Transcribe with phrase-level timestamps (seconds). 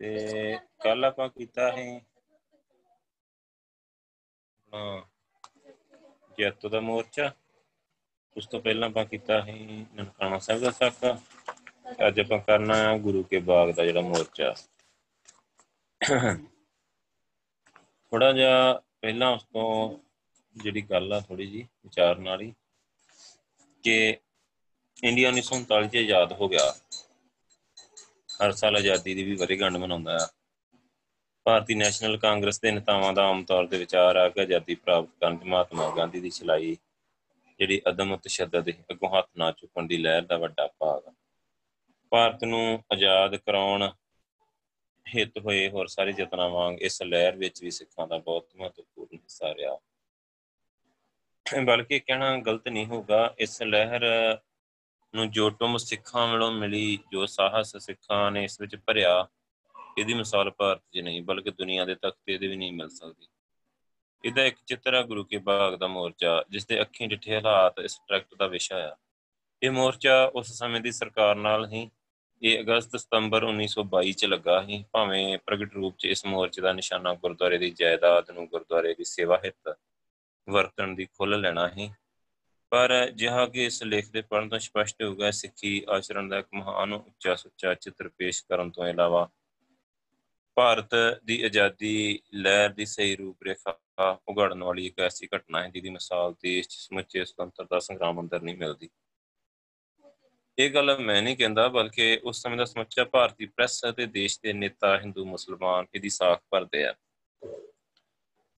[0.00, 2.00] ਤੇ ਕੱਲ ਆਪਾਂ ਕੀਤਾ ਹੈ
[4.72, 5.02] ਹਾਂ
[6.38, 7.30] ਜੈਤੋ ਦਾ ਮੋਰਚਾ।
[8.36, 9.54] ਉਸ ਤੋਂ ਪਹਿਲਾਂ ਆਪਾਂ ਕੀਤਾ ਹੈ
[9.94, 11.18] ਨਨਕਾਣਾ ਸਾਹਿਬ ਦਾ ਸਾਕਾ।
[12.08, 14.54] ਅੱਜ ਆਪਾਂ ਕਰਨਾ ਹੈ ਗੁਰੂ ਕੇ ਬਾਗ ਦਾ ਜਿਹੜਾ ਮੋਰਚਾ।
[18.12, 19.98] ਥੋੜਾ ਜਿਹਾ ਪਹਿਲਾਂ ਉਸ ਤੋਂ
[20.56, 22.54] ਜਿਹੜੀ ਗੱਲ ਆ ਥੋੜੀ ਜੀ ਵਿਚਾਰਨ ਵਾਲੀ
[23.84, 24.18] ਕਿ
[25.02, 26.74] ਇੰਡੀਆ 1947 ਚ ਆਜ਼ਾਦ ਹੋ ਗਿਆ।
[28.28, 30.28] ਹਰ ਸਾਲ ਆਜ਼ਾਦੀ ਦੀ ਵੀ ਵਰ੍ਹੇਗੰਢ ਮਨਾਉਂਦਾ ਆ।
[31.44, 35.36] ਭਾਰਤੀ ਨੈਸ਼ਨਲ ਕਾਂਗਰਸ ਦੇ ਨੇਤਾਵਾਂ ਦਾ ਆਮ ਤੌਰ ਤੇ ਵਿਚਾਰ ਆ ਕਿ ਆਜ਼ਾਦੀ ਪ੍ਰਾਪਤ ਕਰਨ
[35.36, 36.76] ਦੀ ਮਹਾਤਮਾ ਗਾਂਧੀ ਦੀ ਚਲਾਈ
[37.58, 41.12] ਜਿਹੜੀ ਅਦਮ ਤਸ਼ੱਦਦ ਅੱਗੋਂ ਹੱਥ ਨਾ ਚੁੱਕਣ ਦੀ ਲਹਿਰ ਦਾ ਵੱਡਾ ਭਾਗ
[42.10, 43.90] ਭਾਰਤ ਨੂੰ ਆਜ਼ਾਦ ਕਰਾਉਣ
[45.14, 49.54] ਹਿੱਤ ਹੋਏ ਹੋਰ ਸਾਰੇ ਯਤਨਾਂ ਵਾਂਗ ਇਸ ਲਹਿਰ ਵਿੱਚ ਵੀ ਸਿੱਖਾਂ ਦਾ ਬਹੁਤ ਮਹੱਤਵਪੂਰਨ ਹਿੱਸਾ
[49.54, 49.78] ਰਿਹਾ।
[51.62, 54.02] ਬਲਕਿ ਕਹਿਣਾ ਗਲਤ ਨਹੀਂ ਹੋਊਗਾ, ਇਸ ਲਹਿਰ
[55.14, 59.28] ਨੂੰ ਜੋ ਟੁੰਮ ਸਿੱਖਾਂ ਵੱਲੋਂ ਮਿਲੀ, ਜੋ ਸਾਹਸ ਸਿੱਖਾਂ ਨੇ ਇਸ ਵਿੱਚ ਭਰਿਆ,
[59.98, 63.26] ਇਹਦੀ ਮਿਸਾਲ ਭਾਰਤ 'ਚ ਨਹੀਂ, ਬਲਕਿ ਦੁਨੀਆ ਦੇ ਤਖਤੇ ਤੇ ਵੀ ਨਹੀਂ ਮਿਲ ਸਕਦੀ।
[64.24, 68.00] ਇਹਦਾ ਇੱਕ ਚਿੱਤਰ ਹੈ ਗੁਰੂ ਕੇ ਬਾਗ ਦਾ ਮੋਰਚਾ ਜਿਸ ਦੇ ਅੱਖੀਂ ਡਿੱਠੇ ਹਾਲਾਤ ਇਸ
[68.08, 68.96] ਟਰੈਕਟ ਦਾ ਵਿਸ਼ਾ ਆ।
[69.62, 71.90] ਇਹ ਮੋਰਚਾ ਉਸ ਸਮੇਂ ਦੀ ਸਰਕਾਰ ਨਾਲ ਹੀ
[72.42, 77.14] ਇਹ ਅਗਸਤ ਸਤੰਬਰ 1922 ਚ ਲੱਗਾ ਸੀ, ਭਾਵੇਂ ਪ੍ਰਗਟ ਰੂਪ ਚ ਇਸ ਮੋਰਚੇ ਦਾ ਨਿਸ਼ਾਨਾ
[77.14, 79.78] ਗੁਰਦੁਆਰੇ ਦੀ ਜਾਇਦਾਦ ਨੂੰ ਗੁਰਦੁਆਰੇ ਦੀ ਸੇਵਾ ਹਿੱਤ
[80.48, 81.90] ਵਰਤਣ ਦੀ ਖੁੱਲ੍ਹ ਲੈਣਾ ਸੀ।
[82.72, 86.46] ਪਰ ਜਿਹਾ ਕਿ ਇਸ ਲੇਖ ਦੇ ਪੜਨ ਤੋਂ ਸਪਸ਼ਟ ਹੋ ਗਿਆ ਸਿੱਖੀ ਆਚਰਣ ਦਾ ਇੱਕ
[86.54, 89.28] ਮਹਾਨ ਉੱਚਾ ਸੁੱਚਾ ਚਿੱਤਰ ਪੇਸ਼ ਕਰਨ ਤੋਂ ਇਲਾਵਾ
[90.56, 93.78] ਭਾਰਤ ਦੀ ਆਜ਼ਾਦੀ, ਲਹਿਰ ਦੀ ਸਹੀ ਰੂਪਰੇਖਾ
[94.28, 98.56] ਉਗੜਨ ਵਾਲੀ ਇੱਕ ਐਸੀ ਘਟਨਾ ਹੈ ਜਿਹਦੀ ਮਿਸਾਲ ਦੇਸ਼ 'ਚ ਸਮੁੱਚੇ ਸੁਤੰਤਰਤਾ ਸੰਗਰਾਮ ਅੰਦਰ ਨਹੀਂ
[98.56, 98.88] ਮਿਲਦੀ।
[100.58, 104.52] ਇਹ ਗੱਲ ਮੈਂ ਨਹੀਂ ਕਹਿੰਦਾ ਬਲਕਿ ਉਸ ਸਮੇਂ ਦਾ ਸਮੁੱਚਾ ਭਾਰਤੀ ਪ੍ਰੈਸ ਅਤੇ ਦੇਸ਼ ਦੇ
[104.52, 106.94] ਨੇਤਾ ਹਿੰਦੂ ਮੁਸਲਮਾਨ ਇਹਦੀ ਸਾਖ ਭਰਦੇ ਆ।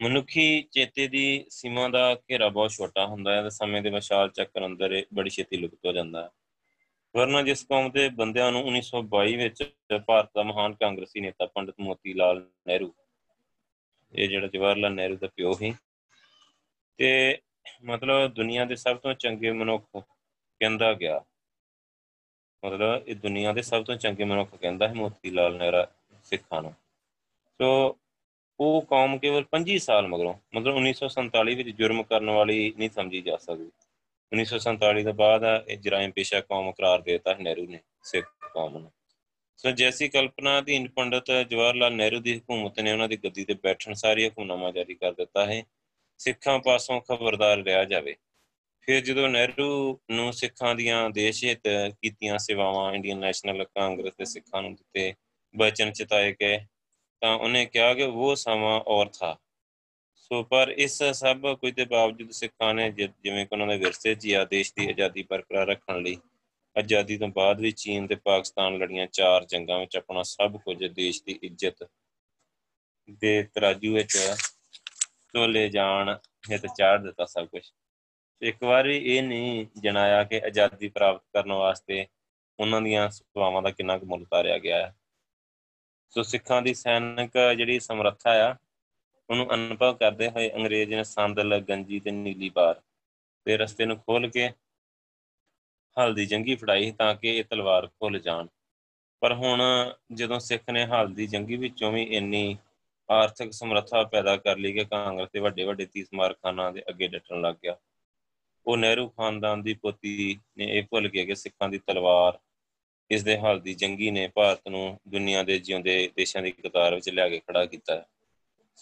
[0.04, 4.66] ਮਨੁੱਖੀ ਚੇਤੇ ਦੀ ਸੀਮਾ ਦਾ ਘੇਰਾ ਬਹੁਤ ਛੋਟਾ ਹੁੰਦਾ ਹੈ ਤੇ ਸਮੇਂ ਦੇ ਵਿਸ਼ਾਲ ਚੱਕਰ
[4.66, 6.28] ਅੰਦਰ ਬੜੀ ਛੇਤੀ ਲੁਕਤ ਹੋ ਜਾਂਦਾ ਹੈ।
[7.14, 9.62] ਵਰਨਾ ਜਿਸ ਕੌਮ ਦੇ ਬੰਦਿਆਂ ਨੂੰ 1922 ਵਿੱਚ
[10.06, 12.92] ਭਾਰਤ ਦਾ ਮਹਾਨ ਕਾਂਗਰਸੀ ਨੇਤਾ ਪੰਡਿਤ ਮੋਤੀ ਲਾਲ ਨਹਿਰੂ,
[14.12, 15.74] ਇਹ ਜਿਹੜਾ ਜਵਾਹਰ ਲਾਲ ਨਹਿਰੂ ਦਾ ਪਿਓ ਸੀ,
[16.96, 17.38] ਤੇ
[17.84, 19.84] ਮਤਲਬ ਦੁਨੀਆ ਦੇ ਸਭ ਤੋਂ ਚੰਗੇ ਮਨੁੱਖ
[20.60, 21.20] ਕਹਿੰਦਾ ਗਿਆ।
[22.64, 25.86] ਮਤਲਬ ਇਹ ਦੁਨੀਆ ਦੇ ਸਭ ਤੋਂ ਚੰਗੇ ਮਨੁੱਖ ਕਹਿੰਦਾ ਹੈ ਮੋਤੀ ਲਾਲ ਨਹਿਰਾ
[26.24, 26.74] ਸਿੱਖਾਂ ਨੂੰ।
[27.60, 27.98] ਸੋ
[28.60, 33.36] ਉਹ ਕੌਮ ਕੇਵਲ 25 ਸਾਲ ਮਗਰੋਂ, ਮਤਲਬ 1947 ਵਿੱਚ ਜੁਰਮ ਕਰਨ ਵਾਲੀ ਨਹੀਂ ਸਮਝੀ ਜਾ
[33.36, 33.70] ਸਕਦੀ।
[34.32, 38.92] 1947 ਤੋਂ ਬਾਅਦ ਇਹ ਜਰਾਇਮ ਪੇਸ਼ਾ ਕੌਮ ਕਰਾਰ ਦੇਤਾ ਨਹਿਰੂ ਨੇ, ਸਿੱਖ ਕੌਮ ਨੂੰ।
[39.56, 43.54] ਸੋ ਜੈਸੀ ਕਲਪਨਾ ਅਧੀਨ ਪੰਡਤ ਜਵਾਹਰ ਲਾਲ ਨਹਿਰੂ ਦੀ ਹਕੂਮਤ ਨੇ ਉਹਨਾਂ ਦੀ ਗੱਦੀ ਤੇ
[43.54, 45.62] ਬੈਠਣ ਸਾਰੀ ਹਕੂਮਨਾਮਾ ਜਾਰੀ ਕਰ ਦਿੱਤਾ ਹੈ,
[46.18, 48.16] ਸਿੱਖਾਂ ਪਾਸੋਂ ਖਬਰਦਾਰ ਰਿਹਾ ਜਾਵੇ।
[48.80, 54.62] ਫਿਰ ਜਦੋਂ ਨਹਿਰੂ ਨੂੰ ਸਿੱਖਾਂ ਦੀਆਂ ਦੇਸ਼ ਹਿੱਤ ਕੀਤੀਆਂ ਸੇਵਾਵਾਂ, ਇੰਡੀਅਨ ਨੈਸ਼ਨਲ ਕਾਂਗਰਸ ਦੇ ਸਿੱਖਾਂ
[54.62, 55.14] ਨੂੰ ਦਿੱਤੇ,
[55.56, 56.58] ਬਚਨ ਚਿਤਾਏ ਗਏ
[57.24, 59.36] ਤਾਂ ਉਹਨੇ ਕਿਹਾ ਕਿ ਉਹ ਸਮਾਂ ਔਰ ਥਾ।
[60.14, 64.34] ਸੋ ਪਰ ਇਸ ਸਭ ਕੁਝ ਦੇ ਬਾਵਜੂਦ ਸਿੱਖਾਂ ਨੇ ਜਿਵੇਂ ਕਿ ਉਹਨਾਂ ਦੇ ਵਿਰਸੇ 'ਚ
[64.34, 66.16] ਆ ਦੇਸ਼ ਦੀ ਆਜ਼ਾਦੀ ਬਰਕਰਾਰ ਰੱਖਣ ਲਈ
[66.78, 71.22] ਆਜ਼ਾਦੀ ਤੋਂ ਬਾਅਦ ਵੀ ਚੀਨ ਤੇ ਪਾਕਿਸਤਾਨ ਲੜੀਆਂ ਚਾਰ ਜੰਗਾਂ ਵਿੱਚ ਆਪਣਾ ਸਭ ਕੁਝ ਦੇਸ਼
[71.26, 71.88] ਦੀ ਇੱਜ਼ਤ
[73.10, 74.34] ਦੇ ਤਰਾਜੂ ਵਿੱਚ
[75.32, 76.18] ਤੋਲੇ ਜਾਣ
[76.50, 77.62] ਹਿੱਤ ਚਾੜ ਦਿੱਤਾ ਸਭ ਕੁਝ।
[78.42, 82.06] ਇੱਕ ਵਾਰ ਵੀ ਇਹ ਨਹੀਂ ਜਣਾਇਆ ਕਿ ਆਜ਼ਾਦੀ ਪ੍ਰਾਪਤ ਕਰਨ ਵਾਸਤੇ
[82.60, 84.94] ਉਹਨਾਂ ਦੀਆਂ ਸੁਭਾਵਾਂ ਦਾ ਕਿੰਨਾ ਕੁ ਮੁੱਲ ਉਤਾਰਿਆ ਗਿਆ ਹੈ।
[86.14, 88.56] ਸੋ ਸਿੱਖਾਂ ਦੀ ਸੈਨਿਕ ਜਿਹੜੀ ਸਮਰੱਥਾ ਆ,
[89.30, 92.80] ਉਹਨੂੰ ਅਨੁਭਵ ਕਰਦੇ ਹੋਏ ਅੰਗਰੇਜ਼ ਨੇ ਸੰਦਲ, ਗੰਜੀ ਤੇ ਨੀਲੀ ਬਾਰ
[93.44, 94.50] ਤੇ ਰਸਤੇ ਨੂੰ ਖੋਲ ਕੇ
[95.96, 98.46] ਹਲਦੀ ਜੰਗੀ ਫੜਾਈ ਤਾਂ ਕਿ ਇਹ ਤਲਵਾਰ ਖੁੱਲ ਜਾਣ।
[99.20, 99.62] ਪਰ ਹੁਣ
[100.12, 102.58] ਜਦੋਂ ਸਿੱਖ ਨੇ ਹਲਦੀ ਜੰਗੀ ਵਿੱਚੋਂ ਵੀ ਇੰਨੀ
[103.10, 107.40] ਆਰਥਿਕ ਸਮਰੱਥਾ ਪੈਦਾ ਕਰ ਲਈ ਕਿ ਕਾਂਗਰਸ ਦੇ ਵੱਡੇ ਵੱਡੇ ਤੀਸ ਮਾਰਖਾਨਾਂ ਦੇ ਅੱਗੇ ਡਟਣ
[107.40, 107.76] ਲੱਗ ਗਿਆ।
[108.66, 112.38] ਉਹ ਨਹਿਰੂ ਖਾਨਦਾਨ ਦੀ ਪੋਤੀ ਨੇ ਇਹ ਭੁੱਲ ਗਿਆ ਕਿ ਸਿੱਖਾਂ ਦੀ ਤਲਵਾਰ
[113.10, 117.28] ਇਸ ਦੇ ਹਲਦੀ ਜੰਗੀ ਨੇ ਭਾਰਤ ਨੂੰ ਦੁਨੀਆ ਦੇ ਜਿਉਂਦੇ ਦੇਸ਼ਾਂ ਦੀ ਕਤਾਰ ਵਿੱਚ ਲਿਆ
[117.28, 118.06] ਕੇ ਖੜਾ ਕੀਤਾ ਹੈ।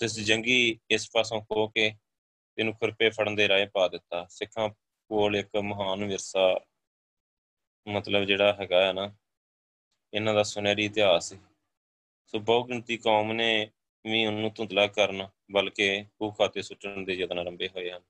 [0.05, 1.87] ਇਸ ਜੰਗੀ ਇਸ ਪਾਸੋਂ ਖੋ ਕੇ
[2.59, 4.69] ਇਹਨੂੰ ਖੁਰਪੇ ਫੜਨ ਦੇ ਰਾਏ ਪਾ ਦਿੱਤਾ। ਸਿੱਖਾਂ
[5.11, 6.61] ਕੋਲ ਇੱਕ ਮਹਾਨ ਵਿਰਸਾ
[7.89, 9.15] ਮਤਲਬ ਜਿਹੜਾ ਹੈਗਾ ਹੈ ਨਾ,
[10.15, 11.39] ਇਹਨਾਂ ਦਾ ਸੁਨਹਿਰੀ ਇਤਿਹਾਸ ਹੈ
[12.27, 13.71] ਸੋ ਬਹੁ ਗਿਣਤੀ ਕੌਮ ਨੇ
[14.07, 18.01] ਵੀ ਉਹਨੂੰ ਧੁੰਦਲਾ ਕਰਨ ਬਲਕਿ ਉਹ ਖਾਤੇ ਸੁੱਟਣ ਦੇ ਯਤਨ ਆਰੰਭੇ ਹੋਏ ਹਨ।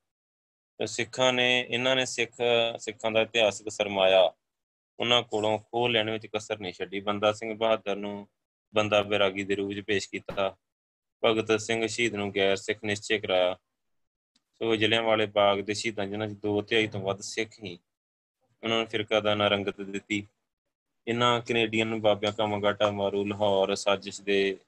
[0.79, 2.33] ਤੇ ਸਿੱਖਾਂ ਨੇ, ਇਹਨਾਂ ਨੇ ਸਿੱਖ,
[2.79, 4.33] ਸਿੱਖਾਂ ਦਾ ਇਤਿਹਾਸਕ ਸਰਮਾਇਆ
[5.01, 8.29] ਉਹਨਾਂ ਕੋਲੋਂ ਖੋਹ ਲੈਣ ਵਿੱਚ ਕਸਰ ਨਹੀਂ ਛੱਡੀ। ਬੰਦਾ ਸਿੰਘ ਬਹਾਦਰ ਨੂੰ
[8.75, 10.57] ਬੰਦਾ ਬਿਰਾਗੀ ਦੇ ਰੂਪ ਵਿੱਚ ਪੇਸ਼ ਕੀਤਾ।
[11.25, 13.57] ਭਗਤ ਸਿੰਘ ਸ਼ਹੀਦ ਨੂੰ ਗੈਰ ਸਿੱਖ ਨਿਸ਼ਚੈ ਕਰਾਇਆ।
[14.59, 17.79] ਸੋ ਜਲਿਆਂ ਵਾਲੇ ਬਾਗ ਦੇ ਸ਼ਹੀਦਾਂ ਜਿਨ੍ਹਾਂ ਚ ਦੋ ਤਿਹਾਈ ਤੋਂ ਵੱਧ ਸਿੱਖ ਹੀ
[18.63, 20.27] ਉਹਨਾਂ ਨੂੰ ਫਿਰਕਾ ਦਾ ਨਾਂ ਰੰਗਤ ਦਿੱਤੀ।
[21.09, 24.59] ਇਹਨਾਂ ਕੈਨੇਡੀਅਨ ਬਾਬਿਆਂ ਕਾਮਗਾਟਾ ਮਾਰੂ ਲਾਹੌਰ ਸਾਜ਼ਿਸ਼ ਦੇ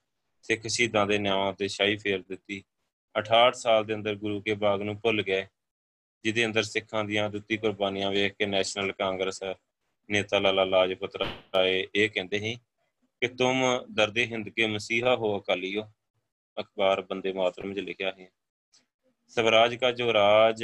[0.42, 2.64] ਸਿੱਖ ਸ਼ਹੀਦਾਂ ਦੇ ਨਾਵਾਂ ਤੇ ਸ਼ਾਹੀ ਫੇਰ ਦਿੱਤੀ।
[3.14, 5.46] 68 ਸਾਲ ਦੇ ਅੰਦਰ ਗੁਰੂ ਕੇ ਬਾਗ ਨੂੰ ਭੁੱਲ ਗਏ,
[6.24, 9.42] ਜਿਹਦੇ ਅੰਦਰ ਸਿੱਖਾਂ ਦੀਆਂ ਦਿੱਤੀ ਕੁਰਬਾਨੀਆਂ ਵੇਖ ਕੇ ਨੈਸ਼ਨਲ ਕਾਂਗਰਸ
[10.09, 12.55] ਨੇਤਾ ਲਾਲਾ ਲਾਜਪਤ ਰਾਏ ਇਹ ਕਹਿੰਦੇ ਸੀ
[13.21, 15.83] ਕਿ ਤੁਮ ਦਰਦੇ ਹਿੰਦ ਕੇ ਮਸੀਹਾ ਹੋ ਅਕਾਲੀਓ
[16.57, 18.29] अखबार बंदे मातरम में लिखा है
[19.33, 20.63] स्वराज का जो राज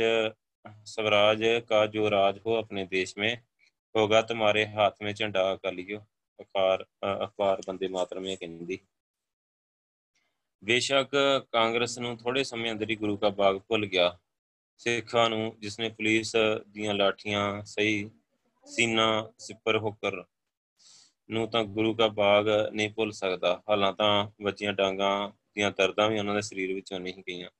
[0.86, 3.36] स्वराज का जो राज हो अपने देश में
[3.96, 6.00] ਹੋਗਾ ਤੁਹਾਰੇ ਹੱਥ ਵਿੱਚ ਝੰਡਾ ਅਕਾਲੀਓ
[6.40, 6.84] ਅਖਾਰ
[7.26, 8.78] ਅਖਬਾਰ ਬੰਦੇ ਮਾਤਰਮ ਇਹ ਕਹਿੰਦੀ
[10.64, 11.16] ਬੇਸ਼ੱਕ
[11.52, 14.10] ਕਾਂਗਰਸ ਨੂੰ ਥੋੜੇ ਸਮੇਂ ਅੰਦਰ ਹੀ ਗੁਰੂ ਕਾ ਬਾਗ ਭੁੱਲ ਗਿਆ
[14.80, 16.36] ਸਿੱਖਾਂ ਨੂੰ ਜਿਸਨੇ ਪੁਲਿਸ
[16.68, 18.04] ਦੀਆਂ ਲਾਠੀਆਂ ਸਹੀ
[18.71, 20.25] ਸੀਨਾ ਸਿਪਰ ਹੋਕਰ
[21.31, 26.19] ਨੂੰ ਤਾਂ ਗੁਰੂ ਕਾ ਬਾਗ ਨਹੀਂ ਭੁੱਲ ਸਕਦਾ। ਹਾਲਾਂ ਤਾਂ ਬੱਚੀਆਂ ਡਾਂਗਾਂ ਦੀਆਂ ਦਰਦਾਂ ਵੀ
[26.19, 27.51] ਉਹਨਾਂ ਦੇ ਸਰੀਰ ਵਿੱਚੋਂ ਨਹੀਂ ਗਈਆਂ।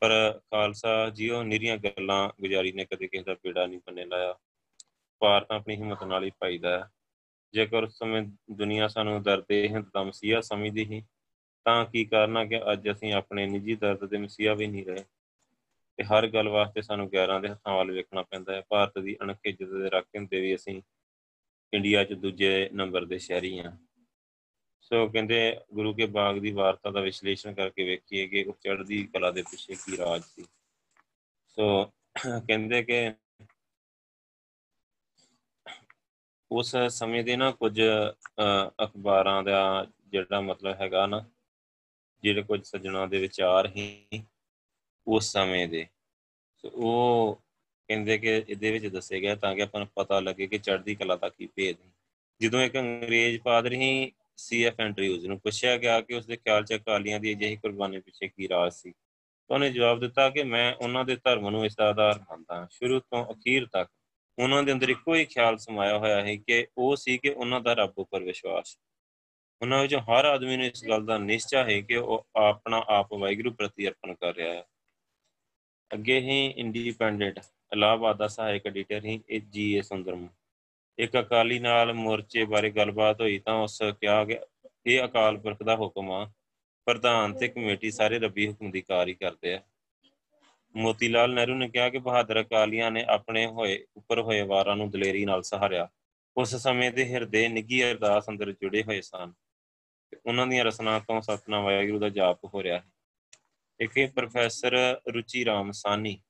[0.00, 4.34] ਪਰ ਖਾਲਸਾ ਜੀਓ ਨਿਰੀਆਂ ਗੱਲਾਂ ਗੁਜ਼ਾਰੀ ਨੇ ਕਦੇ ਕਿਸੇ ਦਾ ਪੀੜਾ ਨਹੀਂ ਪੰਨੇ ਲਾਇਆ।
[5.18, 6.90] ਪਾਰ ਤਾਂ ਆਪਣੀ ਹਿੰਮਤ ਨਾਲ ਹੀ ਪਾਈਦਾ ਹੈ।
[7.52, 11.02] ਜੇਕਰ ਉਸ ਸਮੇਂ ਦੁਨੀਆ ਸਾਨੂੰ ਦਰਦੇ ਹਿੰਦ ਦਾ ਮਸੀਹਾ ਸਮਝਦੀ ਸੀ,
[11.64, 15.04] ਤਾਂ ਕੀ ਕਰਨਾ ਕਿ ਅੱਜ ਅਸੀਂ ਆਪਣੇ ਨਿੱਜੀ ਦਰਦ ਦੇ ਮਸੀਹਾ ਵੀ ਨਹੀਂ ਰਹੇ?
[15.98, 19.38] ਤੇ ਹਰ ਗੱਲ ਵਾਸਤੇ ਸਾਨੂੰ 11 ਦੇ ਹੱਥਾਂ ਵੱਲ ਵੇਖਣਾ ਪੈਂਦਾ ਹੈ। ਭਾਰਤ ਦੀ ਅਣਖ
[19.44, 20.80] ਇੱਜ਼ਤ ਦੇ ਰੱਖਣ ਹੁੰਦੇ ਵੀ ਅਸੀਂ
[21.72, 23.76] ਇੰਡੀਆ 'ਚ ਦੂਜੇ ਨੰਬਰ ਦੇ ਸ਼ਹਿਰੀ ਆ
[24.82, 25.36] ਸੋ ਕਹਿੰਦੇ
[25.74, 29.74] ਗੁਰੂ ਕੇ ਬਾਗ ਦੀ ਵਾਰਤਾ ਦਾ ਵਿਸ਼ਲੇਸ਼ਣ ਕਰਕੇ ਵੇਖੀਏ ਕਿ ਉਹ ਚੜ੍ਹਦੀ ਕਲਾ ਦੇ ਪਿੱਛੇ
[29.74, 30.44] ਕੀ ਰਾਜ ਸੀ।
[31.58, 31.84] ਸੋ
[32.24, 33.12] ਕਹਿੰਦੇ ਕਿ
[36.50, 37.78] ਉਸ ਸਮੇਂ ਦੇ ਨਾ ਕੁਝ
[38.84, 41.24] ਅਖਬਾਰਾਂ ਦਾ ਜਿਹੜਾ ਮਤਲਬ ਹੈਗਾ ਨਾ,
[42.22, 44.22] ਜਿਹੜੇ ਕੁਝ ਸੱਜਣਾ ਦੇ ਵਿਚਾਰ ਹੀ
[45.06, 45.86] ਉਸ ਸਮੇਂ ਦੇ।
[46.56, 47.34] ਸੋ ਉਹ
[47.88, 51.16] ਕਹਿੰਦੇ ਕਿ ਇਹਦੇ ਵਿੱਚ ਦੱਸੇ ਗਿਆ ਤਾਂ ਕਿ ਆਪਾਂ ਨੂੰ ਪਤਾ ਲੱਗੇ ਕਿ ਚੜ੍ਹਦੀ ਕਲਾ
[51.16, 51.90] ਦਾ ਕੀ ਭੇਦ ਹੈ
[52.40, 57.20] ਜਦੋਂ ਇੱਕ ਅੰਗਰੇਜ਼ ਪਾਦਰੀ ਹੀ ਸੀਐਫ ਐਂਡਰਿਊਜ਼ ਨੂੰ ਪੁੱਛਿਆ ਗਿਆ ਕਿ ਉਸਦੇ ਖਿਆਲ ਚ ਅਕਾਲੀਆਂ
[57.20, 61.16] ਦੀ ਅਜਿਹੀ ਕੁਰਬਾਨੀ ਪਿੱਛੇ ਕੀ ਰਾਜ ਸੀ, ਤਾਂ ਉਹਨੇ ਜਵਾਬ ਦਿੱਤਾ ਕਿ ਮੈਂ ਉਹਨਾਂ ਦੇ
[61.16, 63.88] ਧਰਮ ਨੂੰ ਇਸ ਦਾ ਆਧਾਰ ਮੰਨਦਾ ਸ਼ੁਰੂ ਤੋਂ ਅਖੀਰ ਤੱਕ
[64.38, 67.72] ਉਹਨਾਂ ਦੇ ਅੰਦਰ ਇੱਕੋ ਹੀ ਖਿਆਲ ਸਮਾਇਆ ਹੋਇਆ ਹੈ ਕਿ ਉਹ ਸੀ ਕਿ ਉਹਨਾਂ ਦਾ
[67.72, 68.78] ਰੱਬ ਉੱਪਰ ਵਿਸ਼ਵਾਸ
[69.62, 73.50] ਉਹਨਾਂ ਵਿੱਚੋਂ ਹਰ ਆਦਮੀ ਨੂੰ ਇਸ ਗੱਲ ਦਾ ਨਿਸ਼ਚਾ ਹੈ ਕਿ ਉਹ ਆਪਣਾ ਆਪ ਵਾਹਿਗੁਰੂ
[73.50, 74.64] ਪ੍ਰਤੀ ਅਰਪਣ ਕਰ ਰਿਹਾ ਹੈ।
[75.94, 77.40] ਅੱਗੇ ਹੀ ਇੰਡੀਪੈਂਡੈਂਟ
[77.72, 80.28] ਇਲਾਹਾਬਾਦ ਦਾ ਸਹਾਇਕ ਐਡੀਟਰ ਹੀ ਇਹ ਜੀ ਏ ਸੁੰਦਰਮ
[80.98, 84.38] ਇੱਕ ਅਕਾਲੀ ਨਾਲ ਮੋਰਚੇ ਬਾਰੇ ਗੱਲਬਾਤ ਹੋਈ ਤਾਂ ਉਸ ਕਿਹਾ ਕਿ
[84.86, 86.30] ਇਹ ਅਕਾਲ ਪੁਰਖ ਦਾ ਹੁਕਮ ਆ।
[86.86, 89.60] ਪ੍ਰਧਾਨ ਤੇ ਕਮੇਟੀ ਸਾਰੇ ਰੱਬੀ ਹੁਕਮ ਦੀ ਕਾਰੀ ਕਰਦੇ ਆ।
[90.76, 94.90] ਮੋਤੀ ਲਾਲ ਨਹਿਰੂ ਨੇ ਕਿਹਾ ਕਿ ਬਹਾਦਰ ਅਕਾਲੀਆਂ ਨੇ ਆਪਣੇ ਹੋਏ, ਉੱਪਰ ਹੋਏ ਵਾਰਾਂ ਨੂੰ
[94.90, 95.88] ਦਲੇਰੀ ਨਾਲ ਸਹਾਰਿਆ।
[96.36, 99.32] ਉਸ ਸਮੇਂ ਦੇ ਹਿਰਦੇ ਨਿੱਗੀ ਅਰਦਾਸ ਅੰਦਰ ਜੁੜੇ ਹੋਏ ਸਨ।
[100.26, 102.84] ਉਹਨਾਂ ਦੀਆਂ ਰਸਨਾ ਤੋਂ ਸਤਨਾਮ ਵਾਹਿਗੁਰੂ ਦਾ ਜਾਪ ਹੋ ਰਿਹਾ ਹੈ
[103.82, 106.20] ਇੱਕ ਪ੍ਰੋਫੈਸਰ ਰੁਚੀ ਰਾਮ ਸਾਨੀ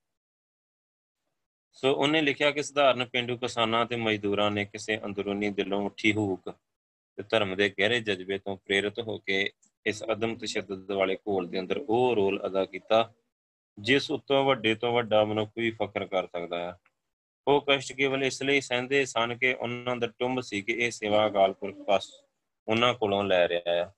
[1.72, 6.54] ਸੋ ਉਹਨੇ ਲਿਖਿਆ ਕਿ ਸਧਾਰਨ ਪਿੰਡੂ ਕਿਸਾਨਾਂ ਤੇ ਮਜ਼ਦੂਰਾਂ ਨੇ ਕਿਸੇ ਅੰਦਰੂਨੀ ਦਿਲੋਂ ਉੱਠੀ ਹੂਕ
[7.16, 9.50] ਤੇ ਧਰਮ ਦੇ ਗਹਿਰੇ ਜਜ਼ਬੇ ਤੋਂ ਪ੍ਰੇਰਿਤ ਹੋ ਕੇ
[9.86, 13.12] ਇਸ ਅਦਮ ਤਸ਼ੱਦਦ ਵਾਲੇ ਘੋਲ ਦੇ ਅੰਦਰ ਉਹ ਰੋਲ ਅਦਾ ਕੀਤਾ,
[13.78, 16.78] ਜਿਸ ਉੱਤੋਂ ਵੱਡੇ ਤੋਂ ਵੱਡਾ ਮਨੁੱਖ ਵੀ ਫਖਰ ਕਰ ਸਕਦਾ ਹੈ।
[17.48, 21.26] ਉਹ ਕਸ਼ਟ ਕੇਵਲ ਇਸ ਲਈ ਸਹਿੰਦੇ ਸਨ ਕਿ ਉਹਨਾਂ ਦਾ ਟੁੰਬ ਸੀ ਕਿ ਇਹ ਸੇਵਾ
[21.26, 22.10] ਅਕਾਲਪੁਰਖ ਪਾਸ
[22.68, 23.92] ਉਹਨਾਂ ਕੋਲੋਂ ਲੈ ਰਿਹਾ ਹੈ।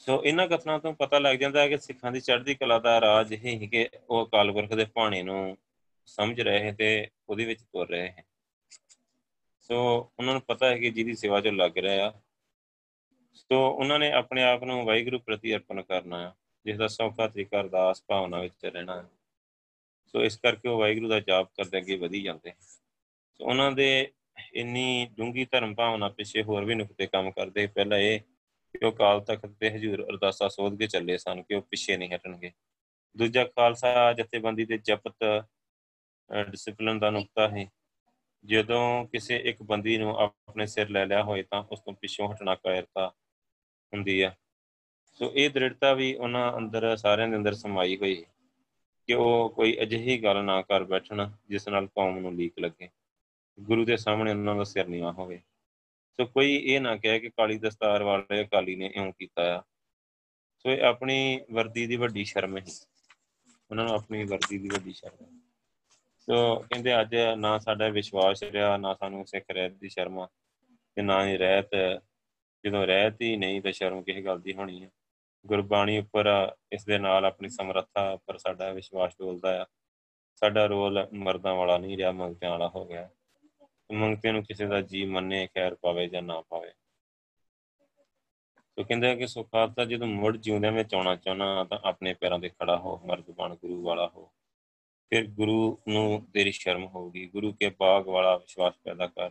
[0.00, 3.32] ਸੋ ਇਹਨਾਂ ਕਥਨਾਂ ਤੋਂ ਪਤਾ ਲੱਗ ਜਾਂਦਾ ਹੈ ਕਿ ਸਿੱਖਾਂ ਦੀ ਚੜ੍ਹਦੀ ਕਲਾ ਦਾ ਰਾਜ
[3.32, 5.56] ਇਹ ਹੀ ਕਿ ਉਹ ਅਕਾਲ ਪੁਰਖ ਦੇ ਭਾਣੇ ਨੂੰ
[6.06, 8.24] ਸਮਝ ਰਹੇ ਤੇ ਉਹਦੇ ਵਿੱਚ ਤੁਰ ਰਹੇ ਹੈ।
[9.60, 9.76] ਸੋ
[10.18, 12.12] ਉਹਨਾਂ ਨੂੰ ਪਤਾ ਹੈ ਕਿ ਜਿਹਦੀ ਸੇਵਾ 'ਚ ਲੱਗ ਰਿਹਾ ਆ।
[13.34, 16.32] ਸੋ ਉਹਨਾਂ ਨੇ ਆਪਣੇ ਆਪ ਨੂੰ ਵਾਹਿਗੁਰੂ ਪ੍ਰਤੀ ਅਰਪਣ ਕਰਨਾ ਹੈ
[16.64, 19.06] ਜਿਸ ਦਾ ਸੌਖਾ ਤਰੀਕਾ ਅਰਦਾਸ ਭਾਵਨਾ ਵਿੱਚ ਰਹਿਣਾ ਹੈ
[20.06, 22.52] ਸੋ ਇਸ ਕਰਕੇ ਉਹ ਵਾਹਿਗੁਰੂ ਦਾ ਜਾਪ ਕਰਦੇ ਅੱਗੇ ਵਧੀ ਜਾਂਦੇ
[23.32, 24.12] ਸੋ ਉਹਨਾਂ ਦੇ
[24.54, 28.20] ਇੰਨੀ ਡੂੰਗੀ ਧਰਮ ਭਾਵਨਾ ਪਿੱਛੇ ਹੋਰ ਵੀ ਨੁਕਤੇ ਕੰਮ ਕਰਦੇ। ਪਹਿਲਾਂ ਇਹ
[28.72, 32.14] ਕਿ ਉਹ ਕਾਲ ਤਖਤ ਤੇ ਹਜੂਰ ਅਰਦਾਸਾ ਸੋਧ ਕੇ ਚੱਲੇ ਸਨ ਕਿ ਉਹ ਪਿੱਛੇ ਨਹੀਂ
[32.14, 32.52] ਹਟਣਗੇ।
[33.16, 35.14] ਦੂਜਾ ਖਾਲਸਾ ਜਥੇਬੰਦੀ ਦੇ ਜਪਤ
[36.50, 37.66] ਡਿਸਪਲਿਨ ਦਾ ਨੁਕਤਾ ਹੈ
[38.44, 42.54] ਜਦੋਂ ਕਿਸੇ ਇੱਕ ਬੰਦੀ ਨੂੰ ਆਪਣੇ ਸਿਰ ਲੈ ਲਿਆ ਹੋਏ ਤਾਂ ਉਸ ਤੋਂ ਪਿੱਛੋਂ ਹਟਣਾ
[42.54, 43.08] ਕਾਇਰਤਾ
[43.92, 44.36] ਹੁੰਦੀ ਹੈ
[45.12, 48.24] ਸੋ ਇਹ ਦ੍ਰਿੜਤਾ ਵੀ ਉਹਨਾਂ ਅੰਦਰ, ਸਾਰਿਆਂ ਦੇ ਅੰਦਰ ਸਮਾਈ ਹੋਈ
[49.06, 52.88] ਕਿ ਉਹ ਕੋਈ ਅਜਿਹੀ ਗੱਲ ਨਾ ਕਰ ਬੈਠਣ ਜਿਸ ਨਾਲ ਕੌਮ ਨੂੰ ਲੀਕ ਲੱਗੇ।
[53.60, 55.40] ਗੁਰੂ ਦੇ ਸਾਹਮਣੇ ਉਹਨਾਂ ਦਾ ਸਿਰ ਨੀਵਾ ਹੋਵੇ।
[56.20, 59.62] ਸੋ ਕੋਈ ਇਹ ਨਾ ਕਹੇ ਕਿ ਕਾਲੀ ਦਸਤਾਰ ਵਾਲੇ ਅਕਾਲੀ ਨੇ ਇਉਂ ਕੀਤਾ ਆ।
[60.58, 62.64] ਸੋ ਇਹ ਆਪਣੀ ਵਰਦੀ ਦੀ ਵੱਡੀ ਸ਼ਰਮ ਹੈ
[63.70, 65.30] ਉਹਨਾਂ ਨੂੰ ਆਪਣੀ ਵਰਦੀ ਦੀ ਵੱਡੀ ਸ਼ਰਮ ਹੈ
[66.20, 70.26] ਸੋ ਕਹਿੰਦੇ ਅੱਜ ਨਾ ਸਾਡਾ ਵਿਸ਼ਵਾਸ ਰਿਹਾ, ਨਾ ਸਾਨੂੰ ਸਿੱਖ ਰਹਿਤ ਦੀ ਸ਼ਰਮ
[70.96, 71.70] ਤੇ ਨਾ ਹੀ ਰਹਿਤ।
[72.64, 74.90] ਜਦੋਂ ਰਹਿਤ ਹੀ ਨਹੀਂ ਤਾਂ ਸ਼ਰਮ ਕਿਸੇ ਗੱਲ ਦੀ ਹੋਣੀ ਹੈ
[75.46, 76.26] ਗੁਰਬਾਣੀ ਉੱਪਰ
[76.72, 79.66] ਇਸ ਦੇ ਨਾਲ ਆਪਣੀ ਸਮਰੱਥਾ ਉੱਪਰ ਸਾਡਾ ਵਿਸ਼ਵਾਸ ਡੋਲਦਾ ਆ।
[80.34, 83.08] ਸਾਡਾ ਰੋਲ ਮਰਦਾਂ ਵਾਲਾ ਨਹੀਂ ਰਿਹਾ ਮੰਗਤਿਆਂ ਵਾਲਾ ਹੋ ਗਿਆ।
[83.92, 86.70] ਮੰਗਤੇ ਨੂੰ ਕਿਸੇ ਦਾ ਜੀ ਮੰਨੇ, ਖੈਰ ਪਾਵੇ ਜਾਂ ਨਾ ਪਾਵੇ।
[88.60, 92.76] ਸੋ ਕਹਿੰਦੇ ਕਿ ਸੁਖਾਤਾ ਜਦੋਂ ਮੁੜ ਜਿਉਂਦਿਆਂ ਵਿੱਚ ਆਉਣਾ ਚਾਹਨਾ ਤਾਂ ਆਪਣੇ ਪੈਰਾਂ ਤੇ ਖੜਾ
[92.76, 94.30] ਹੋ ਮਰਦ ਬਣ ਗੁਰੂ ਵਾਲਾ ਹੋ।
[95.10, 99.30] ਫਿਰ ਗੁਰੂ ਨੂੰ ਤੇਰੀ ਸ਼ਰਮ ਹੋਊਗੀ। ਗੁਰੂ ਕੇ ਬਾਗ ਵਾਲਾ ਵਿਸ਼ਵਾਸ ਪੈਦਾ ਕਰ।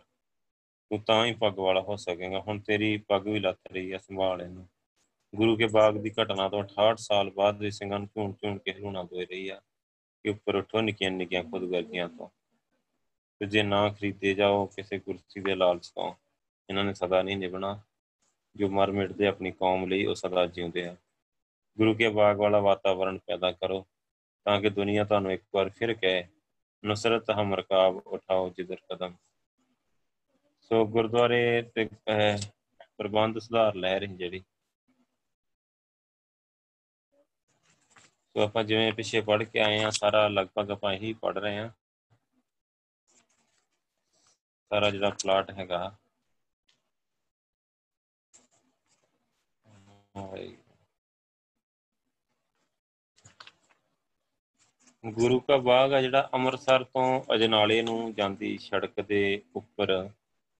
[0.90, 4.42] ਤੂੰ ਤਾਂ ਹੀ ਪੱਗ ਵਾਲਾ ਹੋ ਸਕੇਗਾ। ਹੁਣ ਤੇਰੀ ਪੱਗ ਵੀ ਲੱਤ ਰਹੀ ਹੈ ਸੰਭਾਲ
[4.42, 4.68] ਇਹਨੂੰ।
[5.34, 8.72] ਗੁਰੂ ਕੇ ਬਾਗ ਦੀ ਘਟਨਾ ਤੋਂ 68 ਸਾਲ ਬਾਅਦ ਵੀ ਸਿੰਘਾਂ ਨੂੰ ਝੂਣ ਝੂਣ ਕੇ
[8.72, 9.60] ਹਲੂਣਾ ਦੇ ਰਹੀ ਆ,
[10.22, 12.28] ਕਿ ਉੱਪਰ ਉਠੋ ਨਿੱਕੀਆਂ ਨਿੱਕੀਆਂ ਖੁਦਗਰਜ਼ੀਆਂ ਤੋਂ।
[13.40, 16.12] ਤੇ ਜੇ ਨਾ ਖਰੀਦੇ ਜਾਓ, ਕਿਸੇ ਕੁਰਸੀ ਦੇ ਲਾਲਚ ਤੋਂ,
[16.68, 17.78] ਇਹਨਾਂ ਨੇ ਸਦਾ ਨਹੀਂ ਨਿਭਣਾ।
[18.56, 20.96] ਜੋ ਮਰ ਮਿਟਦੇ ਆਪਣੀ ਕੌਮ ਲਈ, ਉਹ ਸਦਾ ਜਿਉਂਦੇ ਆ।
[21.78, 23.84] ਗੁਰੂ ਕੇ ਬਾਗ ਵਾਲਾ ਵਾਤਾਵਰਣ ਪੈਦਾ ਕਰੋ,
[24.46, 26.24] ਤਾਂ ਕਿ ਦੁਨੀਆ ਤੁਹਾਨੂੰ ਇੱਕ ਵਾਰ ਫਿਰ ਕਹੇ,
[26.84, 29.14] ਨਸਰਤ ਹਮ ਰਕਾਬ, ਉਠਾਓ ਜਿੱਧਰ ਕਦਮ।
[30.62, 31.88] ਸੋ ਗੁਰਦੁਆਰੇ ਤੇ
[32.98, 34.42] ਪ੍ਰਬੰਧ ਸੁਧਾਰ ਲੈ ਰਹੀ ਜਿਹੜੀ।
[38.36, 41.70] ਸੋ ਆਪਾਂ ਜਿਵੇਂ ਪਿੱਛੇ ਪੜ੍ਹ ਕੇ ਆਏ ਆ ਸਾਰਾ ਲਗਭਗ ਆਪਾਂ ਇਹੀ ਪੜ੍ਹ ਰਹੇ ਆ
[44.70, 45.90] ਸਾਰਾ ਜਿਹੜਾ ਪਲਾਟ ਹੈਗਾ।
[55.04, 59.92] ਗੁਰੂ ਕਾ ਬਾਗ ਆ ਜਿਹੜਾ ਅੰਮ੍ਰਿਤਸਰ ਤੋਂ ਅਜਨਾਲੇ ਨੂੰ ਜਾਂਦੀ ਸੜਕ ਦੇ ਉੱਪਰ।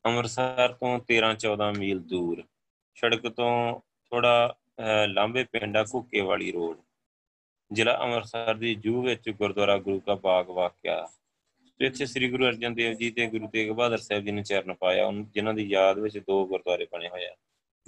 [0.05, 2.43] ਅੰਮ੍ਰਿਤਸਰ ਤੋਂ 13 14 ਮੀਲ ਦੂਰ।
[2.97, 3.81] ਸੜਕ ਤੋਂ
[4.13, 4.55] ਥੋੜਾ
[5.07, 6.79] ਲਾਂਬੇ ਪਿੰਡ ਆ ਘੁੱਕੇ ਵਾਲੀ ਰੋਡ।
[7.71, 11.07] ਜ਼ਿਲ੍ਹਾ ਅੰਮ੍ਰਿਤਸਰ ਦੀ ਜੂ ਵਿੱਚ ਗੁਰਦੁਆਰਾ ਗੁਰੂ ਕਾ ਬਾਗ ਵਾਕਿਆ।
[11.81, 15.11] ਇੱਥੇ ਸ੍ਰੀ ਗੁਰੂ ਅਰਜਨ ਦੇਵ ਜੀ ਤੇ ਗੁਰੂ ਤੇਗ ਬਹਾਦਰ ਸਾਹਿਬ ਜੀ ਨੇ ਚਰਨ ਪਾਇਆ
[15.35, 17.35] ਜਿਨ੍ਹਾਂ ਦੀ ਯਾਦ ਵਿੱਚ ਦੋ ਗੁਰਦੁਆਰੇ ਬਣੇ ਹੋਏ ਆ।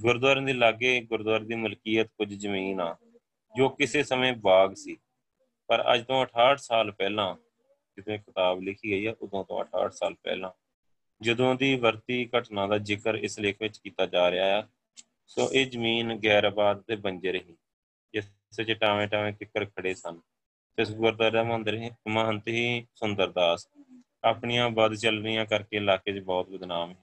[0.00, 2.96] ਗੁਰਦੁਆਰੇ ਦੇ ਲਾਗੇ ਗੁਰਦੁਆਰੇ ਦੀ ਮਲਕੀਅਤ ਕੁਝ ਜ਼ਮੀਨ ਆ,
[3.56, 4.96] ਜੋ ਕਿਸੇ ਸਮੇਂ ਬਾਗ ਸੀ।
[5.68, 7.34] ਪਰ ਅੱਜ ਤੋਂ 68 ਸਾਲ ਪਹਿਲਾਂ
[7.98, 10.50] ਜਦੋਂ ਕਿਤਾਬ ਲਿਖੀ ਗਈ ਹੈ ਉਦੋਂ ਤੋਂ 68 ਸਾਲ ਪਹਿਲਾਂ
[11.20, 14.66] ਜਦੋਂ ਦੀ ਵਰਤੀ ਘਟਨਾ ਦਾ ਜ਼ਿਕਰ ਇਸ ਲੇਖ ਵਿੱਚ ਕੀਤਾ ਜਾ ਰਿਹਾ ਹੈ
[15.26, 17.56] ਸੋ ਇਹ ਜ਼ਮੀਨ ਗੈਰ ਆਬਾਦ ਤੇ ਬੰਜਰ ਰਹੀ,
[18.14, 18.24] ਜਿਸ
[18.58, 20.20] ਵਿੱਚ ਟਾਵੇਂ ਟਾਵੇਂ ਕਿੱਕਰ ਖੜੇ ਸਨ।
[20.78, 23.68] ਇਸ ਗੁਰਦੁਆਰੇ ਦਾ ਮੰਦਰ ਹੀ ਮਹੰਤ ਹੀ ਸੁੰਦਰਦਾਸ
[24.24, 26.96] ਆਪਣੀਆਂ ਬਦ ਚੱਲਣੀਆਂ ਕਰਕੇ ਇਲਾਕੇ 'ਚ ਬਹੁਤ ਬਦਨਾਮ ਹੈ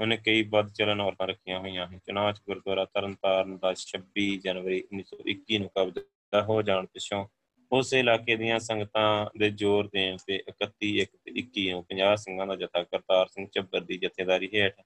[0.00, 5.58] ਉਹਨੇ ਕਈ ਬਦ ਚੱਲਣ ਔਰਤਾਂ ਰੱਖੀਆਂ ਹੋਈਆਂ ਹਨ ਚਨਾਚ ਗੁਰਦੁਆਰਾ ਤਰਨਤਾਰਨ ਦਾ 26 ਜਨਵਰੀ 1921
[5.58, 7.26] ਨੂੰ ਕਬਜ਼ਾ ਹੋ ਜਾਣ ਪਿਛੋਂ
[7.72, 12.46] ਉਸ ਇਲਾਕੇ ਦੀਆਂ ਸੰਗਤਾਂ ਦੇ ਜ਼ੋਰ ਦੇਣ ਤੇ 31 1 ਤੇ 21 ਨੂੰ 50 ਸਿੰਘਾਂ
[12.46, 14.80] ਦਾ ਜਥਾ ਕਰਤਾਰ ਸਿੰਘ ਚੱਬਰ ਦੀ ਜਥੇਦਾਰੀ ਹੇਠ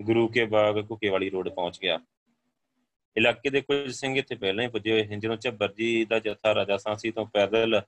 [0.00, 1.98] ਗੁਰੂ ਕੇ ਬਾਗ ਕੁਕੇ ਵਾਲੀ ਰੋਡ ਪਹੁੰਚ ਗਿਆ।
[3.16, 6.54] ਇਲਾਕੇ ਦੇ ਕੁਝ ਸਿੰਘ ਇੱਥੇ ਪਹਿਲਾਂ ਹੀ ਪੁੱਜੇ ਹੋਏ ਹਨ ਜਦੋਂ ਚੱਬਰ ਜੀ ਦਾ ਜਥਾ
[6.54, 7.80] ਰਾਜਾ ਸਾਂਸੀ ਤੋਂ ਪੈਦਲ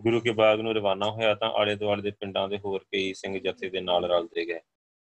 [0.00, 3.38] ਗੁਰੂ ਕੇ ਬਾਗ ਨੂੰ ਰਵਾਨਾ ਹੋਇਆ ਤਾਂ ਆਲੇ ਦੁਆਲੇ ਦੇ ਪਿੰਡਾਂ ਦੇ ਹੋਰ ਕਈ ਸਿੰਘ
[3.38, 4.60] ਜਥੇ ਦੇ ਨਾਲ ਰਲਦੇ ਗਏ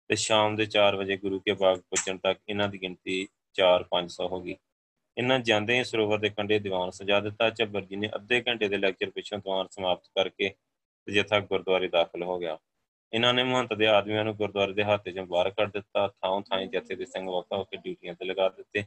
[0.10, 4.41] ਤੇ ਸ਼ਾਮ ਦੇ 4 ਵਜੇ ਗੁਰੂ ਕੇ ਬਾਗ ਪਹੁੰਚਣ ਤੱਕ ਇਹਨਾਂ ਦੀ ਗਿਣਤੀ 4-500 ਹੋ
[4.41, 4.55] ਗਈ।
[5.17, 8.77] ਇਹਨਾਂ ਜਾਂਦੇ ਹੀ ਸਰੋਵਰ ਦੇ ਕੰਢੇ ਦੀਵਾਨ ਸਜਾ ਦਿੱਤਾ ਚੱਬਰ ਜੀ ਨੇ ਅੱਧੇ ਘੰਟੇ ਦੇ
[8.77, 10.53] ਲੈਕਚਰ ਪਿੱਛੋਂ ਦੀਵਾਨ ਸਮਾਪਤ ਕਰਕੇ
[11.07, 12.57] ਜਥਾ ਗੁਰਦੁਆਰੇ ਦਾਖਲ ਹੋ ਗਿਆ।
[13.13, 16.65] ਇਹਨਾਂ ਨੇ ਮਹੰਤ ਦੇ ਆਦਮੀਆਂ ਨੂੰ ਗੁਰਦੁਆਰੇ ਦੇ ਹੱਥ 'ਚੋਂ ਬਾਹਰ ਕੱਢ ਦਿੱਤਾ ਥਾਂ ਥਾਂ
[16.65, 18.83] ਜਥੇ ਦੇ ਸਿੰਘ ਵਕਾ ਹੋ ਕੇ ਡਿਊਟੀਆਂ ਤੇ ਲਗਾ ਦਿੱਤੇ।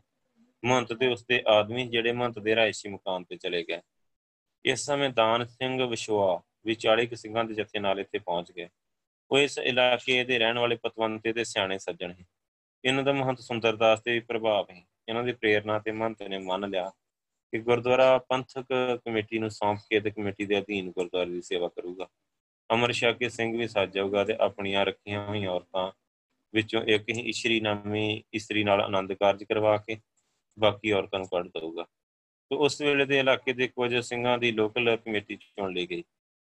[0.62, 3.80] ਮਹੰਤ ਤੇ ਉਸਦੇ ਆਦਮੀ ਜਿਹੜੇ ਮਹੰਤ ਦੇ ਰਾਇਸ਼ੀ ਮਕਾਨ ਤੇ ਚਲੇ ਗਏ।
[4.64, 8.68] ਇਸ ਸਮੇਂ ਦਾਨ ਸਿੰਘ ਵਿਸ਼ਵਾ ਵੀ 40 ਸਿੰਘਾਂ ਦੇ ਜਥੇ ਨਾਲ ਇੱਥੇ ਪਹੁੰਚ ਗਏ।
[9.30, 12.24] ਉਹ ਇਸ ਇਲਾਕੇ ਦੇ ਰਹਿਣ ਵਾਲੇ ਪਤਵੰਤੇ ਤੇ ਸਿਆਣੇ ਸੱਜਣ ਹੈ
[12.84, 16.70] ਇਹਨਾਂ ਦਾ ਮਹੰਤ ਸੁੰਦਰਦਾਸ ਤੇ ਵੀ ਪ੍ਰਭਾਵ ਹੈ ਇਹਨਾਂ ਦੀ ਪ੍ਰੇਰਣਾ ਤੇ ਮਹੰਤ ਨੇ ਮੰਨ
[16.70, 16.90] ਲਿਆ
[17.52, 18.72] ਕਿ ਗੁਰਦੁਆਰਾ ਪੰਥਕ
[19.04, 22.08] ਕਮੇਟੀ ਨੂੰ ਸੌਂਪ ਕੇ ਤੇ ਕਮੇਟੀ ਦੇ ਅਧੀਨ ਗੁਰਦੁਆਰੇ ਦੀ ਸੇਵਾ ਕਰੂਗਾ।
[22.70, 25.90] ਅਮਰ ਸ਼ਾਕੇ ਸਿੰਘ ਵੀ ਸਾਜ ਜਾਊਗਾ ਤੇ ਆਪਣੀਆਂ ਰੱਖੀਆਂ ਹੋਈਆਂ ਔਰਤਾਂ
[26.54, 29.96] ਵਿੱਚੋਂ ਇੱਕ ਹੀ ਇਸ਼ਰੀ ਨਾਮੀ ਇਸਤਰੀ ਨਾਲ ਆਨੰਦ ਕਾਰਜ ਕਰਵਾ ਕੇ
[30.58, 31.86] ਬਾਕੀ ਔਰਤਾਂ ਨੂੰ ਕੱਢ ਦਊਗਾ।
[32.50, 36.04] ਤੇ ਉਸ ਵੇਲੇ ਦੇ ਇਲਾਕੇ ਦੇ ਕੁਝ ਸਿੰਘਾਂ ਦੀ ਲੋਕਲ ਕਮੇਟੀ ਚੁਣ ਲਈ ਗਈ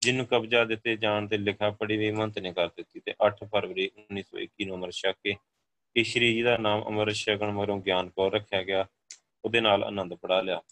[0.01, 3.91] ਜਿਹਨੂੰ ਕਬਜ਼ਾ ਦਿੱਤੇ ਜਾਣ ਤੇ ਲਿਖਾ ਪੜੀ ਵੀ ਮੰਤ ਨੇ ਕਰ ਦਿੱਤੀ ਤੇ 8 ਫਰਵਰੀ
[3.97, 5.37] 1921 ਨੂੰ ਅਮਰ ਸ਼ਾਕੇ
[5.97, 8.87] ਇਸ਼ਰੀ ਜੀ ਦਾ ਨਾਮ ਅਮਰ ਸ਼ਗਨ ਮਰੋਂ ਗਿਆਨ ਕੌਰ ਰੱਖਿਆ ਗਿਆ,
[9.45, 10.63] ਉਹਦੇ ਨਾਲ ਆਨੰਦ ਪੜਾ ਲਿਆ।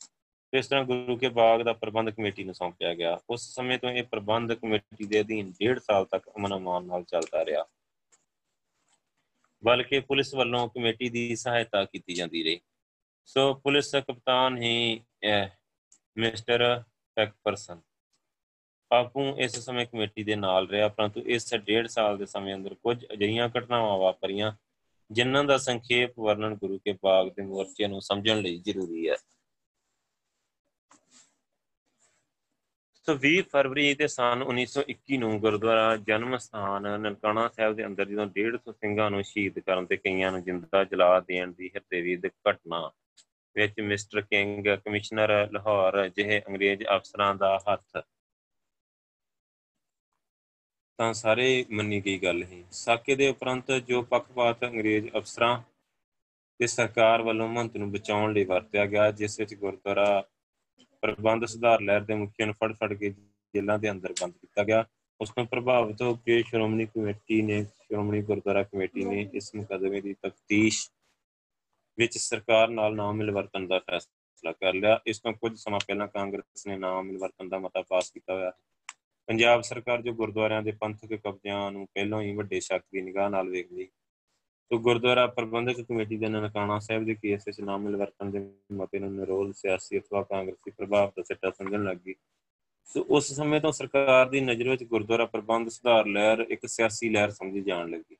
[0.53, 4.03] ਇਸ ਤਰ੍ਹਾਂ ਗੁਰੂ ਕੇ ਬਾਗ ਦਾ ਪ੍ਰਬੰਧ ਕਮੇਟੀ ਨੂੰ ਸੌਂਪਿਆ ਗਿਆ। ਉਸ ਸਮੇਂ ਤੋਂ ਇਹ
[4.03, 7.65] ਪ੍ਰਬੰਧ ਕਮੇਟੀ ਦੇ ਅਧੀਨ 1.5 ਸਾਲ ਤੱਕ ਅਮਨ ਅਮਾਨ ਨਾਲ ਚੱਲਦਾ ਰਿਹਾ।
[9.65, 12.61] ਬਲਕਿ ਪੁਲਿਸ ਵੱਲੋਂ ਕਮੇਟੀ ਦੀ ਸਹਾਇਤਾ ਕੀਤੀ ਜਾਂਦੀ ਰਹੀ।
[13.25, 15.01] ਸੋ ਪੁਲਿਸ ਦਾ ਕਪਤਾਨ ਹੀ
[16.17, 16.83] ਮਿਸਟਰ
[17.15, 17.81] ਪੈਕਪਰਸਨ
[18.93, 23.07] ਆਪੂ ਇਸ ਸਮੇਂ ਕਮੇਟੀ ਦੇ ਨਾਲ ਰਿਹਾ, ਪਰੰਤੂ ਇਸ 1.5 ਸਾਲ ਦੇ ਸਮੇਂ ਅੰਦਰ ਕੁਝ
[23.13, 24.53] ਅਜਿਹੀਆਂ ਘਟਨਾਵਾਂ ਵਾਪਰੀਆਂ,
[25.11, 29.17] ਜਿਨ੍ਹਾਂ ਦਾ ਸੰਖੇਪ ਵਰਣਨ ਗੁਰੂ ਕੇ ਬਾਗ ਦੇ ਮੋਰਚੇ ਨੂੰ ਸਮਝਣ ਲਈ ਜ਼ਰੂਰੀ ਹੈ।
[32.95, 38.27] ਸੋ 20 ਫਰਵਰੀ ਦੇ ਸਾਲ 1921 ਨੂੰ ਗੁਰਦੁਆਰਾ ਜਨਮ ਸਥਾਨ ਨਨਕਾਣਾ ਸਾਹਿਬ ਦੇ ਅੰਦਰ ਜਦੋਂ
[38.27, 42.91] 150 ਸਿੰਘਾਂ ਨੂੰ ਸ਼ਹੀਦ ਕਰਨ ਤੇ ਕਈਆਂ ਨੂੰ ਜਿੰਦਾ ਜਲਾ ਦੇਣ ਦੀ ਹਿਰਦੇਵੀ ਦੀ ਘਟਨਾ
[43.57, 48.05] ਵਿੱਚ ਮਿਸਟਰ ਕਿੰਗ, ਕਮਿਸ਼ਨਰ ਲਾਹੌਰ, ਜਿਹੇ ਅੰਗਰੇਜ਼ ਅਫਸਰਾਂ ਦਾ ਹੱਥ।
[50.99, 55.63] ਤਾਂ ਸਾਰੇ ਮੰਨੀ ਗਈ ਗੱਲ ਹੈ। ਸਾਕੇ ਦੇ ਉਪਰੰਤ ਜੋ ਪੱਖਪਾਤ ਅੰਗਰੇਜ਼ ਅਫਸਰਾਂ
[56.59, 60.29] ਤੇ ਸਰਕਾਰ ਵੱਲੋਂ ਮੰਤ ਨੂੰ ਬਚਾਉਣ ਲਈ ਵਰਤਿਆ ਗਿਆ, ਜਿਸ ਵਿੱਚ ਗੁਰਦੁਆਰਾ
[61.01, 64.85] ਪ੍ਰਬੰਧ ਸੁਧਾਰ ਲਹਿਰ ਦੇ ਮੁਖੀਆਂ ਨੂੰ ਫੜ ਫੜ ਕੇ ਜੇਲ੍ਹਾਂ ਦੇ ਅੰਦਰ ਬੰਦ ਕੀਤਾ ਗਿਆ।
[65.21, 70.15] ਉਸ ਤੋਂ ਪ੍ਰਭਾਵਿਤ ਹੋ ਕੇ ਸ਼੍ਰੋਮਣੀ ਕਮੇਟੀ ਨੇ, ਸ਼੍ਰੋਮਣੀ ਗੁਰਦੁਆਰਾ ਕਮੇਟੀ ਨੇ ਇਸ ਮੁਕਦਮੇ ਦੀ
[70.15, 70.91] ਤਫਤੀਸ਼
[71.99, 76.67] ਵਿੱਚ ਸਰਕਾਰ ਨਾਲ ਨਾਮ ਮਿਲਵਰਤਨ ਦਾ ਫੈਸਲਾ ਕਰ ਲਿਆ। ਇਸ ਤੋਂ ਕੁਝ ਸਮਾਂ ਪਹਿਲਾਂ ਕਾਂਗਰਸ
[76.67, 78.53] ਨੇ ਨਾਮ ਮਿਲਵਰਤਨ ਦਾ ਮਤਾ ਪਾਸ ਕੀਤਾ ਹੋਇਆ।
[79.29, 83.49] ਪੰਜਾਬ ਸਰਕਾਰ ਜੋ ਗੁਰਦੁਆਰਿਆਂ ਦੇ ਪੰਥਕ ਕਬਜ਼ਿਆਂ ਨੂੰ ਪਹਿਲਾਂ ਹੀ ਵੱਡੇ ਸ਼ੱਕ ਦੀ ਨਿਗਾਹ ਨਾਲ
[83.49, 83.89] ਵੇਖਦੀ
[84.71, 88.41] ਤੋ ਗੁਰਦੁਆਰਾ ਪ੍ਰਬੰਧਕ ਕਮੇਟੀ ਦੇ ਨਨਕਾਣਾ ਸਾਹਿਬ ਦੇ ਕੇਸ ਵਿੱਚ ਨਾਮ ਮਿਲਵਰਤਨ ਦੇ
[88.73, 92.15] ਮਤੇ ਨੂੰ ਨਿਰੋਲ ਸਿਆਸੀ ਅਥਵਾ ਕਾਂਗਰਸੀ ਪ੍ਰਭਾਵ ਦਾ ਸਿੱਟਾ ਸਮਝਣ ਲੱਗੀ
[92.85, 97.31] ਸੋ ਉਸ ਸਮੇਂ ਤੋਂ ਸਰਕਾਰ ਦੀ ਨਜ਼ਰ ਵਿੱਚ ਗੁਰਦੁਆਰਾ ਪ੍ਰਬੰਧ ਸੁਧਾਰ ਲਹਿਰ ਇੱਕ ਸਿਆਸੀ ਲਹਿਰ
[97.31, 98.17] ਸਮਝੀ ਜਾਣ ਲੱਗੀ।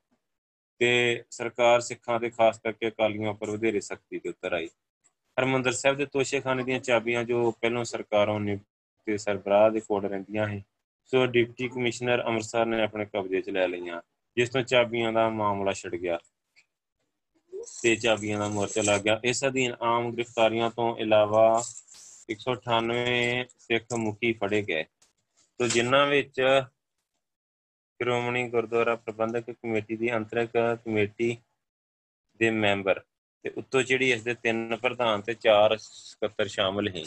[0.79, 4.69] ਤੇ ਸਰਕਾਰ ਸਿੱਖਾਂ ਦੇ ਖਾਸ ਕਰਕੇ ਅਕਾਲੀਆਂ ਉੱਪਰ ਵਧੇਰੇ ਸਖਤੀ ਤੇ ਉਤਰ ਆਈ।
[5.41, 8.59] ਹਰਮੰਦਰ ਸਾਹਿਬ ਦੇ ਤੋਸ਼ੇਖਾਨੇ ਦੀਆਂ ਚਾਬੀਆਂ ਜੋ ਪਹਿਲਾਂ ਸਰਕਾਰਾਂ ਨੇ
[9.05, 10.65] ਤੇ ਸਰਬਰਾਹ ਦੇ ਕੋਲ ਰਹਿੰਦੀਆਂ ਹੈ
[11.05, 14.01] ਸੋ ਡਿਪਟੀ ਕਮਿਸ਼ਨਰ ਅੰਮ੍ਰਿਤਸਰ ਨੇ ਆਪਣੇ ਕਬਜ਼ੇ 'ਚ ਲੈ ਲਈਆਂ,
[14.37, 16.19] ਜਿਸ ਤੋਂ ਚਾਬੀਆਂ ਦਾ ਮਾਮਲਾ ਛਿੜ ਗਿਆ
[17.83, 21.63] ਤੇ ਚਾਬੀਆਂ ਦਾ ਮੋਰਚਾ ਲੱਗ ਗਿਆ। ਇਸ ਅਧੀਨ ਆਮ ਗ੍ਰਿਫਤਾਰੀਆਂ ਤੋਂ ਇਲਾਵਾ
[22.31, 24.85] 198 ਸਿੱਖ ਮੁਖੀ ਫੜੇ ਗਏ।
[25.59, 26.63] ਸੋ ਜਿਨ੍ਹਾਂ ਵਿੱਚ
[28.01, 30.51] ਸ਼੍ਰੋਮਣੀ ਗੁਰਦੁਆਰਾ ਪ੍ਰਬੰਧਕ ਕਮੇਟੀ ਦੀ ਅੰਤਰਕ
[30.85, 31.37] ਕਮੇਟੀ
[32.41, 33.01] ਦੇ ਮੈਂਬਰ
[33.45, 37.03] ਤੇ ਉੱਤੋਂ ਜਿਹੜੀ ਇਸ ਦੇ ਤਿੰਨ ਪ੍ਰਧਾਨ ਤੇ ਚਾਰ ਸਕੱਤਰ ਸ਼ਾਮਲ ਹੈ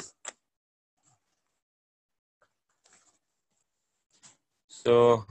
[4.72, 5.26] ਸੋ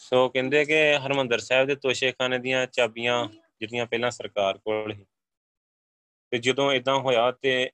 [0.00, 3.24] ਸੋ ਕਹਿੰਦੇ ਕਿ ਹਰਮੰਦਰ ਸਾਹਿਬ ਦੇ ਤੋਸ਼ੇਖਾਨੇ ਦੀਆਂ ਚਾਬੀਆਂ
[3.60, 5.04] ਜਿਹੜੀਆਂ ਪਹਿਲਾਂ ਸਰਕਾਰ ਕੋਲ ਸੀ।
[6.32, 7.70] ਤੇ ਜਦੋਂ ਇਦਾਂ ਹੋਇਆ ਤੇ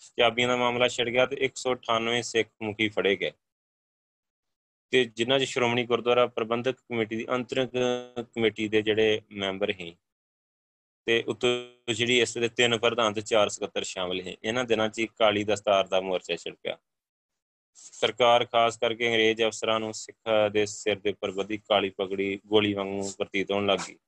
[0.00, 3.32] ਚਾਬੀਆਂ ਦਾ ਮਾਮਲਾ ਛਿੜ ਗਿਆ ਤੇ 198 ਸਿੱਖ ਮੁਖੀ ਫੜੇ ਗਏ।
[4.90, 7.70] ਤੇ ਜਿਨ੍ਹਾਂ 'ਚ ਸ਼੍ਰੋਮਣੀ ਗੁਰਦੁਆਰਾ ਪ੍ਰਬੰਧਕ ਕਮੇਟੀ ਦੀ ਅੰਤਰਿਕ
[8.20, 9.96] ਕਮੇਟੀ ਦੇ ਜਿਹੜੇ ਮੈਂਬਰ ਸੀ
[11.06, 15.06] ਤੇ ਉਤੋਂ ਜਿਹੜੀ ਇਸ ਦੇ ਤਿੰਨ ਪ੍ਰਧਾਨ ਤੇ ਚਾਰ ਸਕੱਤਰ ਸ਼ਾਮਲ ਹੈ ਇਹਨਾਂ ਦਿਨਾਂ 'ਚ
[15.18, 16.78] ਕਾਲੀ ਦਸਤਾਰ ਦਾ ਮੋਰਚਾ ਛਿੜਕਿਆ
[17.74, 22.72] ਸਰਕਾਰ ਖਾਸ ਕਰਕੇ ਅੰਗਰੇਜ਼ ਅਫਸਰਾਂ ਨੂੰ ਸਿੱਖਾਂ ਦੇ ਸਿਰ ਦੇ ਉੱਪਰ ਵਧੀ ਕਾਲੀ ਪਗੜੀ ਗੋਲੀ
[22.74, 23.98] ਵਾਂਗੂ ਪ੍ਰਤੀਤ ਹੋਣ ਲੱਗੀ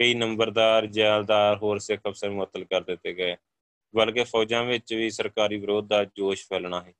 [0.00, 3.36] ਕਈ ਨੰਬਰਦਾਰ, ਜੈਲਦਾਰ ਹੋਰ ਸਿੱਖ ਅਫਸਰ ਮੁਅਤਲ ਕਰ ਦਿੱਤੇ ਗਏ।
[3.94, 6.92] ਬਲਕਿ ਫੌਜਾਂ ਵਿੱਚ ਵੀ ਸਰਕਾਰੀ ਵਿਰੋਧ ਦਾ ਜੋਸ਼ ਫੈਲਣਾ ਹੈ।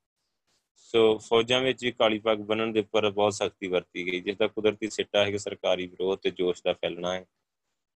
[0.76, 4.47] ਸੋ ਫੌਜਾਂ ਵਿੱਚ ਵੀ ਕਾਲੀ ਪੱਗ ਬੰਨਣ ਦੇ ਉੱਪਰ ਬਹੁਤ ਸਖਤੀ ਵਰਤੀ ਗਈ, ਜਿਸ ਦਾ
[4.47, 7.26] ਕੁਦਰਤੀ ਸਿੱਟਾ ਹੈ ਕਿ ਸਰਕਾਰੀ ਵਿਰੋਧ ਤੇ ਜੋਸ਼ ਦਾ ਫੈਲਣਾ ਹੈ।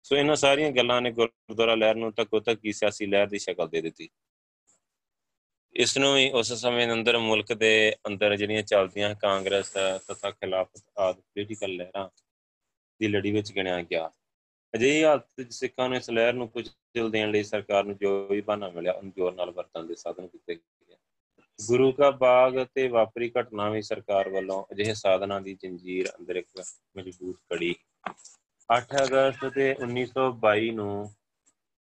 [0.02, 3.80] ਸੋ ਇਹਨਾਂ ਸਾਰੀਆਂ ਗੱਲਾਂ ਨੇ ਗੁਰਦੁਆਰਾ ਲਹਿਰ ਨੂੰ ਤੱਕੋ ਤੱਕੀ ਸਿਆਸੀ ਲਹਿਰ ਦੀ ਸ਼ਕਲ ਦੇ
[3.80, 4.08] ਦਿੱਤੀ।
[5.74, 9.70] ਇਸ ਨੂੰ ਵੀ ਉਸ ਸਮੇਂ ਦੇ ਅੰਦਰ ਮੁਲਕ ਦੇ ਅੰਦਰ ਜਿਹੜੀਆਂ ਚੱਲਦੀਆਂ ਕਾਂਗਰਸ
[10.06, 12.08] ਤਥਾ ਖਿਲਾਫਤ ਆਦਿ ਪੋਲੀਟੀਕਲ ਲਹਿਰਾਂ
[13.00, 14.10] ਦੀ ਲੜੀ ਵਿੱਚ ਗਿਣਿਆ ਗਿਆ।
[14.74, 18.26] ਅਜਿਹੀ ਹਾਲਤ ਵਿੱਚ ਸਿੱਖਾਂ ਨੂੰ ਇਸ ਲਹਿਰ ਨੂੰ ਕੁਝ ਦਿਲ ਦੇਣ ਲਈ ਸਰਕਾਰ ਨੂੰ ਜੋ
[18.28, 20.96] ਵੀ ਬਹਾਨਾ ਮਿਲਿਆ, ਉਹਨੂੰ ਜ਼ੋਰ ਨਾਲ ਵਰਤਣ ਦੇ ਸਾਧਨ ਕੀਤੇ ਗਏ
[21.58, 26.62] ਗੁਰੂ ਕਾ ਬਾਗ ਤੇ ਵਾਪਰੀ ਘਟਨਾ ਵੀ ਸਰਕਾਰ ਵੱਲੋਂ ਅਜਿਹੇ ਸਾਧਨਾਂ ਦੀ ਜੰਜੀਰ ਅੰਦਰ ਇੱਕ
[26.96, 27.74] ਮਜ਼ਬੂਤ ਕੜੀ।
[28.68, 31.10] 8 ਅਗਸਤ ਦੇ 1922 ਨੂੰ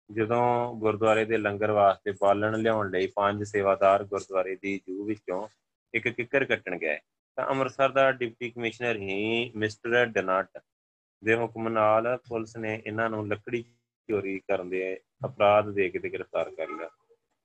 [0.09, 0.43] ਜਦੋਂ
[0.75, 5.47] ਗੁਰਦੁਆਰੇ ਦੇ ਲੰਗਰ ਵਾਸਤੇ ਬਾਲਣ ਲਿਆਉਣ ਲਈ ਪੰਜ ਸੇਵਾਦਾਰ ਗੁਰਦੁਆਰੇ ਦੀ ਜੂ ਵਿੱਚੋਂ
[5.93, 6.97] ਇੱਕ ਕਿੱਕਰ ਕੱਟਣ ਗਏ,
[7.37, 10.57] ਤਾਂ ਅੰਮ੍ਰਿਤਸਰ ਦਾ ਡਿਪਟੀ ਕਮਿਸ਼ਨਰ ਹੀ ਮਿਸਟਰ ਡਨਟ
[11.23, 13.61] ਦੇ ਹੁਕਮ ਨਾਲ ਪੁਲਿਸ ਨੇ ਇਹਨਾਂ ਨੂੰ ਲੱਕੜੀ
[14.09, 16.89] ਚੋਰੀ ਕਰਨ ਦੇ ਅਪਰਾਧ ਦੇ ਕੇ ਗ੍ਰਿਫਤਾਰ ਕਰ ਲਿਆ।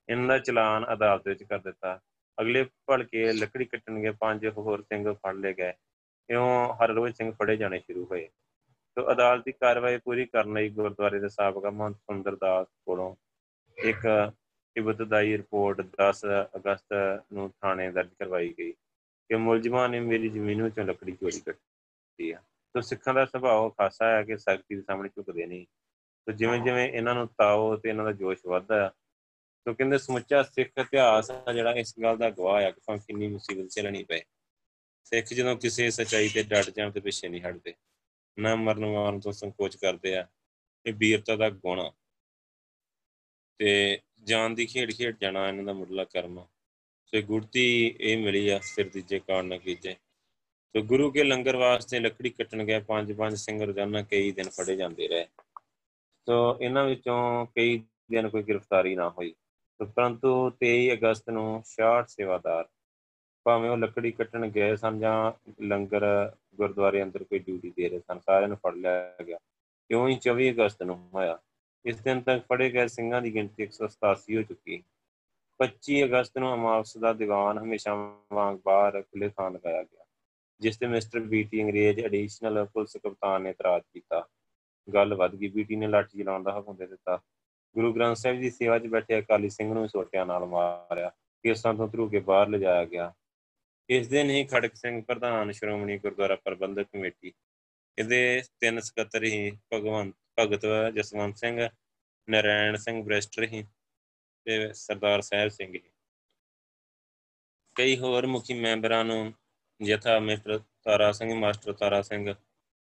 [0.09, 1.99] ਇਹਨਾਂ ਦਾ ਚਲਾਨ ਅਦਾਲਤ ਵਿੱਚ ਕਰ ਦਿੱਤਾ।
[2.41, 5.73] ਅਗਲੇ ਭਲਕੇ ਲੱਕੜੀ ਕੱਟਣ ਗਏ ਪੰਜ ਹੋਰ ਸਿੰਘ ਫੜ ਲਏ ਗਏ।
[6.29, 8.29] ਇਉਂ ਹਰ ਰੋਜ਼ ਸਿੰਘ ਫੜੇ ਜਾਣੇ ਸ਼ੁਰੂ ਹੋਏ।
[8.95, 13.15] ਤੋਂ ਅਦਾਲਤੀ ਕਾਰਵਾਈ ਪੂਰੀ ਕਰਨ ਲਈ ਗੁਰਦੁਆਰੇ ਦੇ ਸਾਬਕਾ ਮਹੰਤ ਸੁੰਦਰ ਦਾਸ ਕੋਲੋਂ
[13.77, 14.31] ਇੱਕ
[14.77, 16.93] ਇਬਤਦਾਈ ਰਿਪੋਰਟ 10 ਅਗਸਤ
[17.33, 22.41] ਨੂੰ ਥਾਣੇ ਦਰਜ ਕਰਵਾਈ ਗਈ ਕਿ ਮੁਲਜ਼ਮਾਂ ਨੇ ਮੇਰੀ ਜ਼ਮੀਨ ਵਿੱਚੋਂ ਲੱਕੜੀ ਚੋਰੀ ਕੀਤੀ ਆ।
[22.73, 25.65] ਤੋਂ ਸਿੱਖਾਂ ਦਾ ਸੁਭਾਅ ਖਾਸਾ ਹੈ ਕਿ ਸਖਤੀ ਦੇ ਸਾਹਮਣੇ ਝੁਕਦੇ ਨਹੀਂ।
[26.25, 28.89] ਤੋਂ ਜਿਵੇਂ ਜਿਵੇਂ ਇਹਨਾਂ ਨੂੰ ਤਾਓ ਤੇ ਇਹਨਾਂ ਦਾ ਜੋਸ਼ ਵੱਧਦਾ ਆ
[29.65, 33.27] ਤੋਂ ਕਹਿੰਦੇ ਸਮੁੱਚਾ ਸਿੱਖ ਇਤਿਹਾਸ ਆ ਜਿਹੜਾ ਇਸ ਗੱਲ ਦਾ ਗਵਾਹ ਆ ਕਿ ਭਾਵੇਂ ਕਿੰਨੀ
[33.27, 34.21] ਮੁਸੀਬਤ ਝੱਲਣੀ ਪਏ।
[35.03, 37.73] ਸਿੱਖ ਜਦੋਂ ਕਿਸੇ ਸਚਾਈ ਤੇ ਡਟ ਜਾਣ ਤੇ ਪਿੱਛੇ ਨਹੀਂ ਹਟਦੇ।
[38.39, 40.27] ਨਾ ਮਰਨ ਮਾਰਨ ਤੋਂ ਸੰਕੋਚ ਕਰਦੇ ਆ,
[40.85, 41.93] ਇਹ ਵੀਰਤਾ ਦਾ ਗੁਣ ਆ।
[43.57, 46.47] ਤੇ ਜਾਨ ਦੀ ਖੇਡ ਖੇਡ ਜਾਣਾ ਇਹਨਾਂ ਦਾ ਮੁੱਢਲਾ ਕਰਮ
[47.05, 49.95] ਸੋ ਗੁਰਤੀ ਇਹ ਮਿਲੀ ਆ ਸਿਰ ਦੀਜੇ ਕਾਰਨ ਨਾ ਕੀਜੇ।
[50.75, 54.75] ਸੋ ਗੁਰੂ ਕੇ ਲੰਗਰ ਵਾਸਤੇ ਲੱਕੜੀ ਕੱਟਣ ਗਏ, ਪੰਜ ਪੰਜ ਸਿੰਘ ਰੋਜ਼ਾਨਾ ਕਈ ਦਿਨ ਫੜੇ
[54.75, 55.27] ਜਾਂਦੇ ਰਹੇ।
[56.25, 57.77] ਸੋ ਇਹਨਾਂ ਵਿੱਚੋਂ ਕਈ
[58.11, 59.35] ਦਿਨ ਕੋਈ ਗ੍ਰਿਫਤਾਰੀ ਨਾ ਹੋਈ।
[59.95, 62.67] ਪਰੰਤੂ 23 ਅਗਸਤ ਨੂੰ 66 ਸੇਵਾਦਾਰ
[63.45, 68.19] ਭਾਵੇਂ ਉਹ ਲੱਕੜੀ ਕੱਟਣ ਗਏ ਸਨ ਜਾਂ ਲੰਗਰ ਗੁਰਦੁਆਰੇ ਅੰਦਰ ਕੋਈ ਡਿਊਟੀ ਦੇ ਰਹੇ ਸਨ,
[68.19, 69.37] ਸਾਰਿਆਂ ਨੂੰ ਫੜ ਲਿਆ ਗਿਆ।
[69.89, 71.39] ਕਿਉਂ ਹੀ 24 ਅਗਸਤ ਨੂੰ ਹੋਇਆ।
[71.85, 74.83] ਇਸ ਦਿਨ ਤੱਕ ਫੜੇ ਗਏ ਸਿੰਘਾਂ ਦੀ ਗਿਣਤੀ 187 ਹੋ ਚੁੱਕੀ।
[75.59, 77.93] 25 ਅਗਸਤ ਨੂੰ ਅਮਾਵਸ ਦਾ ਦੀਵਾਨ ਹਮੇਸ਼ਾ
[78.33, 80.05] ਵਾਂਗ ਬਾਹਰ ਖੁੱਲੇ ਥਾਂ ਲਗਾਇਆ ਗਿਆ।
[80.61, 84.27] ਜਿਸ ਤੇ ਮਿਸਟਰ ਬੀਟੀ ਅੰਗਰੇਜ਼ ਐਡੀਸ਼ਨਲ ਪੁਲਿਸ ਕਪਤਾਨ ਨੇ ਇਤਰਾਜ਼ ਕੀਤਾ।
[84.87, 87.17] ਗੱਲ ਵੱਧ ਗਈ। ਬੀਟੀ ਨੇ ਲਾਠੀ ਚਲਾਉਣ ਦਾ ਹੁਕਮ ਦੇ ਦਿੱਤਾ।
[87.75, 91.09] ਗੁਰੂ ਗ੍ਰੰਥ ਸਾਹਿਬ ਦੀ ਸੇਵਾ 'ਚ ਬੈਠੇ ਅਕਾਲੀ ਸਿੰਘ ਨੂੰ ਸੋਟਿਆਂ ਨਾਲ ਮਾਰਿਆ।
[91.43, 93.13] ਕੇਸਾਂ ਤੋਂ ਧਰੂ ਕੇ ਬਾਹਰ ਲਿਜਾਇਆ ਗਿਆ।
[93.89, 97.31] ਇਸ ਦਿਨ ਹੀ ਖੜਕ ਸਿੰਘ ਪ੍ਰਧਾਨ ਸ਼੍ਰੋਮਣੀ ਗੁਰਦੁਆਰਾ ਪ੍ਰਬੰਧਕ ਕਮੇਟੀ
[97.97, 101.69] ਇਹਦੇ ਤਿੰਨ ਸਕੱਤਰ ਹੀ ਭਗਵੰਤ, ਭਗਤ ਜਸਵੰਤ ਸਿੰਘ,
[102.27, 103.63] ਨਰੈਣ ਸਿੰਘ ਬ੍ਰਿਸ਼ਟਰ ਹੀ
[104.45, 105.81] ਤੇ ਸਰਦਾਰ ਸਾਹਿਬ ਸਿੰਘ ਹੀ।
[107.75, 109.33] ਕਈ ਹੋਰ ਮੁਖੀ ਮੈਂਬਰਾਂ ਨੂੰ
[109.81, 112.33] ਯਥਾ ਮਿਸਟਰ ਤਾਰਾ ਸਿੰਘ, ਮਾਸਟਰ ਤਾਰਾ ਸਿੰਘ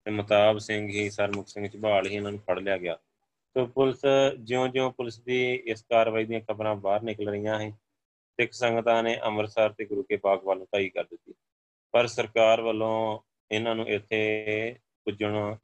[0.06, 2.98] ਤੇ ਮਤਾਬ ਸਿੰਘ ਹੀ ਸਰਮੁਖ ਸਿੰਘ ਝਬਾਲ ਹੀ ਇਹਨਾਂ ਨੂੰ ਫੜ ਲਿਆ ਗਿਆ।
[3.56, 4.02] ਤੋਂ ਪੁਲਿਸ
[4.40, 7.72] ਜਿਉਂ-ਜਿਉਂ ਪੁਲਿਸ ਦੀ ਇਸ ਕਾਰਵਾਈ ਦੀਆਂ ਖਬਰਾਂ ਬਾਹਰ ਨਿਕਲ ਰਹੀਆਂ ਹਨ
[8.40, 11.34] ਸਿੱਖ ਸੰਗਤਾਂ ਨੇ ਅੰਮ੍ਰਿਤਸਰ ਤੇ ਗੁਰੂ ਕੇ ਬਾਗ ਵੱਲ ਧਾਈ ਕਰ ਦਿੱਤੀ।
[11.92, 13.20] ਪਰ ਸਰਕਾਰ ਵੱਲੋਂ
[13.52, 15.56] ਇਹਨਾਂ ਨੂੰ ਇੱਥੇ ਪੁੱਜਣ,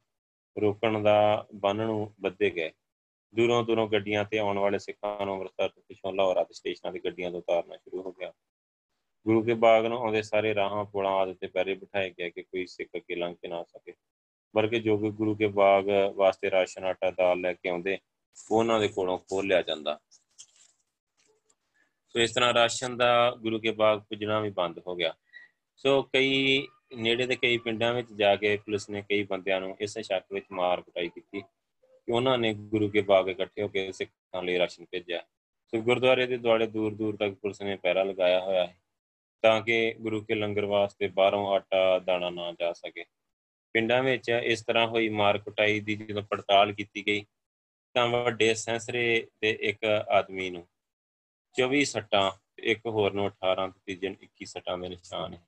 [0.60, 2.72] ਰੋਕਣ ਦਾ ਬੰਨ ਨੂੰ ਬੱਦੇ ਗਏ।
[3.34, 6.98] ਦੂਰੋਂ ਦੂਰੋਂ ਗੱਡੀਆਂ ਤੇ ਆਉਣ ਵਾਲੇ ਸਿੱਖਾਂ ਨੂੰ ਅੰਮ੍ਰਿਤਸਰ ਤੋਂ ਪਿਛੋਂ ਲਾਹੌਰ ਆਦਿ ਸਟੇਸ਼ਨਾਂ ਤੇ
[6.98, 8.32] ਗੱਡੀਆਂ ਤੋਂ ਉਤਾਰਨਾ ਸ਼ੁਰੂ ਹੋ ਗਿਆ।
[9.26, 12.66] ਗੁਰੂ ਕੇ ਬਾਗ ਨੂੰ ਆਉਂਦੇ ਸਾਰੇ ਰਾਹਾਂ, ਪੁਲਾਂ ਆਦਿ ਤੇ ਪਹਿਰੇ ਬਿਠਾਏ ਗਏ ਕਿ ਕੋਈ
[12.66, 13.92] ਸਿੱਖ ਅੱਗੇ ਲੰਘ ਕੇ ਨਾ ਸਕੇ।
[14.56, 15.84] ਬਲਕਿ ਜੋ ਕਿ ਗੁਰੂ ਕੇ ਬਾਗ
[16.14, 17.98] ਵਾਸਤੇ ਰਾਸ਼ਨ, ਆਟਾ, ਦਾਲ ਲੈ ਕੇ ਆਉਂਦੇ,
[18.50, 19.98] ਉਹਨਾਂ ਦੇ ਕੋਲੋਂ ਖੋਲ ਲਿਆ ਜਾਂਦਾ।
[22.08, 25.14] ਸੋ ਇਸ ਤਰ੍ਹਾਂ ਰਾਸ਼ਨ ਦਾ ਗੁਰੂ ਕੇ ਬਾਗ ਪੁੱਜਣਾ ਵੀ ਬੰਦ ਹੋ ਗਿਆ।
[25.76, 30.02] ਸੋ ਕਈ ਨੇੜੇ ਦੇ ਕਈ ਪਿੰਡਾਂ ਵਿੱਚ ਜਾ ਕੇ ਪੁਲਿਸ ਨੇ ਕਈ ਬੰਦਿਆਂ ਨੂੰ ਇਸੇ
[30.02, 34.42] ਸ਼ੱਕ ਵਿੱਚ ਮਾਰ ਕੁਟਾਈ ਕੀਤੀ ਕਿ ਉਹਨਾਂ ਨੇ ਗੁਰੂ ਕੇ ਬਾਗ ਇਕੱਠੇ ਹੋ ਕੇ ਸਿੱਖਾਂ
[34.42, 35.20] ਲਈ ਰਾਸ਼ਨ ਭੇਜਿਆ।
[35.70, 38.85] ਸੋ ਗੁਰਦੁਆਰੇ ਦੇ ਦੁਆਲੇ ਦੂਰ ਦੂਰ ਤੱਕ ਪੁਲਿਸ ਨੇ ਪਹਿਰਾ ਲਗਾਇਆ ਹੋਇਆ ਹੈ।
[39.46, 43.04] ਤਾਂ ਕਿ ਗੁਰੂ ਕੇ ਲੰਗਰ ਵਾਸਤੇ ਬਾਹਰੋਂ ਆਟਾ, ਦਾਣਾ ਨਾ ਜਾ ਸਕੇ।
[43.74, 47.24] ਪਿੰਡਾਂ ਵਿੱਚ ਇਸ ਤਰ੍ਹਾਂ ਹੋਈ ਮਾਰ ਕੁਟਾਈ ਦੀ ਜਦੋਂ ਪੜਤਾਲ ਕੀਤੀ ਗਈ,
[47.94, 50.66] ਤਾਂ ਵੱਡੇ ਸੈਂਸਰੇ ਦੇ ਇੱਕ ਆਦਮੀ ਨੂੰ
[51.54, 55.42] 24 ਸੱਟਾਂ ਇੱਕ ਹੋਰ ਨੂੰ 18 ਤੇ ਤੀਜੇ ਨੂੰ 21 ਸੱਟਾਂ ਦੇ ਨਿਸ਼ਾਨ ਹੈ।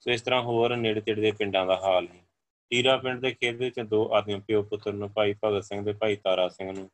[0.00, 2.24] ਸੋ ਇਸ ਤਰ੍ਹਾਂ ਹੋਰ ਨੇੜੇ ਤੇੜੇ ਦੇ ਪਿੰਡਾਂ ਦਾ ਹਾਲ ਹੈ।
[2.70, 6.16] ਟੀਰਾ ਪਿੰਡ ਦੇ ਖੇਤ ਵਿੱਚ ਦੋ ਆਦਮੀ ਪਿਓ ਪੁੱਤਰ ਨੂੰ, ਭਾਈ ਭਗਤ ਸਿੰਘ ਦੇ ਭਾਈ
[6.16, 6.90] ਤਾਰਾ ਸਿੰਘ ਨੂੰ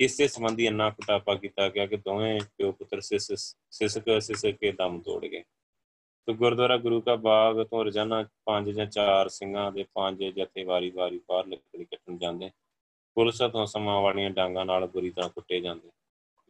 [0.00, 5.00] ਇਸੇ ਸੰਬੰਧੀ ਇੰਨਾ ਕੁਟਾਪਾ ਕੀਤਾ ਗਿਆ ਕਿ ਦੋਵੇਂ ਪਿਓ ਪੁੱਤਰ ਸਿਸ, ਸਿਸਕ ਸਿਸਕ ਕੇ ਦਮ
[5.00, 5.42] ਤੋੜ ਗਏ।
[6.26, 11.20] ਤੇ ਗੁਰਦੁਆਰਾ ਗੁਰੂ ਕਾ ਬਾਗ ਤੋਂ ਰੋਜ਼ਾਨਾ ਪੰਜ ਜਾਂ ਚਾਰ ਸਿੰਘਾਂ ਦੇ ਪੰਜ ਜਥੇ ਵਾਰੀ-ਵਾਰੀ
[11.28, 12.50] ਬਾਹਰ ਲੱਕੜੀ ਕੱਟਣ ਜਾਂਦੇ।
[13.14, 15.90] ਪੁਲਿਸ ਤੋਂ ਸਮਾਂ ਵਾਲੀਆਂ ਡਾਂਗਾਂ ਨਾਲ ਬੁਰੀ ਤਰ੍ਹਾਂ ਕੁੱਟੇ ਜਾਂਦੇ।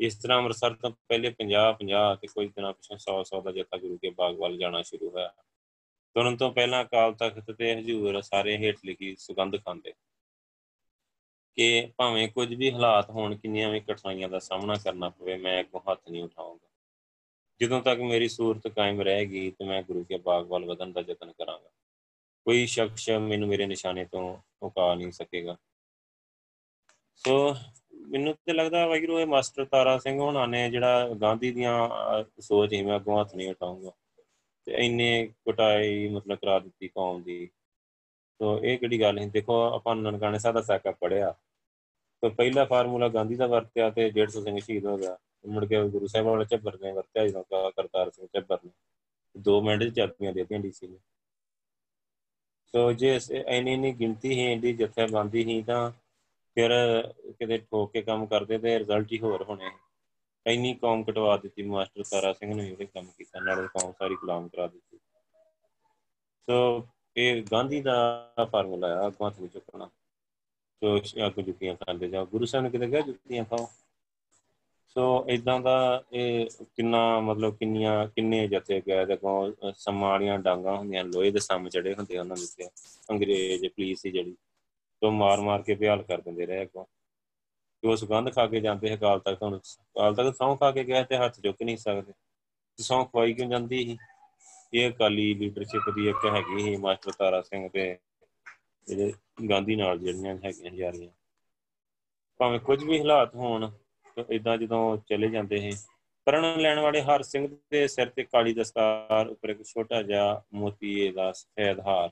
[0.01, 3.77] ਇਸ ਤਰ੍ਹਾਂ ਅੰਮ੍ਰਿਤਸਰ ਤੋਂ ਪਹਿਲੇ 50 50 ਤੇ ਕੁਝ ਦਿਨਾਂ ਪਿਛੋਂ 100 100 ਦਾ ਜਥਾ
[3.77, 5.33] ਗੁਰੂ ਕੇ ਬਾਗ ਵੱਲ ਜਾਣਾ ਸ਼ੁਰੂ ਹੋਇਆ।
[6.15, 9.93] ਤੁਰਨ ਤੋਂ ਪਹਿਲਾਂ ਅਕਾਲ ਤਖਤ ਤੇ ਹਜੂਰ ਸਾਰੇ ਹੇਠ ਲਿਖੀ ਸੁਗੰਧ ਖਾਂਦੇ।
[11.57, 15.81] ਕਿ ਭਾਵੇਂ ਕੁਝ ਵੀ ਹਾਲਾਤ ਹੋਣ, ਕਿੰਨੀਆਂ ਵੀ ਕਠਿਨਾਈਆਂ ਦਾ ਸਾਹਮਣਾ ਕਰਨਾ ਪਵੇ, ਮੈਂ ਅੱਗੋਂ
[15.91, 16.69] ਹੱਥ ਨਹੀਂ ਉਠਾਉਂਗਾ।
[17.61, 21.33] ਜਦੋਂ ਤੱਕ ਮੇਰੀ ਸੂਰਤ ਕਾਇਮ ਰਹੇਗੀ ਤੇ ਮੈਂ ਗੁਰੂ ਕੇ ਬਾਗ ਵੱਲ ਵਧਣ ਦਾ ਯਤਨ
[21.33, 21.69] ਕਰਾਂਗਾ।
[22.45, 25.57] ਕੋਈ ਸ਼ਖਸ ਮੈਨੂੰ ਮੇਰੇ ਨਿਸ਼ਾਨੇ ਤੋਂ ਰੁਕਾ ਨਹੀਂ ਸਕੇਗਾ।
[27.17, 27.57] ਸੋ
[27.95, 31.89] ਮੈਨੂੰ ਤੇ ਲੱਗਦਾ ਵਾਹਿਗੁਰੂ, ਇਹ ਮਾਸਟਰ ਤਾਰਾ ਸਿੰਘ ਹੋਣਾ ਨੇ ਜਿਹੜਾ ਗਾਂਧੀ ਦੀਆਂ
[32.41, 33.91] ਸੋਚ ਹੀ ਮੈਂ ਅੱਗੋਂ ਹੱਥ ਨਹੀਂ ਉਠਾਉਂਗਾ।
[34.65, 37.49] ਤੇ ਇੰਨੇ ਕਟਾਈ ਮਤਲਬ ਕਰਾ ਦਿੱਤੀ ਕੌਮ ਦੀ।
[38.41, 39.27] ਸੋ ਇਹ ਕਿਹੜੀ ਗੱਲ ਹੈ?
[39.27, 41.35] ਦੇਖੋ, ਆਪਾਂ ਨਨਕਾਣੇ ਸਾਹਿਬ ਦਾ ਸਾਕਾ ਪੜਿਆ
[42.23, 46.07] ਤਾਂ ਪਹਿਲਾ ਫਾਰਮੂਲਾ ਗਾਂਧੀ ਦਾ ਵਰਤਿਆ ਤੇ 150 ਸਿੰਘ ਸ਼ਹੀਦ ਹੋ ਗਿਆ। ਮੁੜ ਕੇ ਗੁਰੂ
[46.07, 48.71] ਸਾਹਿਬ ਵਾਲੇ ਚੱਬਰ ਨੇ ਵਰਤਿਆ, ਜਦੋਂ ਕਰਤਾਰ ਸਿੰਘ ਚੱਬਰ ਨੇ।
[49.39, 50.99] ਦੋ ਮਿੰਟ ਚ ਚਾਬੀਆਂ ਦੇਤੀਆਂ ਡੀਸੀ ਨੇ।
[52.67, 55.91] ਸੋ ਜੇ ਐਨੀ ਇੰਨੀ ਗਿਣਤੀ ਹੈ ਇੰਦੀ ਜਥੇਬੰਦੀ ਹੀ, ਤਾਂ
[56.55, 56.71] ਫਿਰ
[57.39, 59.71] ਕਿਤੇ ਠੋਕ ਕੇ ਕੰਮ ਕਰਦੇ ਤੇ ਰਿਜ਼ਲਟ ਹੀ ਹੋਰ ਹੋਣੇ।
[60.47, 64.49] ਇੰਨੀ ਕੌਮ ਕਟਵਾ ਦਿੱਤੀ, ਮਾਸਟਰ ਤਾਰਾ ਸਿੰਘ ਨੇ ਇਹ ਕੰਮ ਕੀਤਾ, ਨਾਲ ਕੌਮ ਸਾਰੀ ਗੁਲਾਮ
[64.49, 64.99] ਕਰਾ ਦਿੱਤੀ।
[66.51, 67.95] ਸੋ ਇਹ ਗਾਂਧੀ ਦਾ
[68.53, 69.89] ਫਾਰਮੂਲਾ ਆ, ਅੱਗੋਂ ਹੱਥ ਚੁੱਕਣਾ।
[70.83, 73.69] ਸੋ ਅੱਗ ਜੁੱਤੀਆਂ ਖਾਂਦੇ ਜਾਓ ਗੁਰੂ ਸਾਹਿਬ ਨੇ ਕਿਤੇ ਕਿਹਾ ਜੁੱਤੀਆਂ ਖਾਓ।
[74.97, 81.05] ਸੋ ਇਦਾਂ ਦਾ ਇਹ ਕਿੰਨਾ ਮਤਲਬ ਕਿੰਨੀਆਂ, ਕਿੰਨੇ ਜਥੇ ਗਏ ਤੇ ਕੋ ਸਮਾਲੀਆਂ ਡਾਂਗਾ ਹੁੰਦੀਆਂ,
[81.05, 82.69] ਲੋਹੇ ਦੇ ਸਾਹਮਣੇ ਚੜੇ ਹੁੰਦੇ ਉਹਨਾਂ ਦੇ ਉੱਤੇ।
[83.11, 84.37] ਅੰਗਰੇਜ਼, ਪੁਲਿਸ ਸੀ ਜਿਹੜੀ
[85.03, 86.87] ਤੋਂ ਮਾਰ ਮਾਰ ਕੇ ਬਿਆਲ ਕਰ ਦਿੰਦੇ ਰਹੇ ਕੋ
[87.83, 89.59] ਜੋ ਸੁਗੰਧ ਖਾ ਕੇ ਜਾਂਦੇ ਹੈ ਕਾਲ ਤੱਕ ਹੁਣ
[89.95, 92.13] ਕਾਲ ਤੱਕ ਸੌਂ ਖਾ ਕੇ ਗਏ ਤੇ ਹੱਥ ਚੁੱਕ ਨਹੀਂ ਸਕਦੇ।
[92.79, 93.97] ਸੌਂ ਖਵਾਈ ਕਿਉਂ ਜਾਂਦੀ ਸੀ?
[94.73, 97.97] ਇਹ ਅਕਾਲੀ ਲੀਡਰਸ਼ਿਪ ਦੀ ਇੱਕ ਹੈਗੀ ਸੀ ਮਾਸਟਰ ਤਾਰਾ ਸਿੰਘ ਤੇ
[98.89, 99.13] ਜਿਹੜੇ
[99.51, 101.11] ਗਾਂਧੀ ਨਾਲ ਜਿਹੜੀਆਂ ਹੈਗੀਆਂ ਜਾ ਰਹੀਆਂ
[102.41, 103.71] ਭਾਵੇਂ ਕੁਝ ਵੀ ਹਾਲਾਤ ਹੋਣ
[104.31, 105.71] ਇਦਾਂ ਜਦੋਂ ਚਲੇ ਜਾਂਦੇ ਸੀ,
[106.27, 111.11] ਪਰਣ ਲੈਣ ਵਾਲੇ ਹਰ ਸਿੰਘ ਦੇ ਸਿਰ ਤੇ ਕਾਲੀ ਦਸਤਾਰ ਉੱਪਰ ਇੱਕ ਛੋਟਾ ਜਿਹਾ ਮੋਤੀਏ
[111.13, 112.11] ਦਾ ਸਫੈਦ ਹਾਰ,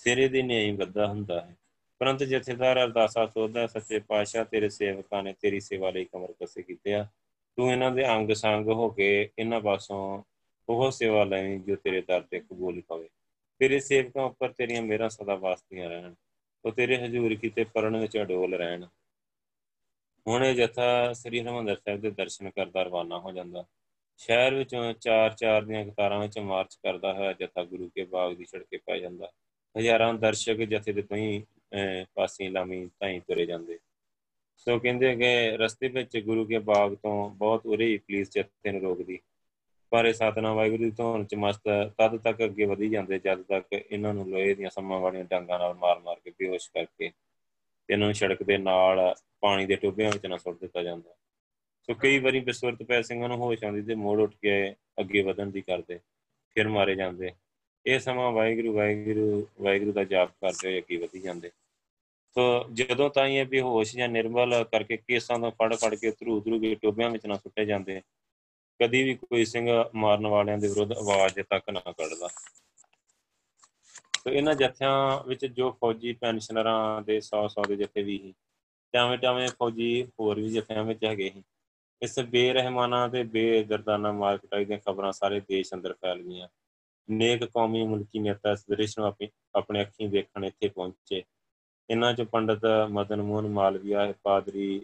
[0.00, 1.56] ਸਿਰੇ ਦੇ ਨਹੀਂ ਗੱਦਾ ਹੁੰਦਾ ਹੈ।
[2.00, 6.94] ਪਰੰਤ ਜਥੇਦਾਰ ਅਰਦਾਸਾ ਸੋਧਾ ਸੱਚੇ ਪਾਤਸ਼ਾਹ, ਤੇਰੇ ਸੇਵਕਾਂ ਨੇ ਤੇਰੀ ਸੇਵਾ ਲਈ ਕਮਰ ਕਸੇ ਕੀਤੇ
[6.94, 7.06] ਆ।
[7.58, 10.22] ਤੂੰ ਇਹਨਾਂ ਦੇ ਅੰਗ ਸੰਗ ਹੋ ਕੇ ਇਹਨਾਂ ਪਾਸੋਂ
[10.68, 13.08] ਉਹ ਸੇਵਾ ਲੈਣੀ ਜੋ ਤੇਰੇ ਦਰ ਤੇ ਕਬੂਲ ਹੋਵੇ
[13.60, 16.14] ਤੇਰੇ ਸੇਵਕਾਂ ਉੱਪਰ ਤੇਰੀਆਂ ਮੇਰਾ ਸਦਾ ਵਾਸਤੀਆਂ ਰਹਿਣ।
[16.64, 18.86] ਉਹ ਤੇਰੇ ਹਜ਼ੂਰ ਕੀਤੇ ਪਰਣ ਵਿੱਚ ਅਡੋਲ ਰਹਿਣ।
[20.26, 23.64] ਹੁਣ ਇਹ ਜਥਾ ਸ੍ਰੀ ਹਰਿਮੰਦਰ ਸਾਹਿਬ ਦੇ ਦਰਸ਼ਨ ਕਰਦਾ ਰਵਾਨਾ ਹੋ ਜਾਂਦਾ।
[24.18, 28.44] ਸ਼ਹਿਰ ਵਿੱਚੋਂ ਚਾਰ ਚਾਰ ਦੀਆਂ ਕਤਾਰਾਂ ਵਿੱਚ ਮਾਰਚ ਕਰਦਾ ਹੋਇਆ ਜਥਾ ਗੁਰੂ ਕੇ ਬਾਗ ਦੀ
[28.44, 29.30] ਸੜਕੇ ਪੈ ਜਾਂਦਾ।
[29.74, 31.42] ਹਜ਼ਾਰਾਂ ਦਰਸ਼ਕ ਜਥੇ ਦੇ ਕਈ
[32.14, 33.78] ਪਾਸੇ ਲਾਮੀ ਤਾਈ ਤੁਰੇ ਜਾਂਦੇ।
[34.56, 39.18] ਸੋ ਕਹਿੰਦੇ ਕਿ ਰਸਤੇ ਵਿੱਚ ਗੁਰੂ ਕੇ ਬਾਗ ਤੋਂ ਬਹੁਤ ਉਰੇ ਪੁਲਿਸ ਜਥੇ ਨੂੰ ਰੋਕਦੀ।
[39.92, 43.66] ਪਰ ਇਹ ਸਾਧਨਾ ਵਾਹਿਗੁਰੂ ਦੀ ਧੌਣ ਚ ਮਸਤ ਤਦ ਤੱਕ ਅੱਗੇ ਵਧੀ ਜਾਂਦੇ, ਜਦ ਤੱਕ
[43.72, 47.10] ਇਹਨਾਂ ਨੂੰ ਲੋਹੇ ਦੀਆਂ ਸੰਮਾਂ ਵਾਲੀਆਂ ਡਾਂਗਾਂ ਨਾਲ ਮਾਰ-ਮਾਰ ਕੇ ਬੇਹੋਸ਼ ਕਰਕੇ
[47.88, 51.14] ਇਹਨਾਂ ਨੂੰ ਸੜਕ ਦੇ ਨਾਲ ਪਾਣੀ ਦੇ ਟੋਬਿਆਂ ਵਿੱਚ ਨਾ ਸੁੱਟ ਦਿੱਤਾ ਜਾਂਦਾ।
[51.88, 54.54] ਸੋ ਕਈ ਵਾਰੀ ਬਸਵਰਤ ਪੈ ਸਿੰਘਾਂ ਨੂੰ ਹੋਸ਼ ਆਉਂਦੀ ਤੇ ਮੋੜ ਉੱਠ ਕੇ
[55.00, 55.98] ਅੱਗੇ ਵਧਣ ਦੀ ਕਰਦੇ,
[56.56, 57.30] ਫਿਰ ਮਾਰੇ ਜਾਂਦੇ।
[57.86, 61.50] ਇਹ ਸਮਾਂ ਵਾਹਿਗੁਰੂ ਵਾਹਿਗੁਰੂ ਵਾਹਿਗੁਰੂ ਦਾ ਜਾਪ ਕਰਦੇ ਹੋਏ ਅੱਗੇ ਵਧੀ ਜਾਂਦੇ।
[62.36, 66.60] ਸੋ ਜਦੋਂ ਤਾਈਂ ਇਹ ਬੇਹੋਸ਼ ਜਾਂ ਨਿਰਮਲ ਕਰਕੇ ਕੇਸਾਂ ਤੋਂ ਫੜ ਫੜ ਕੇ ਧਰੂ ਧਰੂ
[66.60, 68.00] ਕੇ ਟੋਬਿਆਂ ਵਿੱਚ ਨਾ ਸੁੱਟੇ ਜਾਂਦੇ
[68.82, 72.28] ਕਦੀ ਵੀ ਕੋਈ ਸਿੰਘ ਮਾਰਨ ਵਾਲਿਆਂ ਦੇ ਵਿਰੁੱਧ ਆਵਾਜ਼ ਤੱਕ ਨਾ ਕੱਢਦਾ।
[74.18, 78.34] ਸੋ ਇਹਨਾਂ ਜਥਿਆਂ ਵਿੱਚ ਜੋ ਫੌਜੀ ਪੈਨਸ਼ਨਰਾਂ ਦੇ 100-100 ਦੇ ਜਥੇ ਵੀ ਸੀ
[78.94, 81.42] ਟਾਵੇਂ ਟਾਵੇਂ ਫੌਜੀ ਹੋਰ ਵੀ ਜਥਿਆਂ ਵਿੱਚ ਹੈਗੇ ਸੀ।
[82.02, 86.48] ਇਸ ਬੇਰਹਿਮਾਨਾ ਤੇ ਬੇਦਰਦਾਨਾ ਮਾਰ ਕਟਾਈ ਦੀਆਂ ਖਬਰਾਂ ਸਾਰੇ ਦੇਸ਼ ਅੰਦਰ ਫੈਲ ਗਈਆਂ।
[87.08, 89.14] ਨੇਕ ਕੌਮੀ ਮੁਲਕੀ ਨੇਤਾ ਇਸ ਦ੍ਰਿਸ਼ ਨੂੰ
[89.54, 91.22] ਆਪਣੇ ਅੱਖੀਂ ਦੇਖਣ ਇੱਥੇ ਪਹੁੰਚੇ।
[91.90, 94.80] ਇਹਨਾਂ ਚ ਪੰਡਤ ਮਦਨ ਮੋਹਨ ਮਾਲਵੀਆ, ਪਾਦਰੀ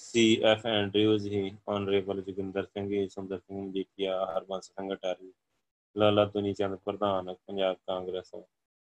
[0.00, 5.32] ਸੀ ਐਫ ਐਂਡਰਿਊਜ਼ ਹੀ ਆਨਰੇਬਲ ਜਗਿੰਦਰ ਸਿੰਘ ਜੀ ਸੁੰਦਰ ਸਿੰਘ ਮਜੀਠੀਆ ਹਰਬੰਸ ਸਿੰਘ ਅਟਾਰੀ,
[5.96, 8.34] ਲਾਲਾ ਤੁਨੀ ਚੰਦ ਪ੍ਰਧਾਨ, ਪੰਜਾਬ ਕਾਂਗਰਸ,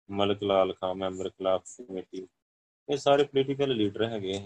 [0.10, 2.28] ਮਲਕ ਲਾਲ ਖਾਨ ਮੈਂਬਰ ਖਿਲਾਫ ਕਮੇਟੀ।
[2.90, 4.40] ਇਹ ਸਾਰੇ ਪੋਲੀਟੀਕਲ ਲੀਡਰ ਹੈਗੇ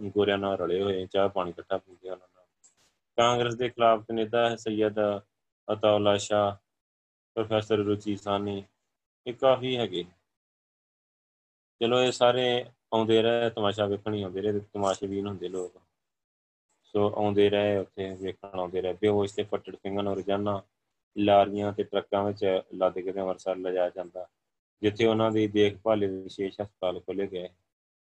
[0.00, 2.46] ਗੋਰਿਆਂ ਨਾਲ ਰਲੇ ਹੋਏ ਚਾਹ ਪਾਣੀ ਇਕੱਠਾ ਪੀਂਦੇ ਉਹਨਾਂ ਨਾਲ।
[3.18, 4.98] ਕਾਂਗਰਸ ਦੇ ਖਿਲਾਫ ਕਨੇਡਾ ਹੈ, ਸੈਯਦ
[5.68, 6.58] ਅਤਾਉਲਾ ਸ਼ਾ
[7.36, 8.62] ਪ੍ਰੋਫੈਸਰ ਰੁਚੀ ਸਾਨੀ
[9.26, 10.04] ਇਹ ਕਾਫੀ ਹੈਗੇ।
[11.80, 15.80] ਚਲੋ ਇਹ ਸਾਰੇ ਆਉਂਦੇ ਰਹੇ, ਤਮਾਸ਼ਾ ਵੇਖਣ ਹੀ ਆਉਂਦੇ ਰਹੇ ਤਮਾਸ਼ੇ ਵੀ ਹੁੰਦੇ ਲੋਕ।
[16.88, 20.62] ਸੋ ਆਉਂਦੇ ਰਹੇ ਉੱਥੇ, ਵੇਖਣ ਆਉਂਦੇ ਰਹੇ। ਬੇਹੋਸ਼ ਤੇ ਫੱਟੜ ਸਿੰਘਾਂ ਨੂੰ ਰੋਜ਼ਾਨਾ
[21.18, 24.26] ਲਾਰੀਆਂ ਤੇ ਟਰੱਕਾਂ ਵਿੱਚ ਲੱਦ ਕੇ ਅੰਮ੍ਰਿਤਸਰ ਲਿਜਾਇਆ ਜਾਂਦਾ।
[24.82, 27.48] ਜਿੱਥੇ ਉਹਨਾਂ ਦੀ ਦੇਖਭਾਲ ਲਈ ਵਿਸ਼ੇਸ਼ ਹਸਪਤਾਲ ਖੋਲੇ ਗਏ,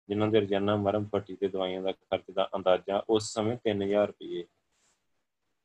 [0.09, 4.43] ਜਿਨ੍ਹਾਂ ਦੇ ਰੋਜ਼ਾਨਾ ਮਰਮ ਪੱਟੀ ਤੇ ਦਵਾਈਆਂ ਦਾ ਖਰਚ ਦਾ ਅੰਦਾਜ਼ਾ ਉਸ ਸਮੇਂ 3000 ਰੁਪਏ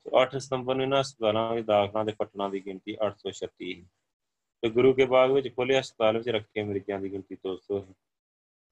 [0.04, 3.72] ਸੋ 8 ਸਤੰਬਰ ਨੂੰ ਇਹਨਾਂ ਹਸਪਤਾਲਾਂ ਵਿੱਚ ਦਾਖਲਾਂ ਦੇ ਫੱਟਣਾ ਦੀ ਗਿਣਤੀ 836
[4.62, 7.94] ਤੇ ਗੁਰੂ ਕੇ ਬਾਗ ਵਿੱਚ ਖੋਲੇ ਹਸਪਤਾਲ ਵਿੱਚ ਰੱਖੇ ਮਰੀਜ਼ਾਂ ਦੀ ਗਿਣਤੀ 200 ਹੈ।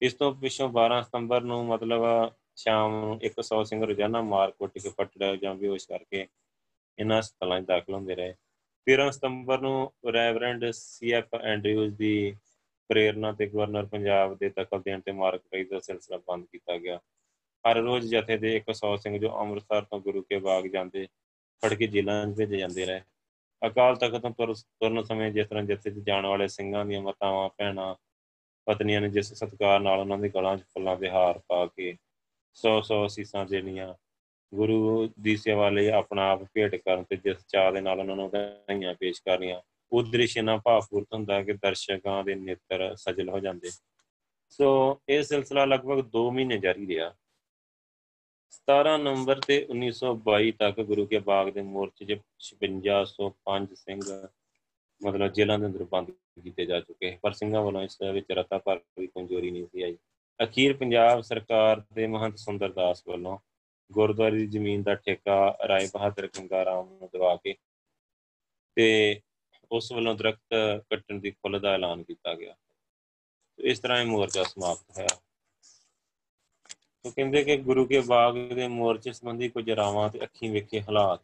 [0.01, 2.01] ਇਸ ਤੋਂ ਪਿੱਛੋਂ 12 ਸਤੰਬਰ ਨੂੰ ਮਤਲਬ
[2.59, 6.27] ਸ਼ਾਮ ਨੂੰ 100 ਸਿੰਘ ਰੋਜ਼ਾਨਾ ਮਾਰ ਕੁੱਟ ਕੇ ਫੱਟੜਾ ਜਾਂ ਬੇਹੋਸ਼ ਕਰਕੇ
[6.97, 8.33] ਇਹਨਾਂ ਹਸਪਤਾਲਾਂ 'ਚ ਦਾਖਲ ਹੁੰਦੇ ਰਹੇ।
[8.87, 12.35] 13 ਸਤੰਬਰ ਨੂੰ ਰੈਵਰੈਂਡ ਸੀਐਫ ਐਂਡਰਿਊਜ਼ ਦੀ
[12.89, 16.99] ਪ੍ਰੇਰਣਾ ਤੇ ਗਵਰਨਰ ਪੰਜਾਬ ਦੇ ਦਖਲ ਦੇਣ ਤੇ ਮਾਰ ਕੁਟਾਈ ਦਾ ਸਿਲਸਿਲਾ ਬੰਦ ਕੀਤਾ ਗਿਆ।
[17.65, 21.07] ਹਰ ਰੋਜ਼ ਜਥੇ ਦੇ 100 ਸਿੰਘ ਜੋ ਅੰਮ੍ਰਿਤਸਰ ਤੋਂ ਗੁਰੂ ਕੇ ਬਾਗ ਜਾਂਦੇ
[21.63, 23.01] ਫੜ ਕੇ ਜੇਲ੍ਹਾਂ 'ਚ ਭੇਜੇ ਜਾਂਦੇ ਰਹੇ।
[23.61, 27.95] ਅਕਾਲ ਤਖਤ ਤੋਂ ਤੁਰਨ ਸਮੇਂ ਜਿਸ ਤਰ੍ਹਾਂ ਜਿੱਥੇ ਜਾਣ ਵਾਲੇ ਸਿੰਘਾਂ ਦੀਆਂ ਮਾਤਾਵਾਂ, ਭੈਣਾਂ,
[28.67, 31.95] ਪਤਨੀਆਂ ਨੇ ਜਿਸ ਸਤਕਾਰ ਨਾਲ ਉਹਨਾਂ ਦੇ ਗਲਾਂ 'ਚ ਫੁੱਲਾਂ ਦੇ ਹਾਰ ਪਾ ਕੇ
[32.53, 33.93] ਸੌ ਸੌ ਸੀਸਾਂ ਦੇਣੀਆਂ।
[34.55, 38.29] ਗੁਰੂ ਦੀ ਸੇਵਾ ਲਈ ਆਪਣਾ ਆਪ ਭੇਟ ਕਰਨ ਤੇ ਜਿਸ ਚਾਹ ਦੇ ਨਾਲ ਉਹਨਾਂ ਨੂੰ
[38.29, 43.69] ਵਧਾਈਆਂ ਪੇਸ਼ ਕਰਨੀਆਂ। ਉਹ ਦ੍ਰਿਸ਼ ਇਹਨਾਂ ਭਾਵਪੂਰਤ ਹੁੰਦਾ ਕਿ ਦਰਸ਼ਕਾਂ ਦੇ ਨੇਤਰ ਸਜਲ ਹੋ ਜਾਂਦੇ।
[44.49, 47.15] ਸੋ ਇਹ ਸਿਲਸਿਲਾ ਲਗਭਗ 2 ਮਹੀਨੇ ਜਾਰੀ ਰਿਹਾ।
[48.49, 54.01] 17 ਨਵੰਬਰ ਤੇ 1922 ਤੱਕ ਗੁਰੂ ਕੇ ਬਾਗ ਦੇ ਮੋਰਚੇ 'ਚ 5605 ਸਿੰਘ
[55.03, 56.11] ਮਤਲਬ ਜੇਲ੍ਹਾਂ ਦੇ ਅੰਦਰ ਬੰਦ
[56.43, 59.97] ਕੀਤੇ ਜਾ ਚੁੱਕੇ। ਪਰ ਸਿੰਘਾਂ ਵੱਲੋਂ ਇਸ ਵਿੱਚ ਰਤਾ ਪਰ ਕੋਈ ਕਮਜ਼ੋਰੀ ਨਹੀਂ ਸੀ ਆਈ।
[60.43, 63.37] ਅਖੀਰ ਪੰਜਾਬ ਸਰਕਾਰ ਦੇ ਮਹੰਤ ਸੁੰਦਰਦਾਸ ਵੱਲੋਂ
[63.91, 67.55] ਗੁਰਦੁਆਰੇ ਦੀ ਜ਼ਮੀਨ ਦਾ ਠੇਕਾ ਰਾਏ ਬਹਾਦਰ ਗੰਗਾਰਾਮ ਨੂੰ ਦਵਾ ਕੇ
[68.75, 69.21] ਤੇ
[69.71, 70.55] ਉਸ ਵੱਲੋਂ ਦਰਖਤ
[70.89, 72.55] ਕੱਟਣ ਦੀ ਖੁੱਲ੍ਹ ਦਾ ਐਲਾਨ ਕੀਤਾ ਗਿਆ।
[73.59, 75.07] ਇਸ ਤਰ੍ਹਾਂ ਇਹ ਮੋਰਚਾ ਸਮਾਪਤ ਹੋਇਆ।
[77.05, 81.21] ਉਹ ਕਹਿੰਦੇ ਕਿ ਗੁਰੂ ਕੇ ਬਾਗ ਦੇ ਮੋਰਚੇ ਸੰਬੰਧੀ ਕੁਝ ਰਾਵਾਂ ਤੇ ਅੱਖੀਂ ਵੇਖੇ ਹਾਲਾਤ।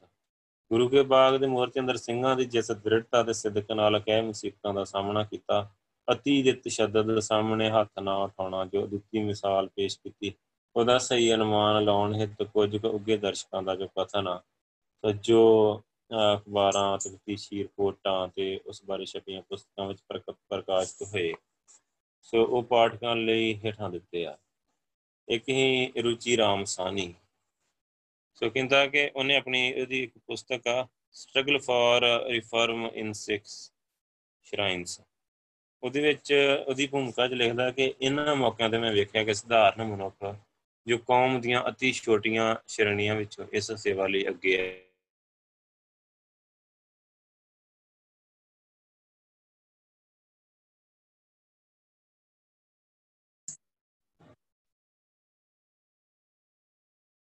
[0.71, 4.73] ਗੁਰੂ ਕੇ ਬਾਗ ਦੇ ਮੋਰਚੇ ਅੰਦਰ ਸਿੰਘਾਂ ਦੀ ਜਿਸ ਦ੍ਰਿੜਤਾ ਤੇ ਸਿੱਧਕ ਨਾਲ ਕਹਿ ਮੁਸੀਬਤਾਂ
[4.73, 5.75] ਦਾ ਸਾਹਮਣਾ ਕੀਤਾ।
[6.11, 10.33] ਅਤੀ ਦੇ ਤਸ਼ੱਦਦ ਸਾਹਮਣੇ ਹੱਥ ਨਾ ਉਠਾਉਣਾ, ਜੋ ਦਿੱਤੀ ਮਿਸਾਲ ਪੇਸ਼ ਕੀਤੀ।
[10.75, 14.41] ਉਹਦਾ ਸਹੀ ਅਨੁਮਾਨ ਲਾਉਣ ਹਿੱਤ ਕੁਝ ਉੱਗੇ ਦਰਸ਼ਕਾਂ ਦਾ ਜੋ ਕਥਨ ਆ।
[15.21, 15.41] ਜੋ
[16.33, 19.99] ਅਖਬਾਰਾਂ ਤੇ ਤੀਸੀ ਰਿਪੋਰਟਾਂ ਤੇ ਉਸ ਬਾਰੇ ਛਪੀਆਂ ਪੁਸਤਕਾਂ ਵਿੱਚ
[20.49, 21.33] ਪ੍ਰਕਾਸ਼ਿਤ ਹੋਏ।
[22.21, 24.37] ਸੋ ਉਹ ਪਾਠਕਾਂ ਲਈ ਹੇਠਾਂ ਦਿੱਤੇ ਆ।
[25.27, 27.13] ਇੱਕ ਹੀ ਰੁਚੀ ਰਾਮ ਸਾਨੀ
[28.35, 33.37] ਸੋ ਕਹਿੰਦਾ ਕਿ ਉਹਨੇ ਆਪਣੀ ਉਹਦੀ ਇੱਕ ਪੁਸਤਕ ਆ struggle for reform in 6
[34.45, 35.01] shrines
[35.83, 36.31] ਉਹਦੇ ਵਿੱਚ
[36.67, 40.35] ਉਹਦੀ ਭੂਮਿਕਾ 'ਚ ਲਿਖਦਾ ਕਿ ਇਹਨਾਂ ਮੌਕਿਆਂ ਤੇ ਮੈਂ ਵੇਖਿਆ ਕਿ ਸਧਾਰਨ ਮਨੁੱਖ
[40.87, 44.73] ਜੋ ਕੌਮ ਦੀਆਂ ਅਤੀ ਛੋਟੀਆਂ ਸ਼੍ਰੇਣੀਆਂ ਵਿੱਚੋਂ ਇਸ ਸੇਵਾ ਲਈ ਅੱਗੇ ਹੈ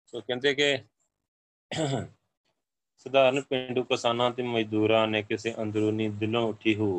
[0.07, 0.77] ਸੋ ਕਹਿੰਦੇ ਕਿ
[3.07, 6.90] ਸਧਾਰਨ ਪਿੰਡੂ ਕਿਸਾਨਾਂ ਤੇ ਮਜ਼ਦੂਰਾਂ ਨੇ ਕਿਸੇ ਅੰਦਰੂਨੀ ਦਿਲੋਂ ਉੱਠੀ ਹੋ।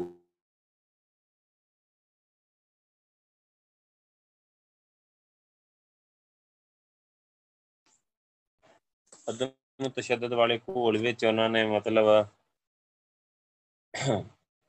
[9.30, 12.06] ਅਦਮ ਤਸ਼ੱਦਦ ਵਾਲੇ ਘੋਲ ਵਿੱਚ ਉਹਨਾਂ ਨੇ ਮਤਲਬ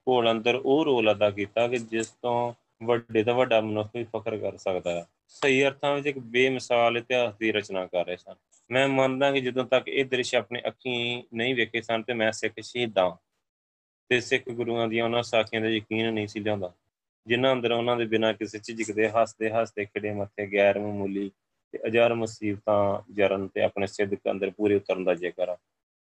[0.07, 4.37] ਘੋਲ ਅੰਦਰ ਉਹ ਰੋਲ ਅਦਾ ਕੀਤਾ ਕਿ ਜਿਸ ਤੋਂ ਵੱਡੇ ਤੋਂ ਵੱਡਾ ਮਨੁੱਖ ਵੀ ਫਖਰ
[4.37, 8.35] ਕਰ ਸਕਦਾ ਹੈ। ਸਹੀ ਅਰਥਾਂ ਵਿੱਚ ਇੱਕ ਬੇਮਿਸਾਲ ਇਤਿਹਾਸ ਦੀ ਰਚਨਾ ਕਰ ਰਹੇ ਸਨ।
[8.71, 12.61] ਮੈਂ ਮੰਨਦਾ ਕਿ ਜਦੋਂ ਤੱਕ ਇਹ ਦ੍ਰਿਸ਼ ਆਪਣੇ ਅੱਖੀਂ ਨਹੀਂ ਵੇਖੇ ਸਨ ਤੇ ਮੈਂ ਸਿੱਖ
[12.61, 13.11] ਸ਼ਹੀਦਾਂ
[14.11, 16.73] ਤੇ ਸਿੱਖ ਗੁਰੂਆਂ ਦੀਆਂ ਉਹਨਾਂ ਸਾਖੀਆਂ ਦੇ ਯਕੀਨ ਨਹੀਂ ਸੀ ਲਿਆਉਂਦਾ,
[17.27, 21.31] ਜਿਨ੍ਹਾਂ ਅੰਦਰ ਉਹਨਾਂ ਦੇ ਬਿਨਾਂ ਕਿਸੇ ਝਿਜਕ ਦੇ ਹੱਸਦੇ ਹੱਸਦੇ ਖੜੇ ਮੱਥੇ ਗੈਰ ਮਾਮੂਲੀ
[21.73, 25.57] ਤੇ ਅਜਾਰ ਮੁਸੀਬਤਾਂ ਜਰਨ ਤੇ ਆਪਣੇ ਸਿੱਧਕ ਅੰਦਰ ਪੂਰੇ ਉਤਰਨ ਦਾ ਜ਼ਿਕਰ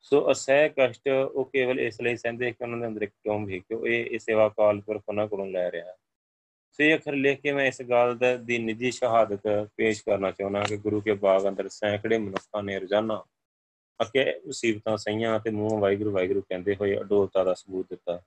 [0.02, 3.60] ਸੋ ਅਸਹਿ ਕਸ਼ਟ ਉਹ ਕੇਵਲ ਇਸ ਲਈ ਸਹਿੰਦੇ ਕਿ ਉਹਨਾਂ ਦੇ ਅੰਦਰ ਇੱਕ ਟੋਮ ਵੀ
[3.60, 5.94] ਕਿ ਉਹ ਇਹ ਸੇਵਾ ਕਾਲ ਪਰ ਉਹਨਾਂ ਕੋਲੋਂ ਲੈ ਰਿਹਾ।
[6.72, 10.78] ਸੋ ਇਹ ਅਖਰ ਲਿਖ ਕੇ ਮੈਂ ਇਸ ਗੱਲ ਦੀ ਨਿੱਜੀ ਸ਼ਹਾਦਤ ਪੇਸ਼ ਕਰਨਾ ਚਾਹੁੰਦਾ ਕਿ
[10.78, 13.24] ਗੁਰੂ ਕੇ ਬਾਗ ਅੰਦਰ ਸੈਂਕੜੇ ਮਨੁੱਖਾਂ ਨੇ ਰੋਜ਼ਾਨਾ
[14.02, 18.22] ਅਕੇ ਮੁਸੀਬਤਾਂ ਸਈਆਂ ਤੇ ਮੂੰਹ ਵਾਹਿਗੁਰੂ ਵਾਹਿਗੁਰੂ ਕਹਿੰਦੇ ਹੋਏ ਅਡੋਲਤਾ ਦਾ ਸਬੂਤ ਦਿੱਤਾ।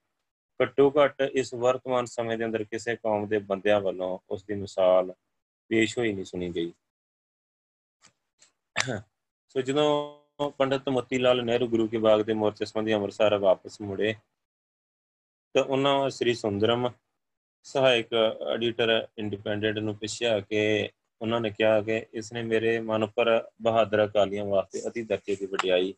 [0.62, 5.14] ਘੱਟੋ ਘੱਟ ਇਸ ਵਰਤਮਾਨ ਸਮੇਂ ਦੇ ਅੰਦਰ ਕਿਸੇ ਕੌਮ ਦੇ ਬੰਦਿਆਂ ਵੱਲੋਂ ਉਸ ਦੀ ਮਿਸਾਲ
[5.69, 6.73] ਪੇਸ਼ ਹੋਈ ਨਹੀਂ ਸੁਣੀ ਗਈ।
[8.79, 14.14] ਸੋ ਜਦੋਂ ਪੰਡਤ ਮੋਤੀ ਲਾਲ ਨਹਿਰੂ ਗੁਰੂ ਕੇ ਬਾਗ ਦੇ ਮੋਰਚੇ ਸੰਬੰਧੀ ਅੰਮ੍ਰਿਤਸਰ ਵਾਪਸ ਮੁੜੇ,
[15.55, 16.91] ਤਾਂ ਉਹਨਾਂ ਸ੍ਰੀ ਸੁੰਦਰਮ
[17.67, 18.14] ਸਹਾਇਕ
[18.55, 20.88] ਐਡੀਟਰ ਇੰਡੀਪੈਂਡੈਂਟ ਨੂੰ ਪੁੱਛਿਆ ਕਿ
[21.21, 23.31] ਉਹਨਾਂ ਨੇ ਕਿਹਾ ਕਿ ਇਸ ਨੇ ਮੇਰੇ ਮਨ ਉੱਪਰ
[23.62, 25.93] ਬਹਾਦਰ ਅਕਾਲੀਆਂ ਵਾਸਤੇ ਅਤੀ ਦਰਜੇ ਦੀ ਵਡਿਆਈ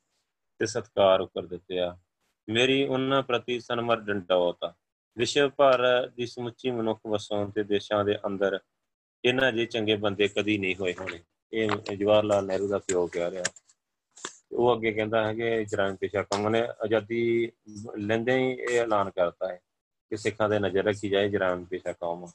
[0.61, 1.97] ਤੇ ਸਤਕਾਰ ਉਪਰ ਦਿੱਤੇ ਆ
[2.49, 4.73] ਮੇਰੀ ਉਹਨਾਂ ਪ੍ਰਤੀ ਸਨਮਰ ਡੰਡਾਉਤਾ
[5.17, 8.59] ਵਿਸ਼ਵ ਭਰ ਦੀ ਸਮੁੱਚੀ ਮਨੁੱਖ ਵਸੋਂ ਤੇ ਦੇਸ਼ਾਂ ਦੇ ਅੰਦਰ
[9.25, 11.19] ਇਹਨਾਂ ਜੇ ਚੰਗੇ ਬੰਦੇ ਕਦੀ ਨਹੀਂ ਹੋਏ ਹੋਣੇ।
[11.53, 13.45] ਇਹ ਜਵਾਹਰ ਲਾਲ ਨਹਿਰੂ ਦਾ ਪਿਓ ਕਹਿ ਰਿਹਾ।
[14.53, 17.51] ਉਹ ਅੱਗੇ ਕਹਿੰਦਾ ਹੈ ਕਿ ਜਰਾਂ ਪੇਸ਼ਾ ਕੰਮ ਨੇ ਆਜ਼ਾਦੀ
[17.99, 19.57] ਲੈਂਦੇ ਹੀ ਇਹ ਐਲਾਨ ਕਰਤਾ ਹੈ
[20.11, 22.27] ਕਿ ਸਿੱਖਾਂ ਦੇ ਨਜ਼ਰ ਰੱਖੀ ਜਾਏ ਜਰਾਮ ਪੇਸ਼ਾ ਕੌਮ।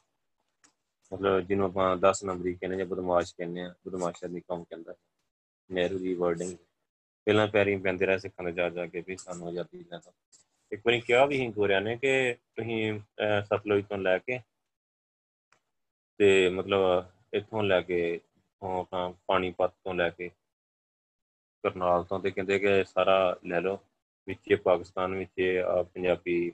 [1.12, 4.96] ਮਤਲਬ ਜਿਹਨੂੰ ਆਪਾਂ 10 ਨੰਬਰੀ ਕਹਿੰਦੇ ਜਾਂ ਬਦਮਾਸ਼ ਕਹਿੰਦੇ ਆ ਬਦਮਾਸ਼ਾਂ ਦੀ ਕੌਮ ਕਹਿੰਦਾ
[5.70, 6.56] ਨਹਿਰੂ ਦੀ ਵਰਡਿੰਗ
[7.28, 10.14] ਪਹਿਲਾਂ ਪੈਰੀ ਪੈਂਦੇ ਰਹੇ ਸਿੱਖਾਂ ਦੇ ਜਾ ਜਾ ਕੇ ਵੀ ਸਾਨੂੰ ਆਜ਼ਾਦੀ ਲੈ ਦੋ
[10.72, 13.00] ਇੱਕ ਵਾਰੀ ਕਿਹਾ ਵੀ ਹਿੰਦੂਰਿਆਂ ਨੇ ਕਿ ਤੁਸੀਂ
[13.44, 14.40] ਸਤਲੁਜ ਤੋਂ ਲੈ ਕੇ
[16.20, 18.20] ਤੇ ਮਤਲਬ ਇੱਥੋਂ ਲੈ ਕੇ
[18.62, 20.30] ਆਪਣਾ ਪਾਣੀਪਤ ਤੋਂ ਲੈ ਕੇ
[21.64, 23.80] ਕਰਨਾਲ ਤੋਂ ਤੇ ਕਹਿੰਦੇ ਕਿ ਸਾਰਾ ਲੈ ਲਓ,
[24.28, 25.42] ਵਿੱਚੇ ਪਾਕਿਸਤਾਨ, ਵਿੱਚ
[25.94, 26.52] ਪੰਜਾਬੀ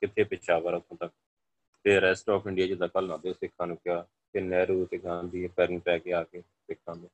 [0.00, 1.12] ਕਿੱਥੇ ਪਿਛਾਵਰ ਉੱਥੋਂ ਤੱਕ?
[1.84, 4.00] ਤੇ ਰੈਸਟ ਆਫ ਇੰਡੀਆ ਜਿੱਦਾਂ ਕੱਲ ਨਾ ਦੇ ਸਿੱਖਾਂ ਨੂੰ ਕਿਹਾ,
[4.32, 7.08] ਕਿ ਨਹਿਰੂ ਤੇ ਗਾਂਧੀ ਪੈਰਿੰਗ ਪੈ ਕੇ ਆ ਕੇ ਸਿੱਖਾਂ ਦੇ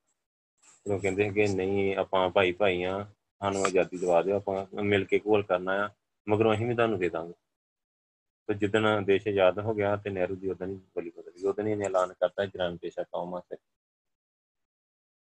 [0.87, 3.05] ਉਹ ਕਹਿੰਦੇ ਕਿ ਨਹੀਂ, ਆਪਾਂ ਭਾਈ ਭਾਈ ਆ
[3.41, 5.89] ਸਾਨੂੰ ਆਜ਼ਾਦੀ ਦਵਾ ਦਿਓ, ਆਪਾਂ ਮਿਲ ਕੇ ਕੋਲ ਕਰਨਾ ਆ,
[6.27, 7.35] ਮਗਰੋਂ ਅਸੀਂ ਵੀ ਤੁਹਾਨੂੰ ਦੇ ਦਾਂਗੇ।
[8.49, 11.65] ਤੇ ਜਿੱਦਣ ਦੇਸ਼ ਆਜ਼ਾਦ ਹੋ ਗਿਆ ਤੇ ਨਹਿਰੂ ਦੀ ਉਦੋਂ ਹੀ ਬੋਲੀ ਬਦਲ ਗਈ। ਉਦੋਂ
[11.65, 13.57] ਹੀ ਇਹਨੇ ਐਲਾਨ ਕਰਤਾ ਜਰਾਂ ਪੇਸ਼ਾ ਕੌਮਾਂ ਤੇ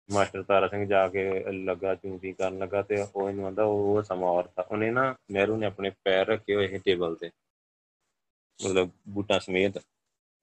[0.10, 1.24] ਮਾਸਟਰ ਤਾਰਾ ਸਿੰਘ ਜਾ ਕੇ
[1.66, 5.58] ਲੱਗਾ, ਚੁੰਗੀ ਕਰਨ ਲੱਗਾ ਤੇ ਉਹ ਇਹਨੂੰ ਆਂਦਾ ਉਹ ਸਮਾਂ ਔਰ ਥਾ ਉਹਨੇ ਨਾ ਨਹਿਰੂ
[5.58, 7.30] ਨੇ ਆਪਣੇ ਪੈਰ ਰੱਖੇ ਹੋਏ ਸੀ ਟੇਬਲ ਤੇ,
[8.60, 9.78] ਮਤਲਬ ਬੂਟਾਂ ਸਮੇਤ।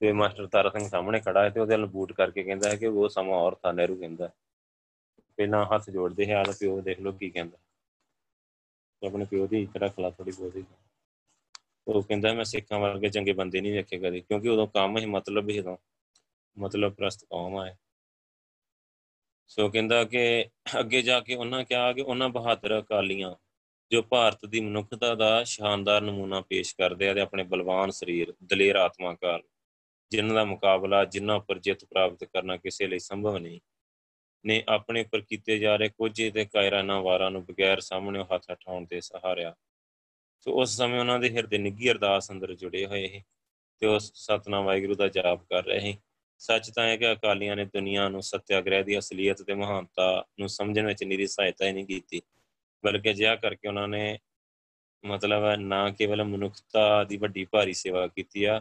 [0.00, 2.86] ਤੇ ਮਾਸਟਰ ਤਾਰਾ ਸਿੰਘ ਸਾਹਮਣੇ ਖੜਾ ਹੈ ਤੇ ਉਹਦੇ ਨਾਲ ਬੂਟ ਕਰਕੇ ਕਹਿੰਦਾ ਹੈ ਕਿ
[2.86, 4.30] ਉਹ ਸਮਾਂ ਔਰ ਥਾ ਨਹਿਰੂ ਕਹਿੰਦਾ
[5.38, 7.58] ਪਹਿਲਾਂ ਹੱਥ ਜੋੜਦੇ ਹੈ ਆਦਾ ਪਿਓ ਦੇਖ ਲਓ ਕੀ ਕਹਿੰਦਾ।
[9.02, 10.64] ਆਪਣੇ ਪਿਓ ਦੀ ਇੱਜ਼ਤ ਰੱਖ ਲਾ ਥੋੜੀ ਬਹੁਤੀ
[11.86, 15.48] ਉਹ ਕਹਿੰਦਾ ਮੈਂ ਸਿੱਖਾਂ ਵਰਗੇ ਚੰਗੇ ਬੰਦੇ ਨਹੀਂ ਵੇਖੇ ਕਦੇ, ਕਿਉਂਕਿ ਉਦੋਂ ਕੰਮ ਹੀ ਮਤਲਬ
[15.50, 15.76] ਹੀ ਉਦੋਂ
[16.56, 17.74] ਮਤਲਬ ਪ੍ਰਸਤ ਕੌਮ ਆਏ
[19.52, 20.46] ਸੋ ਕਹਿੰਦਾ ਕਿ
[20.80, 23.34] ਅੱਗੇ ਜਾ ਕੇ ਉਹਨਾਂ ਕਿਹਾ ਕਿ ਉਹਨਾਂ ਬਹਾਦਰ ਅਕਾਲੀਆਂ
[23.90, 28.76] ਜੋ ਭਾਰਤ ਦੀ ਮਨੁੱਖਤਾ ਦਾ ਸ਼ਾਨਦਾਰ ਨਮੂਨਾ ਪੇਸ਼ ਕਰਦੇ ਆ ਤੇ ਆਪਣੇ ਬਲਵਾਨ ਸਰੀਰ, ਦਲੇਰ
[28.76, 29.42] ਆਤਮਾ ਕਾਲ,
[30.10, 33.60] ਜਿਨ੍ਹਾਂ ਦਾ ਮੁਕਾਬਲਾ ਜਿਨ੍ਹਾਂ ਉੱਪਰ ਜਿੱਤ ਪ੍ਰਾਪਤ ਕਰਨਾ ਕਿਸੇ ਲਈ ਸੰਭਵ ਨਹੀਂ,
[34.46, 38.86] ਨੇ ਆਪਣੇ ਉੱਪਰ ਕੀਤੇ ਜਾ ਰਹੇ ਕੁਝ ਤੇ ਕਾਇਰਾਨਾ ਵਾਰਾਂ ਨੂੰ ਬਗੈਰ ਸਾਹਮਣੇ ਹੱਥ ਉਠਾਉਣ
[38.86, 39.54] ਤੇ ਸਹਾਰਿਆ।
[40.40, 43.22] ਸੋ ਉਸ ਸਮੇਂ ਉਹਨਾਂ ਦੇ ਹਿਰਦੇ ਨਿੱਗੀ ਅਰਦਾਸ ਅੰਦਰ ਜੁੜੇ ਹੋਏ ਸੀ
[43.80, 45.98] ਤੇ ਉਸ ਸਤਨਾਮ ਵਾਹਿਗੁਰੂ ਦਾ ਜਾਪ ਕਰ ਰਹੇ ਸੀ।
[46.42, 50.86] ਸੱਚ ਤਾਂ ਹੈ ਕਿ ਅਕਾਲੀਆਂ ਨੇ ਦੁਨੀਆ ਨੂੰ ਸਤਿਆਗ੍ਰਹਿ ਦੀ ਅਸਲੀਅਤ ਤੇ ਮਹਾਨਤਾ ਨੂੰ ਸਮਝਣ
[50.86, 52.20] ਵਿੱਚ ਨਿਰੀ ਸਹਾਇਤਾ ਹੀ ਨਹੀਂ ਕੀਤੀ।
[52.84, 54.18] ਬਲਕਿ ਜਿਆ ਕਰਕੇ ਉਹਨਾਂ ਨੇ
[55.04, 58.60] ਮਤਲਬ ਨਾ ਕੇਵਲ ਮਨੁੱਖਤਾ ਦੀ ਵੱਡੀ ਭਾਰੀ ਸੇਵਾ ਕੀਤੀ ਆ,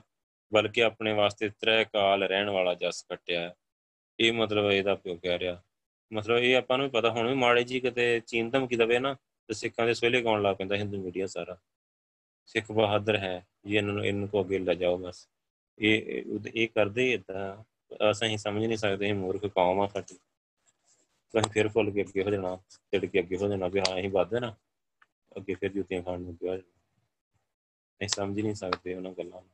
[0.52, 3.54] ਬਲਕਿ ਆਪਣੇ ਵਾਸਤੇ ਤ੍ਰੈ ਕਾਲ ਰਹਿਣ ਵਾਲਾ ਜਸ ਕੱਟਿਆ
[4.20, 5.62] ਇਹ ਮਤਲਬ ਇਹਦਾ ਪਿਓ ਕਹਿ ਰਿਹਾ।
[6.12, 9.13] ਮਤਲਬ ਇਹ ਆਪਾਂ ਨੂੰ ਪਤਾ, ਹੁਣ ਵੀ ਮਾੜੇ ਜੀ ਕਿਤੇ ਚੀਨ ਧਮਕੀ ਦਵੇ ਨਾ,
[9.50, 11.58] ਤੇ ਸਿੱਖਾਂ ਦੇ ਸਵੇਲੇ ਗਾਉਣ ਲੱਗ ਪੈਂਦਾ ਹਿੰਦੂ ਮੀਡੀਆ ਸਾਰਾ।
[12.46, 15.28] ਸਿੱਖ ਬਹਾਦਰ ਹੈ, ਜੀ ਇਹਨਾਂ ਨੂੰ, ਇਹਨਾਂ ਕੋ ਅੱਗੇ ਲੈ ਜਾਓ ਬਸ।
[15.80, 16.24] ਇਹ
[16.56, 17.63] ਇਹ ਕਰਦੇ ਇਦਾਂ
[18.12, 20.15] ਅਸੀਂ ਸਮਝ ਨਹੀਂ ਸਕਦੇ ਇਹ ਮੂਰਖ ਕੌਮ ਆ ਸਾਡੀ।
[21.34, 22.56] ਅਸੀਂ ਫਿਰ ਫੁੱਲ ਕੇ ਅੱਗੇ ਹੋ ਜਾਣਾ
[22.91, 24.54] ਚੜ ਕੇ ਅੱਗੇ ਹੋ ਜਾਣਾ ਵੀ ਹਾਂ, ਅਸੀਂ ਵੱਧ ਨਾ।
[25.38, 29.49] ਅੱਗੇ ਫਿਰ ਜੁੱਤੀਆਂ ਖਾਣ ਨੂੰ ਪਿਆ ਨਹੀਂ ਸਮਝ ਨਹੀਂ ਸਕਦੇ ਉਹਨਾਂ ਗੱਲਾਂ ਨੂੰ।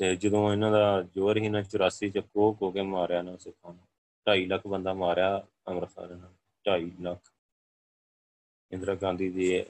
[0.00, 3.72] ਤੇ ਜਦੋਂ ਇਹਨਾਂ ਦਾ ਜੋਰ ਹੀ ਨਾ 84 ਚ ਕੋਹ ਕੋ ਕੇ ਮਾਰਿਆ ਨਾ ਸਿੱਖਾਂ
[3.72, 3.86] ਨੂੰ
[4.26, 5.36] 2.5 ਲੱਖ ਬੰਦਾ ਮਾਰਿਆ
[5.68, 6.32] ਅੰਮ੍ਰਿਤਸਰ ਨਾਲ
[6.64, 7.32] 2.5 ਲੱਖ।
[8.72, 9.64] ਇੰਦਰਾ ਗਾਂਧੀ ਦੀ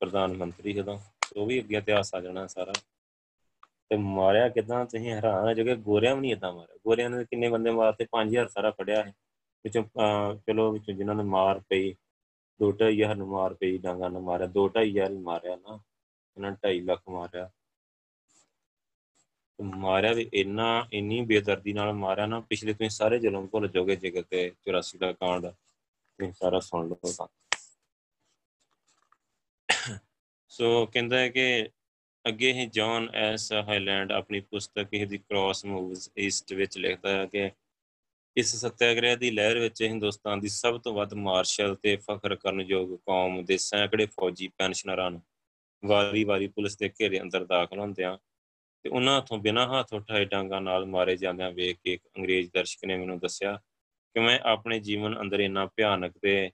[0.00, 0.98] ਪ੍ਰਧਾਨ ਮੰਤਰੀ ਜਦੋਂ,
[1.36, 2.72] ਉਹ ਵੀ ਅੱਗੇ ਇਤਿਹਾਸ ਆ ਜਾਣਾ ਸਾਰਾ।
[3.92, 4.84] ਤੇ ਮਾਰਿਆ ਕਿਦਾਂ?
[4.84, 8.06] ਤੁਸੀਂ ਹੈਰਾਨ ਹੋ ਜਾਓਗੇ ਗੋਰਿਆਂ ਵੀ ਨਹੀਂ ਇਦਾਂ ਮਾਰਿਆ। ਗੋਰਿਆਂ ਨੇ ਕਿੰਨੇ ਬੰਦੇ ਮਾਰਤੇ?
[8.12, 9.12] 5000 ਸਾਰਾ ਫੜਿਆ ਹੈ
[9.64, 9.82] ਵਿੱਚੋਂ
[10.46, 11.94] ਚਲੋ ਵਿੱਚੋਂ ਜਿਨ੍ਹਾਂ ਨੇ ਮਾਰ ਪਈ,
[12.60, 15.78] ਦੋ ਢਾਈ ਹਜ਼ਾਰ ਨੂੰ ਮਾਰ ਪਈ, ਡਾਂਗਾ ਨੂੰ ਮਾਰਿਆ, ਦੋ ਢਾਈ ਹਜ਼ਾਰ ਹੀ ਮਾਰਿਆ ਨਾ।
[16.36, 17.50] ਇਹਨਾਂ 2.5 ਲੱਖ ਮਾਰਿਆ।
[19.62, 24.10] ਮਾਰਿਆ ਵੀ ਇੰਨਾ, ਇੰਨੀ ਬੇਦਰਦੀ ਨਾਲ ਮਾਰਿਆ ਨਾ, ਪਿਛਲੇ ਤੁਸੀਂ ਸਾਰੇ ਜ਼ੁਲਮ ਭੁੱਲ ਜਾਓਗੇ ਜੇ
[24.10, 27.26] ਕਿਤੇ 84 ਦਾ ਕਾਂਡ ਤੁਸੀਂ ਸਾਰਾ ਸੁਣ ਲਓ ਤਾਂ।
[30.48, 31.68] ਸੋ ਕਹਿੰਦਾ ਹੈ ਕਿ
[32.28, 37.26] ਅੱਗੇ ਹੀ ਜੌਨ ਐਸ ਹਾਈਲੈਂਡ ਆਪਣੀ ਪੁਸਤਕ ਇਹ ਦੀ ਕ੍ਰਾਸ ਮੂਵਸ ਈਸਟ ਵਿੱਚ ਲਿਖਦਾ ਹੈ
[37.26, 37.50] ਕਿ
[38.36, 43.44] ਇਸ ਸੱਤਿਆਗ੍ਰਹਿ ਦੀ ਲਹਿਰ ਵਿੱਚ ਹਿੰਦੁਸਤਾਨ ਦੀ ਸਭ ਤੋਂ ਵੱਧ ਮਾਰਸ਼ਲ ਤੇ ਫਖਰ ਕਰਨਯੋਗ ਕੌਮ
[43.44, 45.22] ਦੇ ਸੈਂਕੜੇ ਫੌਜੀ ਪੈਨਸ਼ਨਰਾਂ ਨੂੰ
[45.84, 48.18] ਵਾਰੀ-ਵਾਰੀ ਪੁਲਿਸ ਦੇ ਘੇਰੇ ਅੰਦਰ ਦਾਖਲ ਹੁੰਦਿਆਂ
[48.84, 52.84] ਤੇ ਉਹਨਾਂ ਹੱਥੋਂ ਬਿਨਾਂ ਹੱਥ ਉਠਾਏ ਡਾਂਗਾ ਨਾਲ ਮਾਰੇ ਜਾਂਦਿਆਂ ਵੇਖ ਕੇ ਇੱਕ ਅੰਗਰੇਜ਼ ਦਰਸ਼ਕ
[52.84, 53.56] ਨੇ ਮੈਨੂੰ ਦੱਸਿਆ
[54.16, 56.50] ਕਿ ਮੈਂ ਆਪਣੇ ਜੀਵਨ ਅੰਦਰ ਇੰਨਾ ਭਿਆਨਕ ਤੇ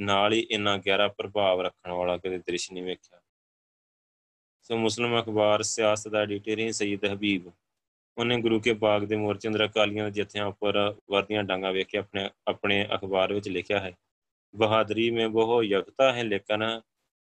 [0.00, 3.20] ਨਾਲ ਹੀ ਇੰਨਾ ਗਹਿਰਾ ਪ੍ਰਭਾਵ ਰੱਖਣ ਵਾਲਾ ਕਦੇ ਦ੍ਰਿਸ਼ ਨਹੀਂ ਵੇਖਿਆ।
[4.62, 7.50] ਸੋ ਮੁਸਲਮ ਅਖਬਾਰ, ਸਿਆਸਤ ਦਾ ਐਡੀਟਰ ਸੈਦ ਹਬੀਬ।
[8.16, 10.78] ਉਹਨੇ ਗੁਰੂ ਕੇ ਬਾਗ ਦੇ ਮੋਰਚੰਦਰ ਅਕਾਲੀਆਂ ਦੇ ਜਥਿਆਂ ਉੱਪਰ
[11.10, 13.92] ਵਰਦੀਆਂ ਡਾਂਗਾ ਵੇਖ ਕੇ ਆਪਣੇ ਆਪਣੇ ਅਖਬਾਰ ਵਿੱਚ ਲਿਖਿਆ ਹੈ,
[14.54, 16.80] ਬਹਾਦਰੀ ਮੇਂ ਬਹੁ ਯਕਤਾ ਹੈ, ਲੇਕਿਨ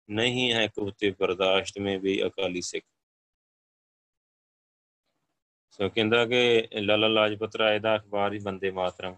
[0.09, 2.85] ਨਹੀਂ ਹੈ ਕੁਤੇ ਬਰਦਾਸ਼ਤ ਮੇਂ ਵੀ ਅਕਾਲੀ ਸਿੱਖ।
[5.71, 9.15] ਸੋ ਕਹਿੰਦਾ ਕਿ ਲਾਲਾ ਲਾਜਪਤ ਰਾਏ ਦਾ ਅਖਬਾਰ ਹੀ ਬੰਦੇ ਮਾਤਰਮ।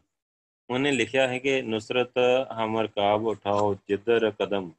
[0.69, 2.19] ਉਹਨੇ ਲਿਖਿਆ ਹੈ ਕਿ ਨੁਸਰਤ
[2.53, 4.71] ਹਮਰ ਕਾਬ ਉਠਾਓ ਜਿੱਧਰ ਕਦਮ।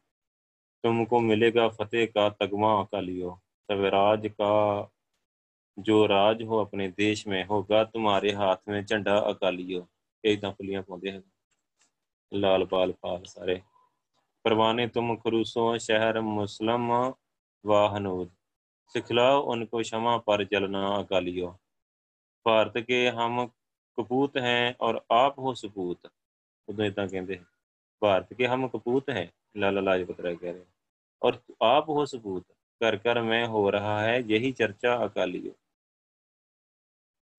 [0.85, 3.35] تم کو ملے گا فتح کا تگمہ اکالیو
[3.69, 4.53] سوراج کا
[5.79, 9.83] جو راج ہو اپنے دیش میں ہوگا تمہارے ہاتھ میں جھنڈا اکالیو
[10.25, 11.21] ایک دم پلیاں ہیں
[12.33, 13.57] لال پال پال سارے
[14.45, 16.91] پروانے تم خروسوں شہر مسلم
[17.65, 18.29] واہنود حنود
[18.95, 21.51] سکھلاؤ ان کو شمع پر جلنا اکالیو
[22.47, 23.47] بھارت کے ہم
[23.99, 26.07] کپوت ہیں اور آپ ہو سپوت
[26.69, 27.51] ادو ادا کہندے ہیں
[28.03, 30.72] بھارت کے ہم کپوت ہیں لالا لاجپت رائے کہہ رہے ہیں
[31.22, 32.46] और आप हो सबूत
[32.82, 35.56] कर कर मैं हो रहा है यही चर्चा अकाली हो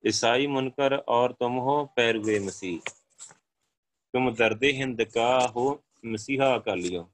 [0.05, 2.91] ईसाई मुनकर और तुम हो पैरवे मसीह
[4.15, 5.69] तुम दर्द हिंद का हो
[6.05, 7.09] ਮਸੀਹਾ ਅਕਾਲੀ ਹੋ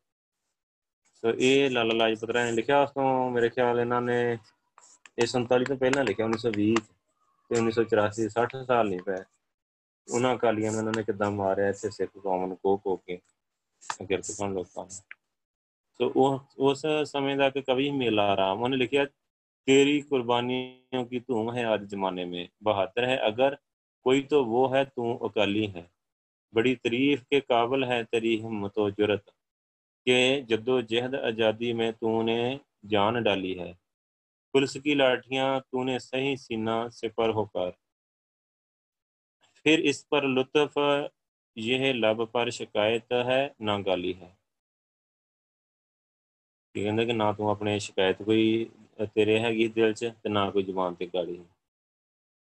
[1.23, 4.17] ਸੋ ਇਹ ਲਾਲਾ ਲਾਜਪਤ ਰਾਏ ਨੇ ਲਿਖਿਆ ਉਸ ਤੋਂ ਮੇਰੇ ਖਿਆਲ ਇਹਨਾਂ ਨੇ
[5.19, 6.83] ਇਹ 47 ਤੋਂ ਪਹਿਲਾਂ ਲਿਖਿਆ 1920
[7.51, 9.23] ਤੇ 1984 60 ਸਾਲ ਨਹੀਂ ਪਏ
[10.09, 13.19] ਉਹਨਾਂ ਅਕਾਲੀਆਂ ਨੂੰ ਉਹਨਾਂ ਨੇ ਕਿੱਦਾਂ ਮਾਰਿਆ ਇੱਥੇ ਸਿੱਖ ਕੌਮ ਨੂੰ ਕੋ ਕੋ ਕੇ
[14.03, 15.01] ਅਗਰ ਤੋਂ ਲੋਕਾਂ ਨੂੰ
[16.00, 16.06] تو
[16.58, 19.04] اس سمے دا کہ کبھی میلا رہا۔ انہوں نے لکھیا،
[19.66, 23.54] تیری قربانیوں کی توم ہے آج زمانے میں، بہادر ہے۔ اگر
[24.06, 25.84] کوئی تو وہ ہے، تو اکالی ہے۔
[26.54, 29.30] بڑی تریف کے قابل ہے تیری ہمت و جرت
[30.06, 32.58] کہ جد و جہد آزادی میں تو نے
[32.90, 33.74] جان ڈالی ہے۔
[34.54, 37.72] پلس کی لاٹھیاں تو نے صحیح سینہ سپر ہو کر۔
[39.64, 40.78] پھر اس پر لطف،
[41.56, 44.39] یہ لب پر شکایت ہے ناگالی ہے۔
[46.75, 48.67] ਕੀ ਕਹਿੰਦਾ ਕਿ ਨਾ ਤੂੰ ਆਪਣੇ ਸ਼ਿਕਾਇਤ ਕੋਈ
[49.07, 51.39] ਤੇਰੇ ਹੈਗੀ ਦਿਲ 'ਚ ਤੇ ਨਾ ਕੋਈ ਜ਼ੁਬਾਨ ਤੇ ਗਾਲੀ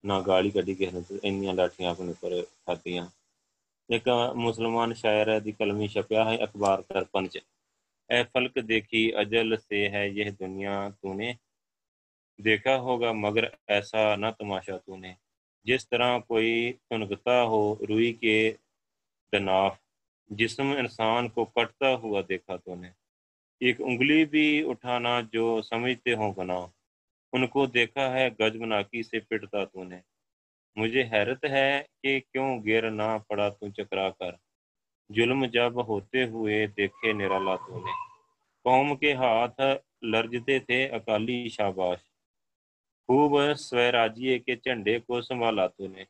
[0.04, 3.08] ਨਾ ਗਾਲੀ ਕੱਢੀ ਕਿਸੇ ਨੇ ਇੰਨੀਆਂ ਲਾਠੀਆਂ ਆਪਣੇ ਉੱਪਰ ਖਾਦੀਆਂ
[3.88, 7.40] ਇੱਕ ਮੁਸਲਮਾਨ ਸ਼ਾਇਰ ਦੀ ਕਲਮੀ ਛਪਿਆ ਹੈ ਅਖਬਾਰ ਦਰਪਨ 'ਚ
[8.10, 11.34] ਐ ਫਲਕ ਦੇਖੀ ਅਜਲ ਸੇ ਹੈ ਇਹ ਦੁਨੀਆ ਤੂਨੇ
[12.38, 15.14] देखा होगा मगर ऐसा न तमाशा तूने
[15.66, 18.36] जिस तरह कोई तुनगता हो रुई के
[19.32, 19.78] दनाफ
[20.30, 22.90] जिस्म इंसान को कटता हुआ देखा तूने
[23.60, 26.56] एक उंगली भी उठाना जो समझते हो बना
[27.32, 30.00] उनको देखा है गजबनाकी से पिटता तूने
[30.76, 34.36] मुझे हैरत है कि क्यों गिर ना पड़ा तू चकरा कर
[35.10, 37.92] जुल्म जब होते हुए देखे निराला तूने
[38.64, 39.60] कौम के हाथ
[40.06, 42.00] लर्जते थे अकाली शाबाश
[43.08, 46.06] खूब स्वराज्य के झंडे को संभाला तूने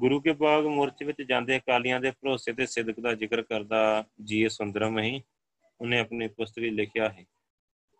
[0.00, 4.48] ਗੁਰੂ ਕੇ ਬਾਗ ਮੋਰਚੇ ਵਿੱਚ ਜਾਂਦੇ ਅਕਾਲੀਆਂ ਦੇ ਭਰੋਸੇ ਤੇ ਸਿੱਧਕ ਦਾ ਜ਼ਿਕਰ ਕਰਦਾ ਜੀ
[4.48, 5.20] ਸੁੰਦਰਮ ਹੀ
[5.81, 7.25] ਉਹਨੇ ਆਪਣੀ ਪੁਸਤਕ ਵਿੱਚ ਲਿਖਿਆ ਹੈ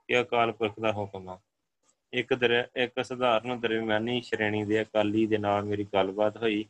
[0.08, 1.40] ਕਿ ਅਕਾਲ ਪੁਰਖ ਦਾ ਹੁਕਮ ਆ।
[2.14, 6.66] ਇੱਕ ਦਰ, ਇੱਕ ਸਧਾਰਨ ਦਰਮਿਆਨੀ ਸ਼੍ਰੇਣੀ ਦੇ ਅਕਾਲੀ ਦੇ ਨਾਲ ਮੇਰੀ ਗੱਲਬਾਤ ਹੋਈ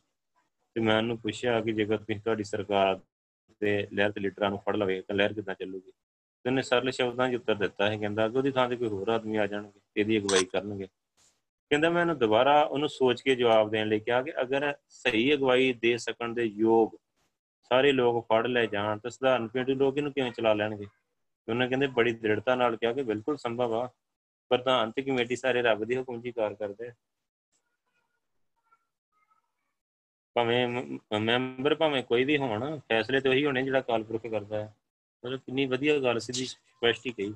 [0.76, 3.00] ਤੇ ਮੈਂ ਉਹਨੂੰ ਪੁੱਛਿਆ ਕਿ ਜੇਕਰ ਤੁਸੀਂ ਤੁਹਾਡੀ ਸਰਕਾਰ
[3.62, 5.92] ਤੇ ਲਹਿਰ ਦੇ ਲੀਡਰਾਂ ਨੂੰ ਫੜ ਲਵੇ ਤਾਂ ਲਹਿਰ ਕਿੱਦਾਂ ਚੱਲੂਗੀ?
[6.46, 9.10] ਤੇ ਉਹਨੇ ਸਰਲ ਸ਼ਬਦਾਂ 'ਚ ਉੱਤਰ ਦਿੱਤਾ ਹੈ, ਕਹਿੰਦਾ ਕਿ ਉਹਦੀ ਥਾਂ ਤੇ ਕੋਈ ਹੋਰ
[9.10, 10.88] ਆਦਮੀ ਆ ਜਾਣਗੇ, ਇਹਦੀ ਅਗਵਾਈ ਕਰਨਗੇ।
[11.72, 15.74] ਕਹਿੰਦਾ, ਮੈਂ ਉਹਨੂੰ ਦੁਬਾਰਾ ਉਹਨੂੰ ਸੋਚ ਕੇ ਜਵਾਬ ਦੇਣ ਲਈ ਕਿਹਾ ਕਿ ਅਗਰ ਸਹੀ ਅਗਵਾਈ
[15.74, 16.90] ਦੇ ਸਕਣ ਦੇ ਯੋਗ
[17.72, 20.86] ਸਾਰੇ ਲੋਕ ਫੜ ਲੈ ਜਾਣ ਤਾਂ ਸਧਾਰਨ ਪਿੰਡੂ ਲੋਕ ਇਹਨੂੰ ਕਿਵੇਂ ਚਲਾ ਲੈਣਗੇ?
[21.50, 23.88] ਉਹਨੇ ਕਹਿੰਦੇ ਬੜੀ ਦ੍ਰਿੜਤਾ ਨਾਲ ਕਿਹਾ ਕਿ ਬਿਲਕੁਲ ਸੰਭਵ ਆ
[24.52, 26.92] ਪ੍ਰਧਾਨ ਤੇ ਕਮੇਟੀ ਸਾਰੇ ਰੱਬ ਦੀ ਹੁਕਮ ਜੀ ਕਾਰ ਕਰਦੇ
[30.36, 30.68] ਭਾਵੇਂ
[31.20, 34.74] ਮੈਂਬਰ ਭਾਵੇਂ ਕੋਈ ਵੀ ਹੋਣ, ਫੈਸਲੇ ਤੇ ਉਹੀ ਹੋਣੇ ਜਿਹੜਾ ਕਾਲਪੁਰਖ ਕਰਦਾ ਹੈ।
[35.24, 37.34] ਮਤਲਬ ਕਿੰਨੀ ਵਧੀਆ ਗੱਲ ਸਿੱਧੀ ਸਪਸ਼ਟ ਹੀ ਕਹੀ।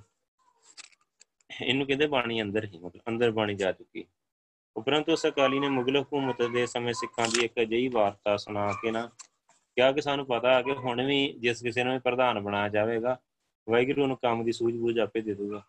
[1.61, 4.05] ਇਹਨੂੰ ਕਹਿੰਦੇ ਬਾਣੀ ਅੰਦਰ ਹੀ, ਮਤਲਬ ਅੰਦਰ ਬਾਣੀ ਜਾ ਚੁੱਕੀ।
[4.76, 8.91] ਉਪਰੰਤ ਉਸ ਅਕਾਲੀ ਨੇ ਮੁਗਲ ਹਕੂਮਤ ਦੇ ਸਮੇਂ ਸਿੱਖਾਂ ਦੀ ਇੱਕ ਅਜਿਹੀ ਵਾਰਤਾ ਸੁਣਾ ਕੇ
[8.91, 9.09] ਨਾ
[9.78, 13.18] ਕਿਹਾ ਕਿ ਸਾਨੂੰ ਪਤਾ ਹੈ ਕਿ ਹੁਣ ਵੀ ਜਿਸ ਕਿਸੇ ਨੂੰ ਪ੍ਰਧਾਨ ਬਣਾਇਆ ਜਾਵੇਗਾ
[13.70, 15.66] ਵਾਹਿਗੁਰੂ ਨੂੰ ਕੰਮ ਦੀ ਸੂਝ-ਬੂਝ ਆਪੇ ਦੇ ਦੂਗਾ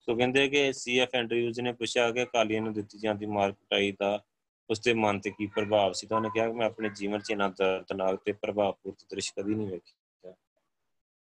[0.00, 4.24] ਸੋ ਕਹਿੰਦੇ ਕਿ ਸੀਐਫ ਐਂਡਰਿਊਜ਼ ਨੇ ਪੁੱਛਿਆ ਕਿ ਅਕਾਲੀਆਂ ਨੂੰ ਦਿੱਤੀ ਜਾਂਦੀ ਮਾਰ ਕੁਟਾਈ ਦਾ
[4.70, 6.06] ਉਸ ਤੇ ਮਨ ਤੇ ਕੀ ਪ੍ਰਭਾਵ ਸੀ?
[6.06, 9.68] ਤਾਂ ਉਹਨੇ ਕਿਹਾ ਕਿ ਮੈਂ ਆਪਣੇ ਜੀਵਨ 'ਚ ਇਹਨਾਂ ਦਰਦਨਾਕ ਤੇ ਪ੍ਰਭਾਵਪੂਰਤ ਦ੍ਰਿਸ਼ ਕਦੀ ਨਹੀਂ
[9.68, 10.34] ਵੇਖਿਆ।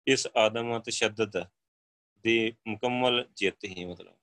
[0.07, 1.45] ਇਸ ਆਦਮ ਤਸ਼ੱਦਦ
[2.23, 4.13] ਦੀ ਮੁਕੰਮਲ ਜਿੱਤ ਹੀ ਮਤਲਬ।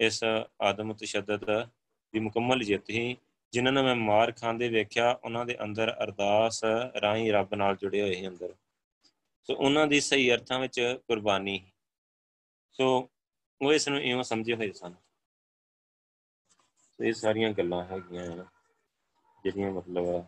[0.00, 0.24] ਇਸ
[0.62, 1.64] ਆਦਮ ਤਸ਼ੱਦਦ
[2.12, 3.16] ਦੀ ਮੁਕੰਮਲ ਜਿੱਤ ਹੀ
[3.52, 6.64] ਜਿਨ੍ਹਾਂ ਨੂੰ ਮੈਂ ਮਾਰ ਖਾਂਦੇ ਵੇਖਿਆ, ਉਹਨਾਂ ਦੇ ਅੰਦਰ ਅਰਦਾਸ
[7.00, 8.54] ਰਾਹੀਂ ਰੱਬ ਨਾਲ ਜੁੜੇ ਹੋਏ ਹੀ ਅੰਦਰ।
[9.44, 11.72] ਸੋ ਉਹਨਾਂ ਦੀ ਸਹੀ ਅਰਥਾਂ ਵਿੱਚ ਕੁਰਬਾਨੀ।
[12.72, 13.10] ਸੋ
[13.62, 14.94] ਉਹ ਇਸ ਨੂੰ ਇਉਂ ਸਮਝੇ ਹੋਏ ਸਨ।
[16.90, 18.26] ਸੋ ਇਹ ਸਾਰੀਆਂ ਗੱਲਾਂ ਹੈਗੀਆਂ
[19.44, 20.24] ਜਿਹੜੀਆਂ ਮਤਲਬ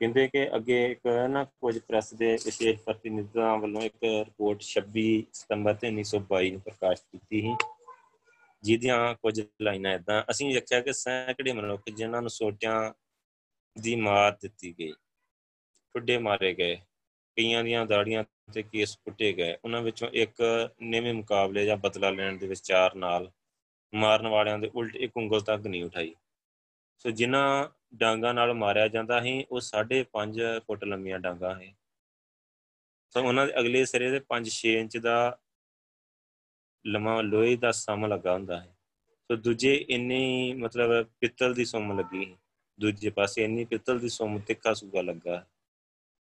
[0.00, 5.74] ਕਹਿੰਦੇ ਕਿ ਅੱਗੇ ਇੱਕ ਨਾ ਕੁਝ ਪ੍ਰੈਸ ਦੇ ਵਿਸ਼ੇਸ਼ ਪ੍ਰਤੀਨਿਧਾਂ ਵੱਲੋਂ ਇੱਕ ਰਿਪੋਰਟ 26 ਸਤੰਬਰ
[5.74, 7.54] ਤੇ 1922 ਨੂੰ ਪ੍ਰਕਾਸ਼ਿਤ ਕੀਤੀ ਸੀ,
[8.62, 12.92] ਜਿਹਦੀਆਂ ਕੁਝ ਲਾਈਨਾਂ ਇਦਾਂ ਅਸੀਂ ਵੇਖਿਆ ਕਿ ਸੈਂਕੜੇ ਮਨੁੱਖ ਜਿਨ੍ਹਾਂ ਨੂੰ ਸੋਟਿਆਂ
[13.80, 14.92] ਦੀ ਮਾਰ ਦਿੱਤੀ ਗਈ
[15.94, 16.76] ਫੁੱਡੇ ਮਾਰੇ ਗਏ।
[17.38, 22.36] ਕਈਆਂ ਦੀਆਂ ਦਾੜੀਆਂ ਤੇ ਕੇਸ ਪੁੱਟੇ ਗਏ। ਉਹਨਾਂ ਵਿੱਚੋਂ ਇੱਕ ਨਵੇਂ ਮੁਕਾਬਲੇ ਜਾਂ ਬਦਲਾ ਲੈਣ
[22.36, 23.30] ਦੇ ਵਿਚਾਰ ਨਾਲ
[23.94, 26.14] ਮਾਰਨ ਵਾਲਿਆਂ ਦੇ ਉਲਟ ਇੱਕ ਉਂਗਲ ਤੱਕ ਨਹੀਂ ਉਠਾਈ।
[26.98, 31.74] ਸੋ ਜਿਨ੍ਹਾਂ ਡਾਂਗਾ ਨਾਲ ਮਾਰਿਆ ਜਾਂਦਾ ਸੀ, ਉਹ 5.5 ਫੁੱਟ ਲੰਮੀਆਂ ਡਾਂਗਾ ਸੀ।
[33.10, 35.38] ਸੋ ਉਹਨਾਂ ਦੇ ਅਗਲੇ ਸਿਰੇ ਦੇ 5-6 ਇੰਚ ਦਾ
[36.86, 38.76] ਲੰਮਾ ਲੋਹੇ ਦਾ ਸਮ ਲੱਗਾ ਹੁੰਦਾ ਹੈ
[39.30, 42.36] ਸੋ ਦੂਜੇ ਇੰਨੀ ਮਤਲਬ ਪਿੱਤਲ ਦੀ ਸੁੰਮ ਲੱਗੀ
[42.80, 45.46] ਦੂਜੇ ਪਾਸੇ ਇੰਨੀ ਪਿੱਤਲ ਦੀ ਸੁੰਮ ਤਿੱਖਾ ਸੂਗਾ ਲੱਗਾ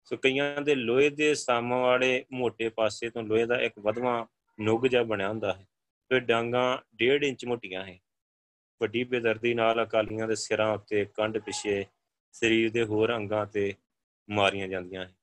[0.06, 4.28] ਸੋ ਕਈਆਂ ਦੇ ਲੋਹੇ ਦੇ ਸਮ ਵਾਲੇ ਮੋٹے ਪਾਸੇ ਤੋਂ ਲੋਹੇ ਦਾ ਇੱਕ ਵਧਵਾ
[4.60, 5.68] ਨੁੱਗ ਜਿਹਾ ਬਣਿਆ ਹੁੰਦਾ ਹੈ
[6.10, 8.00] ਫਿਰ ਡਾਂਗਾ 1.5 ਇੰਚ ਮੋਟੀਆਂ ਹੈ।
[8.82, 11.86] ਵੱਡੀ ਬੇਦਰਦੀ ਨਾਲ ਅਕਾਲੀਆਂ ਦੇ ਸਿਰਾਂ ਉੱਤੇ ਕੰਡ ਪਿਛੇ
[12.32, 13.74] ਸਰੀਰ ਦੇ ਹੋਰ ਅੰਗਾਂ ਤੇ
[14.30, 15.14] ਮਾਰੀਆਂ ਜਾਂਦੀਆਂ ਹਨ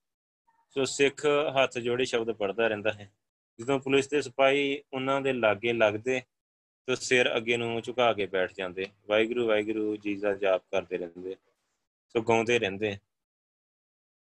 [0.70, 3.12] ਸੋ ਸਿੱਖ ਹੱਥ ਜੋੜੇ ਸ਼ਬਦ ਪੜਦਾ ਰਹਿੰਦਾ ਹੈ।
[3.60, 6.22] ਜਦੋਂ ਪੁਲਿਸ ਦੇ ਸਿਪਾਹੀ ਉਹਨਾਂ ਦੇ ਲਾਗੇ ਲੱਗਦੇ
[6.86, 11.36] ਤੇ ਸਿਰ ਅੱਗੇ ਨੂੰ ਝੁਕਾ ਕੇ ਬੈਠ ਜਾਂਦੇ। ਵਾਹਿਗੁਰੂ ਵਾਹਿਗੁਰੂ ਜੀ ਦਾ ਜਾਪ ਕਰਦੇ ਰਹਿੰਦੇ।
[12.08, 12.96] ਸੋ ਗਾਉਂਦੇ ਰਹਿੰਦੇ।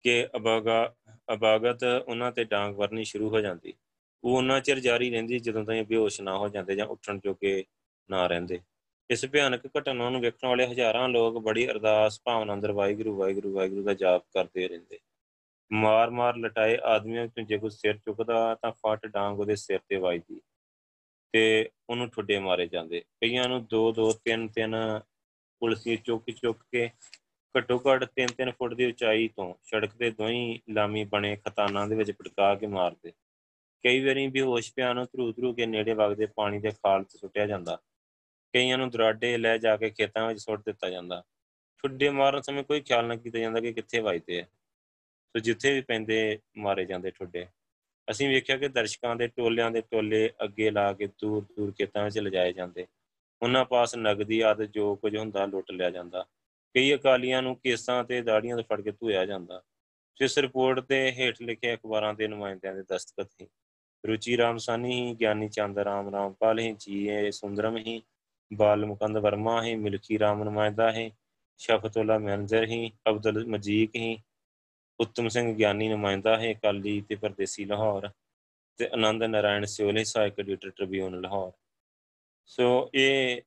[0.08, 0.96] ਕਿ ਅਬਾਗਾ,
[1.34, 3.74] ਅਬਾਗਤ ਉਹਨਾਂ ਤੇ ਡਾਂਗ ਵਰਨੀ ਸ਼ੁਰੂ ਹੋ ਜਾਂਦੀ।
[4.24, 7.66] ਉਹ ਉਹਨਾਂ ਚਿਰ ਜਾਰੀ ਰਹਿੰਦੀ ਜਦੋਂ ਤਾਈਂ ਬੇਹੋਸ਼ ਨਾ ਹੋ ਜਾਂਦੇ ਜਾਂ ਉੱਠਣ ਜੋਗੇ
[8.10, 8.60] ਨਾ ਰਹਿੰਦੇ।
[9.10, 13.84] ਇਸ ਭਿਆਨਕ ਘਟਨਾ ਨੂੰ ਵੇਖਣ ਵਾਲੇ ਹਜ਼ਾਰਾਂ ਲੋਕ ਬੜੀ ਅਰਦਾਸ, ਭਾਵਨਾ ਅੰਦਰ ਵਾਹਿਗੁਰੂ ਵਾਹਿਗੁਰੂ ਵਾਹਿਗੁਰੂ
[13.84, 15.00] ਦਾ ਜਾਪ ਕਰਦੇ ਰਹਿੰਦੇ।
[15.72, 20.42] ਮਾਰ-ਮਾਰ ਲਟਾਏ ਆਦਮੀਆਂ ਵਿੱਚੋਂ ਜੇ ਕੋਈ ਸਿਰ ਚੁੱਕਦਾ ਤਾਂ ਫਟ ਡਾਂਗ ਉਹਦੇ ਸਿਰ ਤੇ ਵੱਜਦੀ
[21.34, 25.02] ਤੇ ਉਹਨੂੰ ਠੁੱਡੇ ਮਾਰੇ ਜਾਂਦੇ। ਕਈਆਂ ਨੂੰ 2 2 3 3
[25.60, 26.90] ਪੁਲਿਸੀ ਚੁੱਕ ਚੁੱਕ ਕੇ
[27.58, 31.96] ਘੱਟੋ ਘੱਟ 3 3 ਫੁੱਟ ਦੀ ਉਚਾਈ ਤੋਂ ਸੜਕ ਦੇ ਦੋਹੀਂ ਲਾਮੀ ਬਣੇ ਖਤਾਨਾਂ ਦੇ
[31.96, 33.12] ਵਿੱਚ ਪਟਕਾ ਕੇ ਮਾਰਦੇ।
[33.84, 37.46] ਕਈ ਵਾਰੀ ਬੇਹੋਸ਼ ਪਿਆ ਨੂੰ ਧਰੂ ਧਰੂ ਕੇ ਨੇੜੇ ਵਗਦੇ ਪਾਣੀ ਦੇ ਖਾਲ 'ਚ ਸੁੱਟਿਆ
[37.46, 37.78] ਜਾਂਦਾ।
[38.54, 41.24] ਕਈਆਂ ਨੂੰ ਦਰਾਡੇ ਲੈ ਜਾ ਕੇ ਖੇਤਾਂ ਵਿੱਚ ਸੁੱਟ ਦਿੱਤਾ ਜਾਂਦਾ।
[41.78, 45.82] ਠੁੱਡੇ ਮਾਰਨ ਸਮੇਂ ਕੋਈ ਖਿਆਲ ਨਾ ਕੀਤਾ ਜਾਂਦਾ ਕਿ ਕਿੱਥੇ ਵੱਜਦੇ ਆ। ਸੋ ਜਿੱਥੇ ਵੀ
[45.82, 47.48] ਪੈਂਦੇ ਮਾਰੇ ਜਾਂਦੇ ਠੁੱਡੇ।
[48.12, 52.20] ਅਸੀਂ ਵੇਖਿਆ ਕਿ ਦਰਸ਼ਕਾਂ ਦੇ ਟੋਲਿਆਂ ਦੇ ਟੋਲੇ ਅੱਗੇ ਲਾ ਕੇ ਦੂਰ ਦੂਰ ਖੇਤਾਂ ਵਿੱਚ
[52.20, 52.88] ਲਿਜਾਏ ਜਾਂਦੇ।
[53.42, 56.26] ਉਹਨਾਂ ਪਾਸ ਨਗਦੀ ਆਦ ਜੋ ਕੁਝ ਹੁੰਦਾ ਲੁੱਟ ਲਿਆ ਜਾਂਦਾ।
[56.78, 59.62] ਕਈ ਅਕਾਲੀਆਂ ਨੂੰ ਕੇਸਾਂ ਤੇ ਦਾੜੀਆਂ ਤੇ ਫੜ ਕੇ ਧੋਇਆ ਜਾਂਦਾ।
[60.20, 63.48] ਜਿਸ ਰਿਪੋਰਟ ਤੇ ਹੇਠ ਲਿਖੇ ਅਖਬਾਰਾਂ ਦੇ ਨੁਮਾਇੰਦਿਆਂ ਦੇ ਦਸਤਖਤ ਸੀ।
[64.04, 68.02] ਰੁਚੀ ਰਾਮ ਸਾਨੀ ਹੀ ਗਿਆਨੀ ਚੰਦ ਰਾਮ, ਰਾਮਪਾਲ ਹੀ ਜੀ ਸੁੰਦਰਮ ਹੀ
[68.52, 71.10] ਬਾਲ ਮੁਕੰਦ ਵਰਮਾ ਹੈ ਮਿਲਕੀ ਰਾਮ ਨੁਮਾਇੰਦਾ ਹੈ
[71.60, 74.18] ਸ਼ਫਤੁੱਲਾ ਮੈਨੇਜਰ ਹੀ ਅਬਦੁਲ ਮਜੀਕ ਹੀ
[75.00, 78.10] ਉੱਤਮ ਸਿੰਘ ਗਿਆਨੀ ਨੁਮਾਇੰਦਾ ਹੈ ਕਾਲੀ ਤੇ ਪਰਦੇਸੀ ਲਾਹੌਰ
[78.80, 81.52] ਤੇ ਆਨੰਦ ਨਾਰਾਇਣ ਸਿਓਲੇ ਸਹਾਇਕ ਐਡੀਟਰ ਟ੍ਰਿਬਿਊਨ ਲਾਹੌਰ।
[82.46, 83.42] ਸੋ ਇਹ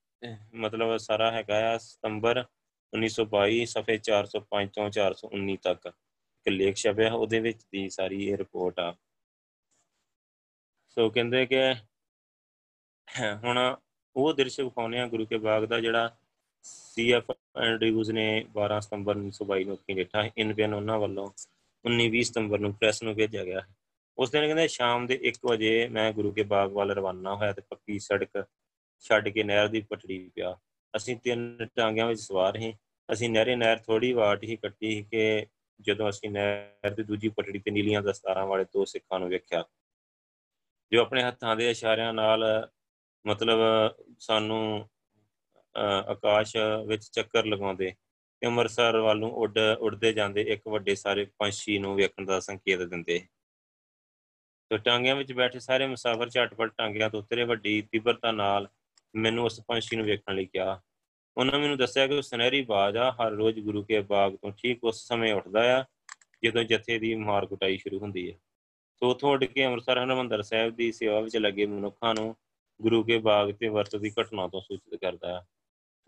[0.55, 2.45] ਮਤਲਬ ਸਾਰਾ ਹੈਗਾ ਆ ਸਤੰਬਰ
[2.97, 8.80] 1922 ਸਫੇ 405 ਤੋਂ 419 ਤੱਕ ਇੱਕ ਲੇਖ ਛਪਿਆ ਉਹਦੇ ਵਿੱਚ ਦੀ ਸਾਰੀ ਇਹ ਰਿਪੋਰਟ
[8.80, 8.95] ਆ।
[10.88, 11.74] ਸੋ ਕਹਿੰਦੇ ਕਿ
[13.45, 13.76] ਹੁਣ
[14.16, 16.16] ਉਹ ਦ੍ਰਿਸ਼ ਵਿਖਾਉਂਦੇ ਆ ਗੁਰੂ ਕੇ ਬਾਗ ਦਾ ਜਿਹੜਾ
[16.62, 17.30] ਸੀਐਫ
[17.62, 21.30] ਐਂਡਰਿਊਜ਼ ਨੇ 12 ਸਤੰਬਰ 1922 ਨੂੰ ਅੱਖੀਂ ਦੇਖਾ ਇਨਵੈਨ ਉਹਨਾਂ ਵੱਲੋਂ
[21.84, 23.62] 19-20 ਸਤੰਬਰ ਨੂੰ ਪ੍ਰੈਸ ਨੂੰ ਭੇਜਿਆ ਗਿਆ
[24.18, 27.62] ਉਸ ਦਿਨ ਕਹਿੰਦੇ ਸ਼ਾਮ ਦੇ 1 ਵਜੇ ਮੈਂ ਗੁਰੂ ਕੇ ਬਾਗ ਵੱਲ ਰਵਾਨਾ ਹੋਇਆ ਤੇ
[27.70, 28.45] ਪੱਕੀ ਸੜਕ
[29.01, 30.59] ਛੱਡ ਕੇ ਨਹਿਰ ਦੀ ਪਟੜੀ ਪਿਆ।
[30.95, 32.72] ਅਸੀਂ ਤਿੰਨ ਟਾਂਗਿਆਂ ਵਿੱਚ ਸਵਾਰ ਸੀ।
[33.09, 35.47] ਅਸੀਂ ਨਹਿਰੇ ਨਹਿਰ ਥੋੜੀ ਵਾਟ ਹੀ ਕੱਟੀ ਕਿ
[35.80, 39.64] ਜਦੋਂ ਅਸੀਂ ਨਹਿਰ ਦੀ ਦੂਜੀ ਪਟੜੀ ਤੇ ਨੀਲੀਆਂ ਦਸਤਾਰਾਂ ਵਾਲੇ ਦੋ ਸਿੱਖਾਂ ਨੂੰ ਵੇਖਿਆ,
[40.93, 42.45] ਜੋ ਆਪਣੇ ਹੱਥਾਂ ਦੇ ਇਸ਼ਾਰਿਆਂ ਨਾਲ,
[43.24, 43.59] ਮਤਲਬ
[44.20, 44.88] ਸਾਨੂੰ
[46.11, 47.91] ਆਕਾਸ਼ ਵਿੱਚ ਚੱਕਰ ਲਗਾਉਂਦੇ
[48.43, 52.80] ਤੇ ਅੰਮ੍ਰਿਤਸਰ ਵੱਲ ਨੂੰ ਉੱਡ, ਉੱਡਦੇ ਜਾਂਦੇ ਇੱਕ ਵੱਡੇ ਸਾਰੇ ਪੰਛੀ ਨੂੰ ਵੇਖਣ ਦਾ ਸੰਕੇਤ
[52.80, 53.18] ਦਿੰਦੇ।
[54.70, 58.68] ਤੇ ਟਾਂਗਿਆਂ ਵਿੱਚ ਬੈਠੇ ਸਾਰੇ ਮੁਸਾਫਰ ਝਟਪਟ ਟਾਂਗਿਆਂ ਤੋਂ ਉਤਰੇ, ਵੱਡੀ ਤੀਬਰਤਾ ਨਾਲ
[59.15, 60.81] ਮੈਨੂੰ ਉਸ ਪੰਛੀ ਨੂੰ ਵੇਖਣ ਲਈ ਕਿਹਾ।
[61.37, 64.85] ਉਹਨਾਂ ਮੈਨੂੰ ਦੱਸਿਆ ਕਿ ਉਹ ਸੁਨਹਿਰੀ ਬਾਜ ਆ, ਹਰ ਰੋਜ਼ ਗੁਰੂ ਕੇ ਬਾਗ ਤੋਂ ਠੀਕ
[64.85, 65.85] ਉਸ ਸਮੇਂ ਉੱਠਦਾ ਆ,
[66.45, 68.39] ਜਦੋਂ ਜਥੇ ਦੀ ਮਾਰ ਕੁਟਾਈ ਸ਼ੁਰੂ ਹੁੰਦੀ ਹੈ
[69.03, 72.37] ਸੋ ਉਥੋਂ ਉੱਡ ਕੇ ਅੰਮ੍ਰਿਤਸਰ ਹਰਿਮੰਦਰ ਸਾਹਿਬ ਦੀ ਸੇਵਾ ਵਿੱਚ ਲੱਗੇ ਮਨੁੱਖਾਂ ਨੂੰ
[72.83, 75.41] ਗੁਰੂ ਕੇ ਬਾਗ ਤੇ ਵਰਤ ਦੀ ਘਟਨਾ ਤੋਂ ਸੂਚਿਤ ਕਰਦਾ ਹੈ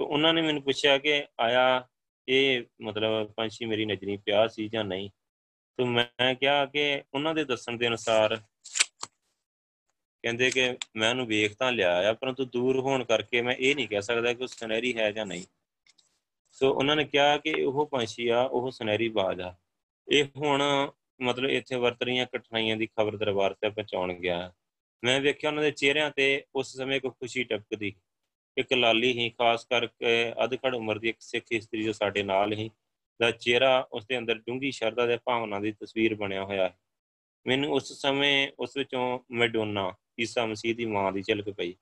[0.00, 1.88] ਸੋ ਉਹਨਾਂ ਨੇ ਮੈਨੂੰ ਪੁੱਛਿਆ ਕਿ ਆਇਆ
[2.28, 5.10] ਇਹ ਮਤਲਬ ਪੰਛੀ ਮੇਰੀ ਨਜ਼ਰੀ ਪਿਆ ਸੀ ਜਾਂ ਨਹੀਂ?
[5.80, 8.42] ਸੋ ਮੈਂ ਕਿਹਾ ਕਿ ਉਹਨਾਂ ਦੇ ਦੱਸਣ ਦੇ ਅਨੁਸਾਰ
[10.22, 13.88] ਕਹਿੰਦੇ ਕਿ ਮੈਂ ਉਹਨੂੰ ਵੇਖ ਤਾਂ ਲਿਆ ਆ, ਪਰੰਤੂ ਦੂਰ ਹੋਣ ਕਰਕੇ ਮੈਂ ਇਹ ਨਹੀਂ
[13.88, 15.44] ਕਹਿ ਸਕਦਾ ਕਿ ਉਹ ਸੁਨਹਿਰੀ ਹੈ ਜਾਂ ਨਹੀਂ।
[16.52, 19.54] ਸੋ ਉਹਨਾਂ ਨੇ ਕਿਹਾ ਕਿ ਉਹ ਪੰਛੀ ਆ, ਉਹ ਸੁਨਹਿਰੀ ਬਾਜ ਆ।
[20.08, 20.90] ਇਹ ਹੁਣ
[21.22, 24.52] ਮਤਲਬ ਇੱਥੇ ਵਰਤ ਰਹੀਆਂ ਕਠਿਨਾਈਆਂ ਦੀ ਖਬਰ ਦਰਬਾਰ ਤੇ ਪਹੁੰਚਾਉਣ ਗਿਆ।
[25.04, 27.94] ਮੈਂ ਵੇਖਿਆ ਉਹਨਾਂ ਦੇ ਚਿਹਰਿਆਂ ਤੇ ਉਸ ਸਮੇਂ ਕੋਈ ਖੁਸ਼ੀ ਟਪਕਦੀ।
[28.56, 32.70] ਇੱਕ ਲਾਲੀ ਹੀ, ਖਾਸ ਕਰਕੇ ਅਧਖੜ ਉਮਰ ਦੀ ਇੱਕ ਸਿੱਖ ਇਸਤਰੀ ਜੋ ਸਾਡੇ ਨਾਲ ਹੀ,
[33.20, 36.78] ਦਾ ਚਿਹਰਾ ਉਸ ਦੇ ਅੰਦਰ ਡੂੰਗੀ ਸ਼ਰਧਾ ਦੇ ਭਾਵਨਾ ਦੀ ਤਸਵੀਰ ਬਣਿਆ ਹੋਇਆ ਹੈ।
[37.46, 41.74] ਮੈਨੂੰ ਉਸ ਸਮੇਂ ਉਸ ਵਿੱਚੋਂ ਮੈਡੋਨਾ ਈਸਾ ਮਸੀਹ ਦੀ ਮਾਂ ਦੀ ਝਲਕ ਪਈ।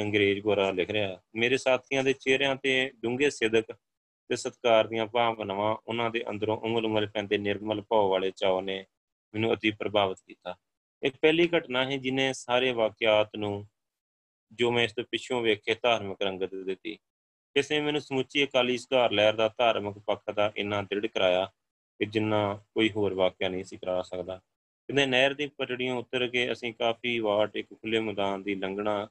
[0.00, 3.72] ਅੰਗਰੇਜ਼ ਗੋਰਾ ਲਿਖ ਰਿਹਾ, ਮੇਰੇ ਸਾਥੀਆਂ ਦੇ ਚਿਹਰਿਆਂ ਤੇ ਡੂੰਘੇ ਸਿਦਕ
[4.30, 8.84] ਤੇ ਸਤਕਾਰ ਦੀਆਂ ਭਾਵਨਾਵਾਂ ਉਹਨਾਂ ਦੇ ਅੰਦਰੋਂ ਉਂਗਲ ਉਂਗਲ ਪੈਂਦੇ ਨਿਰਮਲ ਭਾਵ ਵਾਲੇ ਚਾਅ ਨੇ
[9.34, 10.54] ਮੈਨੂੰ ਅਤੀ ਪ੍ਰਭਾਵਿਤ ਕੀਤਾ।
[11.02, 13.68] ਇਹ ਪਹਿਲੀ ਘਟਨਾ ਹੈ ਜਿਨੇ ਸਾਰੇ ਵਾਕਿਆਤ ਨੂੰ
[14.52, 16.98] ਜੋ ਮੈਂ ਇਸ ਤੋਂ ਪਿੱਛੋਂ ਵੇਖੇ ਧਾਰਮਿਕ ਰੰਗਤ ਦਿੱਤੀ।
[17.56, 21.46] ਇਸ ਨੇ ਮੈਨੂੰ ਸਮੁੱਚੀ ਅਕਾਲੀ ਸੁਧਾਰ ਲਹਿਰ ਦਾ ਧਾਰਮਿਕ ਪੱਖ ਦਾ ਇੰਨਾ ਦ੍ਰਿੜ ਕਰਾਇਆ
[22.00, 24.40] ਕਿ ਜਿੰਨਾ ਕੋਈ ਹੋਰ ਵਾਕਿਆ ਨਹੀਂ ਸੀ ਕਰਾ ਸਕਦਾ।
[24.88, 29.08] ਕਹਿੰਦੇ ਨਹਿਰ ਦੀ ਪਟੜੀਆਂ ਉਤਰ ਕੇ ਅਸੀਂ ਕਾਫੀ ਵਾਟ, ਇੱਕ ਖੁੱਲੇ ਮੈਦਾਨ ਦੀ ਲੰਘਣਾ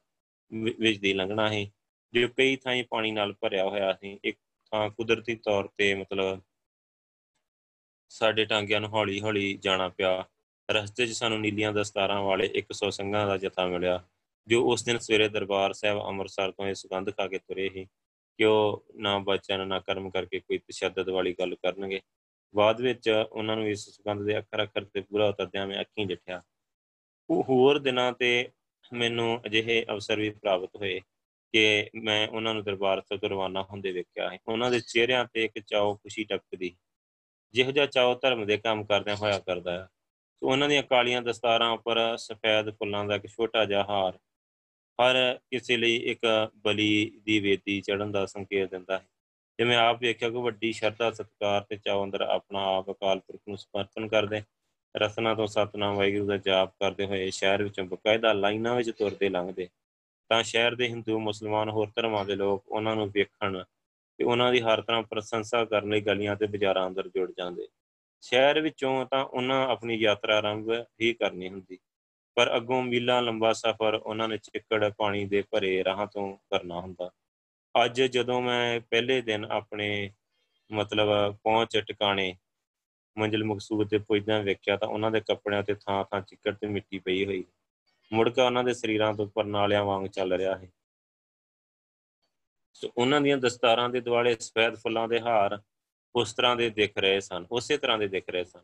[0.80, 1.66] ਵਿੱਚ ਦੀ ਲੰਘਣਾ ਹੈ
[2.14, 4.38] ਜੋ ਕਈ ਥਾਈਂ ਪਾਣੀ ਨਾਲ ਭਰਿਆ ਹੋਇਆ ਸੀ। ਇੱਕ
[4.72, 6.42] ਥਾਂ ਕੁਦਰਤੀ ਤੌਰ ਤੇ ਮਤਲਬ
[8.12, 10.24] ਸਾਡੇ ਟਾਂਗਿਆਂ ਨੂੰ ਹੌਲੀ ਹੌਲੀ ਜਾਣਾ ਪਿਆ।
[10.70, 14.04] ਰਸਤੇ 'ਚ ਸਾਨੂੰ ਨੀਲੀਆਂ ਦਸਤਾਰਾਂ ਵਾਲੇ 100 ਸਿੰਘਾਂ ਦਾ ਜਥਾ ਮਿਲਿਆ,
[14.48, 17.86] ਜੋ ਉਸ ਦਿਨ ਸਵੇਰੇ ਦਰਬਾਰ ਸਾਹਿਬ ਅੰਮ੍ਰਿਤਸਰ ਤੋਂ ਇਹ ਸੁਗੰਧ ਖਾ ਕੇ ਤੁਰੇ ਸੀ
[18.40, 22.02] ਕਿ ਉਹ ਨਾ ਬਚਨ ਨਾ ਕਰਮ ਕਰਕੇ ਕੋਈ ਤਸ਼ੱਦਦ ਵਾਲੀ ਗੱਲ ਕਰਨਗੇ।
[22.56, 26.42] ਬਾਅਦ ਵਿੱਚ ਉਹਨਾਂ ਨੂੰ ਇਸ ਸੁਗੰਧ ਦੇ ਅੱਖਰ ਅੱਖਰ ਤੇ ਪੂਰਾ ਉਤਰਦਿਆਂ ਮੈਂ ਅੱਖੀਂ ਡਿਠਿਆ
[27.30, 28.50] ਉਹ ਹੋਰ ਦਿਨਾਂ ਤੇ
[28.94, 31.00] ਮੈਨੂੰ ਅਜਿਹੇ ਅਵਸਰ ਵੀ ਪ੍ਰਾਪਤ ਹੋਏ
[31.54, 35.60] ਕਿ ਮੈਂ ਉਹਨਾਂ ਨੂੰ ਦਰਬਾਰ ਤੋਂ ਰਵਾਨਾ ਹੁੰਦੇ ਵੇਖਿਆ ਹੈ ਉਹਨਾਂ ਦੇ ਚਿਹਰਿਆਂ ਤੇ ਇੱਕ
[35.60, 36.76] ਚਾਉ ਖੁਸ਼ੀ ਟਪਕਦੀ।
[37.54, 39.88] ਜਿਹੋ ਜਿਹਾ ਚਾਉ ਧਰਮ ਦੇ ਕੰਮ ਕਰਦਿਆਂ ਹੋਇਆ ਕਰਦਾ ਹੈ।
[40.42, 44.20] ਸੋ ਉਹਨਾਂ ਦੀਆਂ ਕਾਲੀਆਂ ਦਸਤਾਰਾਂ ਉੱਪਰ ਸਫੈਦ ਫੁੱਲਾਂ ਦਾ ਇੱਕ ਛੋਟਾ ਜਿਹਾ ਹਾਰ।
[45.02, 49.08] ਹਰ ਕਿਸੇ ਲਈ ਇੱਕ ਬਲੀ ਦੀ ਵੇਦੀ ਚੜਨ ਦਾ ਸੰਕੇਤ ਦਿੰਦਾ ਹੈ।
[49.60, 53.58] ਜਿਵੇਂ ਆਪ ਵੇਖਿਆ ਕਿ ਵੱਡੀ ਸ਼ਰਧਾ, ਸਤਕਾਰ ਤੇ ਚਾਉ ਅੰਦਰ ਆਪਣਾ ਆਪ ਅਕਾਲ ਪੁਰਖ ਨੂੰ
[53.58, 54.42] ਸਮਰਪਣ ਕਰਦੇ,
[54.96, 59.68] ਰਸਨਾ ਤੋਂ ਸਤਨਾਮ ਵਾਹਿਗੁਰੂ ਦਾ ਜਾਪ ਕਰਦੇ ਹੋਏ ਸ਼ਹਿਰ ਵਿੱਚੋਂ ਬਕਾਇਦਾ ਲਾਈਨਾਂ ਵਿੱਚ ਤੁਰਦੇ ਲੰਘਦੇ।
[60.32, 63.64] ਤਾਂ ਸ਼ਹਿਰ ਦੇ ਹਿੰਦੂ, ਮੁਸਲਮਾਨ ਹੋਰ ਧਰਮਾਂ ਦੇ ਲੋਕ ਉਹਨਾਂ ਨੂੰ ਵੇਖਣ
[64.20, 67.68] ਤੇ ਉਹਨਾਂ ਦੀ ਹਰ ਤਰ੍ਹਾਂ ਪ੍ਰਸ਼ੰਸਾ ਕਰਨ ਲਈ ਗਲੀਆਂ ਤੇ ਬਾਜ਼ਾਰਾਂ ਅੰਦਰ ਜੁੜ ਜਾਂਦੇ।
[68.24, 71.78] ਸ਼ਹਿਰ ਵਿੱਚੋਂ ਤਾਂ ਉਹਨਾਂ ਆਪਣੀ ਯਾਤਰਾ ਆਰੰਭ ਹੀ ਕਰਨੀ ਹੁੰਦੀ,
[72.38, 77.10] ਪਰ ਅੱਗੋਂ ਮੀਲਾਂ ਲੰਬਾ ਸਫ਼ਰ ਉਹਨਾਂ ਨੇ ਚਿੱਕੜ ਪਾਣੀ ਦੇ ਭਰੇ ਰਾਹਾਂ ਤੋਂ ਕਰਨਾ ਹੁੰਦਾ।
[77.76, 80.12] ਅੱਜ ਜਦੋਂ ਮੈਂ ਪਹਿਲੇ ਦਿਨ ਆਪਣੇ
[80.72, 82.36] ਮਤਲਬ ਪਹੁੰਚ ਟਿਕਾਣੇ
[83.18, 87.00] ਮੰਜ਼ਿਲ ਮਕਸੂਦ ਤੇ ਪੁੱਜਦਾ ਵੇਖਿਆ ਤਾਂ ਉਹਨਾਂ ਦੇ ਕੱਪੜਿਆਂ ਤੇ ਥਾਂ ਥਾਂ ਚਿੱਕੜ ਤੇ ਮਿੱਟੀ
[87.00, 87.44] ਪਈ ਹੋਈ।
[88.12, 90.70] ਮੁੜਕਾ ਉਹਨਾਂ ਦੇ ਸਰੀਰਾਂ ਤੋਂ ਉੱਪਰ ਨਾਲਿਆਂ ਵਾਂਗ ਚੱਲ ਰਿਹਾ ਹੈ
[92.74, 95.60] ਸੋ ਉਹਨਾਂ ਦੀਆਂ ਦਸਤਾਰਾਂ ਦੇ ਦੁਆਲੇ ਸਫੈਦ ਫੁੱਲਾਂ ਦੇ ਹਾਰ
[96.16, 98.62] ਉਸ ਤਰ੍ਹਾਂ ਦੇ ਦਿਖ ਰਹੇ ਸਨ, ਉਸੇ ਤਰ੍ਹਾਂ ਦੇ ਦਿਖ ਰਹੇ ਸਨ।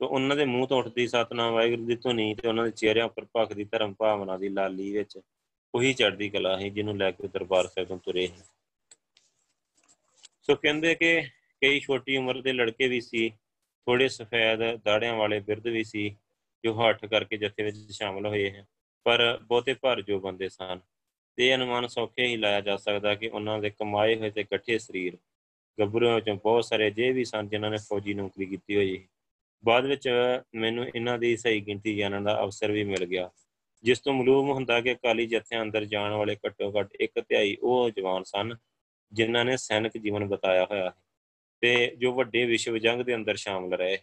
[0.00, 3.26] ਤੋ ਉਹਨਾਂ ਦੇ ਮੂੰਹ ਤੋਂ ਉੱਠਦੀ ਸਤਨਾਮ ਵਾਹਿਗੁਰੂ ਦੀ ਧੁਨੀ ਤੇ ਉਹਨਾਂ ਦੇ ਚਿਹਰਿਆਂ ਉੱਪਰ
[3.36, 5.18] ਭਖ ਦੀ ਧਰਮ ਭਾਵਨਾ ਦੀ ਲਾਲੀ ਵਿੱਚ
[5.74, 8.44] ਉਹੀ ਚੜ੍ਹਦੀ ਕਲਾ ਹੈ ਜਿਹਨੂੰ ਲੈ ਕੇ ਦਰਬਾਰ ਸਾਹਿਬ ਤੋਂ ਤੁਰੇ ਹੈ
[10.42, 11.20] ਸੋ ਕਹਿੰਦੇ ਕਿ
[11.62, 13.30] ਕਈ ਛੋਟੀ ਉਮਰ ਦੇ ਲੜਕੇ ਵੀ ਸੀ
[13.86, 16.16] ਥੋੜੇ ਸਫੈਦ ਦਾੜਿਆਂ ਵਾਲੇ ਬਿਰਧ ਵੀ ਸੀ,
[16.64, 18.64] ਜੋ ਹੱਠ ਕਰਕੇ ਜਥੇ ਵਿੱਚ ਸ਼ਾਮਲ ਹੋਏ ਹਨ
[19.04, 20.80] ਪਰ ਬਹੁਤੇ ਭਰ ਜੋ ਬੰਦੇ ਸਨ।
[21.36, 25.16] ਤੇ ਅਨੁਮਾਨ ਸੌਖੇ ਹੀ ਲਾਇਆ ਜਾ ਸਕਦਾ ਕਿ ਉਹਨਾਂ ਦੇ ਕਮਾਏ ਹੋਏ ਤੇ ਇਕੱਠੇ ਸਰੀਰ,
[25.78, 29.06] ਗੱਭਰੂਆਂ ਵਿੱਚੋਂ ਬਹੁਤ ਸਾਰੇ ਜੇ ਵੀ ਸਨ ਜਿਨ੍ਹਾਂ ਨੇ ਫੌਜੀ ਨੌਕਰੀ ਕੀਤੀ ਹੋਈ।
[29.64, 30.08] ਬਾਅਦ ਵਿੱਚ
[30.54, 33.30] ਮੈਨੂੰ ਇਹਨਾਂ ਦੀ ਸਹੀ ਗਿਣਤੀ ਜਾਣਨ ਦਾ ਅਵਸਰ ਵੀ ਮਿਲ ਗਿਆ।
[33.82, 37.90] ਜਿਸ ਤੋਂ ਮਾਲੂਮ ਹੁੰਦਾ ਕਿ ਕਾਲੀ ਜਥਿਆਂ ਅੰਦਰ ਜਾਣ ਵਾਲੇ ਘੱਟੋ ਘੱਟ ਇੱਕ ਤਿਹਾਈ ਉਹ
[37.90, 38.56] ਜਵਾਨ ਸਨ,
[39.12, 40.90] ਜਿਨ੍ਹਾਂ ਨੇ ਸੈਨਿਕ ਜੀਵਨ ਬਤਾਇਆ ਹੋਇਆ ਹੈ
[41.60, 43.98] ਤੇ ਜੋ ਵੱਡੇ ਵਿਸ਼ਵ ਜੰਗ ਦੇ ਅੰਦਰ ਸ਼ਾਮਲ ਰਹੇ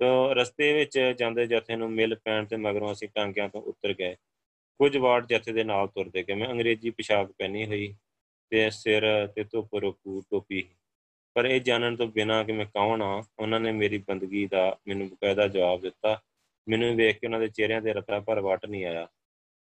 [0.00, 4.16] ਤੋ ਰਸਤੇ ਵਿੱਚ ਜਾਂਦੇ ਜਥੇ ਨੂੰ ਮਿਲ ਪੈਣ ਤੇ ਮਗਰੋਂ ਅਸੀਂ ਟਾਂਗਿਆਂ ਤੋਂ ਉਤਰ ਗਏ।
[4.80, 7.94] ਕੁਝ ਵਾਰ ਜਥੇ ਦੇ ਨਾਲ ਤੁਰਦੇ ਗਏ। ਮੈਂ ਅੰਗਰੇਜ਼ੀ ਪੋਸ਼ਾਕ ਪਹਿਨੀ ਹੋਈ
[8.50, 10.68] ਤੇ ਸਿਰ ਤੇ ਧੁੱਪ ਰੋਕੂ ਟੋਪੀ
[11.34, 15.08] ਪਰ ਇਹ ਜਾਣਨ ਤੋਂ ਬਿਨਾ ਕਿ ਮੈਂ ਕੌਣ ਆ ਉਹਨਾਂ ਨੇ ਮੇਰੀ ਬੰਦਗੀ ਦਾ ਮੈਨੂੰ
[15.08, 16.22] ਬਕਾਇਦਾ ਜਵਾਬ ਦਿੱਤਾ।
[16.70, 19.08] ਮੈਨੂੰ ਵੇਖ ਕੇ ਉਹਨਾਂ ਦੇ ਚਿਹਰਿਆਂ ਤੇ ਰਤਾ ਭਰ ਵਟ ਨਹੀਂ ਆਇਆ।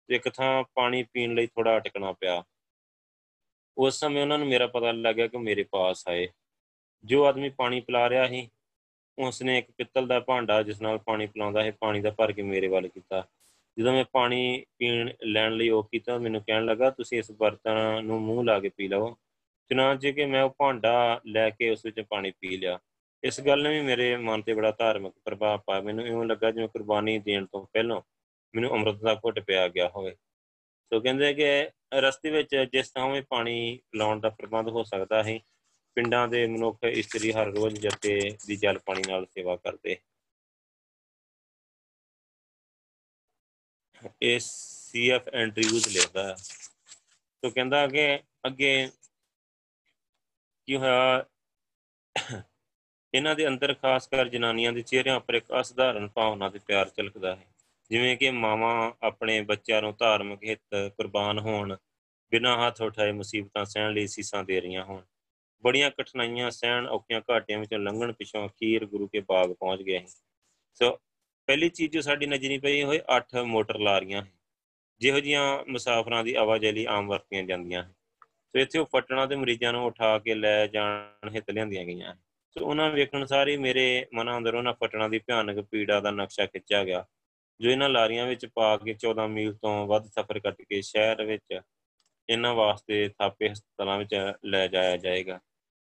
[0.09, 2.43] ਇੱਕ ਥਾਂ ਪਾਣੀ ਪੀਣ ਲਈ ਥੋੜਾ ਅਟਕਣਾ ਪਿਆ।
[3.77, 6.27] ਉਸ ਸਮੇਂ ਉਹਨਾਂ ਨੂੰ ਮੇਰਾ ਪਤਾ ਲੱਗਿਆ ਕਿ ਮੇਰੇ ਪਾਸ ਆਏ।
[7.05, 8.49] ਜੋ ਆਦਮੀ ਪਾਣੀ ਪਿਲਾ ਰਿਹਾ ਸੀ,
[9.19, 12.67] ਉਸਨੇ ਇੱਕ ਪਿੱਤਲ ਦਾ ਭਾਂਡਾ ਜਿਸ ਨਾਲ ਪਾਣੀ ਪਿਲਾਉਂਦਾ ਹੈ ਪਾਣੀ ਦਾ ਭਰ ਕੇ ਮੇਰੇ
[12.67, 13.27] ਵੱਲ ਕੀਤਾ।
[13.79, 18.21] ਜਦੋਂ ਮੈਂ ਪਾਣੀ ਪੀਣ ਲੈਣ ਲਈ ਉਹ ਕੀਤਾ, ਮੈਨੂੰ ਕਹਿਣ ਲੱਗਾ, ਤੁਸੀਂ ਇਸ ਬਰਤਨ ਨੂੰ
[18.21, 19.17] ਮੂੰਹ ਲਾ ਕੇ ਪੀ ਲਓ
[19.69, 22.79] ਚਨਾਂਚੇ ਕਿ ਮੈਂ ਉਹ ਭਾਂਡਾ ਲੈ ਕੇ ਉਸ ਵਿੱਚ ਪਾਣੀ ਪੀ ਲਿਆ।
[23.23, 26.67] ਇਸ ਗੱਲ ਨੇ ਵੀ ਮੇਰੇ ਮਨ ਤੇ ਬੜਾ ਧਾਰਮਿਕ ਪ੍ਰਭਾਵ ਪਾਇਆ। ਮੈਨੂੰ ਇਉਂ ਲੱਗਾ ਜਿਵੇਂ
[26.69, 28.01] ਕੁਰਬਾਨੀ ਦੇਣ ਤੋਂ ਪਹਿਲਾਂ
[28.53, 30.15] ਮੈਨੂੰ ਅੰਮ੍ਰਿਤ ਦਾ ਘੁੱਟ ਪਿਆ ਗਿਆ ਹੋਵੇ।
[30.91, 31.47] ਸੋ ਕਹਿੰਦੇ ਕਿ
[31.93, 35.39] ਰਸਤੇ ਵਿੱਚ ਜਿਸ ਤਰ੍ਹਾਂ ਵੀ ਪਾਣੀ ਲਾਉਣ ਦਾ ਪ੍ਰਬੰਧ ਹੋ ਸਕਦਾ ਹੈ
[35.97, 39.97] ਪਿੰਡਾਂ ਦੇ ਮਨੁੱਖ ਇਸਤਰੀ ਹਰ ਰੋਜ਼ ਜੱਤੇ ਦੀ ਜਲ ਪਾਣੀ ਨਾਲ ਸੇਵਾ ਕਰਦੇ।
[44.21, 46.35] ਇਹ ਸੀਐਫ ਐਂਡਰਿਊਜ਼ ਲਿਖਦਾ ਹੈ।
[47.43, 48.89] ਤੋ ਕਹਿੰਦਾ ਕਿ ਅੱਗੇ
[50.67, 51.25] ਕੀ ਹੋਇਆ
[53.13, 57.35] ਇਹਨਾਂ ਦੇ ਅੰਦਰ ਖਾਸ ਕਰ ਜਨਾਨੀਆਂ ਦੇ ਚਿਹਰਿਆਂ ਉੱਪਰ ਇੱਕ ਅਸਧਾਰਨ ਭਾਵਨਾ ਤੇ ਪਿਆਰ ਝਲਕਦਾ
[57.35, 57.45] ਹੈ।
[57.89, 61.77] ਜਿਵੇਂ ਕਿ ਮਾਵਾਂ ਆਪਣੇ ਬੱਚਿਆਂ ਨੂੰ ਧਾਰਮਿਕ ਹਿੱਤ, ਕੁਰਬਾਨ ਹੋਣ,
[62.31, 65.01] ਬਿਨਾਂ ਹੱਥ ਉਠਾਏ ਮੁਸੀਬਤਾਂ ਸਹਿਣ ਲਈ ਸੀਸਾਂ ਦੇ ਰਹੀਆਂ ਹੋਣ।
[65.63, 70.05] ਬੜੀਆਂ ਕਠਿਨਾਈਆਂ ਸਹਿਣ ਔਖੀਆਂ ਘਾਟੀਆਂ ਵਿੱਚੋਂ ਲੰਘਣ ਪਿਛੋਂ ਅਖੀਰ ਗੁਰੂ ਕੇ ਬਾਗ ਪਹੁੰਚ ਗਏ
[70.73, 70.99] ਸੋ।
[71.45, 74.23] ਪਹਿਲੀ ਚੀਜ਼ ਜੋ ਸਾਡੀ ਨਜ਼ਰੀ ਪਈ ਹੋਏ 8 ਮੋਟਰ ਲਾਰੀਆਂ
[74.99, 79.73] ਜਿਹੋ ਜੀਆਂ ਮੁਸਾਫਰਾਂ ਦੀ ਆਵਾਜਾਈ ਲਈ ਆਮ ਵਰਤੀਆਂ ਜਾਂਦੀਆਂ ਸੋ। ਇੱਥੇ ਉਹ ਫਟਣਾ ਦੇ ਮਰੀਜ਼ਾਂ
[79.73, 82.15] ਨੂੰ ਉਠਾ ਕੇ ਲੈ ਜਾਣ, ਹਿੱਤ ਲਿਆਂਦੀਆਂ ਗਈਆਂ
[82.55, 86.83] ਸੋ ਉਹਨਾਂ ਵੇਖਣ ਸਾਰੀ ਮੇਰੇ ਮਨ ਅੰਦਰ ਉਹਨਾਂ ਫਟਣਾ ਦੀ ਭਿਆਨਕ ਪੀੜਾ ਦਾ ਨਕਸ਼ਾ ਖਿੱਚਿਆ
[86.83, 87.05] ਗਿਆ,
[87.59, 91.59] ਜੋ ਇਹਨਾਂ ਲਾਰੀਆਂ ਵਿੱਚ ਪਾ ਕੇ 14 ਮੀਲ ਤੋਂ ਵੱਧ ਸਫ਼ਰ ਕੱਟ ਕੇ ਸ਼ਹਿਰ ਵਿੱਚ
[92.29, 95.39] ਇਹਨਾਂ ਵਾਸਤੇ ਥਾਪੇ ਹਸਪਤਾਲਾਂ ਵਿੱਚ ਲੈ ਜਾਇਆ ਜਾਏਗਾ।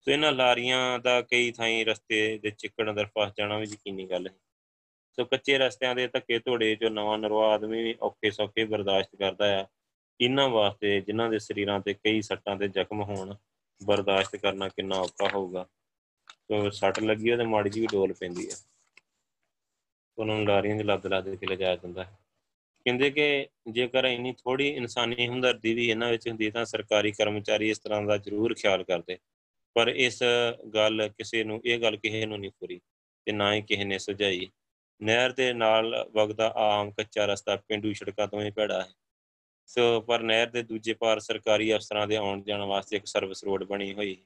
[0.06, 4.26] ਸੋ ਇਹਨਾਂ ਲਾਰੀਆਂ ਦਾ ਕਈ ਥਾਈਂ ਰਸਤੇ ਦੇ ਚਿੱਕੜ ਅੰਦਰ ਫਸ ਜਾਣਾ ਵੀ ਯਕੀਨੀ ਗੱਲ
[4.26, 4.32] ਹੈ।
[5.18, 9.66] ਸੋ ਕੱਚੇ ਰਸਤਿਆਂ ਦੇ ਧੱਕੇ ਧੋੜੇ ਜੋ ਨਵਾਂ ਨਰਵਾ ਆਦਮੀ ਔਖੇ ਸੌਖੇ ਬਰਦਾਸ਼ਤ ਕਰਦਾ ਆ
[10.20, 13.34] ਇਹਨਾਂ ਵਾਸਤੇ ਜਿਨ੍ਹਾਂ ਦੇ ਸਰੀਰਾਂ ਤੇ ਕਈ ਸੱਟਾਂ ਤੇ ਜ਼ਖਮ ਹੋਣ,
[13.80, 15.83] ਬਰਦਾਸ਼ਤ ਕਰਨਾ ਕਿੰਨਾ ਔਖਾ ਹੋਊਗਾ। ਸੋ
[16.72, 18.56] ਸੱਟ ਲੱਗੀ ਉਹਦੇ ਮਾੜੀ ਜੀ ਵੀ ਡੋਲ ਪੈਂਦੀ ਆ।
[20.18, 22.18] ਉਹਨਾਂ ਨੂੰ ਲਾਰੀਆਂ 'ਚ ਲੱਦ ਲੱਦ ਕੇ ਲਿਜਾਇਆ ਜਾਂਦਾ ਹੈ।
[22.84, 27.78] ਕਹਿੰਦੇ ਕਿ ਜੇਕਰ ਇੰਨੀ ਥੋੜੀ ਇਨਸਾਨੀ ਹਮਦਰਦੀ ਵੀ ਇਹਨਾਂ ਵਿੱਚ ਹੁੰਦੀ ਤਾਂ ਸਰਕਾਰੀ ਕਰਮਚਾਰੀ ਇਸ
[27.78, 29.18] ਤਰ੍ਹਾਂ ਦਾ ਜ਼ਰੂਰ ਖਿਆਲ ਕਰਦੇ।
[29.74, 30.22] ਪਰ ਇਸ
[30.74, 32.80] ਗੱਲ ਕਿਸੇ ਨੂੰ, ਇਹ ਗੱਲ ਕਿਸੇ ਨੂੰ ਨਹੀਂ ਪੂਰੀ
[33.26, 34.50] ਤੇ ਨਾ ਹੀ ਕਿਸੇ ਨੇ ਸੁਝਾਈ।
[35.02, 38.94] ਨਹਿਰ ਦੇ ਨਾਲ ਵਗਦਾ ਆਮ ਕੱਚਾ ਰਸਤਾ ਪਿੰਡੂ ਸੜਕਾਂ ਤੋਂ ਹੀ ਭੜਾ ਹੈ।
[39.66, 43.64] ਸੋ ਪਰ ਨਹਿਰ ਦੇ ਦੂਜੇ ਪਾਰ ਸਰਕਾਰੀ ਅਫਸਰਾਂ ਦੇ ਆਉਣ ਜਾਣ ਵਾਸਤੇ ਇੱਕ ਸਰਵਿਸ ਰੋਡ
[43.64, 44.16] ਬਣੀ ਹੋਈ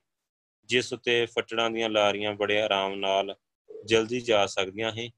[0.68, 3.34] ਜਿਸ ਉਤੇ ਫਟੜਾਂ ਦੀਆਂ ਲਾਰੀਆਂ ਬੜੇ ਆਰਾਮ ਨਾਲ
[3.70, 5.08] ਜਲਦੀ ਜਾ ਸਕਦੀਆਂ ਹੈ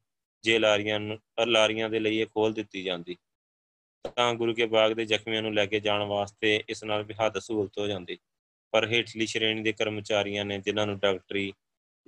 [0.45, 1.01] ਜੇ ਲਾਰੀਆਂ
[1.47, 3.17] ਲਾਰੀਆਂ ਦੇ ਲਈ ਇਹ ਖੋਲ ਦਿੱਤੀ ਜਾਂਦੀ।
[4.17, 7.39] ਤਾਂ ਗੁਰੂ ਕੇ ਬਾਗ ਦੇ ਜ਼ਖਮੀਆਂ ਨੂੰ ਲੈ ਕੇ ਜਾਣ ਵਾਸਤੇ ਇਸ ਨਾਲ ਵੀ ਹੱਦ
[7.39, 8.19] ਸਹੂਲਤ ਹੋ ਜਾਂਦੀ।
[8.73, 11.53] ਪਰ ਹੇਠਲੀ ਸ਼੍ਰੇਣੀ ਦੇ ਕਰਮਚਾਰੀਆਂ ਨੇ, ਜਿਨ੍ਹਾਂ ਨੂੰ ਡਾਕਟਰੀ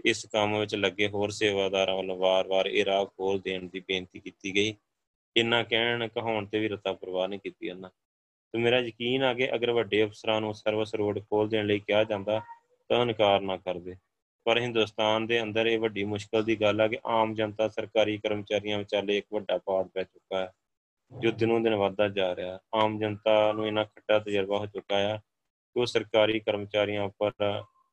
[0.05, 4.55] ਇਸ ਕੰਮ ਵਿੱਚ ਲੱਗੇ ਹੋਰ ਸੇਵਾਦਾਰਾਂ ਵੱਲੋਂ ਵਾਰ-ਵਾਰ ਇਹ ਰਾਹ ਖੋਲ ਦੇਣ ਦੀ ਬੇਨਤੀ ਕੀਤੀ
[4.55, 4.75] ਗਈ,
[5.37, 7.91] ਇੰਨਾ ਕਹਿਣ, ਕਹਾਉਣ ਤੇ ਵੀ ਰਤਾ ਪਰਵਾਹ ਨਹੀਂ ਕੀਤੀ ਉਹਨਾਂ
[8.55, 12.03] ਤੇ ਮੇਰਾ ਯਕੀਨ ਆ ਕਿ ਅਗਰ ਵੱਡੇ ਅਫਸਰਾਂ ਨੂੰ ਸਰਵਿਸ ਰੋਡ ਖੋਲ ਦੇਣ ਲਈ ਕਿਹਾ
[12.05, 12.41] ਜਾਂਦਾ
[12.93, 13.97] ਤਾਂ ਇਨਕਾਰ ਨਾ ਕਰਦੇ।
[14.45, 18.79] ਪਰ ਹਿੰਦੁਸਤਾਨ ਦੇ ਅੰਦਰ ਇਹ ਵੱਡੀ ਮੁਸ਼ਕਲ ਦੀ ਗੱਲ ਆ ਕਿ ਆਮ ਜਨਤਾ ਸਰਕਾਰੀ ਕਰਮਚਾਰੀਆਂ
[18.79, 20.53] ਵਿਚਾਲੇ ਇੱਕ ਵੱਡਾ ਪਾੜ ਪੈ ਚੁੱਕਾ ਹੈ।
[21.19, 25.17] ਜੋ ਦਿਨੋਂ ਦਿਨ ਵੱਧਦਾ ਜਾ ਰਿਹਾ ਆਮ ਜਨਤਾ ਨੂੰ ਇਹਨਾਂ ਖੱਟਾ ਤਜਰਬਾ ਹੋ ਚੁੱਕਾ ਹੈ
[25.75, 27.33] ਕਿ ਉਹ ਸਰਕਾਰੀ ਕਰਮਚਾਰੀਆਂ ਉੱਪਰ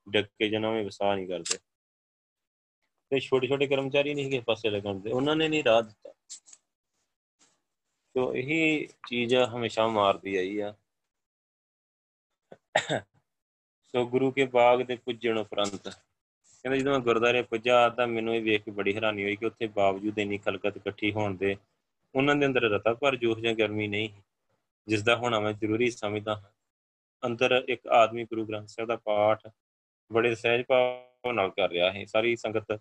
[0.10, 1.58] ਡੱਕੇ ਜਨਾਂ ਵਿੱਚ ਵਸਾ ਨਹੀਂ ਕਰਦੇ।
[3.10, 6.14] ਤੇ ਛੋਟੇ ਛੋਟੇ ਕਰਮਚਾਰੀ ਨਹੀਂ ਕਿਸੇ ਪਾਸੇ ਲੱਗਣ ਦੇ ਉਹਨਾਂ ਨੇ ਨਹੀਂ ਰਾਹ ਦਿੱਤਾ।
[8.18, 10.76] ਸੋ ਇਹੀ ਚੀਜ਼ ਹਮੇਸ਼ਾ ਮਾਰਦੀ ਆਈ ਆ।
[13.94, 18.42] ਸੋ ਗੁਰੂ ਕੇ ਬਾਗ ਦੇ ਪੁੱਜਣ ਉਪਰੰਤ ਕਹਿੰਦਾ ਜਦੋਂ ਮੈਂ ਗੁਰਦਾਰੇ ਪੁੱਜਾ ਤਾਂ ਮੈਨੂੰ ਇਹ
[18.42, 21.56] ਵੇਖ ਕੇ ਬੜੀ ਹੈਰਾਨੀ ਹੋਈ ਕਿ ਉੱਥੇ ਬਾਵਜੂਦ ਇੰਨੀ ਖਲਕਤ ਇਕੱਠੀ ਹੋਣ ਦੇ
[22.16, 24.10] ਉਹਨਾਂ ਦੇ ਅੰਦਰ ਰਤਾ ਪਰ ਜੋਸ਼ ਜਾਂ ਗਰਮੀ ਨਹੀਂ
[24.88, 26.52] ਜਿਸ ਦਾ ਹੋਣਾ ਮੈਂ ਜ਼ਰੂਰੀ ਸਮਝਦਾ ਹਾਂ।
[27.26, 29.48] ਅੰਦਰ ਇੱਕ ਆਦਮੀ ਗੁਰੂ ਗ੍ਰੰਥ ਸਾਹਿਬ ਦਾ ਪਾਠ
[30.12, 32.80] ਬੜੇ ਸਹਿਜ ਭਾਵ ਨਾਲ ਕਰ ਰਿਹਾ ਹੈ ਸਾਰੀ ਸੰਗਤ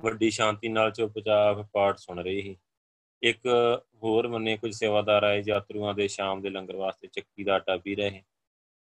[0.00, 2.54] ਵੱਡੀ ਸ਼ਾਂਤੀ ਨਾਲ ਚੁੱਪਚਾਪ ਪਾਠ ਸੁਣ ਰਹੀ ਹੈ
[3.22, 3.46] ਇੱਕ
[4.02, 7.94] ਹੋਰ ਮੰਨੇ ਕੁਝ ਸੇਵਾਦਾਰ ਆਏ, ਯਾਤਰੂਆਂ ਦੇ ਸ਼ਾਮ ਦੇ ਲੰਗਰ ਵਾਸਤੇ ਚੱਕੀ ਦਾ ਆਟਾ ਪੀ
[7.94, 8.22] ਰਹੇ।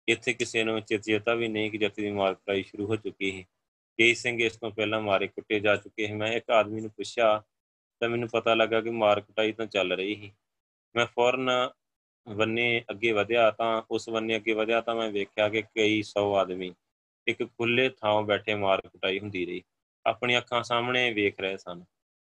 [0.07, 3.43] ਇੱਥੇ ਕਿਸੇ ਨੂੰ ਚੇਤਾ ਵੀ ਨਹੀਂ ਕਿ ਜੱਤੀ ਦੀ ਮਾਰ ਸ਼ੁਰੂ ਹੋ ਚੁੱਕੀ ਹੈ
[3.99, 7.43] ਕਈ ਸਿੰਘ ਇਸ ਤੋਂ ਪਹਿਲਾਂ ਮਾਰੇ ਕੁੱਟੇ ਜਾ ਚੁੱਕੇ ਹਨ ਮੈਂ ਇੱਕ ਆਦਮੀ ਨੂੰ ਪੁੱਛਿਆ
[8.01, 10.31] ਤਾਂ ਮੈਨੂੰ ਪਤਾ ਲੱਗਾ ਕਿ ਮਾਰ ਕੁਟਾਈ ਤਾਂ ਚੱਲ ਰਹੀ ਸੀ।
[10.95, 11.49] ਮੈਂ ਫੌਰਨ
[12.27, 16.73] ਵੰਨੇ ਅੱਗੇ ਵਧਿਆ ਤਾਂ ਉਸ ਵੰਨੇ ਅੱਗੇ ਵਧਿਆ ਤਾਂ ਮੈਂ ਵੇਖਿਆ ਕਿ ਕਈ ਸੌ ਆਦਮੀ
[17.27, 19.63] ਇੱਕ ਖੁੱਲੇ ਥਾਂ ਬੈਠੇ ਮਾਰ ਕੁਟਾਈ ਹੁੰਦੀ ਰਹੀ।
[20.05, 21.83] ਆਪਣੀ ਅੱਖਾਂ ਸਾਹਮਣੇ ਵੇਖ ਰਹੇ ਸਨ।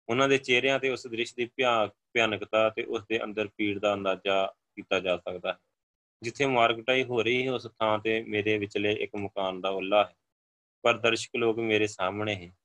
[0.09, 4.45] ਉਹਨਾਂ ਦੇ ਚਿਹਰਿਆਂ ਤੇ ਉਸ ਦ੍ਰਿਸ਼ ਦੀ ਭਿਆਨਕਤਾ ਤੇ ਉਸ ਦੇ ਅੰਦਰ ਪੀੜ ਦਾ ਅੰਦਾਜ਼ਾ
[4.75, 5.57] ਕੀਤਾ ਜਾ ਸਕਦਾ ਹੈ।
[6.23, 10.03] ਜਿੱਥੇ ਮਾਰ ਕੁਟਾਈ ਹੋ ਰਹੀ ਹੈ, ਉਸ ਥਾਂ ਤੇ ਮੇਰੇ ਵਿਚਲੇ ਇੱਕ ਮਕਾਨ ਦਾ ਉੱਲਾ
[10.03, 10.13] ਹੈ।
[10.81, 12.55] ਪਰ ਦਰਸ਼ਕ ਲੋਕ ਮੇਰੇ ਸਾਹਮਣੇ ਹੈ।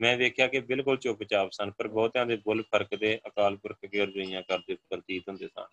[0.00, 4.02] ਮੈਂ ਵੇਖਿਆ ਕਿ ਬਿਲਕੁਲ ਚੁੱਪਚਾਪ ਸਨ, ਪਰ ਬਹੁਤਿਆਂ ਦੇ ਬੁੱਲ ਫ਼ਰਕ ਦੇ ਅਕਾਲ ਪੁਰਖ ਕੇ
[4.02, 5.64] ਅਰਜ਼ੋਈਆਂ ਕਰਦੇ ਪ੍ਰਤੀਤ ਹੁੰਦੇ ਸਨ।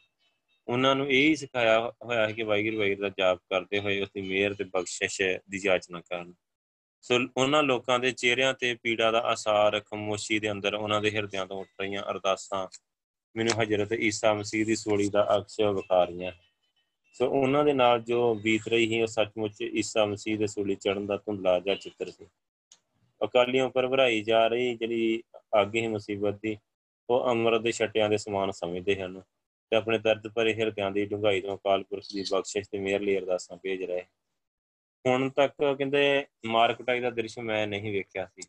[0.68, 4.10] ਉਹਨਾਂ ਨੂੰ ਇਹ ਹੀ ਸਿਖਾਇਆ ਹੋਇਆ ਹੈ ਕਿ ਵਾਹਿਗੁਰੂ ਵਾਹਿਗੁਰੂ ਦਾ ਜਾਪ ਕਰਦੇ ਹੋਏ ਉਸ
[4.16, 6.34] ਦੀ ਮਿਹਰ ਤੇ ਬਖਸ਼ਿਸ਼ ਦੀ ਯਾਚਨਾ ਕਰਨ।
[7.02, 11.46] ਸੋ ਉਹਨਾਂ ਲੋਕਾਂ ਦੇ ਚਿਹਰਿਆਂ ਤੇ ਪੀੜਾ ਦਾ ਅਸਾਰ ਖਮੋਸ਼ੀ ਦੇ ਅੰਦਰ ਉਹਨਾਂ ਦੇ ਹਿਰਦਿਆਂ
[11.46, 12.68] ਤੋਂ ਉੱਠ ਰਹੀਆਂ ਅਰਦਾਸਾਂ
[13.36, 16.32] ਮੈਨੂੰ ਹਜ਼ਰਤ ਈਸਾ ਮਸੀਹ ਦੀ ਸੋਲੀ ਦਾ ਅਕਸ਼ ਵਿਖਾ ਰਹੀਆਂ
[17.16, 21.05] ਸੋ ਉਹਨਾਂ ਦੇ ਨਾਲ ਜੋ ਬੀਤ ਰਹੀ ਸੀ, ਉਹ ਸੱਚਮੁੱਚ ਈਸਾ ਮਸੀਹ ਦੇ ਸੋਲੀ ਚੜਨ
[21.05, 22.26] ਦਾ ਧੁੰਦਲਾ ਜਿਹਾ ਚਿੱਤਰ ਸੀ।
[23.22, 25.22] ਅਕਾਲੀਆਂ ਉੱਪਰ ਭਰਾਈ ਜਾ ਰਹੀ ਜਿਹੜੀ
[25.55, 26.57] ਆਗੇ ਹੀ ਮੁਸੀਬਤ ਦੀ,
[27.09, 29.22] ਉਹ ਅਮਰ ਦੇ ਛਟਿਆਂ ਦੇ ਸਮਾਨ ਸਮਝਦੇ ਹਨ
[29.72, 33.18] ਤੇ ਆਪਣੇ ਦਰਦ ਭਰੇ ਹਿਰਦਿਆਂ ਦੀ ਡੂੰਘਾਈ ਤੋਂ ਅਕਾਲ ਪੁਰਖ ਦੀ ਬਖਸ਼ਿਸ਼ ਤੇ ਮਿਹਰ ਲਈ
[33.18, 34.03] ਅਰਦਾਸਾਂ ਭੇਜ ਰਹੇ
[35.05, 38.41] ਹੁਣ ਤੱਕ ਕਹਿੰਦੇ ਮਾਰਕਟਾਈ ਦਾ ਦ੍ਰਿਸ਼ ਮੈਂ ਨਹੀਂ ਵੇਖਿਆ ਸੀ,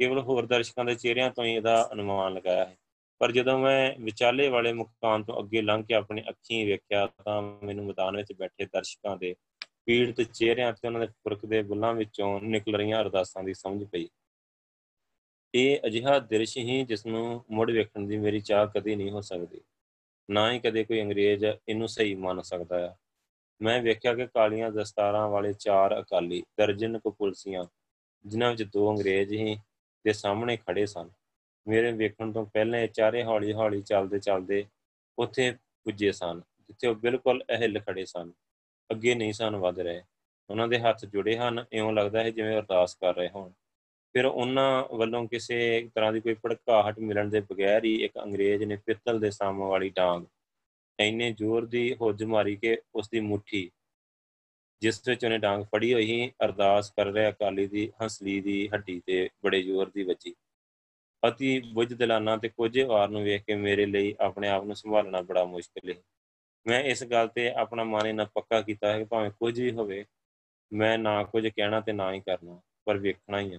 [0.00, 2.76] ਕੇਵਲ ਹੋਰ ਦਰਸ਼ਕਾਂ ਦੇ ਚਿਹਰਿਆਂ ਤੋਂ ਹੀ ਇਹਦਾ ਅਨੁਮਾਨ ਲਗਾਇਆ ਹੈ।
[3.22, 7.84] ਪਰ ਜਦੋਂ ਮੈਂ ਵਿਚਾਲੇ ਵਾਲੇ ਮੁਕਾਮ ਤੋਂ ਅੱਗੇ ਲੰਘ ਕੇ ਆਪਣੀ ਅੱਖੀਂ ਵੇਖਿਆ ਤਾਂ ਮੈਨੂੰ
[7.86, 9.34] ਮੈਦਾਨ ਵਿੱਚ ਬੈਠੇ ਦਰਸ਼ਕਾਂ ਦੇ
[9.86, 14.08] ਪੀੜਤ ਚਿਹਰਿਆਂ ਤੇ ਉਹਨਾਂ ਦੇ ਪੁਰਖ ਦੇ ਬੁੱਲਾਂ ਵਿੱਚੋਂ ਨਿਕਲ ਰਹੀਆਂ ਅਰਦਾਸਾਂ ਦੀ ਸਮਝ ਪਈ।
[15.54, 19.60] ਇਹ ਅਜਿਹਾ ਦ੍ਰਿਸ਼ ਹੀ ਜਿਸ ਨੂੰ ਮੁੜ ਵੇਖਣ ਦੀ ਮੇਰੀ ਚਾਹ ਕਦੇ ਨਹੀਂ ਹੋ ਸਕਦੀ।
[20.30, 22.96] ਨਾ ਹੀ ਕਦੇ ਕੋਈ ਅੰਗਰੇਜ਼ ਇਹਨੂੰ ਸਹੀ ਮੰਨ ਸਕਦਾ ਹੈ
[23.62, 27.64] ਮੈਂ ਵੇਖਿਆ ਕਿ ਕਾਲੀਆਂ ਦਸਤਾਰਾਂ ਵਾਲੇ ਚਾਰ ਅਕਾਲੀ ਦਰਜਨ ਕੋ ਪੁਲਸੀਆਂ,
[28.26, 29.56] ਜਿਨ੍ਹਾਂ ਵਿੱਚ ਦੋ ਅੰਗਰੇਜ਼ ਹੀ
[30.04, 31.10] ਦੇ ਸਾਹਮਣੇ ਖੜੇ ਸਨ।
[31.68, 34.64] ਮੇਰੇ ਵੇਖਣ ਤੋਂ ਪਹਿਲਾਂ ਇਹ ਚਾਰੇ ਹੌਲੀ-ਹੌਲੀ ਚੱਲਦੇ ਚੱਲਦੇ
[35.18, 35.50] ਉੱਥੇ
[35.84, 38.32] ਪੁੱਜੇ ਸਨ, ਜਿੱਥੇ ਉਹ ਬਿਲਕੁਲ ਅਹਿਲ ਖੜੇ ਸਨ।
[38.90, 40.02] ਅੱਗੇ ਨਹੀਂ ਸਨ ਵਧ ਰਹੇ।
[40.50, 43.50] ਉਹਨਾਂ ਦੇ ਹੱਥ ਜੁੜੇ ਹਨ, ਇਉਂ ਲੱਗਦਾ ਹੈ ਜਿਵੇਂ ਅਰਦਾਸ ਕਰ ਰਹੇ ਹੋਣ।
[44.14, 48.76] ਫਿਰ ਉਹਨਾਂ ਵੱਲੋਂ ਕਿਸੇ ਤਰ੍ਹਾਂ ਦੀ ਕੋਈ ਭੜਕਾਹਟ ਮਿਲਣ ਦੇ ਬਗੈਰ ਹੀ ਇੱਕ ਅੰਗਰੇਜ਼ ਨੇ
[48.76, 50.24] ਪਿੱਤਲ ਦੇ ਸਾਮ ਵਾਲੀ ਡਾਂਗ,
[51.00, 53.70] ਇੰਨੇ ਜ਼ੋਰ ਦੀ ਹੁੱਜ ਮਾਰੀ ਕਿ ਉਸ ਦੀ ਮੁਠੀ,
[54.80, 59.02] ਜਿਸ ਵਿੱਚ ਉਹਨੇ ਡਾਂਗ ਫੜੀ ਹੋਈ ਸੀ, ਅਰਦਾਸ ਕਰ ਰਿਹਾ ਅਕਾਲੀ ਦੀ, ਹੰਸਲੀ ਦੀ ਹੱਡੀ
[59.06, 60.34] ਤੇ ਬੜੇ ਜ਼ੋਰ ਦੀ ਵੱਜੀ।
[61.28, 65.20] ਅਤੀ ਬੁੱਝ ਦਿਲਾਨਾ ਤੇ ਕੋਝੇ ਵਾਰ ਨੂੰ ਵੇਖ ਕੇ ਮੇਰੇ ਲਈ ਆਪਣੇ ਆਪ ਨੂੰ ਸੰਭਾਲਣਾ
[65.20, 65.96] ਬੜਾ ਮੁਸ਼ਕਲ ਹੈ
[66.66, 70.04] ਮੈਂ ਇਸ ਗੱਲ ਤੇ ਆਪਣਾ ਮਨ ਇਹਨਾਂ ਪੱਕਾ ਕੀਤਾ ਹੈ ਕਿ ਭਾਵੇਂ ਕੁਝ ਵੀ ਹੋਵੇ,
[70.72, 73.58] ਮੈਂ ਨਾ ਕੁਝ ਕਹਿਣਾ ਤੇ ਨਾ ਹੀ ਕਰਨਾ, ਪਰ ਵੇਖਣਾ ਹੀ ਆ।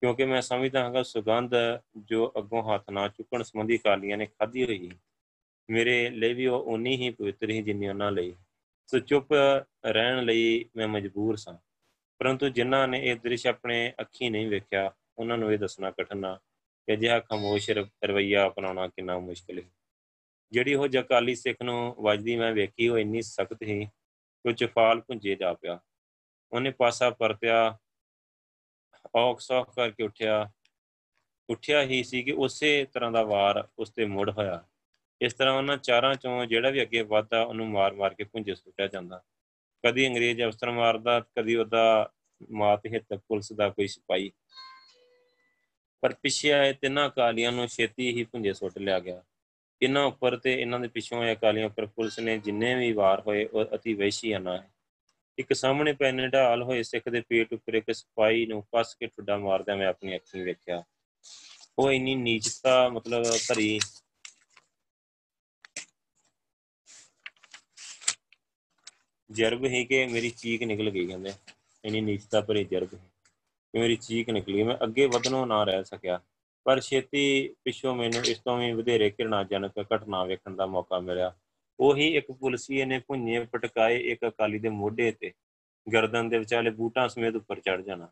[0.00, 1.54] ਕਿਉਂਕਿ ਮੈਂ ਸਮਝਦਾ ਹਾਂ ਕਿ ਸੁਗੰਧ
[1.96, 4.90] ਜੋ ਅੱਗੋਂ ਹੱਥ ਨਾ ਚੁੱਕਣ ਸੰਬੰਧੀ ਕਾਲੀਆਂ ਨੇ ਖਾਧੀ ਹੋਈ
[5.70, 8.34] ਮੇਰੇ ਲਈ ਵੀ ਉਹ ਉਨੀ ਹੀ ਪਵਿੱਤਰ ਹੀ ਜਿੰਨੀ ਉਹਨਾਂ ਲਈ।
[8.86, 9.32] ਸੋ ਚੁੱਪ
[9.86, 11.54] ਰਹਿਣ ਲਈ ਮੈਂ ਮਜਬੂਰ ਸਾਂ।
[12.18, 16.38] ਪਰੰਤੂ ਜਿਨ੍ਹਾਂ ਨੇ ਇਹ ਦ੍ਰਿਸ਼ ਆਪਣੇ ਅੱਖੀ ਨਹੀਂ ਵੇਖਿਆ, ਉਹਨਾਂ ਨੂੰ ਇਹ ਦੱਸਣਾ ਕਠਿਨ ਆ
[16.86, 17.70] ਕਿ ਜਿਹਾ ਖਮੋਸ਼
[18.04, 19.70] ਰਵਈਆ ਅਪਣਾਉਣਾ ਕਿੰਨਾ ਮੁਸ਼ਕਲ ਹੈ।
[20.52, 25.34] ਜਿਹੜੀ ਉਹ ਜਕਾਲੀ ਸਿੱਖ ਨੂੰ ਵਜਦੀ ਮੈਂ ਵੇਖੀ, ਉਹ ਇੰਨੀ ਸਖਤ ਸੀ ਕਿ ਚਫਾਲ ਪੁੰਜੇ
[25.34, 25.80] ਜਾ ਪਿਆ।
[26.52, 27.78] ਉਹਨੇ ਪਾਸਾ ਪਰਤਿਆ,
[29.14, 30.52] ਔਖ ਸੌਖ ਕਰਕੇ ਉੱਠਿਆ।
[31.50, 34.66] ਉੱਠਿਆ ਹੀ ਸੀ ਕਿ ਉਸੇ ਤਰ੍ਹਾਂ ਦਾ ਵਾਰ ਉਸ ਤੇ ਮੁੜ ਹੋਇਆ।
[35.20, 39.22] ਇਸ ਤਰ੍ਹਾਂ ਉਹਨਾਂ ਚਾਰਾਂ ਚੋਂ ਜਿਹੜਾ ਵੀ ਅੱਗੇ ਵਧਦਾ, ਉਹਨੂੰ ਮਾਰ-ਮਾਰ ਕੇ ਪੁੰਜੇ ਸੁੱਟਿਆ ਜਾਂਦਾ।
[39.86, 42.12] ਕਦੀ ਅੰਗਰੇਜ਼ ਅਫਸਰ ਮਾਰਦਾ, ਕਦੀ ਉਹਦਾ
[42.50, 44.32] ਮਾਤ ਹਿੱਤ ਪੁਲਿਸ ਦਾ ਕੋਈ ਸਿਪਾਹੀ।
[46.06, 49.22] ਪਰ ਪਿੱਛੇ ਆਏ ਤਿੰਨਾਂ ਕਾਲੀਆਂ ਨੂੰ ਛੇਤੀ ਹੀ ਪੁੰਜੇ ਸੁੱਟ ਲਿਆ ਗਿਆ।
[49.82, 53.44] ਇਹਨਾਂ ਉੱਪਰ ਤੇ ਇਹਨਾਂ ਦੇ ਪਿੱਛੋਂ ਆਏ ਕਾਲੀਆਂ ਉੱਪਰ ਪੁਲਿਸ ਨੇ ਜਿੰਨੇ ਵੀ ਵਾਰ ਹੋਏ,
[53.44, 54.70] ਉਹ ਅਤੀ ਵਹਿਸ਼ੀਆਨਾ ਹੈ।
[55.38, 59.36] ਇੱਕ ਸਾਹਮਣੇ ਪੈਨੇ ਢਾਲ ਹੋਏ ਸਿੱਖ ਦੇ ਪੇਟ ਉੱਪਰ ਇੱਕ ਸਿਪਾਹੀ ਨੂੰ ਕੱਸ ਕੇ ਠੁੱਡਾ
[59.36, 60.82] ਮਾਰਦਿਆਂ ਮੈਂ ਆਪਣੀ ਅੱਖੀਂ ਵੇਖਿਆ।
[61.78, 63.78] ਉਹ ਇੰਨੀ ਨੀਚਤਾ, ਮਤਲਬ ਭਰੀ
[69.30, 71.32] ਜਰਬ ਹੀ ਕਿ ਮੇਰੀ ਚੀਕ ਨਿਕਲ ਗਈ ਕਹਿੰਦੇ।
[71.84, 73.15] ਇੰਨੀ ਨੀਚਤਾ ਭਰੀ ਜਰਬ ਹੈ
[73.76, 76.20] ਕਿ ਮੇਰੀ ਚੀਕ ਨਿਕਲੀ, ਮੈਂ ਅੱਗੇ ਵਧਣੋਂ ਨਾ ਰਹਿ ਸਕਿਆ।
[76.64, 81.34] ਪਰ ਛੇਤੀ ਪਿੱਛੋਂ ਮੈਨੂੰ ਇਸ ਤੋਂ ਵੀ ਵਧੇਰੇ ਘਿਰਣਾਜਨਕ ਘਟਨਾ ਵੇਖਣ ਦਾ ਮੌਕਾ ਮਿਲਿਆ।
[81.80, 85.32] ਉਹੀ ਇੱਕ ਪੁਲਸੀਏ ਨੇ ਭੁੰਨੇ ਪਟਕਾਏ ਇੱਕ ਅਕਾਲੀ ਦੇ ਮੋਢੇ ਤੇ,
[85.92, 88.08] ਗਰਦਨ ਦੇ ਵਿਚਾਲੇ ਬੂਟਾਂ ਸਮੇਤ ਉੱਪਰ ਚੜ ਜਾਣਾ।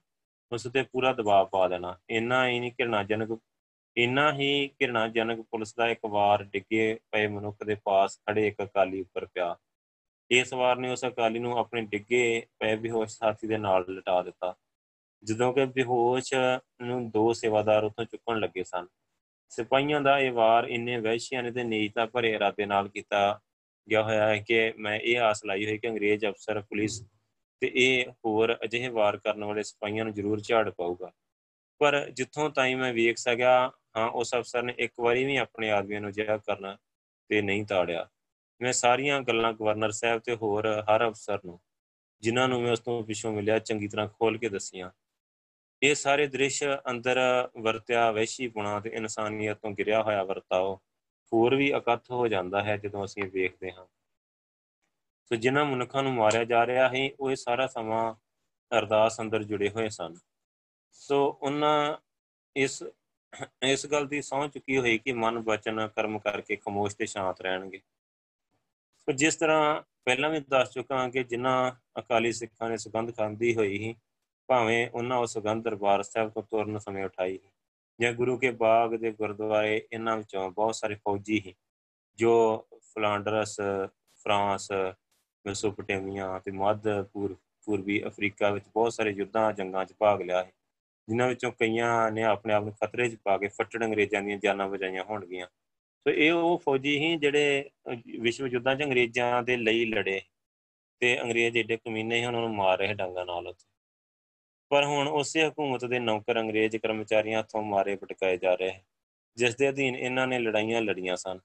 [0.53, 3.39] ਉਸ ਤੇ ਪੂਰਾ ਦਬਾਅ ਪਾ ਦੇਣਾ। ਇੰਨਾ ਹੀ ਨਹੀਂ ਘਿਰਣਾਜਨਕ,
[3.97, 9.01] ਇੰਨਾ ਹੀ ਘਿਰਣਾਜਨਕ ਪੁਲਿਸ ਦਾ ਇੱਕ ਵਾਰ ਡਿੱਗੇ ਪਏ ਮਨੁੱਖ ਦੇ ਪਾਸ ਖੜੇ ਇੱਕ ਅਕਾਲੀ
[9.01, 9.57] ਉੱਪਰ ਪਿਆ।
[10.31, 14.55] ਇਸ ਵਾਰ ਨੇ ਉਸ ਅਕਾਲੀ ਨੂੰ ਆਪਣੇ ਡਿੱਗੇ ਪਏ ਬੇਹੋਸ਼ ਸਾਥੀ ਦੇ ਨਾਲ ਲਟਾ ਦਿੱਤਾ।
[15.25, 16.35] ਜਦੋਂ ਕਿ ਬੇਹੋਸ਼
[16.83, 18.87] ਨੂੰ ਦੋ ਸੇਵਾਦਾਰ ਉਥੋਂ ਚੁੱਕਣ ਲੱਗੇ ਸਨ।
[19.49, 23.41] ਸਿਪਾਹੀਆਂ ਦਾ ਇਹ ਵਾਰ ਇੰਨੇ ਵਹਿਸ਼ੀਆਂ ਨੇ ਤੇ ਨੀਚਤਾ ਭਰੇ ਇਰਾਦੇ ਨਾਲ ਕੀਤਾ
[23.91, 27.05] ਗਿਆ ਹੋਇਆ ਹੈ ਕਿ ਮੈਂ ਇਹ ਆਸ ਲਾਈ ਹੋਈ ਕਿ ਅੰਗਰੇਜ਼ ਅਫਸਰ, ਪੁਲਿਸ
[27.61, 31.13] ਤੇ ਇਹ ਹੋਰ ਅਜਿਹੇ ਵਾਰ ਕਰਨ ਵਾਲੇ ਸਿਪਾਹੀਆਂ ਨੂੰ ਜ਼ਰੂਰ ਝਾੜ ਪਾਊਗਾ।
[31.79, 36.01] ਪਰ ਜਿੱਥੋਂ ਤਾਈਂ ਮੈਂ ਵੇਖ ਸਕਿਆ, ਹਾਂ, ਉਸ ਅਫਸਰ ਨੇ ਇੱਕ ਵਾਰੀ ਵੀ ਆਪਣੇ ਆਦਮੀਆਂ
[36.01, 36.77] ਨੂੰ ਜਿਹਾ ਕਰਨਾ
[37.29, 38.09] ਤੇ ਨਹੀਂ ਤਾੜਿਆ।
[38.63, 41.61] ਮੈਂ ਸਾਰੀਆਂ ਗੱਲਾਂ ਗਵਰਨਰ ਸਾਹਿਬ ਤੇ ਹੋਰ ਹਰ ਅਫਸਰ ਨੂੰ,
[42.21, 44.91] ਜਿਨ੍ਹਾਂ ਨੂੰ ਮੈਂ ਉਸ ਤੋਂ ਪਿੱਛੋਂ ਮਿਲਿਆ, ਚੰਗੀ ਤਰ੍ਹਾਂ ਖੋਲ ਕੇ ਦੱਸੀਆਂ।
[45.85, 47.19] ਇਹ ਸਾਰੇ ਦ੍ਰਿਸ਼ ਅੰਦਰ
[47.61, 50.75] ਵਰਤਿਆ ਵੈਸ਼ੀ ਪੁਣਾ ਤੇ ਇਨਸਾਨੀਅਤ ਤੋਂ ਗਿਰਿਆ ਹੋਇਆ ਵਰਤਾਓ,
[51.33, 53.87] ਹੋਰ ਵੀ ਇਕੱਠ ਹੋ ਜਾਂਦਾ ਹੈ ਜਦੋਂ ਅਸੀਂ ਵੇਖਦੇ ਹਾਂ।
[55.31, 58.15] ਸੋ ਜਿਨ੍ਹਾਂ ਮਨੁੱਖਾਂ ਨੂੰ ਮਾਰਿਆ ਜਾ ਰਿਹਾ ਹੈ ਉਹ ਇਹ ਸਾਰਾ ਸਮਾਂ
[58.71, 60.15] ਅਰਦਾਸ ਅੰਦਰ ਜੁੜੇ ਹੋਏ ਸਨ।
[60.93, 61.97] ਸੋ ਉਹਨਾਂ
[62.57, 62.83] ਇਸ
[63.63, 67.81] ਇਸ ਗੱਲ ਦੀ ਸੌਂ ਚੁੱਕੀ ਹੋਈ ਕਿ ਮਨ ਬਚਨ ਕਰਮ ਕਰਕੇ ਖਮੋਸ਼ ਤੇ ਸ਼ਾਂਤ ਰਹਿਣਗੇ।
[68.99, 73.55] ਸੋ ਜਿਸ ਤਰ੍ਹਾਂ ਪਹਿਲਾਂ ਵੀ ਦੱਸ ਚੁੱਕਾ ਹਾਂ ਕਿ ਜਿਨ੍ਹਾਂ ਅਕਾਲੀ ਸਿੱਖਾਂ ਨੇ ਸੁਗੰਧ ਖਾਂਦੀ
[73.55, 73.95] ਹੋਈ ਸੀ
[74.49, 77.39] ਭਾਵੇਂ ਉਹਨਾਂ ਉਹ ਸੁਗੰਧ ਦਰਬਾਰ ਸਾਹਿਬ ਤੋਂ ਤੁਰਨ ਸਮੇਂ ਉਠਾਈ
[77.99, 81.55] ਜਾਂ ਗੁਰੂ ਕੇ ਬਾਗ ਦੇ ਗੁਰਦੁਆਰੇ ਇਹਨਾਂ ਵਿੱਚੋਂ ਬਹੁਤ ਸਾਰੇ ਫੌਜੀ ਸੀ,
[82.19, 83.57] ਜੋ ਫਲਾਂਡਰਸ,
[84.27, 84.71] ਫਰਾਂਸ,
[85.45, 90.53] ਮੈਸੋਪੋਟੇਮੀਆ ਤੇ ਮੱਧ ਪੂਰਬੀ ਅਫਰੀਕਾ ਵਿੱਚ ਬਹੁਤ ਸਾਰੇ ਯੁੱਧਾਂ ਜੰਗਾਂ 'ਚ ਭਾਗ ਲਿਆ ਹੈ
[91.09, 94.69] ਜਿਨ੍ਹਾਂ ਵਿੱਚੋਂ ਕਈਆਂ ਨੇ ਆਪਣੇ ਆਪ ਨੂੰ ਖਤਰੇ 'ਚ ਪਾ ਕੇ ਫੱਟੜ ਅੰਗਰੇਜ਼ਾਂ ਦੀਆਂ ਜਾਨਾਂ
[94.69, 95.47] ਬਚਾਈਆਂ ਹੋਣਗੀਆਂ।
[96.07, 97.71] ਸੋ ਇਹ ਉਹ ਫੌਜੀ ਹੀ ਜਿਹੜੇ
[98.21, 100.21] ਵਿਸ਼ਵ ਯੁੱਧਾਂ 'ਚ ਅੰਗਰੇਜ਼ਾਂ ਦੇ ਲਈ ਲੜੇ,
[101.01, 103.74] ਤੇ ਅੰਗਰੇਜ਼ ਏਡੇ ਕਮੀਨੇ ਹੀ ਉਹਨਾਂ ਨੂੰ ਮਾਰ ਰਹੇ ਡਾਂਗਾ ਨਾਲ ਉੱਥੇ।
[104.75, 108.73] ਪਰ ਹੁਣ ਉਸੇ ਹਕੂਮਤ ਦੇ ਨੌਕਰ ਅੰਗਰੇਜ਼ ਕਰਮਚਾਰੀਆਂ ਹੱਥੋਂ ਮਾਰੇ ਪਟਕਾਏ ਜਾ ਰਹੇ
[109.37, 111.39] ਜਿਸ ਦੇ ਅਧੀਨ ਇਹਨਾਂ ਨੇ ਲੜਾਈਆਂ ਲੜੀਆਂ ਸਨ।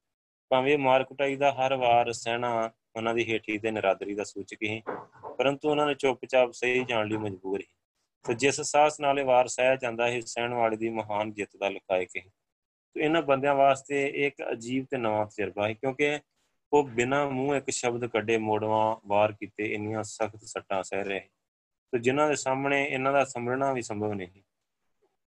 [0.52, 4.82] ਭਾਵੇਂ ਮਾਰ ਕੁਟਾਈ ਦਾ ਹਰ ਵਾਰ ਸਹਿਣਾ ਉਹਨਾਂ ਦੀ ਹੇਠੀ ਤੇ ਨਰਾਦਰੀ ਦਾ ਸੂਚਕ ਹੀ
[5.38, 7.68] ਪਰੰਤੂ ਉਹਨਾਂ ਨੇ ਚੁੱਪਚਾਪ ਸਹੀ ਜਾਣ ਲਈ ਮਜਬੂਰ ਸੀ।
[8.26, 12.18] ਤੇ ਜਿਸ ਸਾਹਸ ਨਾਲੇ ਵਾਰ ਸਹਿ ਜਾਂਦਾ ਹੈ ਸਹਿਣ ਵਾਲੇ ਦੀ ਮਹਾਨ ਜਿੱਤ ਦਾ ਲਕਾਇਕ
[12.18, 12.22] ਹੈ
[12.96, 16.20] ਤੇ ਇਹਨਾਂ ਬੰਦਿਆਂ ਵਾਸਤੇ ਇੱਕ ਅਜੀਬ ਤੇ ਨਵਾਂ ਤਜਰਬਾ ਹੈ ਕਿਉਂਕਿ
[16.72, 21.22] ਉਹ ਬਿਨਾਂ ਮੂੰਹ ਇੱਕ ਸ਼ਬਦ ਕੱਢੇ ਮੋੜਵਾ ਵਾਰ ਕੀਤੇ ਇੰਨੀਆਂ ਸਖਤ ਸੱਟਾਂ ਸਹਿ ਰਹੇ
[21.92, 24.42] ਤੇ ਜਿਨ੍ਹਾਂ ਦੇ ਸਾਹਮਣੇ ਇਹਨਾਂ ਦਾ ਸਮਝਣਾ ਵੀ ਸੰਭਵ ਨਹੀਂ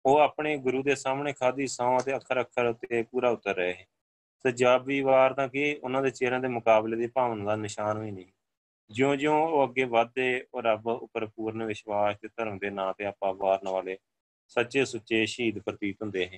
[0.05, 3.85] ਉਹ ਆਪਣੇ ਗੁਰੂ ਦੇ ਸਾਹਮਣੇ ਖਾਦੀ ਸੌਂ ਤੇ ਅੱਖਰ ਅੱਖਰ ਉੱਤੇ ਪੂਰਾ ਉਤਰ ਰਹੇ
[4.45, 8.31] ਸਜਾਬੀ ਵਾਰ ਤਾਂ ਕਿ ਉਹਨਾਂ ਦੇ ਚਿਹਰਿਆਂ ਦੇ ਮੁਕਾਬਲੇ ਦੀ ਭਾਵਨਾ ਦਾ ਨਿਸ਼ਾਨ ਵੀ ਨਹੀਂ
[8.91, 13.33] ਜਿਉਂ-ਜਿਉਂ ਉਹ ਅੱਗੇ ਵਧਦੇ, ਉਹ ਰੱਬ ਉੱਪਰ ਪੂਰਨ ਵਿਸ਼ਵਾਸ ਤੇ ਧਰਮ ਦੇ ਨਾਂ ਤੇ ਆਪਾਂ
[13.33, 13.97] ਵਾਰਨ ਵਾਲੇ
[14.47, 16.37] ਸੱਚੇ ਸੁੱਚੇ ਸ਼ਹੀਦ ਪ੍ਰਤੀਤ ਹੁੰਦੇ ਹਨ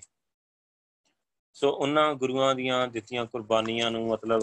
[1.54, 4.40] ਸੋ ਉਹਨਾਂ ਗੁਰੂਆਂ ਦੀਆਂ ਦਿੱਤੀਆਂ ਕੁਰਬਾਨੀਆਂ ਨੂੰ ਮਤਲਬ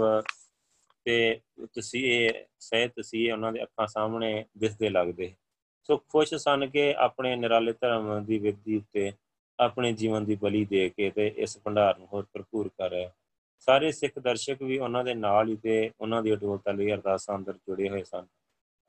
[1.05, 1.41] ਤੇ
[1.75, 5.35] ਤੁਸੀਂ ਇਹ ਸਹਿ ਤੁਸੀਂ ਉਹਨਾਂ ਦੇ ਅੱਖਾਂ ਸਾਹਮਣੇ ਦਿਸਦੇ ਲੱਗਦੇ।
[5.83, 9.13] ਸੋ ਖੁਸ਼ ਸਨ ਕਿ ਆਪਣੇ ਨਿਰਾਲੇ ਧਰਮ ਦੀ ਵਿਧੀ ਉੱਤੇ
[9.61, 13.11] ਆਪਣੇ ਜੀਵਨ ਦੀ ਬਲੀ ਦੇ ਕੇ ਤੇ ਇਸ ਭੰਡਾਰ ਨੂੰ ਹੋਰ ਭਰਪੂਰ ਕਰ ਰਿਹਾ।
[13.59, 17.53] ਸਾਰੇ ਸਿੱਖ ਦਰਸ਼ਕ ਵੀ ਉਹਨਾਂ ਦੇ ਨਾਲ ਹੀ ਤੇ ਉਹਨਾਂ ਦੀ ਅਡੋਲਤਾ ਲਈ ਅਰਦਾਸਾਂ ਅੰਦਰ
[17.53, 18.27] ਜੁੜੇ ਹੋਏ ਸਨ।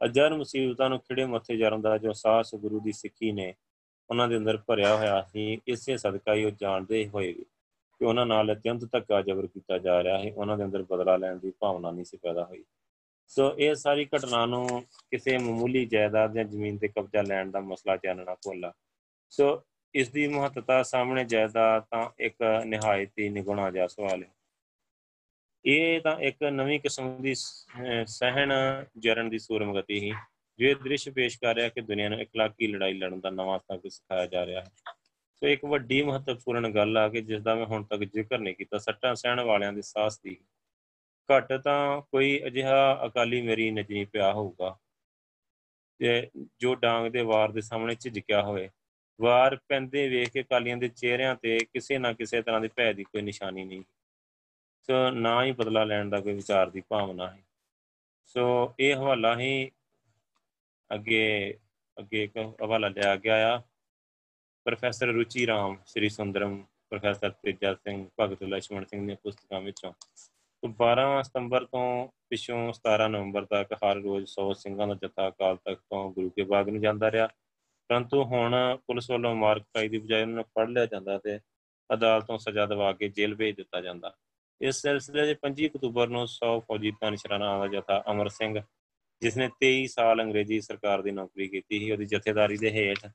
[0.06, 3.54] ਅਜਰ ਮੁਸੀਬਤਾਂ ਨੂੰ ਖਿੜੇ ਮੱਥੇ ਜਰਨ ਦਾ ਜੋ ਸਾਹਸ ਗੁਰੂ ਦੀ ਸਿੱਖੀ ਨੇ
[4.10, 8.54] ਉਹਨਾਂ ਦੇ ਅੰਦਰ ਭਰਿਆ ਹੋਇਆ ਸੀ, ਇਸੇ ਸਦਕਾ ਹੀ ਉਹ ਜਾਣਦੇ ਹੋਏ ਕਿ ਉਹਨਾਂ ਨਾਲ
[8.54, 12.06] ਅਤਿਅੰਤ ਧੱਕਾ ਜ਼ਬਰ ਕੀਤਾ ਜਾ ਰਿਹਾ ਹੈ ਉਹਨਾਂ ਦੇ ਅੰਦਰ ਬਦਲਾ ਲੈਣ ਦੀ ਭਾਵਨਾ ਨਹੀਂ
[12.06, 12.64] ਸੀ ਪੈਦਾ ਹੋਈ।
[13.32, 14.68] ਸੋ ਇਹ ਸਾਰੀ ਘਟਨਾ ਨੂੰ
[15.12, 18.74] ਕਿਸੇ ਮਾਮੂਲੀ ਜਾਇਦਾਦ ਜਾਂ ਜ਼ਮੀਨ ਤੇ ਕਬਜ਼ਾ ਲੈਣ ਦਾ ਮਸਲਾ ਚਾਨਣਾ ਖੋਲਾ
[19.30, 19.64] ਸੋ
[19.96, 24.30] ਇਸ ਦੀ ਮਹੱਤਤਾ ਸਾਹਮਣੇ ਜਾਇਦਾਦ ਤਾਂ ਇੱਕ ਨਿਹਾਇਤ ਹੀ ਨਿਗੁਣਾ ਜਿਹਾ ਸਵਾਲ ਹੈ।
[25.66, 28.54] ਇਹ ਤਾਂ ਇੱਕ ਨਵੀਂ ਕਿਸਮ ਦੀ ਸਹਿਣ
[28.98, 30.12] ਜਰਨ ਦੀ ਸੂਰਮਗਤੀ ਹੀ,
[30.60, 33.92] ਜੋ ਇਹ ਦ੍ਰਿਸ਼ ਪੇਸ਼ ਕਰ ਰਿਹਾ ਕਿ ਦੁਨੀਆ ਨੂੰ ਇਕਲਾਕੀ ਲੜਾਈ ਲੜਨ ਦਾ ਨਵਾਂ ਤੱਕ
[33.92, 34.72] ਸਿਖਾਇਆ ਜਾ ਰਿਹਾ ਹੈ।
[35.36, 38.78] ਸੋ ਇੱਕ ਵੱਡੀ ਮਹੱਤਵਪੂਰਨ ਗੱਲ ਆ ਕਿ ਜਿਸ ਦਾ ਮੈਂ ਹੁਣ ਤੱਕ ਜ਼ਿਕਰ ਨਹੀਂ ਕੀਤਾ,
[38.78, 40.38] ਸੱਟਾਂ ਸਹਿਣ ਵਾਲਿਆਂ ਦੇ ਸਾਹਸ ਦੀ
[41.32, 44.78] ਘੱਟ ਤਾਂ ਕੋਈ ਅਜਿਹਾ ਅਕਾਲੀ ਮੇਰੀ ਨਜ਼ਰੀ ਪਿਆ ਹੋਊਗਾ।
[46.00, 46.30] ਤੇ
[46.60, 48.70] ਜੋ ਡਾਂਗ ਦੇ ਵਾਰ ਦੇ ਸਾਹਮਣੇ ਝਿਜਕਿਆ ਹੋਵੇ,
[49.22, 53.04] ਵਾਰ ਪੈਂਦੇ ਵੇਖ ਕੇ ਕਾਲੀਆਂ ਦੇ ਚਿਹਰਿਆਂ ਤੇ ਕਿਸੇ ਨਾ ਕਿਸੇ ਤਰ੍ਹਾਂ ਦੇ ਭੈ ਦੀ
[53.04, 53.84] ਕੋਈ ਨਿਸ਼ਾਨੀ ਨਹੀਂ।
[54.82, 57.44] ਸੋ ਨਾ ਹੀ ਬਦਲਾ ਲੈਣ ਦਾ ਕੋਈ ਵਿਚਾਰ ਦੀ ਭਾਵਨਾ ਹੈ।
[58.26, 59.72] ਸੋ ਇਹ ਹਵਾਲਾ ਹੀ
[60.96, 61.58] ਅੱਗੇ
[61.98, 63.62] ਅੱਗੇ ਇੱਕ ਹਵਾਲਾ ਲਿਆ ਗਿਆ ਆ।
[64.66, 69.94] ਪ੍ਰੋਫੈਸਰ ਰੁਚੀ ਰਾਮ, ਸ੍ਰੀ ਸੁੰਦਰਮ, ਪ੍ਰੋਫੈਸਰ ਤੇਜਾ ਸਿੰਘ, ਭਗਤ ਲక్ష్మణ ਸਿੰਘ ਦੀਆਂ ਪੁਸਤਕਾਂ ਵਿੱਚੋਂ।
[70.64, 75.56] ਤੋਂ 12 ਸਤੰਬਰ ਤੋਂ ਪਿਛੋਂ 17 ਨਵੰਬਰ ਤੱਕ ਹਰ ਰੋਜ਼ 100 ਸਿੰਘਾਂ ਦਾ ਜਥਾ ਅਕਾਲ
[75.56, 77.28] ਤਖਤ ਤੋਂ ਗੁਰੂ ਕੇ ਬਾਗ ਨੂੰ ਜਾਂਦਾ ਰਿਹਾ।
[77.90, 78.56] ਪਰੰਤੂ ਹੁਣ
[78.88, 81.40] ਪੁਲਿਸ ਵੱਲੋਂ ਮਾਰਕਟਾਈ ਦੀ ਬਜਾਏ ਉਹਨਾਂ ਨੂੰ ਫੜ ਲਿਆ ਜਾਂਦਾ ਤੇ
[81.94, 84.14] ਅਦਾਲਤੋਂ ਸਜ਼ਾ ਦਿਵਾ ਕੇ ਜੇਲ੍ਹ ਭੇਜ ਦਿੱਤਾ ਜਾਂਦਾ।
[84.62, 88.62] ਇਸ ਸਿਲਸਿਲੇ ਦੇ 25 ਅਕਤੂਬਰ ਨੂੰ 100 ਫੌਜੀ ਤਾਨਸ਼ਰਾਨਾ ਦਾ ਜਥਾ ਅਮਰ ਸਿੰਘ,
[89.22, 93.08] ਜਿਸ ਨੇ 23 ਸਾਲ ਅੰਗਰੇਜ਼ੀ ਸਰਕਾਰ ਦੀ ਨੌਕਰੀ ਕੀਤੀ ਸੀ, ਉਹਦੀ ਜਥੇਦਾਰੀ ਦੇ ਹੇਠ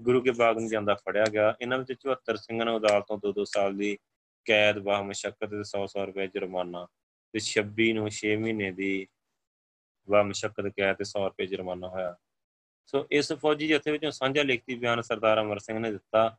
[0.00, 3.76] ਗੁਰੂ ਕੇ ਬਾਗ ਨੂੰ ਜਾਂਦਾ ਫੜਿਆ ਗਿਆ। ਇਹਨਾਂ ਵਿੱਚ 74 ਸਿੰਘਾਂ ਨੂੰ ਅਦਾਲਤੋਂ 2-2 ਸਾਲ
[3.76, 3.98] ਦੀ
[4.44, 6.86] ਕੈਦ ਬਾਹ ਮਸ਼ੱਕਤ ਤੇ 100-100 ਰੁਪਏ ਜੁਰਮਾਨਾ
[7.34, 9.06] ਤੇ 26 ਨੂੰ 6 ਮਹੀਨੇ ਦੀ
[10.10, 12.16] ਬਾਹ ਮਸ਼ੱਕਤ ਕੈਦ ਤੇ 100 ਰੁਪਏ ਜੁਰਮਾਨਾ ਹੋਇਆ।
[12.86, 16.36] ਸੋ ਇਸ ਫੌਜੀ ਜਥੇ ਵਿੱਚੋਂ ਸਾਂਝਾ ਲਿਖਤੀ ਬਿਆਨ ਸਰਦਾਰ ਅਮਰ ਸਿੰਘ ਨੇ ਦਿੱਤਾ।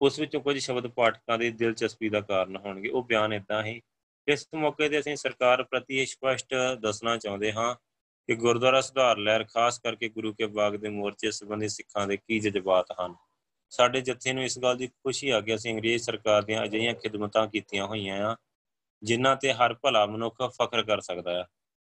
[0.00, 3.82] ਉਸ ਵਿੱਚੋਂ ਕੁਝ ਸ਼ਬਦ ਪਾਠਕਾਂ ਦੀ ਦਿਲਚਸਪੀ ਦਾ ਕਾਰਨ ਹੋਣਗੇ। ਉਹ ਬਿਆਨ ਇਦਾਂ ਹੀ,
[4.28, 7.74] ਇਸ ਮੌਕੇ ਤੇ ਅਸੀਂ ਸਰਕਾਰ ਪ੍ਰਤੀ ਸਪਸ਼ਟ ਦੱਸਣਾ ਚਾਹੁੰਦੇ ਹਾਂ
[8.28, 12.40] ਕਿ ਗੁਰਦੁਆਰਾ ਸੁਧਾਰ ਲਹਿਰ ਖਾਸ ਕਰਕੇ ਗੁਰੂ ਕੇ ਬਾਗ ਦੇ ਮੋਰਚੇ ਸੰਬੰਧੀ ਸਿੱਖਾਂ ਦੇ ਕੀ
[12.40, 13.14] ਜਜ਼ਬਾਤ ਹਨ।
[13.72, 17.46] ਸਾਡੇ ਜਥੇ ਨੂੰ ਇਸ ਗੱਲ ਦੀ ਖੁਸ਼ੀ ਆ ਕਿ ਅਸੀਂ ਅੰਗਰੇਜ਼ ਸਰਕਾਰ ਦੀਆਂ ਅਜਿਹੀਆਂ ਖਿਦਮਤਾਂ
[17.46, 18.36] ਕੀਤੀਆਂ ਹੋਈਆਂ ਆ,
[19.02, 21.44] ਜਿਨ੍ਹਾਂ ਤੇ ਹਰ ਭਲਾ ਮਨੁੱਖ ਫਖਰ ਕਰ ਸਕਦਾ ਹੈ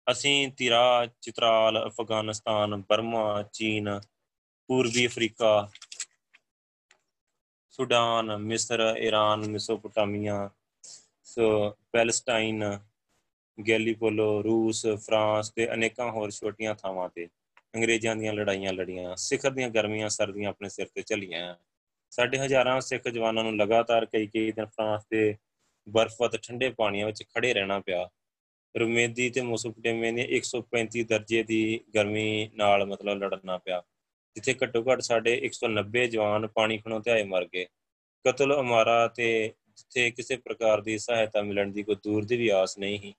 [0.07, 4.01] ਅਸੀਂ ਤਿਰਾ, ਚਿਤਰਾਲ, ਅਫਗਾਨਿਸਤਾਨ, ਬਰਮਾ, ਚੀਨ,
[4.69, 5.69] ਪੂਰਬੀ ਅਫਰੀਕਾ,
[7.71, 10.51] ਸੁਡਾਨ, ਮਿਸਰ ਈਰਾਨ ਮਿਸੋਪੋਟਾਮੀਆ,
[11.25, 12.79] ਸੋ, ਪੈਲਸਟਾਈਨ,
[13.59, 17.29] ਗੈਲੀਪੋਲੋ, ਰੂਸ, ਫਰਾਂਸ ਤੇ ਅਨੇਕਾਂ ਹੋਰ ਛੋਟੀਆਂ ਥਾਵਾਂ ਤੇ
[17.75, 21.55] ਅੰਗਰੇਜ਼ਾਂ ਦੀਆਂ ਲੜਾਈਆਂ ਲੜੀਆਂ, ਸਿਖਰ ਦੀਆਂ ਗਰਮੀਆਂ, ਸਰਦੀਆਂ ਆਪਣੇ ਸਿਰ ਤੇ ਝੱਲੀਆਂ
[22.17, 25.37] ਸਾਡੇ ਹਜ਼ਾਰਾਂ ਸਿੱਖ ਜਵਾਨਾਂ ਨੂੰ ਲਗਾਤਾਰ ਕਈ ਕਈ ਦਿਨ ਫਰਾਂਸ ਦੇ
[25.89, 28.09] ਬਰਫ਼ਤ ਠੰਡੇ ਪਾਣੀਆਂ ਵਿੱਚ ਖੜੇ ਰਹਿਣਾ ਪਿਆ।
[28.75, 33.83] ਰੁਮੇਦੀ ਤੇ ਮੋਸੋਪੋਟੇਮੀਆ ਦੀ 135 ਦਰਜੇ ਦੀ ਗਰਮੀ ਨਾਲ ਮਤਲਬ ਲੜਨਾ ਪਿਆ,
[34.37, 37.67] ਜਿੱਥੇ ਘੱਟੋ ਘੱਟ ਸਾਡੇ 190 ਜਵਾਨ ਪਾਣੀ ਖਣੋਂ ਤੇ ਆਏ ਮਰ ਗਏ।
[38.25, 42.79] ਕਤਲ, ਅਮਾਰਾ ਤੇ ਜਿੱਥੇ ਕਿਸੇ ਪ੍ਰਕਾਰ ਦੀ ਸਹਾਇਤਾ ਮਿਲਣ ਦੀ ਕੋਈ ਦੂਰ ਦੀ ਵੀ ਆਸ
[42.79, 43.15] ਨਹੀਂ ਸੀ,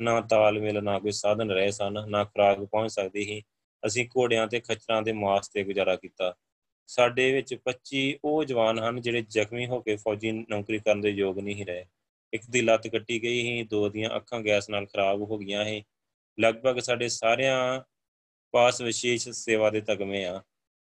[0.00, 3.42] ਨਾ ਤਾਲਮੇਲ ਨਾ ਕੋਈ ਸਾਧਨ ਰਹੇ ਸਨ, ਨਾ ਖਰਾਕ ਪਹੁੰਚ ਸਕਦੀ ਸੀ।
[3.86, 6.34] ਅਸੀਂ ਘੋੜਿਆਂ ਤੇ ਖੱਚਰਾਂ ਦੇ ਮਾਸ ਤੇ ਗੁਜ਼ਾਰਾ ਕੀਤਾ।
[6.86, 11.38] ਸਾਡੇ ਵਿੱਚ 25 ਉਹ ਜਵਾਨ ਹਨ ਜਿਹੜੇ ਜ਼ਖਮੀ ਹੋ ਕੇ ਫੌਜੀ ਨੌਕਰੀ ਕਰਨ ਦੇ ਯੋਗ
[11.38, 11.86] ਨਹੀਂ ਰਹੇ।
[12.32, 15.84] ਇੱਕ ਦੀ ਲੱਤ ਕੱਟੀ ਗਈ ਸੀ, ਦੋ ਦੀਆਂ ਅੱਖਾਂ ਗੈਸ ਨਾਲ ਖਰਾਬ ਹੋ ਗਈਆਂ ਸੀ।
[16.40, 17.80] ਲਗਭਗ ਸਾਡੇ ਸਾਰਿਆਂ
[18.52, 20.42] ਪਾਸ ਵਿਸ਼ੇਸ਼ ਸੇਵਾ ਦੇ ਤਗਮੇ ਆ।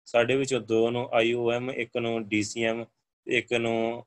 [0.05, 2.85] ਸਾਡੇ ਵਿੱਚੋਂ ਦੋ ਨੂੰ ਆਈਓਐਮ ਇੱਕ ਨੂੰ ਡੀਸੀਐਮ
[3.27, 4.07] ਇੱਕ ਨੂੰ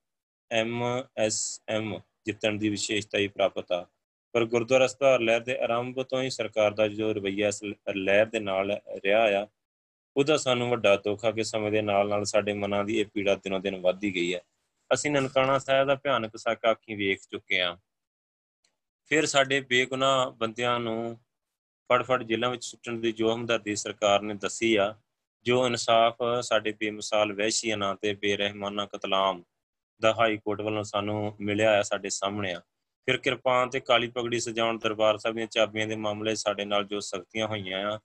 [0.51, 3.85] ਐਮਐਸਐਮ ਜਿੱਤਣ ਦੀ ਵਿਸ਼ੇਸ਼ਤਾ ਹੀ ਪ੍ਰਾਪਤ ਆ।
[4.33, 7.63] ਪਰ ਗੁਰਦੁਆਰਾ ਸੁਧਾਰ ਲਹਿਰ ਦੇ ਆਰੰਭ ਤੋਂ ਹੀ ਸਰਕਾਰ ਦਾ ਜੋ ਰਵਈਆ ਇਸ
[7.95, 9.47] ਲਹਿਰ ਦੇ ਨਾਲ ਰਿਹਾ ਆ
[10.17, 13.35] ਉਹਦਾ ਸਾਨੂੰ ਵੱਡਾ ਦੁੱਖ ਆ ਕਿ ਸਮੇਂ ਦੇ ਨਾਲ ਨਾਲ ਸਾਡੇ ਮਨਾਂ ਦੀ ਇਹ ਪੀੜਾ
[13.35, 14.41] ਦਿਨੋਂ ਦਿਨ ਵੱਧਦੀ ਗਈ ਹੈ।
[14.93, 17.77] ਅਸੀਂ ਨਨਕਾਣਾ ਸਾਹਿਬ ਦਾ ਭਿਆਨਕ ਸਾਕਾ ਅੱਖੀਂ ਵੇਖ ਚੁੱਕੇ ਆ
[19.05, 21.19] ਫਿਰ ਸਾਡੇ ਬੇਗੁਨਾਹ ਬੰਦਿਆਂ ਨੂੰ
[21.89, 24.95] ਫੜ-ਫੜ ਜੇਲ੍ਹਾਂ ਵਿੱਚ ਸੁੱਟਣ ਦੀ ਜੋ ਹਮਦਰਦੀ ਸਰਕਾਰ ਨੇ ਦੱਸੀ ਆ,
[25.43, 29.43] ਜੋ ਇਨਸਾਫ ਸਾਡੇ ਬੇਮਿਸਾਲ ਵਹਿਸ਼ੀਆਂ ਤੇ ਬੇਰਹਿਮਾਨਾ ਕਤਲਾਮ
[30.01, 32.61] ਦਾ ਹਾਈ ਕੋਰਟ ਵੱਲੋਂ ਸਾਨੂੰ ਮਿਲਿਆ ਹੈ ਸਾਡੇ ਸਾਹਮਣੇ ਆ।
[33.05, 36.99] ਫਿਰ ਕਿਰਪਾਨ ਤੇ ਕਾਲੀ ਪਗੜੀ ਸਜਾਉਣ ਦਰਬਾਰ ਸਾਹਿਬ ਦੀਆਂ ਚਾਬੀਆਂ ਦੇ ਮਾਮਲੇ ਸਾਡੇ ਨਾਲ ਜੋ
[36.99, 37.99] ਸਖਤੀਆਂ ਹੋਈਆਂ ਆ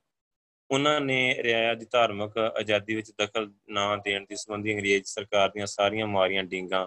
[0.70, 5.66] ਉਹਨਾਂ ਨੇ ਰਿਆਇਆ ਦੀ ਧਾਰਮਿਕ ਆਜ਼ਾਦੀ ਵਿੱਚ ਦਖਲ ਨਾ ਦੇਣ ਦੀ ਸੰਬੰਧੀ ਅੰਗਰੇਜ਼ ਸਰਕਾਰ ਦੀਆਂ
[5.66, 6.86] ਸਾਰੀਆਂ ਮਾਰੀਆਂ ਡਿੰਗਾਂ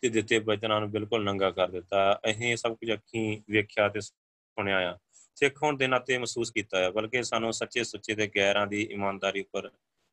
[0.00, 4.92] ਤੇ ਦਿੱਤੇ ਬਚਨਾਂ ਨੂੰ ਬਿਲਕੁਲ ਨੰਗਾ ਕਰ ਦਿੱਤਾ। ਅਸੀਂ ਸਭ ਕੁਝ ਅੱਖੀਂ ਵੇਖਿਆ ਤੇ ਸੁਣਿਆ
[4.92, 4.98] ਆ।
[5.34, 9.40] ਸਿੱਖ ਹੋਣ ਦੇ ਨਾਤੇ ਮਹਿਸੂਸ ਕੀਤਾ ਹੈ ਬਲਕਿ ਸਾਨੂੰ ਸੱਚੇ ਸੁੱਚੇ ਤੇ ਗੈਰਾਂ ਦੀ ਇਮਾਨਦਾਰੀ
[9.40, 9.68] ਉੱਪਰ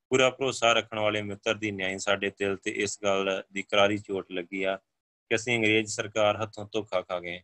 [0.10, 4.32] ਪੂਰਾ ਭਰੋਸਾ ਰੱਖਣ ਵਾਲੇ ਮਿੱਤਰ ਦੀ ਨਿਆਂ ਸਾਡੇ ਦਿਲ ਤੇ ਇਸ ਗੱਲ ਦੀ ਕਰਾਰੀ ਚੋਟ
[4.32, 4.76] ਲੱਗੀ ਆ
[5.30, 7.42] ਕਿ ਅਸੀਂ ਅੰਗਰੇਜ਼ ਸਰਕਾਰ ਹੱਥੋਂ ਧੋਖਾ ਖਾ ਗਏ।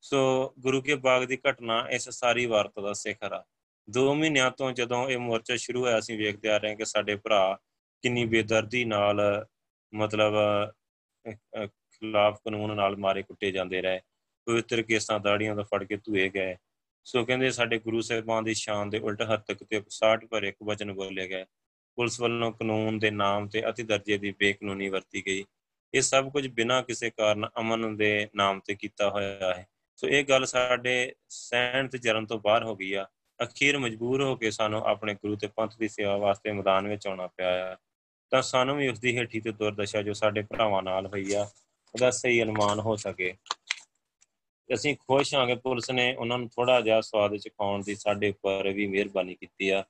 [0.00, 3.44] ਸੋ ਗੁਰੂ ਕੇ ਬਾਗ ਦੀ ਘਟਨਾ ਇਸ ਸਾਰੀ ਵਾਰਤਾ ਦਾ ਸਿਖਰ ਆ।
[3.88, 7.16] 2 ਮਹੀਨਿਆਂ ਤੋਂ ਜਦੋਂ ਇਹ ਮੋਰਚਾ ਸ਼ੁਰੂ ਹੋਇਆ, ਅਸੀਂ ਵੇਖਦੇ ਆ ਰਹੇ ਹਾਂ ਕਿ ਸਾਡੇ
[7.16, 7.58] ਭਰਾ
[8.04, 9.20] ਕਿੰਨੀ ਬੇਦਰਦੀ ਨਾਲ,
[9.92, 10.34] ਮਤਲਬ
[11.24, 14.00] ਖਿਲਾਫ ਕਾਨੂੰਨ ਨਾਲ ਮਾਰੇ ਕੁੱਟੇ ਜਾਂਦੇ ਰਹੇ।
[14.46, 16.56] ਪਵਿੱਤਰ ਕੇਸਾਂ ਦਾੜੀਆਂ ਦਾ ਫੜ ਕੇ ਧੂਏ ਗਏ।
[17.06, 20.92] ਸੋ ਕਹਿੰਦੇ ਸਾਡੇ ਗੁਰੂ ਸਾਹਿਬਾਨ ਦੀ ਸ਼ਾਨ ਦੇ ਉਲਟ ਹੱਤਕ ਤੇ ਸਾਠ ਪਰ ਇੱਕ ਵਚਨ
[20.92, 21.44] ਬੋਲੇ ਗਏ
[21.98, 25.44] ਪੁਲਿਸ ਵੱਲੋਂ ਕਾਨੂੰਨ ਦੇ ਨਾਮ ਤੇ ਅਤੀ ਦਰਜੇ ਦੀ ਬੇਕਾਨੂੰਨੀ ਵਰਤੀ ਗਈ।
[25.94, 29.66] ਇਹ ਸਭ ਕੁਝ ਬਿਨਾਂ ਕਿਸੇ ਕਾਰਨ ਅਮਨ ਦੇ ਨਾਮ ਤੇ ਕੀਤਾ ਹੋਇਆ ਹੈ।
[29.98, 33.06] ਸੋ ਇਹ ਗੱਲ ਸਾਡੇ ਸਹਿਣ ਤੇ ਜਰਨ ਤੋਂ ਬਾਹਰ ਹੋ ਗਈ ਆ।
[33.39, 37.27] ਅਖੀਰ ਮਜਬੂਰ ਹੋ ਕੇ ਸਾਨੂੰ ਆਪਣੇ ਗੁਰੂ ਤੇ ਪੰਥ ਦੀ ਸੇਵਾ ਵਾਸਤੇ ਮੈਦਾਨ ਵਿੱਚ ਆਉਣਾ
[37.27, 37.77] ਪਿਆ ਆ
[38.31, 41.41] ਤਾਂ ਸਾਨੂੰ ਵੀ ਉਸ ਦੀ ਹੇਠੀ ਤੇ ਦੁਰਦਸ਼ਾ ਜੋ ਸਾਡੇ ਭਰਾਵਾਂ ਨਾਲ ਹੋਈ ਆ
[41.93, 43.33] ਉਹਦਾ ਸਹੀ ਅਨੁਮਾਨ ਹੋ ਸਕੇ
[44.73, 48.69] ਅਸੀਂ ਖੁਸ਼ ਹਾਂ ਕਿ ਪੁਲਿਸ ਨੇ ਉਹਨਾਂ ਨੂੰ ਥੋੜਾ ਜਿਹਾ ਸਵਾਦ ਚਖਾਉਣ ਦੀ ਸਾਡੇ ਉੱਪਰ
[48.69, 49.83] ਵੀ ਮਿਹਰਬਾਨੀ ਕੀਤੀ ਆ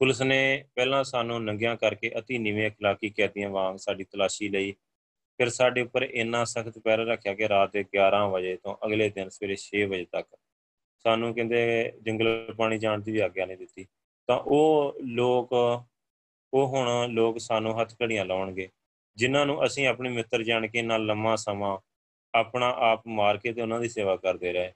[0.00, 4.72] ਪੁਲਿਸ ਨੇ ਪਹਿਲਾਂ ਸਾਨੂੰ ਨੰਗਿਆਂ ਕਰਕੇ ਅਤੀ ਨੀਵੇਂ اخلاقی ਕੈਦੀਆਂ ਵਾਂਗ ਸਾਡੀ ਤਲਾਸ਼ੀ ਲਈ
[5.38, 9.28] ਫਿਰ ਸਾਡੇ ਉੱਪਰ ਇੰਨਾ ਸਖਤ ਪਹਿਰਾ ਰੱਖਿਆ ਕਿ ਰਾਤ ਦੇ 11 ਵਜੇ ਤੋਂ ਅਗਲੇ ਦਿਨ
[9.28, 10.26] ਸਵੇਰੇ 6 ਵਜੇ ਤੱਕ
[11.05, 13.85] ਸਾਨੂੰ ਕਹਿੰਦੇ ਜੰਗਲ ਪਾਣੀ ਜਾਣ ਦੀ ਵੀ ਆਗਿਆ ਨਹੀਂ ਦਿੱਤੀ।
[14.27, 15.53] ਤਾਂ ਉਹ ਲੋਕ,
[16.53, 18.69] ਉਹ ਹੁਣ ਲੋਕ ਸਾਨੂੰ ਹੱਥ ਘੜੀਆਂ ਲਾਉਣਗੇ,
[19.17, 21.77] ਜਿਨ੍ਹਾਂ ਨੂੰ ਅਸੀਂ ਆਪਣੇ ਮਿੱਤਰ ਜਾਣ ਕੇ ਨਾਲ ਲੰਮਾ ਸਮਾਂ
[22.33, 24.71] ਆਪਣਾ ਆਪ ਮਾਰ ਕੇ ਤੇ ਉਹਨਾਂ ਦੀ ਸੇਵਾ ਕਰਦੇ ਰਹੇ।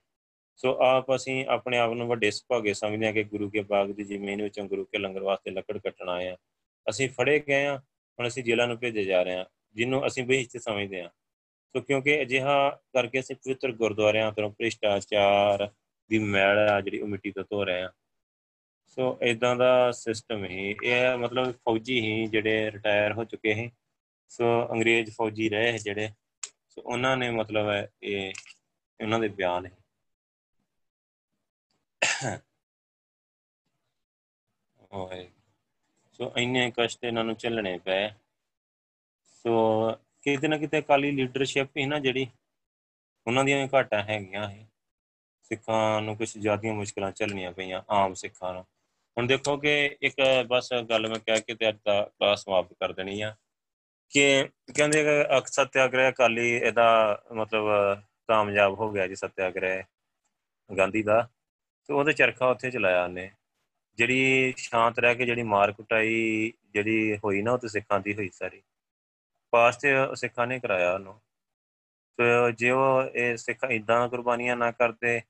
[0.56, 4.04] ਸੋ ਆਪ ਅਸੀਂ ਆਪਣੇ ਆਪ ਨੂੰ ਵੱਡੇ ਸੁਭਾਗੇ ਸਮਝਦੇ ਹਾਂ ਕਿ ਗੁਰੂ ਕੇ ਬਾਗ ਦੀ
[4.04, 6.38] ਜ਼ਮੀਨ ਵਿੱਚੋਂ ਗੁਰੂ ਕੇ ਲੰਗਰ ਵਾਸਤੇ ਲੱਕੜ ਕੱਟਣ ਆਏ ਆ
[6.90, 10.58] ਅਸੀਂ ਫੜੇ ਗਏ ਆ ਹੁਣ ਅਸੀਂ ਜੇਲ੍ਹਾਂ ਨੂੰ ਭੇਜੇ ਜਾ ਰਹੇ ਆ ਜਿਹਨੂੰ ਅਸੀਂ ਬਹਿਸ਼ਤ
[10.58, 11.10] ਸਮਝਦੇ ਆ
[11.76, 15.72] ਸੋ ਕਿਉਂਕਿ ਅਜਿਹਾ ਕਰਕੇ ਅਸੀਂ ਪਵਿੱਤਰ ਗੁਰਦੁਆਰਿਆਂ ਤੋਂ ਭ੍ਰਿਸ਼ਟਾਚਾਰ
[16.12, 17.92] ਦੀ ਮੈਲ ਆ ਜਿਹੜੀ ਉਹ ਮਿੱਟੀ ਤੋਂ ਧੋ ਰਹੇ ਆ।
[18.90, 23.70] ਸੋ ਇਦਾਂ ਦਾ ਸਿਸਟਮ ਹੀ, ਇਹ ਮਤਲਬ ਫੌਜੀ ਹੀ ਜਿਹੜੇ ਰਿਟਾਇਰ ਹੋ ਚੁੱਕੇ ਸੀ।
[24.32, 26.10] ਸੋ ਅੰਗਰੇਜ਼ ਫੌਜੀ ਰਹੇ ਜਿਹੜੇ।
[26.70, 28.34] ਸੋ ਉਹਨਾਂ ਨੇ ਮਤਲਬ ਹੈ ਇਹ
[29.00, 29.72] ਉਹਨਾਂ ਦੇ ਬਿਆਨ ਹੈ
[34.94, 35.28] ਓਏ,
[36.14, 38.10] ਸੋ ਇੰਨੇ ਕਸ਼ਟ ਇਹਨਾਂ ਨੂੰ ਚੱਲਣੇ ਪਏ।
[39.46, 39.92] ਸੋ
[40.22, 42.28] ਕਿਤੇ ਨਾ ਕਿਤੇ ਕਾਲੀ ਲੀਡਰਸ਼ਿਪ ਹੀ ਨਾ ਜਿਹੜੀ,
[43.28, 44.68] ਉਹਨਾਂ ਦੀਆਂ ਵੀ ਘਾਟਾਂ ਹੈਗੀਆਂ ਹੈ
[45.50, 48.64] ਸਿੱਖਾਂ ਨੂੰ ਕੁਝ ਜ਼ਿਆਦੀਆਂ ਮੁਸ਼ਕਲਾਂ ਚੱਲਣੀਆਂ ਪਈਆਂ ਆਮ ਸਿੱਖਾਂ ਨੂੰ।
[49.18, 50.16] ਹੁਣ ਦੇਖੋ ਕਿ ਇੱਕ
[50.48, 53.36] ਬਸ ਗੱਲ ਮੈਂ ਕਹਿ ਕੇ ਤੇ ਅੱਜ ਦਾ ਕਲਾਸ ਸਮਾਪਤ ਕਰ ਦੇਣੀ ਆ
[54.10, 57.66] ਕਿ ਕਹਿੰਦੇ ਕਿ ਅਕ ਸਤਿਆਗ੍ਰਹਿ ਕਾਲੀ ਇਹਦਾ ਮਤਲਬ
[58.28, 59.84] ਕਾਮਯਾਬ ਹੋ ਗਿਆ ਜੀ ਸਤਿਆਗ੍ਰਹਿ
[60.78, 61.30] ਗਾਂਧੀ ਦਾ।
[61.88, 63.32] ਤੇ ਉਹਦੇ ਚਰਖਾ ਉੱਥੇ ਚਲਾਇਆ ਉਹਨੇ।
[63.98, 68.30] ਜਿਹੜੀ ਸ਼ਾਂਤ ਰਹਿ ਕੇ ਜਿਹੜੀ ਮਾਰ ਕੁਟਾਈ ਜਿਹੜੀ ਹੋਈ ਨਾ ਉਹ ਤੇ ਸਿੱਖਾਂ ਦੀ ਹੋਈ
[68.34, 68.62] ਸਾਰੀ।
[69.52, 71.22] ਪਾਸ ਤੇ ਸਿੱਖਾਂ ਨੇ ਕਰਾਇਆ ਉਹਨੂੰ।
[72.18, 75.22] ਤੇ ਜੇ ਉਹ ਇਹ ਸਿੱਖ ਇਦਾਂ ਕੁਰਬਾਨੀਆਂ ਨਾ ਕਰਦੇ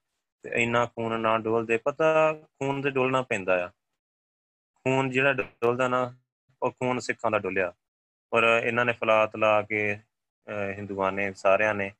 [0.46, 3.68] ਤੇ ਇੰਨਾ ਖੂਨ ਨਾ ਡੋਲਦੇ, ਪਤਾ ਖੂਨ ਤੇ ਡੋਲਣਾ ਪੈਂਦਾ ਆ।
[4.86, 6.14] ਖੂਨ ਜਿਹੜਾ ਡੋਲਦਾ ਨਾ,
[6.62, 7.72] ਉਹ ਖੂਨ ਸਿੱਖਾਂ ਦਾ ਡੋਲਿਆ।
[8.34, 9.80] ਔਰ ਇਹਨਾਂ ਨੇ ਫਲਾਤ ਲਾ ਕੇ
[10.78, 11.91] ਹਿੰਦੂਆਂ ਨੇ, ਸਾਰਿਆਂ ਨੇ,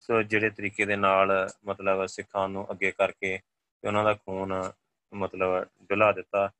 [0.00, 4.72] ਸੋ ਜਿਹੜੇ ਤਰੀਕੇ ਦੇ ਨਾਲ ਮਤਲਬ ਸਿੱਖਾਂ ਨੂੰ ਅੱਗੇ ਕਰਕੇ ਤੇ ਉਹਨਾਂ ਦਾ ਖੂਨ
[5.12, 6.50] ਮਤਲਬ ਡੁਲਾ ਦਿੱਤਾ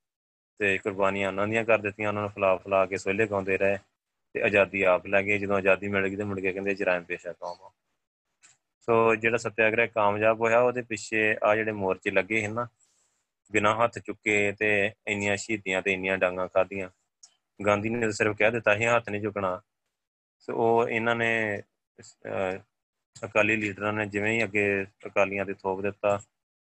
[0.60, 3.78] ਤੇ ਕੁਰਬਾਨੀਆਂ ਉਹਨਾਂ ਦੀਆਂ ਕਰ ਦਿੱਤੀਆਂ। ਉਹਨਾਂ ਨੂੰ ਫਲਾ ਫਲਾ ਕੇ ਸੋਲੇ ਗਾਉਂਦੇ ਰਹੇ
[4.34, 7.32] ਤੇ ਆਜ਼ਾਦੀ ਆਪ ਲੈ ਗਏ। ਜਦੋਂ ਆਜ਼ਾਦੀ ਮਿਲ ਗਈ ਤੇ ਮੁੜ ਕੇ ਕਹਿੰਦੇ, ਜਰਾਇਮ ਪੇਸ਼ਾ
[7.32, 7.56] ਕੌਮ
[8.88, 12.66] ਸੋ ਜਿਹੜਾ ਸਤਿਆਗ੍ਰਹਿ ਕਾਮਯਾਬ ਹੋਇਆ, ਉਹਦੇ ਪਿੱਛੇ ਆ ਜਿਹੜੇ ਮੋਰਚੇ ਲੱਗੇ ਸੀ ਨਾ,
[13.50, 14.70] ਬਿਨਾਂ ਹੱਥ ਚੁੱਕੇ ਤੇ
[15.08, 16.88] ਇੰਨੀਆਂ ਸ਼ਹੀਦੀਆਂ ਤੇ ਇੰਨੀਆਂ ਡਾਂਗਾ ਖਾਧੀਆਂ।
[17.60, 19.60] ਗਾਂਧੀ ਨੇ ਸਿਰਫ ਕਹਿ ਦਿੱਤਾ ਸੀ, ਹੱਥ ਨਹੀਂ ਝੁਕਣਾ
[20.40, 21.62] ਸੋ ਉਹ ਇਹਨਾਂ ਨੇ
[23.24, 24.64] ਅਕਾਲੀ ਲੀਡਰਾਂ ਨੇ ਜਿਵੇਂ ਹੀ ਅੱਗੇ
[25.06, 26.18] ਅਕਾਲੀਆਂ ਤੇ ਥੋਪ ਦਿੱਤਾ,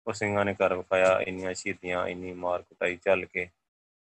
[0.06, 3.46] ਉਹ ਸਿੰਘਾਂ ਨੇ ਕਰ ਵਿਖਾਇਆ, ਇੰਨੀਆਂ ਸ਼ਹੀਦੀਆਂ, ਇੰਨੀ ਮਾਰ ਕੁਟਾਈ ਚੱਲ ਕੇ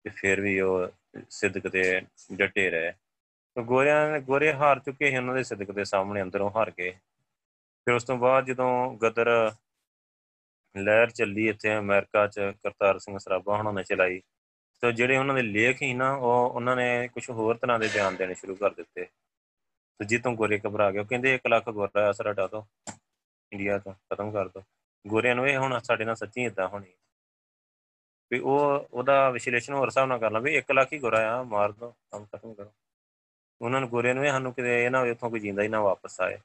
[0.05, 0.87] ਤੇ ਫਿਰ ਵੀ ਉਹ
[1.29, 2.01] ਸਿੱਧਕ ਤੇ
[2.33, 2.91] ਡਟੇ ਰਹੇ।
[3.55, 6.93] ਤੇ ਗੋਰਿਆਂ ਨੇ ਗੋਰੇ ਹਾਰ ਚੁੱਕੇ ਸੀ, ਉਹਨਾਂ ਦੇ ਸਿੱਧਕ ਦੇ ਸਾਹਮਣੇ ਅੰਦਰੋਂ ਹਾਰ ਗਏ
[7.89, 9.51] ਫਿਰ ਉਸ ਤੋਂ ਬਾਅਦ ਜਦੋਂ ਗਦਰ
[10.77, 14.21] ਲਹਿਰ ਚੱਲੀ ਇੱਥੇ ਅਮਰੀਕਾ 'ਚ, ਕਰਤਾਰ ਸਿੰਘ ਸਰਾਭਾ ਉਹਨਾਂ ਨੇ ਚਲਾਈ,
[14.81, 18.15] ਤੇ ਜਿਹੜੇ ਉਹਨਾਂ ਦੇ ਲੇਖ ਸੀ ਨਾ, ਉਹ ਉਹਨਾਂ ਨੇ ਕੁਝ ਹੋਰ ਤਰ੍ਹਾਂ ਦੇ ਬਿਆਨ
[18.15, 19.05] ਦੇਣੇ ਸ਼ੁਰੂ ਕਰ ਦਿੱਤੇ।
[19.99, 22.67] ਤੇ ਜਿੱਤੋਂ ਗੋਰੇ ਘਬਰਾ ਗਏ। ਉਹ ਕਹਿੰਦੇ 1 ਲੱਖ ਗੋਰਾ ਅਸਰ ਹਟਾ ਦੋ।
[23.51, 24.63] ਇੰਡੀਆ ਤੋਂ ਖਤਮ ਕਰ ਦੋ।
[25.07, 26.93] ਗੋਰਿਆਂ ਨੂੰ ਇਹ ਹੁਣ ਸਾਡੇ ਨਾਲ ਸੱਚੀ ਇਦਾਂ ਹੋਣੀ।
[28.31, 31.43] ਵੀ ਉਹ, ਉਹਦਾ ਵਿਸ਼ਲੇਸ਼ਣ ਹੋਰ ਹਿਸਾਬ ਨਾਲ ਕਰ ਲਾਂ ਵੀ 1 ਲੱਖ ਹੀ ਗੋਰਾ ਆ,
[31.43, 32.71] ਮਾਰ ਦੋ, ਕੰਮ ਖਤਮ ਕਰੋ।
[33.61, 36.21] ਉਹਨਾਂ ਨੂੰ ਗੋਰਿਆਂ ਨੂੰ ਇਹ ਸਾਨੂੰ ਕਿਤੇ ਇਹ ਨਾ ਇੱਥੋਂ ਕੋਈ ਜਿੰਦਾ ਹੀ ਨਾ ਵਾਪਸ
[36.21, 36.37] ਆਏ।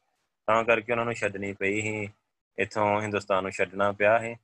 [0.46, 2.08] ਤਾਂ ਕਰਕੇ ਉਹਨਾਂ ਨੂੰ ਛੱਡਣੀ ਪਈ ਸੀ।
[2.58, 4.36] ਇੱਥੋਂ ਹਿੰਦੁਸਤਾਨ ਨੂੰ ਛੱਡਣਾ ਪਿਆ ਸੀ।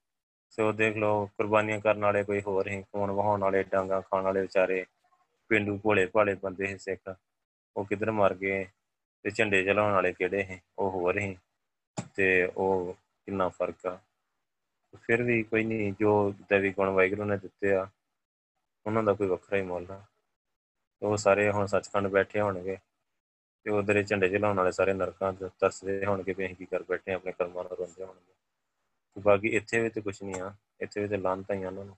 [0.51, 4.41] ਸੋ ਦੇਖ ਲਓ, ਕੁਰਬਾਨੀਆਂ ਕਰਨ ਵਾਲੇ ਕੋਈ ਹੋਰ ਹੀ ਖੂਨ ਵਹਾਉਣ ਵਾਲੇ, ਡਾਂਗਾ ਖਾਣ ਵਾਲੇ
[4.41, 4.87] ਵਿਚਾਰੇ,
[5.49, 7.17] ਪਿੰਡੂ ਭੋਲੇ ਭਾਲੇ ਬੰਦੇ ਸੀ ਸਿੱਖ।
[7.77, 8.65] ਉਹ ਕਿਧਰ ਮਰ ਗਏ
[9.23, 10.61] ਤੇ ਝੰਡੇ ਚਲਾਉਣ ਵਾਲੇ ਕਿਹੜੇ ਸੀ?
[10.79, 11.37] ਉਹ ਹੋਰ ਹੀ
[12.15, 12.97] ਤੇ ਉਹ
[13.27, 13.99] ਕਿੰਨਾ ਫ਼ਰਕ ਆ।
[15.03, 17.89] ਫਿਰ ਵੀ ਕੋਈ ਨਹੀਂ, ਜੋ ਦੇਵੀ ਗੁਣ ਵਾਹਿਗੁਰੂ ਨੇ ਦਿੱਤੇ ਆ,
[18.87, 20.03] ਉਹਨਾਂ ਦਾ ਕੋਈ ਵੱਖਰਾ ਹੀ ਮੁੱਲ ਆ।
[21.03, 22.77] ਉਹ ਸਾਰੇ ਹੁਣ ਸੱਚਖੰਡ ਬੈਠੇ ਹੋਣਗੇ।
[23.65, 27.13] ਤੇ ਉਧਰ ਝੰਡੇ ਚਲਾਉਣ ਵਾਲੇ ਸਾਰੇ ਨਰਕਾਂ ਤੇ ਤਰਸਦੇ ਹੋਣਗੇ ਵੀ ਅਸੀਂ ਕੀ ਕਰ ਬੈਠੇ
[27.13, 28.33] ਆਪਣੇ ਕਰਮਾਂ ਨਾਲ ਰੋਂਦੇ ਹੋਣਗੇ।
[29.17, 31.97] ਤੇ ਬਾਕੀ ਇੱਥੇ ਵੀ ਤੇ ਕੁਝ ਨਹੀਂ ਆ, ਇੱਥੇ ਵੀ ਤੇ ਲਾਂਤਾਂ ਹੀ ਉਹਨਾਂ ਨੂੰ।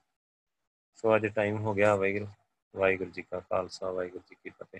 [0.95, 2.27] ਸੋ ਅੱਜ ਟਾਈਮ ਹੋ ਗਿਆ ਵਾਹਿਗੁਰੂ
[2.75, 4.79] ਵਾਹਿਗੁਰੂ ਜੀ ਕਾ ਖਾਲਸਾ, ਵਾਹਿਗੁਰੂ ਜੀ ਕੀ ਫਤਿਹ।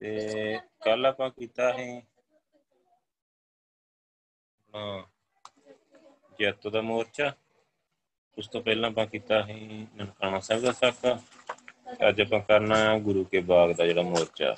[0.00, 2.02] ਤੇ ਕੱਲ ਆਪਾਂ ਕੀਤਾ ਹੈ
[4.56, 5.06] ਆਪਣਾ
[6.40, 7.32] ਜੈਤੋ ਦਾ ਮੋਰਚਾ।
[8.38, 9.54] ਉਸ ਤੋਂ ਪਹਿਲਾਂ ਆਪਾਂ ਕੀਤਾ ਹੈ
[9.96, 11.18] ਨਨਕਾਣਾ ਸਾਹਿਬ ਦਾ ਸਾਕਾ।
[12.08, 14.56] ਅੱਜ ਆਪਾਂ ਕਰਨਾ ਹੈ ਗੁਰੂ ਕੇ ਬਾਗ ਦਾ ਜਿਹੜਾ ਮੋਰਚਾ।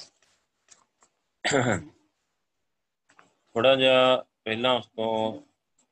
[3.55, 5.43] ਥੋੜਾ ਜਿਹਾ ਪਹਿਲਾਂ ਉਸ ਤੋਂ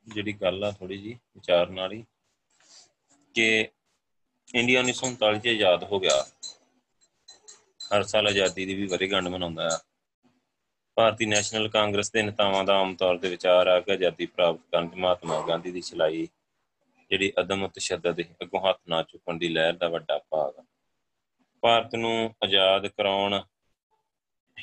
[0.06, 2.04] ਜਿਹੜੀ ਗੱਲ ਆ ਥੋੜੀ ਜੀ ਵਿਚਾਰਨ ਵਾਲੀ
[3.34, 3.68] ਕਿ
[4.54, 6.26] ਇੰਡੀਆ 1947 ਚ ਆਜ਼ਾਦ ਹੋ ਗਿਆ।
[7.96, 9.78] ਹਰ ਸਾਲ ਆਜ਼ਾਦੀ ਦੀ ਵੀ ਵਰ੍ਹੇਗੰਢ ਮਨਾਉਂਦਾ ਆ।
[10.96, 14.88] ਭਾਰਤੀ ਨੈਸ਼ਨਲ ਕਾਂਗਰਸ ਦੇ ਨੇਤਾਵਾਂ ਦਾ ਆਮ ਤੌਰ ਤੇ ਵਿਚਾਰ ਆ ਕਿ ਆਜ਼ਾਦੀ ਪ੍ਰਾਪਤ ਕਰਨ
[14.88, 16.28] ਦੀ ਮਹਾਤਮਾ ਗਾਂਧੀ ਦੀ ਚਲਾਈ
[17.10, 20.64] ਜਿਹੜੀ ਅਦਮ ਤਸ਼ੱਦਦ ਅੱਗੋਂ ਹੱਥ ਨਾ ਚੁੱਕਣ ਦੀ ਲਹਿਰ ਦਾ ਵੱਡਾ ਭਾਗ
[21.62, 23.42] ਭਾਰਤ ਨੂੰ ਆਜ਼ਾਦ ਕਰਾਉਣ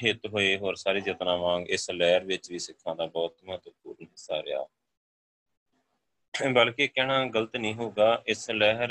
[0.03, 4.43] ਹਿੱਤ ਹੋਏ ਹੋਰ ਸਾਰੇ ਯਤਨਾਂ ਵਾਂਗ ਇਸ ਲਹਿਰ ਵਿੱਚ ਵੀ ਸਿੱਖਾਂ ਦਾ ਬਹੁਤ ਮਹੱਤਵਪੂਰਨ ਹਿੱਸਾ
[4.43, 4.65] ਰਿਹਾ।
[6.51, 8.89] ਬਲਕਿ ਕਹਿਣਾ ਗਲਤ ਨਹੀਂ ਹੋਗਾ ਇਸ ਲਹਿਰ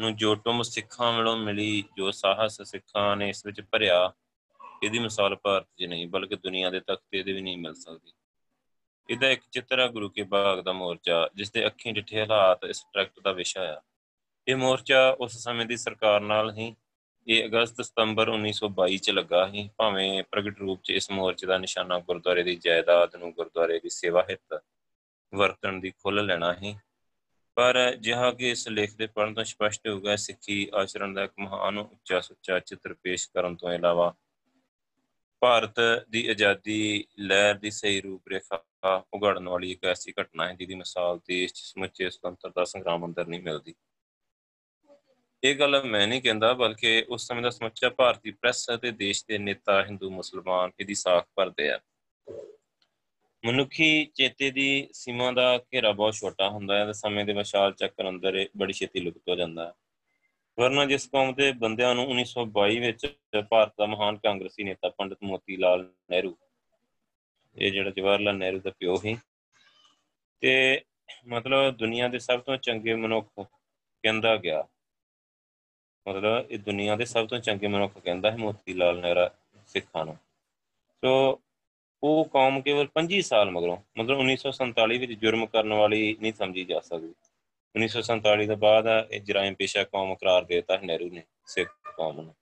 [0.00, 4.12] ਨੂੰ ਜੋ ਟੁੰਮ ਸਿੱਖਾਂ ਵੱਲੋਂ ਮਿਲੀ, ਜੋ ਸਾਹਸ ਸਿੱਖਾਂ ਨੇ ਇਸ ਵਿੱਚ ਭਰਿਆ,
[4.82, 8.12] ਇਹਦੀ ਮਿਸਾਲ ਭਾਰਤ 'ਚ ਨਹੀਂ, ਬਲਕਿ ਦੁਨੀਆ ਦੇ ਤਖਤੇ ਦੇ ਵੀ ਨਹੀਂ ਮਿਲ ਸਕਦੀ।
[9.10, 12.86] ਇਹਦਾ ਇੱਕ ਚਿੱਤਰ ਹੈ ਗੁਰੂ ਕੇ ਬਾਗ ਦਾ ਮੋਰਚਾ ਜਿਸ ਦੇ ਅੱਖੀਂ ਡਿੱਠੇ ਹਾਲਾਤ ਇਸ
[12.92, 13.80] ਟਰੈਕਟ ਦਾ ਵਿਸ਼ਾ ਆ।
[14.48, 16.74] ਇਹ ਮੋਰਚਾ ਉਸ ਸਮੇਂ ਦੀ ਸਰਕਾਰ ਨਾਲ ਹੀ
[17.28, 21.98] ਇਹ ਅਗਸਤ ਸਤੰਬਰ 1922 ਚ ਲੱਗਾ ਸੀ, ਭਾਵੇਂ ਪ੍ਰਗਟ ਰੂਪ ਚ ਇਸ ਮੋਰਚੇ ਦਾ ਨਿਸ਼ਾਨਾ
[21.98, 24.62] ਗੁਰਦੁਆਰੇ ਦੀ ਜਾਇਦਾਦ ਨੂੰ ਗੁਰਦੁਆਰੇ ਦੀ ਸੇਵਾ ਹਿੱਤ
[25.34, 26.76] ਵਰਤਣ ਦੀ ਖੁੱਲ ਲੈਣਾ ਸੀ।
[27.54, 31.32] ਪਰ ਜਿਹਾ ਕਿ ਇਸ ਲੇਖ ਦੇ ਪੜਨ ਤੋਂ ਸਪਸ਼ਟ ਹੋ ਗਿਆ, ਸਿੱਖੀ ਆਚਰਣ ਦਾ ਇੱਕ
[31.38, 34.14] ਮਹਾਨ ਉੱਚਾ ਸੁੱਚਾ ਚਿੱਤਰ ਪੇਸ਼ ਕਰਨ ਤੋਂ ਇਲਾਵਾ
[35.40, 35.74] ਭਾਰਤ
[36.10, 41.18] ਦੀ ਆਜ਼ਾਦੀ, ਲਹਿਰ ਦੀ ਸਹੀ ਰੂਪ ਰੇਖਾ ਉਗੜਨ ਵਾਲੀ ਇੱਕ ਐਸੀ ਘਟਨਾ ਹੈ, ਜਿਹਦੀ ਮਿਸਾਲ
[41.18, 43.74] ਦੇਸ਼ 'ਚ ਸਮੁੱਚੇ ਸੁਤੰਤਰਤਾ ਸੰਗਰਾਮ ਅੰਦਰ ਨਹੀਂ ਮਿਲਦੀ।
[45.42, 49.38] ਇਹ ਗੱਲ ਮੈਂ ਨਹੀਂ ਕਹਿੰਦਾ ਬਲਕਿ ਉਸ ਸਮੇਂ ਦਾ ਸਮੁੱਚਾ ਭਾਰਤੀ ਪ੍ਰੈਸ ਅਤੇ ਦੇਸ਼ ਦੇ
[49.38, 51.78] ਨੇਤਾ ਹਿੰਦੂ, ਮੁਸਲਮਾਨ ਇਹਦੀ ਸਾਖ ਭਰਦੇ ਆ।
[53.44, 58.08] ਮਨੁੱਖੀ ਚੇਤੇ ਦੀ ਸੀਮਾ ਦਾ ਘੇਰਾ ਬਹੁਤ ਛੋਟਾ ਹੁੰਦਾ ਹੈ ਤੇ ਸਮੇਂ ਦੇ ਵਿਸ਼ਾਲ ਚੱਕਰ
[58.08, 59.72] ਅੰਦਰ ਬੜੀ ਛੇਤੀ ਲੁਕਤ ਹੋ ਜਾਂਦਾ ਹੈ।
[60.58, 63.06] ਵਰਨਾ ਜਿਸ ਕੌਮ ਦੇ ਬੰਦਿਆਂ ਨੂੰ 1922 ਵਿੱਚ
[63.50, 66.36] ਭਾਰਤ ਦਾ ਮਹਾਨ ਕਾਂਗਰਸੀ ਨੇਤਾ ਪੰਡਿਤ ਮੋਤੀ ਲਾਲ ਨਹਿਰੂ,
[67.56, 69.16] ਇਹ ਜਿਹੜਾ ਜਵਾਹਰ ਲਾਲ ਨਹਿਰੂ ਦਾ ਪਿਓ ਸੀ,
[70.42, 70.82] ਤੇ
[71.26, 74.62] ਮਤਲਬ ਦੁਨੀਆ ਦੇ ਸਭ ਤੋਂ ਚੰਗੇ ਮਨੁੱਖ ਕਹਿੰਦਾ ਗਿਆ।
[76.08, 79.28] ਮਤਲਬ ਇਹ ਦੁਨੀਆ ਦੇ ਸਭ ਤੋਂ ਚੰਗੇ ਮਨੁੱਖ ਕਹਿੰਦਾ ਹੈ ਮੋਤੀ ਲਾਲ ਨਹਿਰੂ
[79.66, 80.16] ਸਿੱਖਾਂ ਨੂੰ।
[81.04, 81.40] ਸੋ
[82.02, 86.80] ਉਹ ਕੌਮ ਕੇਵਲ 25 ਸਾਲ ਮਗਰੋਂ, ਮਤਲਬ 1947 ਵਿੱਚ ਜੁਰਮ ਕਰਨ ਵਾਲੀ ਨਹੀਂ ਸਮਝੀ ਜਾ
[86.80, 87.14] ਸਕਦੀ।
[87.76, 92.34] 1947 ਤੋਂ ਬਾਅਦ ਇਹ ਜਰਾਇਮ ਪੇਸ਼ਾ ਕੌਮ ਕਰਾਰ ਦੇਤਾ ਨਹਿਰੂ ਨੇ, ਸਿੱਖ ਕੌਮ ਨੂੰ।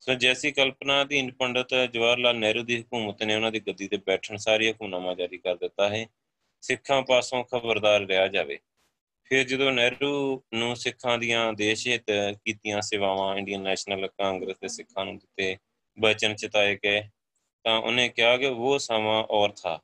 [0.00, 3.96] ਸੋ ਜੈਸੀ ਕਲਪਨਾ ਦੀ ਪੰਡਤ ਜਵਾਹਰ ਲਾਲ ਨਹਿਰੂ ਦੀ ਹਕੂਮਤ ਨੇ ਉਹਨਾਂ ਦੀ ਗੱਦੀ ਤੇ
[3.96, 6.06] ਬੈਠਣ ਸਾਰੀ ਹਕੂਮਤਨਾਮਾ ਜਾਰੀ ਕਰ ਦਿੱਤਾ ਹੈ।
[6.60, 8.58] ਸਿੱਖਾਂ ਪਾਸੋਂ ਖਬਰਦਾਰ ਰਿਹਾ ਜਾਵੇ।
[9.32, 12.10] ਫਿਰ ਜਦੋਂ ਨਹਿਰੂ ਨੂੰ ਸਿੱਖਾਂ ਦੀਆਂ ਦੇਸ਼ ਹਿੱਤ
[12.44, 15.56] ਕੀਤੀਆਂ ਸੇਵਾਵਾਂ ਇੰਡੀਅਨ ਨੈਸ਼ਨਲ ਕਾਂਗਰਸ ਦੇ ਸਿੱਖਾਂ ਨੂੰ ਦਿੱਤੇ
[15.98, 17.00] ਬਚਨ ਚਿਤਾਏ ਗਏ,
[17.64, 19.78] ਤਾਂ ਉਹਨੇ ਕਿਹਾ ਕਿ ਉਹ ਸਮਾਂ ਔਰ ਥਾ।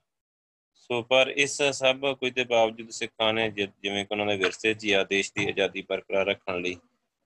[0.77, 4.93] ਸੋ ਪਰ ਇਸ ਸਭ ਕੁਝ ਦੇ ਬਾਵਜੂਦ ਸਿੱਖਾਂ ਨੇ ਜਿਵੇਂ ਕਿ ਉਹਨਾਂ ਦੇ ਵਿਰਸੇ 'ਚ
[4.93, 6.77] ਆ ਦੇਸ਼ ਦੀ ਆਜ਼ਾਦੀ ਬਰਕਰਾਰ ਰੱਖਣ ਲਈ,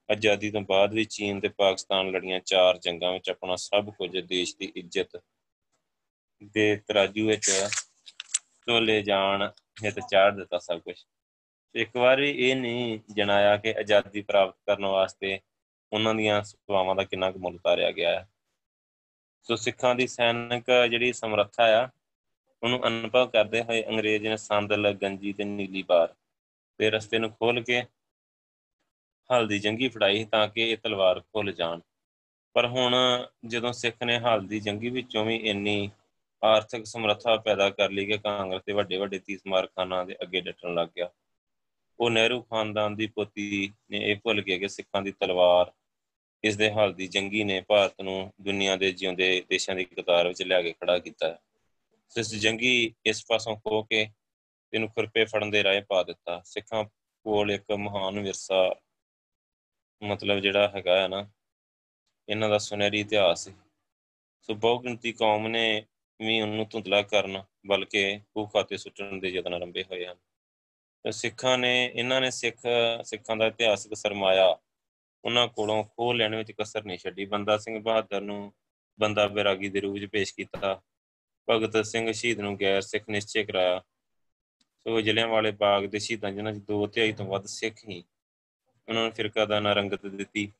[0.09, 4.57] ਆਜ਼ਾਦੀ ਤੋਂ ਬਾਅਦ ਵੀ ਚੀਨ ਤੇ ਪਾਕਿਸਤਾਨ ਲੜੀਆਂ ਚਾਰ ਜੰਗਾਂ ਵਿੱਚ ਆਪਣਾ ਸਭ ਕੁਝ ਦੇਸ਼
[4.59, 5.21] ਦੀ ਇੱਜ਼ਤ
[6.55, 7.51] ਦੇ ਤਰਾਜੂ ਵਿੱਚ
[8.67, 9.49] ਤੋਲੇ ਜਾਣ,
[9.85, 10.95] ਹਿੱਤ ਚਾੜ ਦਿੱਤਾ ਸਭ ਕੁਝ।
[11.75, 15.41] ਇੱਕ ਵਾਰ ਵੀ ਇਹ ਨਹੀਂ ਜਣਾਇਆ ਕਿ ਆਜ਼ਾਦੀ ਪ੍ਰਾਪਤ ਕਰਨ ਵਾਸਤੇ
[15.93, 18.29] ਉਹਨਾਂ ਦੀਆਂ ਸੇਵਾਵਾਂ ਦਾ ਕਿੰਨਾ ਕੁ ਮੁੱਲ ਤਾਰਿਆ ਗਿਆ ਹੈ।
[19.43, 21.89] ਸੋ ਸਿੱਖਾਂ ਦੀ ਸੈਨਿਕ ਜਿਹੜੀ ਸਮਰੱਥਾ ਆ,
[22.63, 26.15] ਉਹਨੂੰ ਅਨੁਭਵ ਕਰਦੇ ਹੋਏ ਅੰਗਰੇਜ਼ ਨੇ ਸੰਦਲ ਗੰਜੀ ਤੇ ਨੀਲੀ ਬਾਰ
[26.79, 27.83] ਤੇ ਰਸਤੇ ਨੂੰ ਖੋਲ ਕੇ
[29.33, 31.81] ਹਲਦੀ ਜੰਗੀ ਫੜਾਈ ਤਾਂ ਕਿ ਇਹ ਤਲਵਾਰ ਖੁੱਲ ਜਾਣ।
[32.53, 32.95] ਪਰ ਹੁਣ
[33.47, 35.91] ਜਦੋਂ ਸਿੱਖ ਨੇ ਹਲਦੀ ਜੰਗੀ ਵਿੱਚੋਂ ਵੀ ਇੰਨੀ
[36.45, 40.75] ਆਰਥਿਕ ਸਮਰੱਥਾ ਪੈਦਾ ਕਰ ਲਈ ਕਿ ਕਾਂਗਰਸ ਦੇ ਵੱਡੇ ਵੱਡੇ ਤੀਸ ਮਾਰਖਾਨਾਂ ਦੇ ਅੱਗੇ ਡਟਣ
[40.75, 41.11] ਲੱਗ ਗਿਆ।
[42.03, 45.73] ਉਹ ਨਹਿਰੂ ਖਾਨਦਾਨ ਦੀ ਪੋਤੀ ਨੇ ਇਹ ਭੁੱਲ ਗਿਆ ਕਿ ਸਿੱਖਾਂ ਦੀ ਤਲਵਾਰ
[46.45, 50.63] ਇਸ ਦੇ ਹਲਦੀ ਜੰਗੀ ਨੇ ਭਾਰਤ ਨੂੰ ਦੁਨੀਆ ਦੇ ਜਿਉਂਦੇ ਦੇਸ਼ਾਂ ਦੀ ਕਤਾਰ ਵਿੱਚ ਲਿਆ
[50.63, 51.39] ਕੇ ਖੜਾ ਕੀਤਾ। ਹੈ
[52.17, 54.11] ਇਸ ਜੰਗੀ ਇਸ ਪਾਸੋਂ ਖੋ ਕੇ
[54.75, 58.75] ਇਹਨੂੰ ਖੁਰਪੇ ਫੜਨ ਦੇ ਰਾਏ ਪਾ ਦਿੱਤਾ। ਸਿੱਖਾਂ ਕੋਲ ਇੱਕ ਮਹਾਨ ਵਿਰਸਾ
[60.03, 61.31] ਮਤਲਬ ਜਿਹੜਾ ਹੈਗਾ ਹੈ ਨਾ,
[62.29, 63.55] ਇਹਨਾਂ ਦਾ ਸੁਨਹਿਰੀ ਇਤਿਹਾਸ ਹੈ
[64.43, 65.87] ਸੋ ਬਹੁਗਿਣਤੀ ਕੌਮ ਨੇ
[66.23, 70.32] ਵੀ ਉਹਨੂੰ ਧੁੰਦਲਾ ਕਰਨ ਬਲਕਿ ਉਹ ਖਾਤੇ ਸੁੱਟਣ ਦੇ ਯਤਨ ਆਰੰਭੇ ਹੋਏ ਹਨ। ਤੇ
[71.11, 72.57] ਸਿੱਖਾਂ ਨੇ, ਇਹਨਾਂ ਨੇ ਸਿੱਖ,
[73.05, 74.59] ਸਿੱਖਾਂ ਦਾ ਇਤਿਹਾਸਕ ਸਰਮਾਇਆ
[75.25, 78.53] ਉਹਨਾਂ ਕੋਲੋਂ ਖੋਹ ਲੈਣ ਵਿੱਚ ਕਸਰ ਨਹੀਂ ਛੱਡੀ। ਬੰਦਾ ਸਿੰਘ ਬਹਾਦਰ ਨੂੰ
[79.01, 80.83] ਬੰਦਾ ਬਿਰਾਗੀ ਦੇ ਰੂਪ ਵਿੱਚ ਪੇਸ਼ ਕੀਤਾ।
[81.51, 83.83] ਭਗਤ ਸਿੰਘ ਸ਼ਹੀਦ ਨੂੰ ਗੈਰ ਸਿੱਖ ਨਿਸ਼ਚੈ ਕਰਾਇਆ।
[84.85, 88.05] ਸੋ ਜ਼ਿਲ੍ਹਿਆਂ ਵਾਲੇ ਬਾਗ ਦੇ ਸ਼ਹੀਦਾਂ ਜਿਨ੍ਹਾਂ 'ਚ ਦੋ ਤਿਹਾਈ ਤੋਂ ਵੱਧ ਸਿੱਖ ਹੀ
[88.89, 90.53] ਉਹਨਾਂ ਨੂੰ ਫਿਰਕਾ ਦਾ ਨਾਂ ਰੰਗਤ ਦਿੱਤੀ।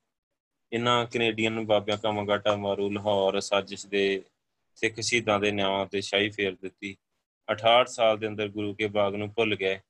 [0.73, 4.23] ਇਹਨਾਂ ਕੈਨੇਡੀਅਨ ਬਾਬਿਆਂ ਕਾਮਗਾਟਾ, ਮਾਰੂ, ਲਾਹੌਰ, ਸਾਜ਼ਿਸ਼ ਦੇ
[4.75, 6.97] ਸਿੱਖ ਸ਼ਹੀਦਾਂ ਦੇ ਨਾਵਾਂ ਤੇ ਸ਼ਾਹੀ ਫੇਰ ਦਿੱਤੀ।
[7.53, 9.81] 68 ਸਾਲ ਦੇ ਅੰਦਰ ਗੁਰੂ ਕੇ ਬਾਗ ਨੂੰ ਭੁੱਲ ਗਏ।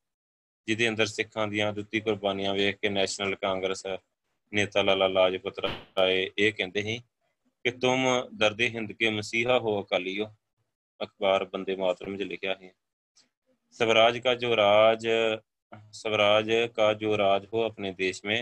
[0.67, 3.85] ਜਿਹਦੇ ਅੰਦਰ ਸਿੱਖਾਂ ਦੀਆਂ ਦਿੱਤੀ ਕੁਰਬਾਨੀਆਂ ਵੇਖ ਕੇ ਨੈਸ਼ਨਲ ਕਾਂਗਰਸ
[4.53, 6.97] ਨੇਤਾ ਲਾਲਾ ਲਾਜਪਤ ਰਾਏ ਇਹ ਕਹਿੰਦੇ ਸੀ
[7.65, 10.27] ਕਿ ਤੁਮ ਦਰਦੇ ਹਿੰਦ ਕੇ ਮਸੀਹਾ ਹੋ ਅਕਾਲੀਓ
[10.99, 12.73] ਅਖਬਾਰ ਬੰਦੇ ਮਾਤਰਮ 'ਚ ਲਿਖਿਆ ਹੈ
[13.75, 15.05] स्वराज का जो राज
[15.93, 18.39] स्वराज का जो राज हो अपने देश में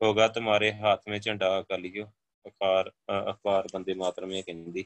[0.00, 2.04] होगा तुम्हारे हाथ में झंडा अकालियो
[2.44, 4.84] अखबार अखबार ਬੰਦੇ ਮਾਤਰਮ ਇਹ ਕਹਿੰਦੀ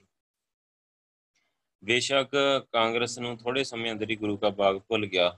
[1.83, 2.37] ਬੇਸ਼ੱਕ
[2.73, 5.31] ਕਾਂਗਰਸ ਨੂੰ ਥੋੜੇ ਸਮੇਂ ਅੰਦਰ ਹੀ ਗੁਰੂ ਕਾ ਬਾਗ ਭੁੱਲ ਗਿਆ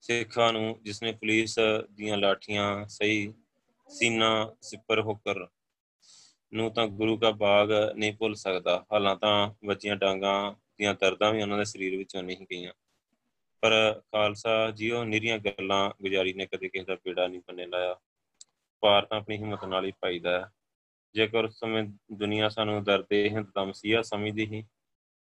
[0.00, 1.58] ਸਿੱਖਾਂ ਨੂੰ ਜਿਸਨੇ ਪੁਲਿਸ
[1.92, 3.34] ਦੀਆਂ ਲਾਠੀਆਂ, ਸਹੀ
[3.88, 5.46] ਸੀਨਾ ਸਿਪਰ ਹੋਕਰ
[6.54, 11.42] ਨੂੰ ਤਾਂ ਗੁਰੂ ਕਾ ਬਾਗ ਨਹੀਂ ਭੁੱਲ ਸਕਦਾ। ਹਾਲਾਂ ਤਾਂ ਬੱਚੀਆਂ ਡਾਂਗਾਂ ਦੀਆਂ ਦਰਦਾਂ ਵੀ
[11.42, 12.72] ਉਹਨਾਂ ਦੇ ਸਰੀਰ ਵਿੱਚੋਂ ਨਹੀਂ ਗਈਆਂ।
[13.60, 17.96] ਪਰ ਖਾਲਸਾ ਜੀਓ ਨਿਰੀਆਂ ਗੱਲਾਂ ਗੁਜ਼ਾਰੀ ਨੇ ਕਦੇ ਕਿਸੇ ਦਾ ਪੀੜਾ ਨਹੀਂ ਬੰਨੇ ਲਾਇਆ।
[18.80, 20.52] ਪਾਰ ਤਾਂ ਆਪਣੀ ਹਿੰਮਤ ਨਾਲ ਹੀ ਪਾਈਦਾ ਹੈ।
[21.14, 24.64] ਜੇਕਰ ਉਸ ਸਮੇਂ ਦੁਨੀਆ ਸਾਨੂੰ ਦਰਦੇ ਹਿੰਦ ਦਾ ਮਸੀਹਾ ਸਮਝਦੀ ਸੀ,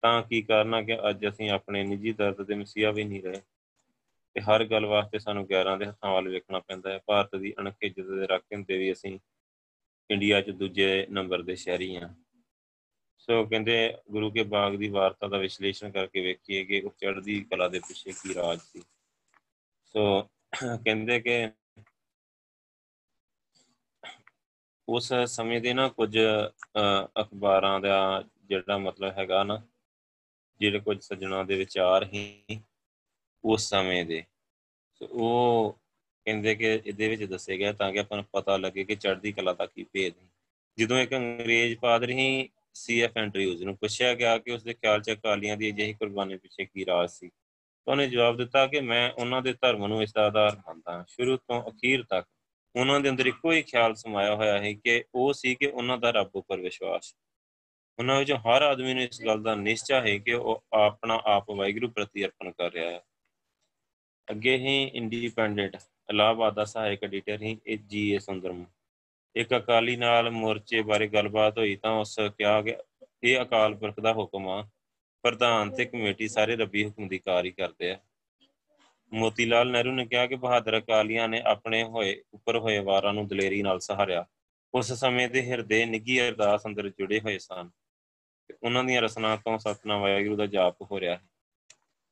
[0.02, 3.42] ਤਾਂ ਕੀ ਕਰਨਾ ਕਿ ਅੱਜ ਅਸੀਂ ਆਪਣੇ ਨਿੱਜੀ ਦਰਦ ਦੇ ਮਸੀਹਾ ਵੀ ਨਹੀਂ ਰਹੇ?
[4.36, 7.74] ਤੇ ਹਰ ਗੱਲ ਵਾਸਤੇ ਸਾਨੂੰ ਗਿਆਰਾਂ ਦੇ ਹੱਥਾਂ ਵੱਲ ਵੇਖਣਾ ਪੈਂਦਾ ਹੈ। ਭਾਰਤ ਦੀ ਅਣਖ
[7.82, 9.18] ਇੱਜ਼ਤ ਦੇ ਰੱਖ ਹੁੰਦੇ ਵੀ ਅਸੀਂ
[10.10, 12.14] ਇੰਡੀਆ 'ਚ ਦੂਜੇ ਨੰਬਰ ਦੇ ਸ਼ਹਿਰੀ ਆ
[13.18, 13.76] ਸੋ ਕਹਿੰਦੇ
[14.10, 18.12] ਗੁਰੂ ਕੇ ਬਾਗ ਦੀ ਵਾਰਤਾ ਦਾ ਵਿਸ਼ਲੇਸ਼ਣ ਕਰਕੇ ਵੇਖੀਏ ਕਿ ਉਹ ਚੜ੍ਹਦੀ ਕਲਾ ਦੇ ਪਿੱਛੇ
[18.12, 18.82] ਕੀ ਰਾਜ ਸੀ।
[19.94, 20.22] ਸੋ
[20.54, 21.48] ਕਹਿੰਦੇ ਕਿ
[24.88, 26.16] ਉਸ ਸਮੇਂ ਦੇ ਨਾ ਕੁਝ
[27.20, 29.60] ਅਖਬਾਰਾਂ ਦਾ ਜਿਹੜਾ ਮਤਲਬ ਹੈਗਾ ਨਾ,
[30.60, 32.60] ਜਿਹੜੇ ਕੁਝ ਸੱਜਣਾ ਦੇ ਵਿਚਾਰ ਹੀ
[33.44, 34.22] ਉਸ ਸਮੇਂ ਦੇ।
[35.00, 35.78] ਉਹ
[36.26, 39.52] ਕਹਿੰਦੇ ਕਿ ਇਹਦੇ ਵਿੱਚ ਦੱਸੇ ਗਿਆ ਤਾਂ ਕਿ ਆਪਾਂ ਨੂੰ ਪਤਾ ਲੱਗੇ ਕਿ ਚੜ੍ਹਦੀ ਕਲਾ
[39.52, 40.28] ਦਾ ਕੀ ਭੇਦ ਹੈ।
[40.78, 45.56] ਜਦੋਂ ਇੱਕ ਅੰਗਰੇਜ਼ ਪਾਦਰੀ ਹੀ ਸੀਐਫ ਐਂਡਰਿਊਜ਼ ਨੂੰ ਪੁੱਛਿਆ ਗਿਆ ਕਿ ਉਸਦੇ ਖਿਆਲ ਚ ਅਕਾਲੀਆਂ
[45.56, 49.52] ਦੀ ਅਜਿਹੀ ਕੁਰਬਾਨੀ ਪਿੱਛੇ ਕੀ ਰਾਜ ਸੀ, ਤਾਂ ਉਹਨੇ ਜਵਾਬ ਦਿੱਤਾ ਕਿ ਮੈਂ ਉਹਨਾਂ ਦੇ
[49.52, 52.26] ਧਰਮ ਨੂੰ ਇਸ ਦਾ ਆਧਾਰ ਮੰਨਦਾ ਹਾਂ। ਸ਼ੁਰੂ ਤੋਂ ਅਖੀਰ ਤੱਕ
[52.74, 56.10] ਉਹਨਾਂ ਦੇ ਅੰਦਰ ਇੱਕੋ ਹੀ ਖਿਆਲ ਸਮਾਇਆ ਹੋਇਆ ਹੈ ਕਿ ਉਹ ਸੀ ਕਿ ਉਹਨਾਂ ਦਾ
[56.10, 57.14] ਰੱਬ ਉੱਪਰ ਵਿਸ਼ਵਾਸ।
[57.98, 61.88] ਉਹਨਾਂ ਵਿੱਚੋਂ ਹਰ ਆਦਮੀ ਨੂੰ ਇਸ ਗੱਲ ਦਾ ਨਿਸ਼ਚਾ ਹੈ ਕਿ ਉਹ ਆਪਣਾ ਆਪ ਵਾਹਿਗੁਰੂ
[61.88, 63.00] ਪ੍ਰਤੀ ਅਰਪਣ ਕਰ ਰਿਹਾ ਹੈ।
[64.30, 65.76] ਅੱਗੇ ਹੀ ਇੰਡੀਪੈਂਡੈਂਟ
[66.10, 68.64] ਇਲਾਹਾਬਾਦ ਦਾ ਸਹਾਇਕ ਐਡੀਟਰ ਹੀ ਜੀ ਏ ਸੁੰਦਰਮ
[69.36, 72.76] ਇੱਕ ਅਕਾਲੀ ਨਾਲ ਮੋਰਚੇ ਬਾਰੇ ਗੱਲਬਾਤ ਹੋਈ ਤਾਂ ਉਸ ਕਿਹਾ ਕਿ
[73.22, 74.62] ਇਹ ਅਕਾਲ ਪੁਰਖ ਦਾ ਹੁਕਮ ਆ।
[75.22, 77.98] ਪ੍ਰਧਾਨ ਤੇ ਕਮੇਟੀ ਸਾਰੇ ਰੱਬੀ ਹੁਕਮ ਦੀ ਕਾਰੀ ਕਰਦੇ ਆ।
[79.12, 83.26] ਮੋਤੀ ਲਾਲ ਨਹਿਰੂ ਨੇ ਕਿਹਾ ਕਿ ਬਹਾਦਰ ਅਕਾਲੀਆਂ ਨੇ ਆਪਣੇ ਹੋਏ, ਉੱਪਰ ਹੋਏ ਵਾਰਾਂ ਨੂੰ
[83.28, 84.24] ਦਲੇਰੀ ਨਾਲ ਸਹਾਰਿਆ।
[84.74, 87.70] ਉਸ ਸਮੇਂ ਦੇ ਹਿਰਦੇ ਨਿੱਗੀ ਅਰਦਾਸ ਅੰਦਰ ਜੁੜੇ ਹੋਏ ਸਨ।
[88.62, 91.22] ਉਹਨਾਂ ਦੀਆਂ ਰਸਨਾ ਤੋਂ ਸਤਨਾਮ ਵਾਹਿਗੁਰੂ ਦਾ ਜਾਪ ਹੋ ਰਿਹਾ ਹੈ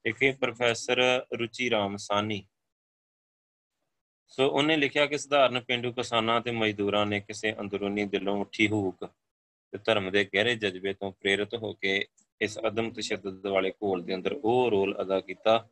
[0.05, 2.47] ਇੱਕ ਪ੍ਰੋਫੈਸਰ ਰੁਚੀ ਰਾਮ ਸਾਨੀ
[4.27, 9.11] ਸੋ ਉਹਨੇ ਲਿਖਿਆ ਕਿ ਸਧਾਰਨ ਪਿੰਡੂ ਕਿਸਾਨਾਂ ਤੇ ਮਜ਼ਦੂਰਾਂ ਨੇ ਕਿਸੇ ਅੰਦਰੂਨੀ ਦਿਲੋਂ ਉੱਠੀ ਹੂਕ
[9.73, 12.07] ਤੇ ਧਰਮ ਦੇ ਗਹਿਰੇ ਜਜ਼ਬੇ ਤੋਂ ਪ੍ਰੇਰਿਤ ਹੋ ਕੇ
[12.41, 15.69] ਇਸ ਅਦਮ ਤਸ਼ੱਦਦ ਵਾਲੇ ਘੋਲ ਦੇ ਅੰਦਰ ਉਹ ਰੋਲ ਅਦਾ ਕੀਤਾ,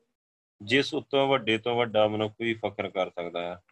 [0.63, 3.63] ਜਿਸ ਉੱਤੋਂ ਵੱਡੇ ਤੋਂ ਵੱਡਾ ਮਨੁੱਖ ਵੀ ਫਖਰ ਕਰ ਸਕਦਾ ਹੈ।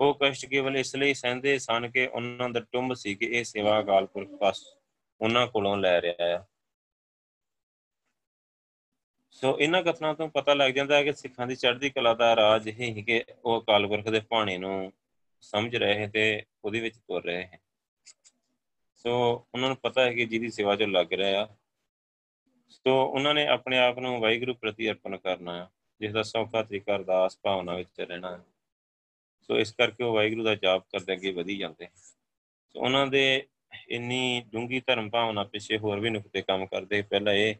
[0.00, 3.82] ਉਹ ਕਸ਼ਟ ਕੇਵਲ ਇਸ ਲਈ ਸਹਿੰਦੇ ਸਨ ਕਿ ਉਹਨਾਂ ਦਾ ਟੁੰਬ ਸੀ ਕਿ ਇਹ ਸੇਵਾ
[3.82, 4.62] ਗਾਲਪੁਰ ਪਾਸ
[5.20, 6.46] ਉਹਨਾਂ ਕੋਲੋਂ ਲੈ ਰਿਹਾ ਹੈ।
[9.42, 12.68] ਸੋ ਇਹਨਾਂ ਕਥਨਾਂ ਤੋਂ ਪਤਾ ਲੱਗ ਜਾਂਦਾ ਹੈ ਕਿ ਸਿੱਖਾਂ ਦੀ ਚੜ੍ਹਦੀ ਕਲਾ ਦਾ ਰਾਜ
[12.68, 14.92] ਇਹ ਹੀ ਕਿ ਉਹ ਅਕਾਲ ਪੁਰਖ ਦੇ ਭਾਣੇ ਨੂੰ
[15.40, 17.58] ਸਮਝ ਰਹੇ ਤੇ ਉਹਦੇ ਵਿੱਚ ਤੁਰ ਰਹੇ ਹਨ
[18.96, 19.12] ਸੋ
[19.54, 21.48] ਉਹਨਾਂ ਨੂੰ ਪਤਾ ਹੈ ਕਿ ਜਿਹਦੀ ਸੇਵਾ 'ਚ ਲੱਗ ਰਿਹਾ ਆ।
[22.70, 25.68] ਸੋ ਉਹਨਾਂ ਨੇ ਆਪਣੇ ਆਪ ਨੂੰ ਵਾਹਿਗੁਰੂ ਪ੍ਰਤੀ ਅਰਪਣ ਕਰਨਾ ਹੈ
[26.00, 28.42] ਜਿਸ ਦਾ ਸੌਖਾ ਤਰੀਕਾ ਅਰਦਾਸ ਭਾਵਨਾ ਵਿੱਚ ਰਹਿਣਾ ਹੈ
[29.42, 31.88] ਸੋ ਇਸ ਕਰਕੇ ਉਹ ਵਾਹਿਗੁਰੂ ਦਾ ਜਾਪ ਕਰਦੇ ਅੱਗੇ ਵਧੀ ਜਾਂਦੇ
[32.74, 33.24] ਸੋ ਉਹਨਾਂ ਦੇ
[33.88, 37.54] ਇੰਨੀ ਡੂੰਗੀ ਧਰਮ ਭਾਵਨਾ ਪਿੱਛੇ ਹੋਰ ਵੀ ਨੁਕਤੇ ਕੰਮ ਕਰਦੇ। ਪਹਿਲਾਂ ਇਹ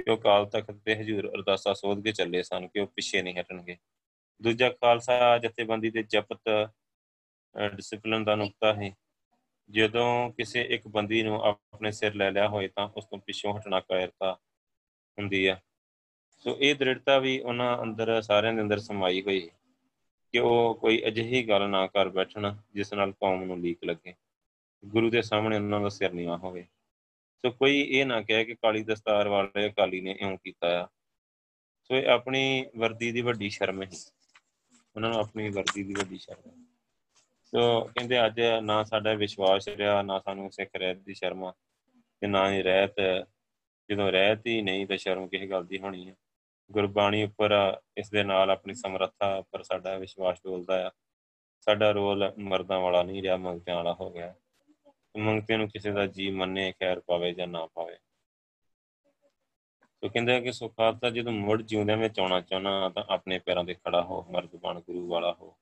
[0.00, 3.34] ਕਿ ਉਹ ਕਾਲ ਤਖਤ ਤੇ ਹਜੂਰ ਅਰਦਾਸਾ ਸੋਧ ਕੇ ਚੱਲੇ ਸਨ ਕਿ ਉਹ ਪਿੱਛੇ ਨਹੀਂ
[3.40, 3.76] ਹਟਣਗੇ।
[4.42, 6.70] ਦੂਜਾ ਖਾਲਸਾ ਜਥੇਬੰਦੀ ਦੇ ਜਪਤ
[7.74, 8.96] ਡਿਸਪਲਿਨ ਦਾ ਨੁਕਤਾ ਹੈ
[9.70, 13.80] ਜਦੋਂ ਕਿਸੇ ਇੱਕ ਬੰਦੀ ਨੂੰ ਆਪਣੇ ਸਿਰ ਲੈ ਲਿਆ ਹੋਏ ਤਾਂ ਉਸ ਤੋਂ ਪਿੱਛੋਂ ਹਟਣਾ
[13.80, 14.32] ਕਾਇਰਤਾ
[15.18, 15.62] ਹੁੰਦੀ ਹੈ
[16.38, 19.50] ਸੋ ਇਹ ਦ੍ਰਿੜਤਾ ਵੀ ਉਹਨਾਂ ਅੰਦਰ, ਸਾਰਿਆਂ ਦੇ ਅੰਦਰ ਸਮਾਈ ਹੋਈ
[20.32, 24.14] ਕਿ ਉਹ ਕੋਈ ਅਜਿਹੀ ਗੱਲ ਨਾ ਕਰ ਬੈਠਣ, ਜਿਸ ਨਾਲ ਕੌਮ ਨੂੰ ਲੀਕ ਲੱਗੇ।
[24.84, 26.66] ਗੁਰੂ ਦੇ ਸਾਹਮਣੇ ਉਹਨਾਂ ਦਾ ਸਿਰ ਨੀਵਾ ਹੋਵੇ।
[27.44, 30.86] ਸੋ ਕੋਈ ਇਹ ਨਾ ਕਹੇ ਕਿ ਕਾਲੀ ਦਸਤਾਰ ਵਾਲੇ ਅਕਾਲੀ ਨੇ ਇਉਂ ਕੀਤਾ ਆ।
[31.84, 33.88] ਸੋ ਇਹ ਆਪਣੀ ਵਰਦੀ ਦੀ ਵੱਡੀ ਸ਼ਰਮ ਹੈ
[34.96, 36.54] ਉਹਨਾਂ ਨੂੰ ਆਪਣੀ ਵਰਦੀ ਦੀ ਵੱਡੀ ਸ਼ਰਮ ਹੈ
[37.44, 41.50] ਸੋ ਕਹਿੰਦੇ ਅੱਜ ਨਾ ਸਾਡਾ ਵਿਸ਼ਵਾਸ ਰਿਹਾ, ਨਾ ਸਾਨੂੰ ਸਿੱਖ ਰਹਿਤ ਦੀ ਸ਼ਰਮ
[42.22, 43.00] ਤੇ ਨਾ ਹੀ ਰਹਿਤ।
[43.88, 46.14] ਜਦੋਂ ਰਹਿਤ ਹੀ ਨਹੀਂ ਤਾਂ ਸ਼ਰਮ ਕਿਸ ਗੱਲ ਦੀ ਹੋਣੀ ਹੈ
[46.70, 47.52] ਗੁਰਬਾਣੀ ਉੱਪਰ
[47.96, 50.90] ਇਸ ਦੇ ਨਾਲ ਆਪਣੀ ਸਮਰੱਥਾ ਉੱਪਰ ਸਾਡਾ ਵਿਸ਼ਵਾਸ ਡੋਲਦਾ ਆ।
[51.60, 54.34] ਸਾਡਾ ਰੋਲ ਮਰਦਾਂ ਵਾਲਾ ਨਹੀਂ ਰਿਹਾ ਮੰਗਤਿਆਂ ਵਾਲਾ ਹੋ ਗਿਆ।
[55.18, 57.96] ਮੰਗਤੇ ਨੂੰ ਕਿਸੇ ਦਾ ਜੀ ਮੰਨੇ, ਖੈਰ ਪਾਵੇ ਜਾਂ ਨਾ ਪਾਵੇ।
[60.00, 64.02] ਤੋ ਕਹਿੰਦੇ ਕਿ ਸੁਖਾਤਾ ਜਦੋਂ ਮੁੜ ਜਿਉਂਦਿਆਂ ਵਿੱਚ ਆਉਣਾ ਚਾਹਨਾ ਤਾਂ ਆਪਣੇ ਪੈਰਾਂ ਤੇ ਖੜਾ
[64.02, 65.56] ਹੋ ਮਰਦ ਬਣ ਗੁਰੂ ਵਾਲਾ ਹੋ।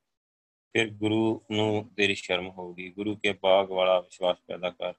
[0.72, 4.92] ਫਿਰ ਗੁਰੂ ਨੂੰ ਤੇਰੀ ਸ਼ਰਮ ਹੋਊਗੀ। ਗੁਰੂ ਕੇ ਬਾਗ ਵਾਲਾ ਵਿਸ਼ਵਾਸ ਪੈਦਾ ਕਰ।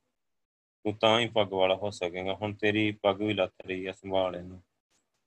[0.84, 4.36] ਤੂੰ ਤਾਂ ਹੀ ਪੱਗ ਵਾਲਾ ਹੋ ਸਕੇਗਾ। ਹੁਣ ਤੇਰੀ ਪੱਗ ਵੀ ਲੱਥ ਰਹੀ ਹੈ, ਸੰਭਾਲ
[4.36, 4.64] ਇਹਨੂੰ।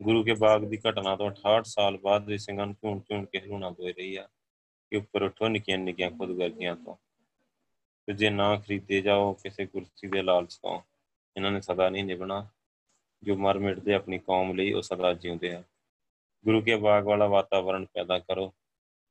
[0.02, 3.40] ਗੁਰੂ ਕੇ ਬਾਗ ਦੀ ਘਟਨਾ ਤੋਂ 68 ਸਾਲ ਬਾਅਦ ਵੀ ਸਿੰਘਾਂ ਨੂੰ ਝੂਣ ਝੂਣ ਕੇ
[3.40, 4.28] ਹਲੂਣਾ ਦੇ ਰਹੀ ਆ
[4.90, 6.96] ਕਿ ਉੱਪਰ ਉਠੋ ਨਿੱਕੀਆਂ ਨਿੱਕੀਆਂ ਖੁਦਗਰਜ਼ੀਆਂ ਤੋਂ।
[8.08, 10.80] ਤੇ ਜੇ ਨਾ ਖਰੀਦੇ ਜਾਓ ਕਿਸੇ ਕੁਰਸੀ ਦੇ ਲਾਲਚ ਤੋਂ,
[11.36, 12.46] ਇਹਨਾਂ ਨੇ ਸਦਾ ਨਹੀਂ ਨਿਭਣਾ।
[13.22, 15.62] ਜੋ ਮਰ ਮਿਟਦੇ ਆਪਣੀ ਕੌਮ ਲਈ, ਉਹ ਸਦਾ ਜਿਉਂਦੇ ਆ।
[16.44, 18.52] ਗੁਰੂ ਕੇ ਬਾਗ ਵਾਲਾ ਵਾਤਾਵਰਣ ਪੈਦਾ ਕਰੋ,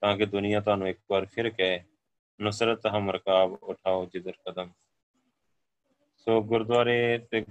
[0.02, 1.84] ਤਾਂ ਕਿ ਦੁਨੀਆ ਤੁਹਾਨੂੰ ਇੱਕ ਵਾਰ ਫਿਰ ਕਹੇ,
[2.40, 4.72] ਨਸਰਤ ਹਮ ਰਕਾਬ, ਉਠਾਓ ਜਿੱਧਰ ਕਦਮ।
[6.28, 7.44] ਸੋ ਗੁਰਦੁਆਰੇ ਤੇ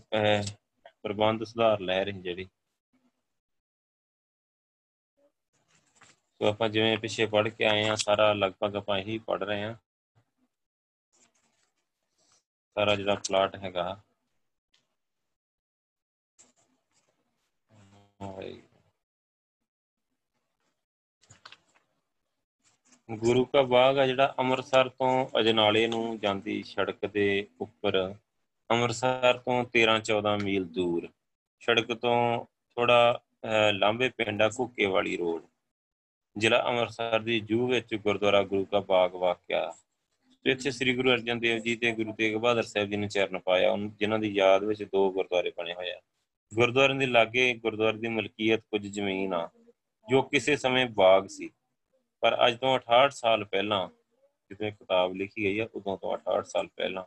[1.03, 2.49] ਪ੍ਰਬੰਧ ਸੁਧਾਰ ਲੈ ਰਹੀ ਜਿਹੜੀ।
[6.41, 9.77] ਸੋ ਆਪਾਂ ਜਿਵੇਂ ਪਿੱਛੇ ਪੜ੍ਹ ਕੇ ਆਏ ਆ ਸਾਰਾ ਲਗਭਗ ਆਪਾਂ ਇਹੀ ਪੜ੍ਹ ਰਹੇ ਆ
[12.77, 14.01] ਸਾਰਾ ਜਿਹੜਾ ਪਲਾਟ ਹੈਗਾ।
[23.09, 27.99] ਗੁਰੂ ਕਾ ਬਾਗ ਆ ਜਿਹੜਾ ਅੰਮ੍ਰਿਤਸਰ ਤੋਂ ਅਜਨਾਲੇ ਨੂੰ ਜਾਂਦੀ ਸੜਕ ਦੇ ਉੱਪਰ।
[28.71, 31.09] ਅੰਮ੍ਰਿਤਸਰ ਤੋਂ 13-14 ਮੀਲ ਦੂਰ।
[31.63, 32.45] ਸੜਕ ਤੋਂ
[32.77, 33.21] ਥੋੜਾ
[33.73, 35.43] ਲਾਂਬੇ ਪਿੰਡ ਆ ਘੁੱਕੇ ਵਾਲੀ ਰੋਡ।
[36.37, 39.71] ਜ਼ਿਲ੍ਹਾ ਅੰਮ੍ਰਿਤਸਰ ਦੀ ਜੂ ਵਿੱਚ ਗੁਰਦੁਆਰਾ ਗੁਰੂ ਕਾ ਬਾਗ ਵਾਕਿਆ।
[40.47, 43.77] ਇੱਥੇ ਸ੍ਰੀ ਗੁਰੂ ਅਰਜਨ ਦੇਵ ਜੀ ਤੇ ਗੁਰੂ ਤੇਗ ਬਹਾਦਰ ਸਾਹਿਬ ਜੀ ਨੇ ਚਰਨ ਪਾਇਆ
[43.99, 46.01] ਜਿਨ੍ਹਾਂ ਦੀ ਯਾਦ ਵਿੱਚ ਦੋ ਗੁਰਦੁਆਰੇ ਬਣੇ ਹੋਏ ਆ।
[46.55, 49.51] ਗੁਰਦੁਆਰੇ ਦੇ ਲਾਗੇ ਗੁਰਦੁਆਰੇ ਦੀ ਮਲਕੀਅਤ ਕੁਝ ਜ਼ਮੀਨ ਆ,
[50.09, 51.51] ਜੋ ਕਿਸੇ ਸਮੇਂ ਬਾਗ ਸੀ।
[52.21, 53.89] ਪਰ ਅੱਜ ਤੋਂ 68 ਸਾਲ ਪਹਿਲਾਂ,
[54.51, 57.05] ਜਦੋਂ ਕਿਤਾਬ ਲਿਖੀ ਗਈ ਆ, ਉਦੋਂ ਤੋਂ 68 ਸਾਲ ਪਹਿਲਾਂ,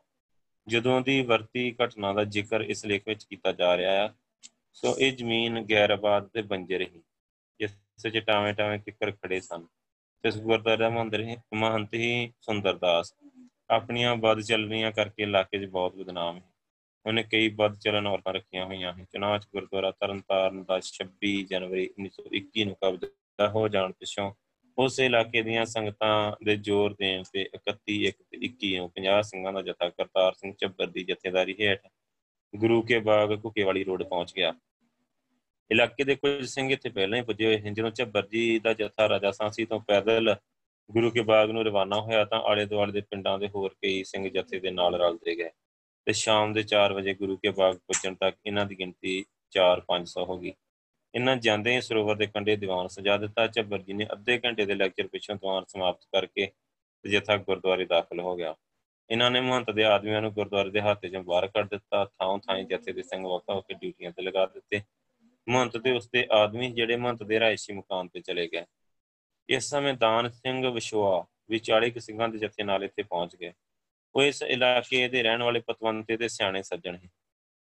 [0.68, 4.10] ਜਦੋਂ ਦੀ ਵਰਤੀ ਘਟਨਾ ਦਾ ਜ਼ਿਕਰ ਇਸ ਲੇਖ ਵਿੱਚ ਕੀਤਾ ਜਾ ਰਿਹਾ ਆ,
[4.74, 7.02] ਸੋ ਇਹ ਜ਼ਮੀਨ ਗੈਰਆਬਾਦ ਤੇ ਬੰਜਰ ਹੀ,
[7.60, 9.68] ਜਿਸ ਵਿੱਚ ਟਾਵੇਂ ਟਾਵੇਂ ਕਿੱਕਰ ਖੜੇ ਸਨ।
[10.28, 13.14] ਇਸ ਗੁਰਦੁਆਰਾ ਮੰਦਰ ਹੀ, ਮਹੰਤ ਹੀ ਸੁੰਦਰਦਾਸ
[13.70, 16.44] ਆਪਣੀਆਂ ਬਦ ਚੱਲਣੀਆਂ ਕਰਕੇ ਇਲਾਕੇ 'ਚ ਬਹੁਤ ਬਦਨਾਮ ਹੈ
[17.06, 22.66] ਉਹਨੇ ਕਈ ਬਦ ਚੱਲਣ ਔਰਤਾਂ ਰੱਖੀਆਂ ਹੋਈਆਂ ਹਨ ਚਨਾਚ ਗੁਰਦੁਆਰਾ ਤਰਨਤਾਰਨ ਦਾ 26 ਜਨਵਰੀ 1921
[22.66, 24.32] ਨੂੰ ਕਬਜ਼ਾ ਹੋ ਜਾਣ ਪਿਛੋਂ
[24.78, 29.54] ਉਸ ਇਲਾਕੇ ਦੀਆਂ ਸੰਗਤਾਂ ਦੇ ਜ਼ੋਰ ਦੇਣ ਤੇ 31 1 ਤੇ 21 ਨੂੰ 50 ਸਿੰਘਾਂ
[29.54, 31.88] ਦਾ ਜਥਾ ਕਰਤਾਰ ਸਿੰਘ ਚੱਬਰ ਦੀ ਜਥੇਦਾਰੀ ਹੇਠ
[32.56, 34.54] ਗੁਰੂ ਕੇ ਬਾਗ ਕੁਕੇ ਵਾਲੀ ਰੋਡ ਪਹੁੰਚ ਗਿਆ।
[35.72, 39.10] ਇਲਾਕੇ ਦੇ ਕੁਝ ਸਿੰਘ ਇੱਥੇ ਪਹਿਲਾਂ ਹੀ ਪੁੱਜੇ ਹੋਏ ਹਨ ਜਦੋਂ ਚੱਬਰ ਜੀ ਦਾ ਜਥਾ
[39.10, 40.36] ਰਾਜਾ ਸਾਂਸੀ ਤੋਂ ਪੈਦਲ
[40.90, 44.30] ਗੁਰੂ ਕੇ ਬਾਗ ਨੂੰ ਰਵਾਨਾ ਹੋਇਆ ਤਾਂ ਆਲੇ ਦੁਆਲੇ ਦੇ ਪਿੰਡਾਂ ਦੇ ਹੋਰ ਕਈ ਸਿੰਘ
[44.30, 45.50] ਜਥੇ ਦੇ ਨਾਲ ਰਲਦੇ ਗਏ
[46.06, 50.38] ਤੇ ਸ਼ਾਮ ਦੇ 4 ਵਜੇ ਗੁਰੂ ਕੇ ਬਾਗ ਪਹੁੰਚਣ ਤੱਕ ਇਹਨਾਂ ਦੀ ਗਿਣਤੀ 4-500 ਹੋ
[50.38, 50.54] ਗਈ।
[51.16, 54.76] ਇਹਨਾਂ ਜਾਂਦੇ ਹੀ ਸਰੋਵਰ ਦੇ ਕੰਢੇ ਦੀਵਾਨ ਸਜਾ ਦਿੱਤਾ ਚੱਬਰ ਜੀ ਨੇ ਅੱਧੇ ਘੰਟੇ ਦੇ
[54.76, 56.52] ਲੈਕਚਰ ਪਿੱਛੋਂ ਦੀਵਾਨ ਸਮਾਪਤ ਕਰਕੇ
[57.10, 58.56] ਜਥਾ ਗੁਰਦੁਆਰੇ ਦਾਖਲ ਹੋ ਗਿਆ।
[59.10, 62.64] ਇਹਨਾਂ ਨੇ ਮਹੰਤ ਦੇ ਆਦਮੀਆਂ ਨੂੰ ਗੁਰਦੁਆਰੇ ਦੇ ਹੱਥੇ ਚੋਂ ਬਾਹਰ ਕੱਢ ਦਿੱਤਾ ਥਾਂ ਥਾਂ
[62.64, 64.82] ਜਥੇ ਦੇ ਸਿੰਘ ਵਕਾ ਹੋ ਕੇ ਡਿਊਟੀਆਂ ਤੇ ਲਗਾ ਦਿੱਤੇ।
[65.50, 68.66] ਮਹੰਤ ਤੇ ਉਸਦੇ ਆਦਮੀ, ਜਿਹੜੇ ਮਹੰਤ ਦੇ ਰਾਇਸ਼ੀ ਮਕਾਨ ਤੇ ਚਲੇ ਗਏ।
[69.50, 73.52] ਇਸ ਸਮੇਂ ਦਾਨ ਸਿੰਘ ਵਿਸ਼ਵਾ ਵੀ 40 ਸਿੰਘਾਂ ਦੇ ਜਥੇ ਨਾਲ ਇੱਥੇ ਪਹੁੰਚ ਗਏ।
[74.16, 77.10] ਉਹ ਇਸ ਇਲਾਕੇ ਦੇ ਰਹਿਣ ਵਾਲੇ ਪਤਵੰਤੇ ਤੇ ਸਿਆਣੇ ਸੱਜਣ ਹੈ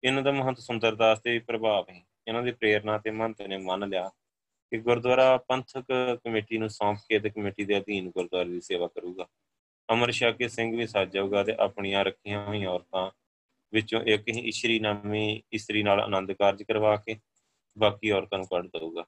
[0.02, 4.08] ਇਹਨਾਂ ਦਾ ਮਹੰਤ ਸੁੰਦਰਦਾਸ ਤੇ ਪ੍ਰਭਾਵ ਹੈ ਇਹਨਾਂ ਦੀ ਪ੍ਰੇਰਣਾ ਤੇ ਮਹੰਤ ਨੇ ਮੰਨ ਲਿਆ
[4.72, 5.92] ਕਿ ਗੁਰਦੁਆਰਾ ਪੰਥਕ
[6.24, 9.26] ਕਮੇਟੀ ਨੂੰ ਸੌਂਪ ਕੇ ਤੇ ਕਮੇਟੀ ਦੇ ਅਧੀਨ ਗੁਰਦੁਆਰੇ ਦੀ ਸੇਵਾ ਕਰੂਗਾ।
[9.88, 13.10] ਅਮਰ ਸ਼ਾਹ ਕੇ ਸਿੰਘ ਵੀ ਸੱਜ ਜਾਊਗਾ ਤੇ ਆਪਣੀਆਂ ਰੱਖੀਆਂ ਹੋਈਆਂ ਔਰਤਾਂ
[13.72, 17.16] ਵਿੱਚੋਂ ਇੱਕ ਹੀ ਇਸ਼ਰੀ ਨਾਮੀ ਇਸਤਰੀ ਨਾਲ ਆਨੰਦ ਕਾਰਜ ਕਰਵਾ ਕੇ
[17.76, 19.04] ਬਾਕੀ ਔਰਤਾਂ ਨੂੰ ਕੱਢ ਦਊਗਾ।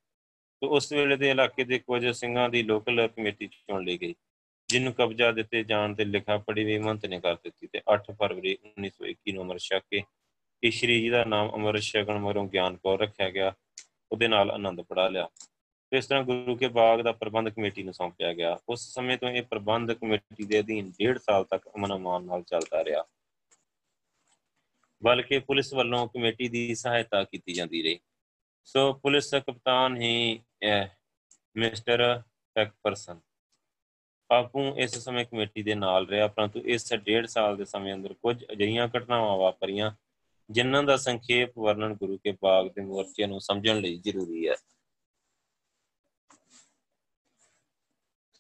[0.63, 4.15] ਤੇ ਉਸ ਵੇਲੇ ਦੇ ਇਲਾਕੇ ਦੇ ਕੁਝ ਸਿੰਘਾਂ ਦੀ ਲੋਕਲ ਕਮੇਟੀ ਚੁਣ ਲਈ ਗਈ,
[4.69, 8.57] ਜਿਹਨੂੰ ਕਬਜ਼ਾ ਦਿੱਤੇ ਜਾਣ ਤੇ ਲਿਖਾ ਪੜੀ ਵੀ ਮੰਤ ਨੇ ਕਰ ਦਿੱਤੀ ਤੇ 8 ਫਰਵਰੀ
[8.65, 10.03] 1921 ਨੂੰ ਅਮਰ ਸ਼ਾਹ ਕੇ
[10.63, 13.53] ਇਸ਼ਰੀ ਜੀ ਦਾ ਨਾਮ ਅਮਰ ਸ਼ਗਨ ਮਰੋਂ ਗਿਆਨ ਕੌਰ ਰੱਖਿਆ ਗਿਆ,
[14.13, 15.29] ਉਹਦੇ ਨਾਲ ਆਨੰਦ ਪੜਾ ਲਿਆ।
[15.93, 19.43] ਇਸ ਤਰ੍ਹਾਂ ਗੁਰੂ ਕੇ ਬਾਗ ਦਾ ਪ੍ਰਬੰਧ ਕਮੇਟੀ ਨੂੰ ਸੌਂਪਿਆ ਗਿਆ। ਉਸ ਸਮੇਂ ਤੋਂ ਇਹ
[19.43, 23.05] ਪ੍ਰਬੰਧ ਕਮੇਟੀ ਦੇ ਅਧੀਨ 1.5 ਸਾਲ ਤੱਕ ਅਮਨ ਅਮਾਨ ਨਾਲ ਚੱਲਦਾ ਰਿਹਾ।
[25.03, 27.99] ਬਲਕਿ ਪੁਲਿਸ ਵੱਲੋਂ ਕਮੇਟੀ ਦੀ ਸਹਾਇਤਾ ਕੀਤੀ ਜਾਂਦੀ ਰਹੀ।
[28.65, 30.41] ਸੋ ਪੁਲਿਸ ਕਪਤਾਨ ਹੀ
[31.57, 32.23] ਮਿਸਟਰ
[32.55, 33.21] ਪੈਕਪਰਸਨ।
[34.31, 38.45] ਆਪੂ ਇਸ ਸਮੇਂ ਕਮੇਟੀ ਦੇ ਨਾਲ ਰਿਹਾ, ਪਰੰਤੂ ਇਸ 1.5 ਸਾਲ ਦੇ ਸਮੇਂ ਅੰਦਰ ਕੁਝ
[38.53, 39.91] ਅਜਿਹੀਆਂ ਘਟਨਾਵਾਂ ਵਾਪਰੀਆਂ,
[40.51, 44.55] ਜਿਨ੍ਹਾਂ ਦਾ ਸੰਖੇਪ ਵਰਣਨ ਗੁਰੂ ਕੇ ਬਾਗ ਦੇ ਮੋਰਚੇ ਨੂੰ ਸਮਝਣ ਲਈ ਜ਼ਰੂਰੀ ਹੈ।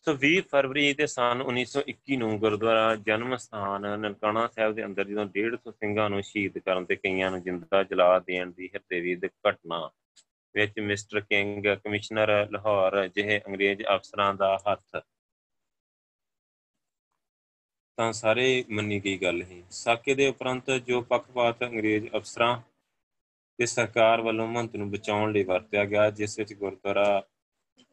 [0.06, 5.26] ਸੋ 20 ਫਰਵਰੀ ਦੇ ਸਾਲ 1921 ਨੂੰ ਗੁਰਦੁਆਰਾ ਜਨਮ ਸਥਾਨ ਨਨਕਾਣਾ ਸਾਹਿਬ ਦੇ ਅੰਦਰ ਜਦੋਂ
[5.26, 9.90] 150 ਸਿੰਘਾਂ ਨੂੰ ਸ਼ਹੀਦ ਕਰਨ ਤੇ ਕਈਆਂ ਨੂੰ ਜਿੰਦਾ ਜਲਾ ਦੇਣ ਦੀ ਹਿਰਦੇ ਦੀ ਘਟਨਾ
[10.54, 15.02] ਵਿੱਚ ਮਿਸਟਰ ਕਿੰਗ, ਕਮਿਸ਼ਨਰ ਲਾਹੌਰ, ਜਿਹੇ ਅੰਗਰੇਜ਼ ਅਫਸਰਾਂ ਦਾ ਹੱਥ।
[17.96, 22.62] ਤਾਂ ਸਾਰੇ ਮੰਨੀ ਗਈ ਗੱਲ ਹੈ। ਸਾਕੇ ਦੇ ਉਪਰੰਤ ਜੋ ਪੱਖਪਾਤ ਅੰਗਰੇਜ਼ ਅਫਸਰਾਂ
[23.58, 27.26] ਤੇ ਸਰਕਾਰ ਵੱਲੋਂ ਮੰਤ ਨੂੰ ਬਚਾਉਣ ਲਈ ਵਰਤਿਆ ਗਿਆ, ਜਿਸ ਵਿੱਚ ਗੁਰਦੁਆਰਾ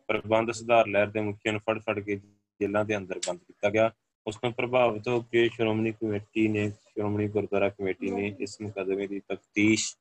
[0.08, 3.92] ਪ੍ਰਬੰਧ ਸੁਧਾਰ ਲਹਿਰ ਦੇ ਮੁਖੀਆਂ ਨੂੰ ਫੜ ਫੜ ਕੇ ਜੇਲ੍ਹਾਂ ਦੇ ਅੰਦਰ ਬੰਦ ਕੀਤਾ ਗਿਆ।
[4.28, 9.20] ਉਸ ਤੋਂ ਪ੍ਰਭਾਵਿਤ ਹੋ ਕੇ ਸ਼੍ਰੋਮਣੀ ਕਮੇਟੀ ਨੇ, ਸ਼੍ਰੋਮਣੀ ਗੁਰਦੁਆਰਾ ਕਮੇਟੀ ਨੇ ਇਸ ਮੁਕਦਮੇ ਦੀ
[9.20, 9.96] ਤਫਤੀਸ਼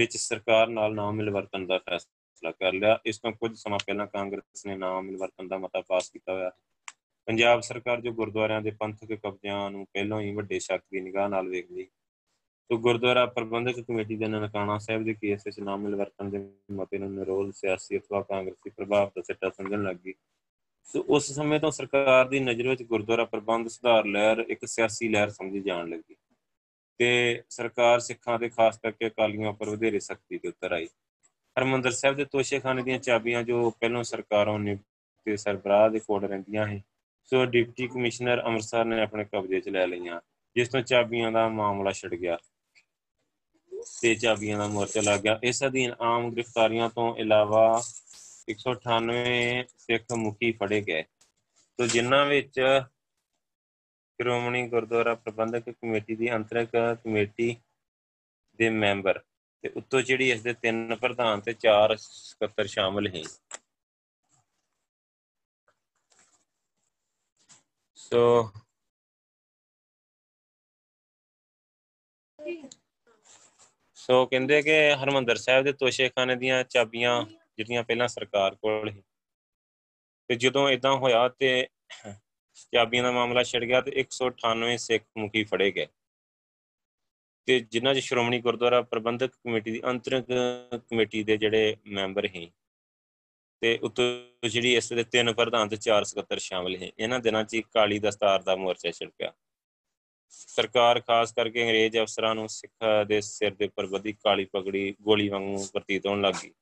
[0.00, 4.66] ਵਿੱਚ ਸਰਕਾਰ ਨਾਲ ਨਾਮ ਮਿਲਵਰਤਨ ਦਾ ਫੈਸਲਾ ਕਰ ਲਿਆ। ਇਸ ਤੋਂ ਕੁਝ ਸਮਾਂ ਪਹਿਲਾਂ ਕਾਂਗਰਸ
[4.66, 6.50] ਨੇ ਨਾਮ ਮਿਲਵਰਤਨ ਦਾ ਮਤਾ ਪਾਸ ਕੀਤਾ ਹੋਇਆ।
[7.28, 11.48] ਪੰਜਾਬ ਸਰਕਾਰ ਜੋ ਗੁਰਦੁਆਰਿਆਂ ਦੇ ਪੰਥਕ ਕਬਜ਼ਿਆਂ ਨੂੰ ਪਹਿਲਾਂ ਹੀ ਵੱਡੇ ਸ਼ੱਕ ਦੀ ਨਿਗਾਹ ਨਾਲ
[11.48, 11.86] ਵੇਖਦੀ
[12.70, 16.38] ਤੋ ਗੁਰਦੁਆਰਾ ਪ੍ਰਬੰਧਕ ਕਮੇਟੀ ਦੇ ਨਨਕਾਣਾ ਸਾਹਿਬ ਦੇ ਕੇਸ ਵਿੱਚ ਨਾਮ ਮਿਲਵਰਤਨ ਦੇ
[16.72, 20.14] ਮਤੇ ਨੂੰ ਨਿਰੋਲ ਸਿਆਸੀ ਅਥਵਾ ਕਾਂਗਰਸੀ ਪ੍ਰਭਾਵ ਦਾ ਸਿੱਟਾ ਸਮਝਣ ਲੱਗੀ
[20.88, 25.30] ਸੋ ਉਸ ਸਮੇਂ ਤੋਂ ਸਰਕਾਰ ਦੀ ਨਜ਼ਰ ਵਿੱਚ ਗੁਰਦੁਆਰਾ ਪ੍ਰਬੰਧ ਸੁਧਾਰ ਲਹਿਰ ਇੱਕ ਸਿਆਸੀ ਲਹਿਰ
[25.30, 26.16] ਸਮਝੀ ਜਾਣ ਲੱਗੀ।
[27.00, 30.86] ਤੇ ਸਰਕਾਰ ਸਿੱਖਾਂ ਦੇ ਖਾਸ ਕਰਕੇ ਅਕਾਲੀਆਂ ਉੱਪਰ ਵਧੇਰੇ ਸਖਤੀ ਤੇ ਉਤਰ ਆਈ।
[31.58, 34.76] ਹਰਮੰਦਰ ਸਾਹਿਬ ਦੇ ਤੋਸ਼ੇਖਾਨੇ ਦੀਆਂ ਚਾਬੀਆਂ ਜੋ ਪਹਿਲਾਂ ਸਰਕਾਰਾਂ ਨੇ
[35.24, 36.84] ਤੇ ਸਰਬਰਾਹ ਦੇ ਕੋਲ ਰਹਿੰਦੀਆਂ ਹੈ
[37.24, 40.20] ਸੋ ਡਿਪਟੀ ਕਮਿਸ਼ਨਰ ਅੰਮ੍ਰਿਤਸਰ ਨੇ ਆਪਣੇ ਕਬਜ਼ੇ 'ਚ ਲੈ ਲਈਆਂ,
[40.54, 42.38] ਜਿਸ ਤੋਂ ਚਾਬੀਆਂ ਦਾ ਮਾਮਲਾ ਛਿੜ ਗਿਆ
[44.02, 47.82] ਤੇ ਚਾਬੀਆਂ ਦਾ ਮੋਰਚਾ ਲੱਗ ਗਿਆ। ਇਸ ਅਧੀਨ ਆਮ ਗ੍ਰਿਫਤਾਰੀਆਂ ਤੋਂ ਇਲਾਵਾ
[48.48, 51.02] 198 ਸਿੱਖ ਮੁਖੀ ਫੜੇ ਗਏ।
[51.78, 52.82] ਤੋਂ ਜਿਨ੍ਹਾਂ ਵਿੱਚ
[54.20, 56.68] ਸ਼੍ਰੋਮਣੀ ਗੁਰਦੁਆਰਾ ਪ੍ਰਬੰਧਕ ਕਮੇਟੀ ਦੀ ਅੰਤਰਕ
[57.04, 57.56] ਕਮੇਟੀ
[58.58, 59.20] ਦੇ ਮੈਂਬਰ
[59.64, 63.22] ਤੇ ਉੱਤੋਂ ਜਿਹੜੀ ਇਸ ਦੇ ਤਿੰਨ ਪ੍ਰਧਾਨ ਤੇ ਚਾਰ ਸਕੱਤਰ ਸ਼ਾਮਲ ਹੈ
[67.96, 68.50] ਸੋ
[73.96, 77.22] ਸੋ ਕਹਿੰਦੇ ਕਿ ਹਰਮੰਦਰ ਸਾਹਿਬ ਦੇ ਤੋਸ਼ੇਖਾਨੇ ਦੀਆਂ ਚਾਬੀਆਂ
[77.56, 79.02] ਜਿਹੜੀਆਂ ਪਹਿਲਾਂ ਸਰਕਾਰ ਕੋਲ ਸੀ।
[80.28, 81.68] ਤੇ ਜਦੋਂ ਇਦਾਂ ਹੋਇਆ ਤੇ
[82.72, 85.86] ਚਾਬੀਆਂ ਦਾ ਮਾਮਲਾ ਛਿੜ ਗਿਆ ਤੇ 198 ਸਿੱਖ ਮੁਖੀ ਫੜੇ ਗਏ।
[87.46, 90.22] ਤੇ ਜਿਨ੍ਹਾਂ 'ਚ ਸ਼੍ਰੋਮਣੀ ਗੁਰਦੁਆਰਾ ਪ੍ਰਬੰਧਕ ਕਮੇਟੀ ਦੀ ਅੰਤਰਿਮ
[90.78, 92.50] ਕਮੇਟੀ ਦੇ ਜਿਹੜੇ ਮੈਂਬਰ ਸੀ
[93.60, 97.62] ਤੇ ਉਤੋਂ ਜਿਹੜੀ ਇਸ ਦੇ ਤਿੰਨ ਪ੍ਰਧਾਨ ਤੇ ਚਾਰ ਸਕੱਤਰ ਸ਼ਾਮਲ ਹੈ ਇਹਨਾਂ ਦਿਨਾਂ 'ਚ
[97.74, 99.32] ਕਾਲੀ ਦਸਤਾਰ ਦਾ ਮੋਰਚਾ ਛਿੜਕਿਆ
[100.28, 105.28] ਸਰਕਾਰ ਖਾਸ ਕਰਕੇ ਅੰਗਰੇਜ਼ ਅਫਸਰਾਂ ਨੂੰ ਸਿੱਖਾਂ ਦੇ ਸਿਰ ਦੇ ਉੱਪਰ ਵਧੀ ਕਾਲੀ ਪਗੜੀ ਗੋਲੀ
[105.28, 106.52] ਵਾਂਗੂ ਪ੍ਰਤੀਤ ਹੋਣ ਲੱਗੀ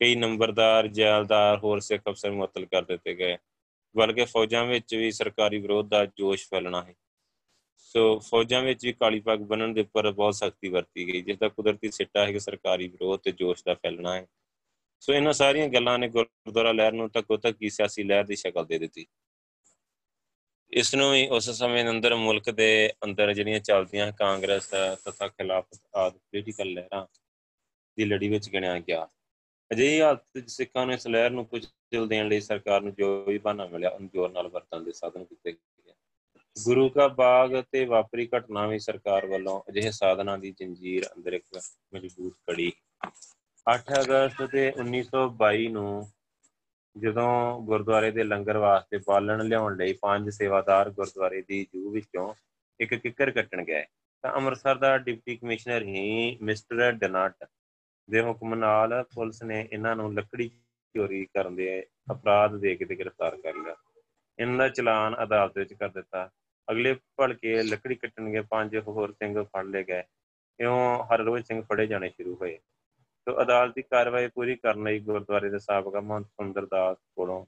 [0.00, 3.36] ਕਈ ਨੰਬਰਦਾਰ, ਜੈਲਦਾਰ, ਹੋਰ ਸਿੱਖ ਅਫਸਰ ਮੁਅੱਤਲ ਕਰ ਦਿੱਤੇ ਗਏ।
[3.96, 6.94] ਬਲਕਿ ਫੌਜਾਂ ਵਿੱਚ ਵੀ ਸਰਕਾਰੀ ਵਿਰੋਧ ਦਾ ਜੋਸ਼ ਫੈਲਣਾ ਹੈ।
[7.78, 11.48] ਸੋ ਫੌਜਾਂ ਵਿੱਚ ਵੀ ਕਾਲੀ ਪੱਗ ਬੰਨਣ ਦੇ ਉੱਪਰ ਬਹੁਤ ਸਖਤੀ ਵਰਤੀ ਗਈ, ਜਿਸ ਦਾ
[11.48, 14.26] ਕੁਦਰਤੀ ਸਿੱਟਾ ਹੈ ਕਿ ਸਰਕਾਰੀ ਵਿਰੋਧ ਤੇ ਜੋਸ਼ ਦਾ ਫੈਲਣਾ ਹੈ।
[15.00, 18.78] ਸੋ ਇਹਨਾਂ ਸਾਰੀਆਂ ਗੱਲਾਂ ਨੇ ਗੁਰਦੁਆਰਾ ਲਹਿਰ ਨੂੰ ਤੱਕੋ ਤੱਕੀ ਸਿਆਸੀ ਲਹਿਰ ਦੀ ਸ਼ਕਲ ਦੇ
[18.78, 19.06] ਦਿੱਤੀ।
[20.70, 24.66] ਇਸ ਨੂੰ ਹੀ ਉਸ ਸਮੇਂ ਅੰਦਰ ਮੁਲਕ ਦੇ ਅੰਦਰ ਜਿਹੜੀਆਂ ਚੱਲਦੀਆਂ ਕਾਂਗਰਸ
[25.04, 27.06] ਤਥਾ ਖਿਲਾਫਤ ਆਦਿ ਪੋਲੀਟੀਕਲ ਲਹਿਰਾਂ
[27.96, 29.08] ਦੀ ਲੜੀ ਵਿੱਚ ਗਿਣਿਆ ਗਿਆ।
[29.70, 33.24] ਅਜਿਹੀ ਹਾਲਤ ਵਿੱਚ ਸਿੱਖਾਂ ਨੂੰ ਇਸ ਲਹਿਰ ਨੂੰ ਕੁਝ ਦਿਲ ਦੇਣ ਲਈ ਸਰਕਾਰ ਨੂੰ ਜੋ
[33.24, 35.92] ਵੀ ਬਹਾਨਾ ਮਿਲਿਆ, ਉਹਨੂੰ ਜ਼ੋਰ ਨਾਲ ਵਰਤਣ ਦੇ ਸਾਧਨ ਕੀਤੇ ਗਏ
[36.56, 41.44] ਗੁਰੂ ਕਾ ਬਾਗ ਤੇ ਵਾਪਰੀ ਘਟਨਾ ਵੀ ਸਰਕਾਰ ਵੱਲੋਂ ਅਜਿਹੇ ਸਾਧਨਾਂ ਦੀ ਜੰਜੀਰ ਅੰਦਰ ਇੱਕ
[41.92, 42.70] ਮਜ਼ਬੂਤ ਕੜੀ।
[43.66, 46.06] 8 ਅਗਸਤ ਤੇ 1922 ਨੂੰ
[46.96, 52.32] ਜਦੋਂ ਗੁਰਦੁਆਰੇ ਦੇ ਲੰਗਰ ਵਾਸਤੇ ਬਾਲਣ ਲਿਆਉਣ ਲਈ ਪੰਜ ਸੇਵਾਦਾਰ ਗੁਰਦੁਆਰੇ ਦੀ ਜੂ ਵਿੱਚੋਂ
[52.80, 53.84] ਇੱਕ ਕਿੱਕਰ ਕੱਟਣ ਗਏ,
[54.24, 57.44] ਤਾਂ ਅੰਮ੍ਰਿਤਸਰ ਦਾ ਡਿਪਟੀ ਕਮਿਸ਼ਨਰ ਹੀ ਮਿਸਟਰ ਡਨਟ
[58.10, 60.48] ਦੇ ਹੁਕਮ ਨਾਲ ਪੁਲਿਸ ਨੇ ਇਹਨਾਂ ਨੂੰ ਲੱਕੜੀ
[60.94, 63.76] ਚੋਰੀ ਕਰਨ ਦੇ ਅਪਰਾਧ ਦੇ ਕੇ ਗ੍ਰਿਫਤਾਰ ਕਰ ਲਿਆ।
[64.38, 66.30] ਇਹਨਾਂ ਦਾ ਚਲਾਨ ਅਦਾਲਤ ਵਿੱਚ ਕਰ ਦਿੱਤਾ।
[66.70, 70.02] ਅਗਲੇ ਭਲਕੇ ਲੱਕੜੀ ਕੱਟਣ ਗਏ ਪੰਜ ਹੋਰ ਸਿੰਘ ਫੜ ਲਏ ਗਏ।
[70.60, 72.58] ਇਉਂ ਹਰ ਰੋਜ਼ ਸਿੰਘ ਫੜੇ ਜਾਣੇ ਸ਼ੁਰੂ ਹੋਏ।
[73.26, 77.46] ਤੋ ਅਦਾਲਤੀ ਕਾਰਵਾਈ ਪੂਰੀ ਕਰਨ ਲਈ ਗੁਰਦੁਆਰੇ ਦੇ ਸਾਬਕਾ ਮਹੰਤ ਸੁੰਦਰ ਦਾਸ ਕੋਲੋਂ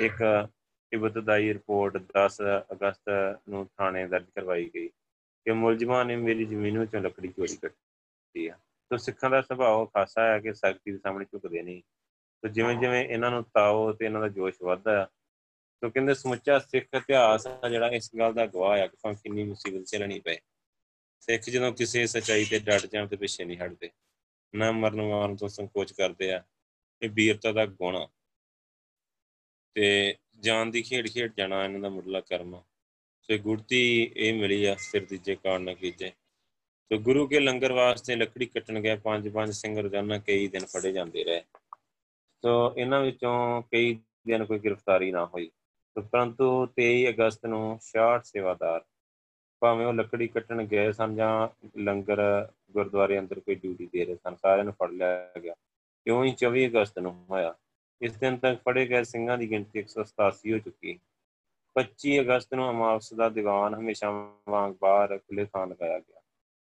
[0.00, 0.48] ਇੱਕ
[0.92, 2.40] ਇਬਤਦਾਈ ਰਿਪੋਰਟ 10
[2.72, 8.46] ਅਗਸਤ ਨੂੰ ਥਾਣੇ ਦਰਜ ਕਰਵਾਈ ਗਈ ਕਿ ਮੁਲਜ਼ਮਾਂ ਨੇ ਮੇਰੀ ਜ਼ਮੀਨ ਵਿੱਚੋਂ ਲੱਕੜੀ ਚੋਰੀ ਕੀਤੀ
[8.46, 8.58] ਆ।
[8.90, 11.82] ਤੋ ਸਿੱਖਾਂ ਦਾ ਸੁਭਾਅ ਖਾਸਾ ਹੈ ਕਿ ਸਖਤੀ ਦੇ ਸਾਹਮਣੇ ਝੁਕਦੇ ਨਹੀਂ।
[12.42, 15.04] ਤੋ ਜਿਵੇਂ ਜਿਵੇਂ ਇਹਨਾਂ ਨੂੰ ਤਾਓ ਤੇ ਇਹਨਾਂ ਦਾ ਜੋਸ਼ ਵੱਧਦਾ
[15.82, 19.44] ਤੋ ਕਹਿੰਦੇ ਸਮੁੱਚਾ ਸਿੱਖ ਇਤਿਹਾਸ ਆ ਜਿਹੜਾ ਇਸ ਗੱਲ ਦਾ ਗਵਾਹ ਆ ਕਿ ਭਾਵੇਂ ਕਿੰਨੀ
[19.44, 20.38] ਮੁਸੀਬਤ ਝੱਲਣੀ ਪਏ।
[21.20, 23.90] ਸਿੱਖ ਜਦੋਂ ਕਿਸੇ ਸਚਾਈ ਤੇ ਡਟ ਜਾਣ ਤੇ ਪਿੱਛੇ ਨਹੀਂ ਹਟਦੇ
[24.54, 26.42] ਨਾ ਮਰਨ ਮਾਰਨ ਤੋਂ ਸੰਕੋਚ ਕਰਦੇ ਆ
[27.02, 28.08] ਇਹ ਵੀਰਤਾ ਦਾ ਗੁਣ ਆ।
[29.76, 32.60] ਤੇ ਜਾਨ ਦੀ ਖੇਡ ਖੇਡ ਜਾਣਾ ਇਹਨਾਂ ਦਾ ਮੁੱਢਲਾ ਕਰਮ
[33.22, 33.80] ਸੋ ਗੁਰਤੀ
[34.16, 36.12] ਇਹ ਮਿਲੀ ਆ ਸਿਰ ਦੀਜੇ ਕਾਰਨ ਨਾ ਕੀਜੇ
[36.92, 40.92] ਸੋ ਗੁਰੂ ਕੇ ਲੰਗਰ ਵਾਸਤੇ ਲੱਕੜੀ ਕੱਟਣ ਗਏ ਪੰਜ ਪੰਜ ਸਿੰਘ ਰੋਜ਼ਾਨਾ ਕਈ ਦਿਨ ਫੜੇ
[40.92, 41.42] ਜਾਂਦੇ ਰਹੇ।
[42.42, 45.50] ਸੋ ਇਹਨਾਂ ਵਿੱਚੋਂ ਕਈ ਦਿਨ ਕੋਈ ਗ੍ਰਿਫਤਾਰੀ ਨਾ ਹੋਈ।
[46.12, 48.84] ਪਰੰਤੂ 23 ਅਗਸਤ ਨੂੰ 66 ਸੇਵਾਦਾਰ
[49.60, 51.48] ਭਾਵੇਂ ਉਹ ਲੱਕੜੀ ਕੱਟਣ ਗਏ ਸਨ ਜਾਂ
[51.78, 55.54] ਲੰਗਰ ਗੁਰਦੁਆਰੇ ਅੰਦਰ ਕੋਈ ਡਿਊਟੀ ਦੇ ਰਹੇ ਸਨ, ਸਾਰਿਆਂ ਨੂੰ ਫੜ ਲਿਆ ਗਿਆ।
[56.06, 57.54] ਕਿਉਂ ਹੀ 24 ਅਗਸਤ ਨੂੰ ਹੋਇਆ।
[58.02, 60.98] ਇਸ ਦਿਨ ਤੱਕ ਫੜੇ ਗਏ ਸਿੰਘਾਂ ਦੀ ਗਿਣਤੀ 187 ਹੋ ਚੁੱਕੀ
[61.76, 64.10] 25 ਅਗਸਤ ਨੂੰ ਅਮਾਵਸ ਦਾ ਦੀਵਾਨ ਹਮੇਸ਼ਾ
[64.48, 66.19] ਵਾਂਗ ਬਾਹਰ ਖੁੱਲੇ ਥਾਂ ਲਗਾਇਆ ਗਿਆ।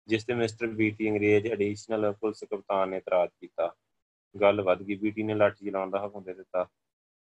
[0.08, 3.74] ਜਿਸ ਤੇ ਮਿਸਟਰ ਬੀਟੀ ਅੰਗਰੇਜ਼ ਐਡੀਸ਼ਨਲ ਪੁਲਿਸ ਕਪਤਾਨ ਨੇ ਇਤਰਾਜ਼ ਕੀਤਾ।
[4.36, 6.68] ਗੱਲ ਵੱਧ ਗਈ। ਬੀਟੀ ਨੇ ਲਾਠੀ ਚਲਾਉਣ ਦਾ ਹੁਕਮ ਦੇ ਦਿੱਤਾ।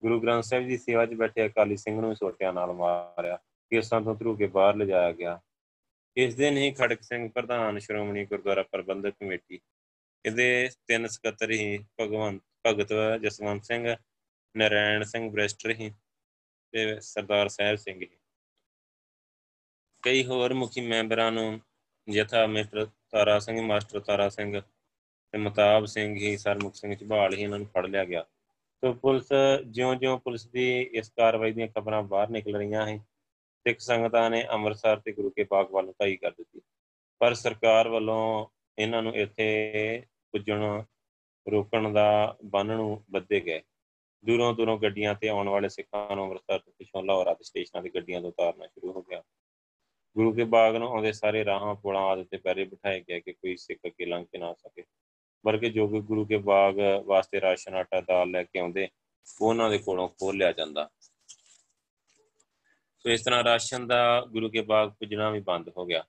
[0.03, 3.37] ਗੁਰੂ ਗ੍ਰੰਥ ਸਾਹਿਬ ਦੀ ਸੇਵਾ 'ਚ ਬੈਠੇ ਅਕਾਲੀ ਸਿੰਘ ਨੂੰ ਸੋਟਿਆਂ ਨਾਲ ਮਾਰਿਆ।
[3.71, 5.39] ਕੇਸਾਂ ਤੋਂ ਧਰੂ ਕੇ ਬਾਹਰ ਲਿਜਾਇਆ ਗਿਆ।
[6.17, 9.59] ਇਸ ਦਿਨ ਹੀ ਖੜਕ ਸਿੰਘ ਪ੍ਰਧਾਨ ਸ਼੍ਰੋਮਣੀ ਗੁਰਦੁਆਰਾ ਪ੍ਰਬੰਧਕ ਕਮੇਟੀ
[10.25, 13.95] ਇਹਦੇ ਤਿੰਨ ਸਕੱਤਰ ਹੀ ਭਗਵੰਤ, ਭਗਤ ਜਸਵੰਤ ਸਿੰਘ,
[14.55, 15.89] ਨਰੈਣ ਸਿੰਘ ਬ੍ਰਿਸ਼ਟਰ ਹੀ
[16.73, 18.07] ਤੇ ਸਰਦਾਰ ਸਾਹਿਬ ਸਿੰਘ ਹੀ।
[20.03, 21.61] ਕਈ ਹੋਰ ਮੁਖੀ ਮੈਂਬਰਾਂ ਨੂੰ
[22.09, 24.61] ਯਥਾ ਮਿਸਟਰ ਤਾਰਾ ਸਿੰਘ, ਮਾਸਟਰ ਤਾਰਾ ਸਿੰਘ
[25.31, 28.25] ਤੇ ਮਤਾਬ ਸਿੰਘ ਹੀ ਸਰਮੁਖ ਸਿੰਘ ਝਬਾਲ ਹੀ ਇਹਨਾਂ ਨੂੰ ਫੜ ਲਿਆ ਗਿਆ।
[28.81, 29.23] ਤੋ ਪੁਲਿਸ
[29.65, 32.97] ਜਿਉਂ-ਜਿਉਂ ਪੁਲਿਸ ਦੀ ਇਸ ਕਾਰਵਾਈ ਦੀਆਂ ਖਬਰਾਂ ਬਾਹਰ ਨਿਕਲ ਰਹੀਆਂ ਹੈ
[33.67, 36.61] ਸਿੱਖ ਸੰਗਤਾਂ ਨੇ ਅੰਮ੍ਰਿਤਸਰ ਤੇ ਗੁਰੂ ਕੇ ਬਾਗ ਵੱਲ ਧਾਈ ਕਰ ਦਿੱਤੀ।
[37.19, 38.45] ਪਰ ਸਰਕਾਰ ਵੱਲੋਂ
[38.77, 40.83] ਇਹਨਾਂ ਨੂੰ ਇੱਥੇ ਪੁੱਜਣ,
[41.51, 43.61] ਰੋਕਣ ਦਾ ਬੰਨ ਨੂੰ ਬੱਧੇ ਗਏ।
[44.25, 47.89] ਦੂਰੋਂ ਦੂਰੋਂ ਗੱਡੀਆਂ ਤੇ ਆਉਣ ਵਾਲੇ ਸਿੱਖਾਂ ਨੂੰ ਅੰਮ੍ਰਿਤਸਰ ਤੇ ਪਿਛੋਂ ਲਾਹੌਰ ਆਦਿ ਸਟੇਸ਼ਨਾਂ ਦੀ
[47.89, 49.23] ਗੱਡੀਆਂ ਤੋਂ ਉਤਾਰਨਾ ਸ਼ੁਰੂ ਹੋ ਗਿਆ।
[50.17, 53.57] ਗੁਰੂ ਕੇ ਬਾਗ ਨੂੰ ਆਉਂਦੇ ਸਾਰੇ ਰਾਹਾਂ ਪੁਲਾਂ ਆਦਿ ਤੇ ਪੈਰੇ ਬਿਠਾਏ ਗਏ ਕਿ ਕੋਈ
[53.57, 54.83] ਸਿੱਖ ਅੱਗੇ ਲੰਘ ਕੇ ਨਾ ਸਕੇ।
[55.45, 56.75] ਬਲਕਿ ਜੋ ਕਿ ਗੁਰੂ ਕੇ ਬਾਗ
[57.05, 58.89] ਵਾਸਤੇ ਰਾਸ਼ਨ, ਆਟਾ, ਦਾਲ ਲੈ ਕੇ ਆਉਂਦੇ,
[59.41, 60.89] ਉਹਨਾਂ ਦੇ ਕੋਲੋਂ ਖੋਲ ਲਿਆ ਜਾਂਦਾ।
[62.99, 66.03] ਸੋ ਇਸ ਤਰ੍ਹਾਂ ਰਾਸ਼ਨ ਦਾ ਗੁਰੂ ਕੇ ਬਾਗ ਪੁੱਜਣਾ ਵੀ ਬੰਦ ਹੋ ਗਿਆ।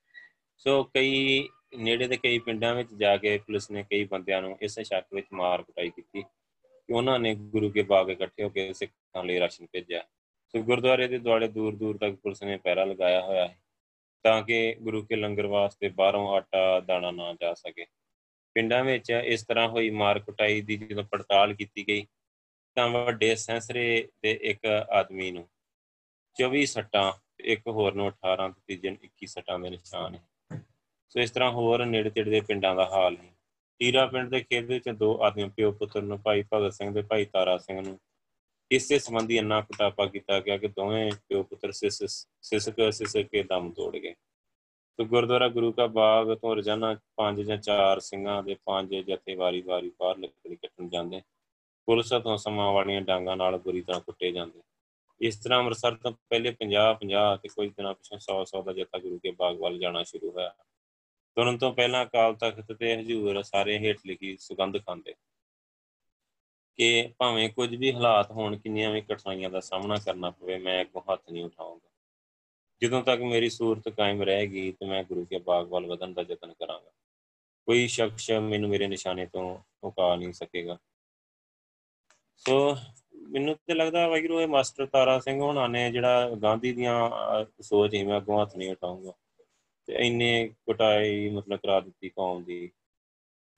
[0.57, 4.81] ਸੋ ਕਈ ਨੇੜੇ ਦੇ ਕਈ ਪਿੰਡਾਂ ਵਿੱਚ ਜਾ ਕੇ ਪੁਲਿਸ ਨੇ ਕਈ ਬੰਦਿਆਂ ਨੂੰ ਇਸ
[4.81, 9.25] ਸ਼ੱਕ ਵਿੱਚ ਮਾਰ ਕੁਟਾਈ ਕੀਤੀ ਕਿ ਉਹਨਾਂ ਨੇ ਗੁਰੂ ਕੇ ਬਾਗ ਇਕੱਠੇ ਹੋ ਕੇ ਸਿੱਖਾਂ
[9.25, 10.03] ਲਈ ਰਾਸ਼ਨ ਭੇਜਿਆ।
[10.49, 13.62] ਸੋ ਗੁਰਦੁਆਰੇ ਦੇ ਦੁਆਲੇ ਦੂਰ ਦੂਰ ਤੱਕ ਪੁਲਿਸ ਨੇ ਪਹਿਰਾ ਲਗਾਇਆ ਹੋਇਆ ਹੈ।
[14.23, 17.87] ਤਾਂ ਕਿ ਗੁਰੂ ਕੇ ਲੰਗਰ ਵਾਸਤੇ ਬਾਹਰੋਂ ਆਟਾ, ਦਾਣਾ ਨਾ ਜਾ ਸਕੇ।
[18.55, 22.07] ਪਿੰਡਾਂ ਵਿੱਚ ਇਸ ਤਰ੍ਹਾਂ ਹੋਈ ਮਾਰ ਕੁਟਾਈ ਦੀ ਜਦੋਂ ਪੜਤਾਲ ਕੀਤੀ ਗਈ,
[22.75, 25.49] ਤਾਂ ਵੱਡੇ ਸੈਂਸਰੇ ਦੇ ਇੱਕ ਆਦਮੀ ਨੂੰ
[26.37, 30.23] 24 ਸੱਟਾਂ ਇੱਕ ਹੋਰ ਨੂੰ 18 ਤੇ ਤੀਜੇ ਨੂੰ 21 ਸੱਟਾਂ ਦੇ ਨਿਸ਼ਾਨ ਹੈ।
[31.09, 33.33] ਸੋ ਇਸ ਤਰ੍ਹਾਂ ਹੋਰ ਨੇੜੇ ਤੇੜੇ ਦੇ ਪਿੰਡਾਂ ਦਾ ਹਾਲ ਹੈ।
[33.79, 37.25] ਟੀਰਾ ਪਿੰਡ ਦੇ ਖੇਤ ਵਿੱਚ ਦੋ ਆਦਮੀ, ਪਿਓ ਪੁੱਤਰ ਨੂੰ, ਭਾਈ ਭਗਤ ਸਿੰਘ ਦੇ ਭਾਈ
[37.25, 38.01] ਤਾਰਾ ਸਿੰਘ ਨੂੰ
[38.73, 43.97] ਇਸੇ ਸੰਬੰਧੀ ਇੰਨਾ ਕੁਟਾਪਾ ਕੀਤਾ ਗਿਆ ਕਿ ਦੋਵੇਂ ਪਿਓ ਪੁੱਤਰ ਸਿਸਕ ਸਿਸਕ ਕੇ ਦਮ ਤੋੜ
[43.97, 44.15] ਗਏ।
[44.99, 49.93] ਤੇ ਗੁਰਦੁਆਰਾ ਗੁਰੂ ਕਾ ਬਾਗ ਤੋਂ ਰੋਜ਼ਾਨਾ ਪੰਜ ਜਾਂ ਚਾਰ ਸਿੰਘਾਂ ਦੇ ਪੰਜ ਜਥੇ ਵਾਰੀ-ਵਾਰੀ
[50.01, 51.23] ਬਾਹਰ ਲੱਕੜੀ ਕੱਟਣ ਜਾਂਦੇ।
[51.87, 54.61] ਪੁਲਿਸ ਤੋਂ ਸਮਾਂ ਵਾਲੀਆਂ ਡਾਂਗਾਂ ਨਾਲ ਬੁਰੀ ਤਰ੍ਹਾਂ ਕੁੱਟੇ ਜਾਂਦੇ।
[55.21, 58.99] ਇਸ ਤਰ੍ਹਾਂ ਅੰਮ੍ਰਿਤਸਰ ਤੋਂ ਪਹਿਲੇ 50 50 ਤੇ ਕੁਝ ਦਿਨਾਂ ਪਿਛੋਂ 100 100 ਦਾ ਜਥਾ
[58.99, 60.55] ਗੁਰੂ ਕੇ ਬਾਗ ਵੱਲ ਜਾਣਾ ਸ਼ੁਰੂ ਹੋਇਆ।
[61.37, 65.15] ਤੁਰਨ ਤੋਂ ਪਹਿਲਾਂ ਅਕਾਲ ਤਖਤ ਤੇ ਹਜੂਰ ਸਾਰੇ ਹੇਠ ਲਿਖੀ ਸੁਗੰਧ ਖਾਂਦੇ।
[66.79, 71.03] ਕਿ ਭਾਵੇਂ ਕੁਝ ਵੀ ਹਾਲਾਤ ਹੋਣ, ਕਿੰਨੀਆਂ ਵੀ ਕਠਿਨਾਈਆਂ ਦਾ ਸਾਹਮਣਾ ਕਰਨਾ ਪਵੇ, ਮੈਂ ਅੱਗੋਂ
[71.13, 71.89] ਹੱਥ ਨਹੀਂ ਉਠਾਉਂਗਾ
[72.83, 76.53] ਜਦੋਂ ਤੱਕ ਮੇਰੀ ਸੂਰਤ ਕਾਇਮ ਰਹੇਗੀ ਤੇ ਮੈਂ ਗੁਰੂ ਕੇ ਬਾਗ ਵੱਲ ਵਧਣ ਦਾ ਯਤਨ
[76.53, 76.91] ਕਰਾਂਗਾ,
[77.69, 80.79] ਕੋਈ ਸ਼ਖਸ ਮੈਨੂੰ ਮੇਰੇ ਨਿਸ਼ਾਨੇ ਤੋਂ ਰੁਕਾ ਨਹੀਂ ਸਕੇਗਾ।
[82.37, 82.77] ਸੋ
[83.29, 86.95] ਮੈਨੂੰ ਤੇ ਲੱਗਦਾ ਵਾਹਿਗੁਰੂ, ਇਹ ਮਾਸਟਰ ਤਾਰਾ ਸਿੰਘ ਹੋਣਾ ਨੇ ਜਿਹੜਾ ਗਾਂਧੀ ਦੀਆਂ
[87.63, 89.13] ਸੋਚ ਹੀ ਮੈਂ ਅੱਗੋਂ ਹੱਥ ਨਹੀਂ ਉਠਾਉਂਗਾ
[89.89, 92.71] ਤੇ ਇੰਨੇ ਕਟਾਈ ਮਤਲਬ ਕਰਾ ਦਿੱਤੀ ਕੌਮ ਦੀ।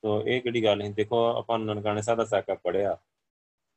[0.04, 0.88] ਸੋ ਇਹ ਕਿਹੜੀ ਗੱਲ ਹੈ?
[0.88, 2.94] ਦੇਖੋ, ਆਪਾਂ ਨਨਕਾਣੇ ਸਾਹਿਬ ਦਾ ਸਾਕਾ ਪੜਿਆ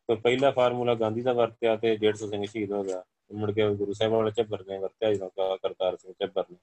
[0.09, 3.93] ਤੇ ਪਹਿਲਾ ਫਾਰਮੂਲਾ ਗਾਂਧੀ ਦਾ ਵਰਤਿਆ ਤੇ 150 ਸਿੰਘ ਸ਼ਹੀਦ ਹੋ ਗਿਆ। ਮੁੜ ਕੇ ਗੁਰੂ
[3.93, 6.57] ਸਾਹਿਬ ਵਾਲੇ ਚੱਬਰ ਨੇ ਵਰਤਿਆ, ਜਦੋਂ ਕਰਤਾਰ ਸਿੰਘ ਚੱਬਰ ਨੇ।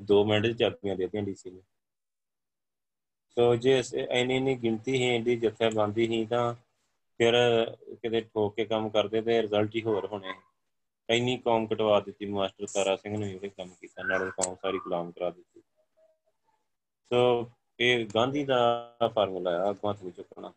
[0.00, 1.60] ਦੋ ਮਿੰਟ ਚ ਚਾਬੀਆਂ ਦੇ ਦਿੱਤੀਆਂ ਡੀਸੀ ਨੇ।
[3.28, 6.54] ਸੋ ਜੇ ਇੰਨੀ ਨਹੀਂ ਗਿਣਤੀ ਹੈ ਇੰਦੀ ਜਥੇਬੰਦੀ ਹੀ, ਤਾਂ
[7.18, 7.34] ਫਿਰ
[8.02, 10.34] ਕਿਤੇ ਠੋਕ ਕੇ ਕੰਮ ਕਰਦੇ ਤੇ ਰਿਜ਼ਲਟ ਹੀ ਹੋਰ ਹੋਣੇ।
[11.10, 15.10] ਇੰਨੀ ਕੌਮ ਕਟਵਾ ਦਿੱਤੀ, ਮਾਸਟਰ ਤਾਰਾ ਸਿੰਘ ਨੇ ਇਹ ਕੰਮ ਕੀਤਾ, ਨਾਲੇ ਕੌਮ ਸਾਰੀ ਗੁਲਾਮ
[15.10, 15.60] ਕਰਾ ਦਿੱਤੀ।
[17.12, 18.58] ਸੋ ਇਹ ਗਾਂਧੀ ਦਾ
[19.14, 20.52] ਫਾਰਮੂਲਾ ਆ, ਅੱਗੋਂ ਹੱਥ ਨਹੀਂ ਚੁੱਕਣਾ।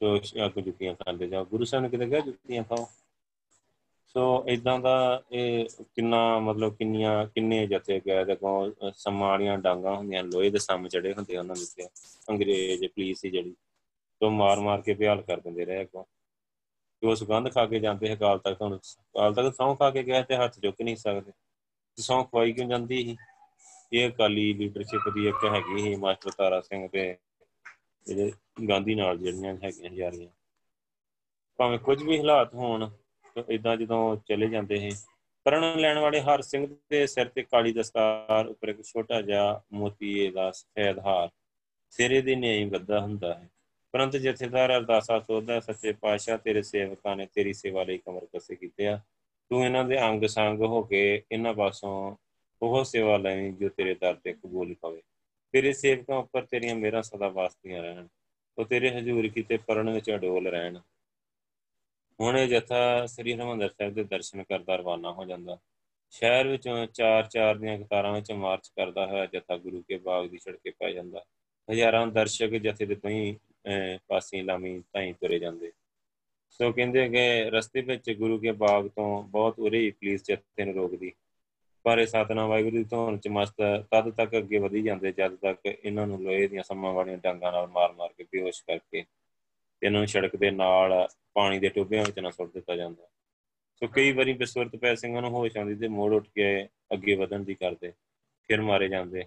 [0.00, 0.16] ਸੋ
[0.46, 2.88] ਅੱਗ ਜੁੱਤੀਆਂ ਖਾਂਦੇ ਜਾਓ ਗੁਰੂ ਸਾਹਿਬ ਨੇ ਕਿਤੇ ਕਿਹਾ ਜੁੱਤੀਆਂ ਖਾਓ।
[4.14, 5.66] ਸੋ ਇਦਾਂ ਦਾ ਇਹ
[5.96, 11.12] ਕਿੰਨਾ ਮਤਲਬ ਕਿੰਨੀਆਂ, ਕਿੰਨੇ ਜਥੇ ਗਏ ਤੇ ਕੋ ਸਮਾਣੀਆਂ ਡਾਂਗਾ ਹੁੰਦੀਆਂ, ਲੋਹੇ ਦੇ ਸਾਹਮ ਚੜੇ
[11.14, 11.88] ਹੁੰਦੇ ਉਹਨਾਂ ਦੇ ਉੱਤੇ
[12.30, 13.54] ਅੰਗਰੇਜ਼, ਪੁਲਿਸ ਸੀ ਜਿਹੜੀ
[14.20, 16.06] ਤੋਂ ਮਾਰ ਮਾਰ ਕੇ ਬਿਹਾਲ ਕਰ ਦਿੰਦੇ ਰਹੇ ਕੋ
[17.02, 18.76] ਜੋ ਸੁਗੰਧ ਖਾ ਕੇ ਜਾਂਦੇ ਹੈ ਕਾਲ ਤੱਕ ਹੁਣ
[19.14, 21.32] ਕਾਲ ਤੱਕ ਸੌਂ ਖਾ ਕੇ ਗਏ ਤੇ ਹੱਥ ਚੁੱਕ ਨਹੀਂ ਸਕਦੇ।
[21.98, 23.16] ਸੌਂ ਖਵਾਈ ਕਿਉਂ ਜਾਂਦੀ ਸੀ?
[23.92, 27.16] ਇਹ ਅਕਾਲੀ ਲੀਡਰਸ਼ਿਪ ਦੀ ਇੱਕ ਹੈਗੀ ਸੀ ਮਾਸਟਰ ਤਾਰਾ ਸਿੰਘ ਤੇ
[28.06, 28.32] ਜਿਹੜੇ
[28.68, 30.28] ਗਾਂਧੀ ਨਾਲ ਜਿਹੜੀਆਂ ਹੈਗੀਆਂ ਜਾ ਰਹੀਆਂ
[31.58, 32.90] ਭਾਵੇਂ ਕੁਝ ਵੀ ਹਾਲਾਤ ਹੋਣ
[33.48, 34.90] ਇਦਾਂ ਜਦੋਂ ਚਲੇ ਜਾਂਦੇ ਸੀ
[35.46, 40.30] ਪਰਣ ਲੈਣ ਵਾਲੇ ਹਰ ਸਿੰਘ ਦੇ ਸਿਰ ਤੇ ਕਾਲੀ ਦਸਤਾਰ ਉੱਪਰ ਇੱਕ ਛੋਟਾ ਜਿਹਾ ਮੋਤੀਏ
[40.30, 41.28] ਦਾ ਸਫੈਦ ਹਾਰ,
[41.92, 43.48] ਸਿਰੇ ਦੇ ਨਿਆਈ ਗੱਦਾ ਹੁੰਦਾ ਹੈ।
[43.94, 48.86] ਪਰੰਤ ਜਥੇਦਾਰ ਅਰਦਾਸਾ ਸੋਧਦਾ, ਸੱਚੇ ਪਾਤਸ਼ਾਹ, ਤੇਰੇ ਸੇਵਕਾਂ ਨੇ ਤੇਰੀ ਸੇਵਾ ਲਈ ਕਮਰ ਕਸੇ ਕੀਤੇ
[48.86, 49.00] ਆ।
[49.50, 52.16] ਤੂੰ ਇਹਨਾਂ ਦੇ ਅੰਗ ਸੰਗ ਹੋ ਕੇ ਇਹਨਾਂ ਪਾਸੋਂ
[52.62, 55.02] ਉਹ ਸੇਵਾ ਲੈਣੀ ਜੋ ਤੇਰੇ ਦਰ ਤੇ ਕਬੂਲ ਹੋਵੇ।
[55.52, 58.06] ਤੇਰੇ ਸੇਵਕਾਂ ਉੱਪਰ ਤੇਰੀਆਂ ਮੇਰਾ ਸਦਾ ਵਾਸਤੀਆਂ ਰਹਿਣ।
[58.58, 60.78] ਉਹ ਤੇਰੇ ਹਜ਼ੂਰ ਕੀਤੇ ਪਰਣ ਵਿੱਚ ਅਡੋਲ ਰਹਿਣ।
[62.20, 65.58] ਹੁਣ ਇਹ ਜਥਾ ਸ੍ਰੀ ਹਰਿਮੰਦਰ ਸਾਹਿਬ ਦੇ ਦਰਸ਼ਨ ਕਰਦਾ ਰਵਾਨਾ ਹੋ ਜਾਂਦਾ।
[66.12, 70.38] ਸ਼ਹਿਰ ਵਿੱਚੋਂ ਚਾਰ ਚਾਰ ਦੀਆਂ ਕਤਾਰਾਂ ਵਿੱਚ ਮਾਰਚ ਕਰਦਾ ਹੋਇਆ ਜਥਾ ਗੁਰੂ ਕੇ ਬਾਗ ਦੀ
[70.38, 71.24] ਸੜਕੇ ਪੈ ਜਾਂਦਾ।
[71.68, 73.36] ਹਜ਼ਾਰਾਂ ਦਰਸ਼ਕ ਜਥੇ ਦੇ ਕਈ
[74.08, 75.72] ਪਾਸੇ ਲਾਮੀ ਤਾਈ ਤੁਰੇ ਜਾਂਦੇ।
[76.50, 80.74] ਸੋ ਕਹਿੰਦੇ ਕਿ ਰਸਤੇ ਵਿੱਚ ਗੁਰੂ ਕੇ ਬਾਗ ਤੋਂ ਬਹੁਤ ਉਰੇ ਹੀ ਪੁਲਿਸ ਜਥੇ ਨੂੰ
[80.74, 81.12] ਰੋਕਦੀ।
[81.84, 83.54] ਪਰ ਇਹ ਸਤਨਾਮ ਵਾਹਿਗੁਰੂ ਦੀ ਧੌਣ ਚ ਮਸਤ
[83.90, 87.66] ਤਦ ਤੱਕ ਅੱਗੇ ਵਧੀ ਜਾਂਦੇ ਜਦ ਤੱਕ ਇਹਨਾਂ ਨੂੰ ਲੋਹੇ ਦੀਆਂ ਸੰਮਾਂ ਵਾਲੀਆਂ ਡਾਂਗਾਂ ਨਾਲ
[87.66, 89.04] ਮਾਰ-ਮਾਰ ਕੇ ਬੇਹੋਸ਼ ਕਰਕੇ
[89.82, 93.08] ਇਹਨਾਂ ਨੂੰ ਸੜਕ ਦੇ ਨਾਲ ਪਾਣੀ ਦੇ ਟੋਬਿਆਂ ਵਿੱਚ ਨਾ ਸੁੱਟ ਦਿੱਤਾ ਜਾਂਦਾ।
[93.74, 97.44] ਸੋ ਕਈ ਵਾਰੀ ਬਸਵਰਤ ਪੈ ਸਿੰਘਾਂ ਨੂੰ ਹੋਸ਼ ਆਉਂਦੀ ਤੇ ਮੋੜ ਉੱਠ ਕੇ ਅੱਗੇ ਵਧਣ
[97.44, 97.92] ਦੀ ਕਰਦੇ
[98.48, 99.24] ਫਿਰ ਮਾਰੇ ਜਾਂਦੇ।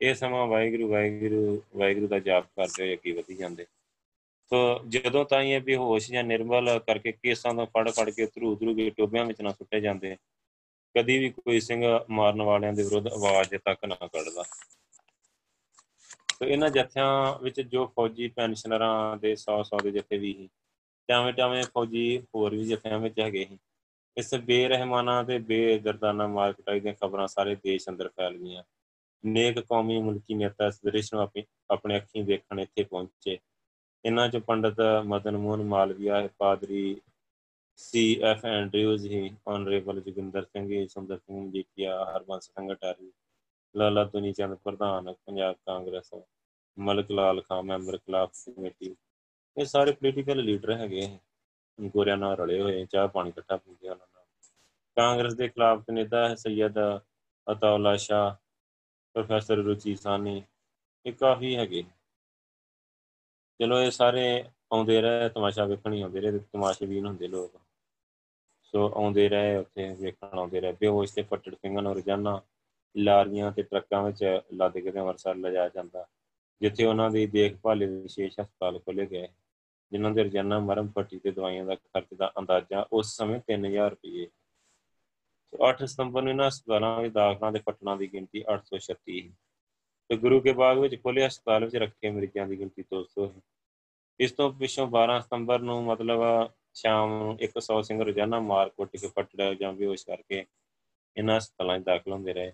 [0.00, 3.66] ਇਹ ਸਮਾਂ ਵਾਹਿਗੁਰੂ ਵਾਹਿਗੁਰੂ ਵਾਹਿਗੁਰੂ ਦਾ ਜਾਪ ਕਰਦੇ ਹੋਏ ਅੱਗੇ ਵਧੀ ਜਾਂਦੇ।
[4.50, 8.74] ਸੋ ਜਦੋਂ ਤਾਈਂ ਇਹ ਬੇਹੋਸ਼ ਜਾਂ ਨਿਰਮਲ ਕਰਕੇ ਕੇਸਾਂ ਤੋਂ ਫੜ ਫੜ ਕੇ ਧਰੂ ਧਰੂ
[8.74, 10.16] ਕੇ ਟੋਬਿਆਂ ਵਿੱਚ ਨਾ ਸੁੱਟੇ ਜਾਂਦੇ
[10.94, 14.42] ਕਦੀ ਵੀ ਕੋਈ ਸਿੰਘ ਮਾਰਨ ਵਾਲਿਆਂ ਦੇ ਵਿਰੁੱਧ ਆਵਾਜ਼ ਤੱਕ ਨਾ ਕੱਢਦਾ।
[16.32, 20.48] ਸੋ ਇਹਨਾਂ ਜਥਿਆਂ ਵਿੱਚ ਜੋ ਫੌਜੀ ਪੈਨਸ਼ਨਰਾਂ ਦੇ 100-100 ਦੇ ਜਥੇ ਵੀ ਸੀ
[21.08, 23.58] ਟਾਵੇਂ ਟਾਵੇਂ ਫੌਜੀ ਹੋਰ ਵੀ ਜਥਿਆਂ ਵਿੱਚ ਹੈਗੇ ਸੀ।
[24.16, 28.62] ਇਸ ਬੇਰਹਿਮਾਨਾ ਤੇ ਬੇਦਰਦਾਨਾ ਮਾਰਕਟਾਈ ਦੀਆਂ ਖਬਰਾਂ ਸਾਰੇ ਦੇਸ਼ ਅੰਦਰ ਫੈਲ ਗਈਆਂ।
[29.24, 31.22] ਨੇਕ ਕੌਮੀ ਮੁਲਕੀ ਨੇਤਾ ਇਸ ਦ੍ਰਿਸ਼ ਨੂੰ
[31.70, 33.38] ਆਪਣੇ ਅੱਖੀਂ ਦੇਖਣ ਇੱਥੇ ਪਹੁੰਚੇ।
[34.04, 37.00] ਇਹਨਾਂ ਚ ਪੰਡਤ ਮਦਨ ਮੋਹਨ ਮਾਲਵੀਆ, ਪਾਦਰੀ
[37.78, 43.10] ਸੀ ਐਫ ਐਂਡਰਿਊਜ਼ ਹੀ ਆਨਰੇਬਲ ਜਗਿੰਦਰ ਸਿੰਘ ਜੀ ਸੁੰਦਰ ਸਿੰਘ ਮਜੀਠੀਆ ਹਰਬੰਸ ਸਿੰਘ ਅਟਾਰੀ
[43.74, 46.10] ਲਾਲਾ ਤੁਨੀ ਚੰਦ ਪ੍ਰਧਾਨ ਪੰਜਾਬ ਕਾਂਗਰਸ
[46.78, 48.94] ਮਲਕ ਲਾਲ ਖਾਨ ਮੈਂਬਰ ਖਿਲਾਫ ਕਮੇਟੀ
[49.56, 51.08] ਇਹ ਸਾਰੇ ਪੋਲੀਟੀਕਲ ਲੀਡਰ ਹੈਗੇ
[51.78, 54.24] ਗੋਰਿਆਂ ਨਾਲ ਰਲੇ ਹੋਏ ਚਾਹ ਪਾਣੀ ਇਕੱਠਾ ਪੀਂਦੇ ਉਹਨਾਂ ਨਾਲ।
[54.96, 56.78] ਕਾਂਗਰਸ ਦੇ ਖਿਲਾਫ ਨੇਤਾ ਹੈ, ਸੈਯਦ
[57.46, 58.28] ਅਤਾਉਲਾ ਸ਼ਾ
[59.14, 60.42] ਪ੍ਰੋਫੈਸਰ ਰੁਚੀ ਸਾਨੀ
[61.06, 61.82] ਇਹ ਕਾਫੀ ਹੈਗੇ
[63.60, 64.22] ਚਲੋ ਇਹ ਸਾਰੇ
[64.72, 67.60] ਆਉਂਦੇ ਰਹੇ, ਤਮਾਸ਼ਾ ਵੇਖਣ ਹੀ ਆਉਂਦੇ ਰਹੇ ਤਮਾਸ਼ੇ ਵੀ ਹੁੰਦੇ ਲੋਕ।
[68.62, 72.42] ਸੋ ਆਉਂਦੇ ਰਹੇ ਉੱਥੇ, ਵੇਖਣ ਆਉਂਦੇ ਰਹੇ। ਬੇਹੋਸ਼ ਤੇ ਫੱਟੜ ਸਿੰਘਾਂ ਨੂੰ ਰੋਜ਼ਾਨਾ
[72.96, 76.06] ਲਾਰੀਆਂ ਤੇ ਟਰੱਕਾਂ ਵਿੱਚ ਲੱਦ ਕੇ ਅੰਮ੍ਰਿਤਸਰ ਲਿਜਾਇਆ ਜਾਂਦਾ।
[76.60, 79.28] ਜਿੱਥੇ ਉਹਨਾਂ ਦੀ ਦੇਖਭਾਲ ਲਈ ਵਿਸ਼ੇਸ਼ ਹਸਪਤਾਲ ਖੋਲੇ ਗਏ।
[79.92, 84.26] ਜਿਨ੍ਹਾਂ ਦੇ ਰੋਜ਼ਾਨਾ ਮਰਮ ਪੱਟੀ ਤੇ ਦਵਾਈਆਂ ਦਾ ਖਰਚ ਦਾ ਅੰਦਾਜ਼ਾ ਉਸ ਸਮੇਂ 3000 ਰੁਪਏ
[85.50, 89.34] ਸੋ 8 ਸਤੰਬਰ ਨੂੰ ਇਹਨਾਂ ਹਸਪਤਾਲਾਂ ਵਿੱਚ ਦਾਖਲਾਂ ਦੇ ਫੱਟਣਾ ਦੀ ਗਿਣਤੀ 836 ਹੈ
[90.08, 93.40] ਤੇ ਗੁਰੂ ਕੇ ਬਾਗ ਵਿੱਚ ਖੋਲੇ ਹਸਪਤਾਲ ਵਿੱਚ ਰੱਖੇ ਮਰੀਜ਼ਾਂ ਦੀ ਗਿਣਤੀ 200 ਹੈ
[94.22, 96.20] ਇਸ ਤੋਂ ਪਿੱਛੋਂ 12 ਸਤੰਬਰ ਨੂੰ ਮਤਲਬ
[96.74, 100.44] ਸ਼ਾਮ ਨੂੰ 100 ਸਿੰਘ ਰੋਜ਼ਾਨਾ ਮਾਰ ਕੁੱਟ ਕੇ ਫੱਟੜ ਜਾਂ ਬੇਹੋਸ਼ ਕਰਕੇ
[101.16, 102.52] ਇਹਨਾਂ ਹਸਪਤਾਲਾਂ 'ਚ ਦਾਖਲ ਹੁੰਦੇ ਰਹੇ।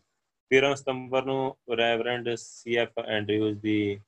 [0.51, 4.01] 13 ਸਤੰਬਰ ਨੂੰ ਰੈਵਰੈਂਡ ਸੀਐਫ ਐਂਡਰਿਊਜ਼ ਦੀ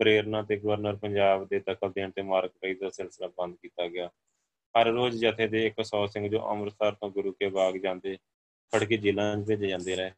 [0.00, 4.10] ਪ੍ਰੇਰਣਾ ਤੇ ਗਵਰਨਰ ਪੰਜਾਬ ਦੇ ਦਖਲ ਦੇਣ ਤੇ ਮਾਰਕਟਾਈ ਦਾ ਸਿਲਸਿਲਾ ਬੰਦ ਕੀਤਾ ਗਿਆ।
[4.74, 8.16] ਹਰ ਰੋਜ਼ ਜਥੇ ਦੇ 100 ਸਿੰਘ ਜੋ ਅੰਮ੍ਰਿਤਸਰ ਤੋਂ ਗੁਰੂ ਕੇ ਬਾਗ ਜਾਂਦੇ,
[8.72, 10.12] ਫੜ ਕੇ ਜੇਲ੍ਹਾਂ 'ਚ ਭੇਜੇ ਜਾਂਦੇ ਰਹੇ।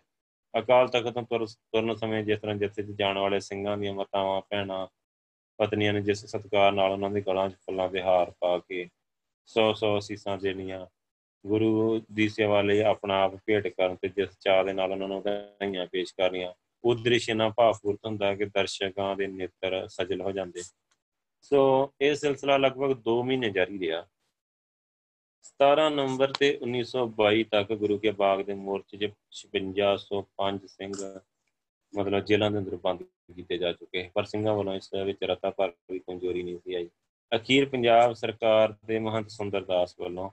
[0.54, 4.86] ਅਕਾਲ ਤਖਤ ਤੋਂ ਤੁਰਨ ਸਮੇਂ ਜਿਸ ਤਰ੍ਹਾਂ ਜਿੱਥੇ ਜਾਣ ਵਾਲੇ ਸਿੰਘਾਂ ਦੀਆਂ ਮਾਤਾਵਾਂ, ਭੈਣਾਂ
[5.58, 8.88] ਪਤਨੀਆਂ ਨੇ ਜਿਸ ਸਤਕਾਰ ਨਾਲ ਉਹਨਾਂ ਦੇ ਗਲਾਂ 'ਚ ਫੁੱਲਾਂ ਦੇ ਹਾਰ ਪਾ ਕੇ
[9.46, 10.86] ਸੌ ਸੌ ਸੀਸਾਂ ਦੇਣੀਆਂ।
[11.46, 15.22] ਗੁਰੂ ਦੀ ਸੇਵਾ ਲਈ ਆਪਣਾ ਆਪ ਭੇਟ ਕਰਨ ਤੇ ਜਿਸ ਚਾਹ ਦੇ ਨਾਲ ਉਹਨਾਂ ਨੂੰ
[15.22, 16.52] ਵਧਾਈਆਂ ਪੇਸ਼ ਕਰਨੀਆਂ।
[16.84, 20.62] ਉਹ ਦ੍ਰਿਸ਼ ਨਾ ਭਾਵਪੂਰਤ ਹੁੰਦਾ ਕਿ ਦਰਸ਼ਕਾਂ ਦੇ ਨੇਤਰ ਸਜਲ ਹੋ ਜਾਂਦੇ।
[21.40, 24.06] ਸੋ ਇਹ ਸਿਲਸਿਲਾ ਲਗਭਗ 2 ਮਹੀਨੇ ਜਾਰੀ ਰਿਹਾ।
[25.42, 30.92] 17 ਨਵੰਬਰ ਤੇ 1922 ਤੱਕ ਗੁਰੂ ਕੇ ਬਾਗ ਦੇ ਮੋਰਚੇ 'ਚ 5605 ਸਿੰਘ
[31.94, 35.70] ਮਤਲਬ ਜੇਲ੍ਹਾਂ ਦੇ ਅੰਦਰ ਬੰਦ ਕੀਤੇ ਜਾ ਚੁੱਕੇ ਪਰ ਸਿੰਘਾਂ ਵੱਲੋਂ ਇਸ ਵਿੱਚ ਰਤਾ ਭਰ
[35.70, 36.88] ਕੋਈ ਕਮਜ਼ੋਰੀ ਨਹੀਂ ਸੀ ਆਈ।
[37.34, 40.30] ਅਖੀਰ ਪੰਜਾਬ ਸਰਕਾਰ ਦੇ ਮਹੰਤ ਸੁੰਦਰਦਾਸ ਵੱਲੋਂ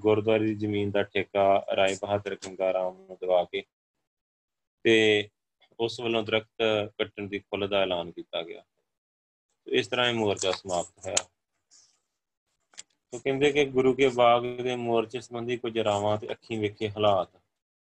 [0.00, 3.62] ਗੁਰਦੁਆਰੇ ਦੀ ਜ਼ਮੀਨ ਦਾ ਠੇਕਾ ਰਾਏ ਬਹਾਦਰ ਗੰਗਾਰਾਮ ਨੂੰ ਦਵਾ ਕੇ
[4.82, 5.28] ਤੇ
[5.80, 8.62] ਉਸ ਵੱਲੋਂ ਦਰਖਤ ਕੱਟਣ ਦੀ ਖੁੱਲ੍ਹ ਦਾ ਐਲਾਨ ਕੀਤਾ ਗਿਆ।
[9.66, 11.28] ਇਸ ਤਰ੍ਹਾਂ ਇਹ ਮੋਰਚਾ ਸਮਾਪਤ ਹੋਇਆ।
[13.12, 17.41] ਉਹ ਕਹਿੰਦੇ ਕਿ ਗੁਰੂ ਕੇ ਬਾਗ ਦੇ ਮੋਰਚੇ ਸੰਬੰਧੀ ਕੁਝ ਰਾਵਾਂ ਤੇ ਅੱਖੀਂ ਵੇਖੇ ਹਾਲਾਤ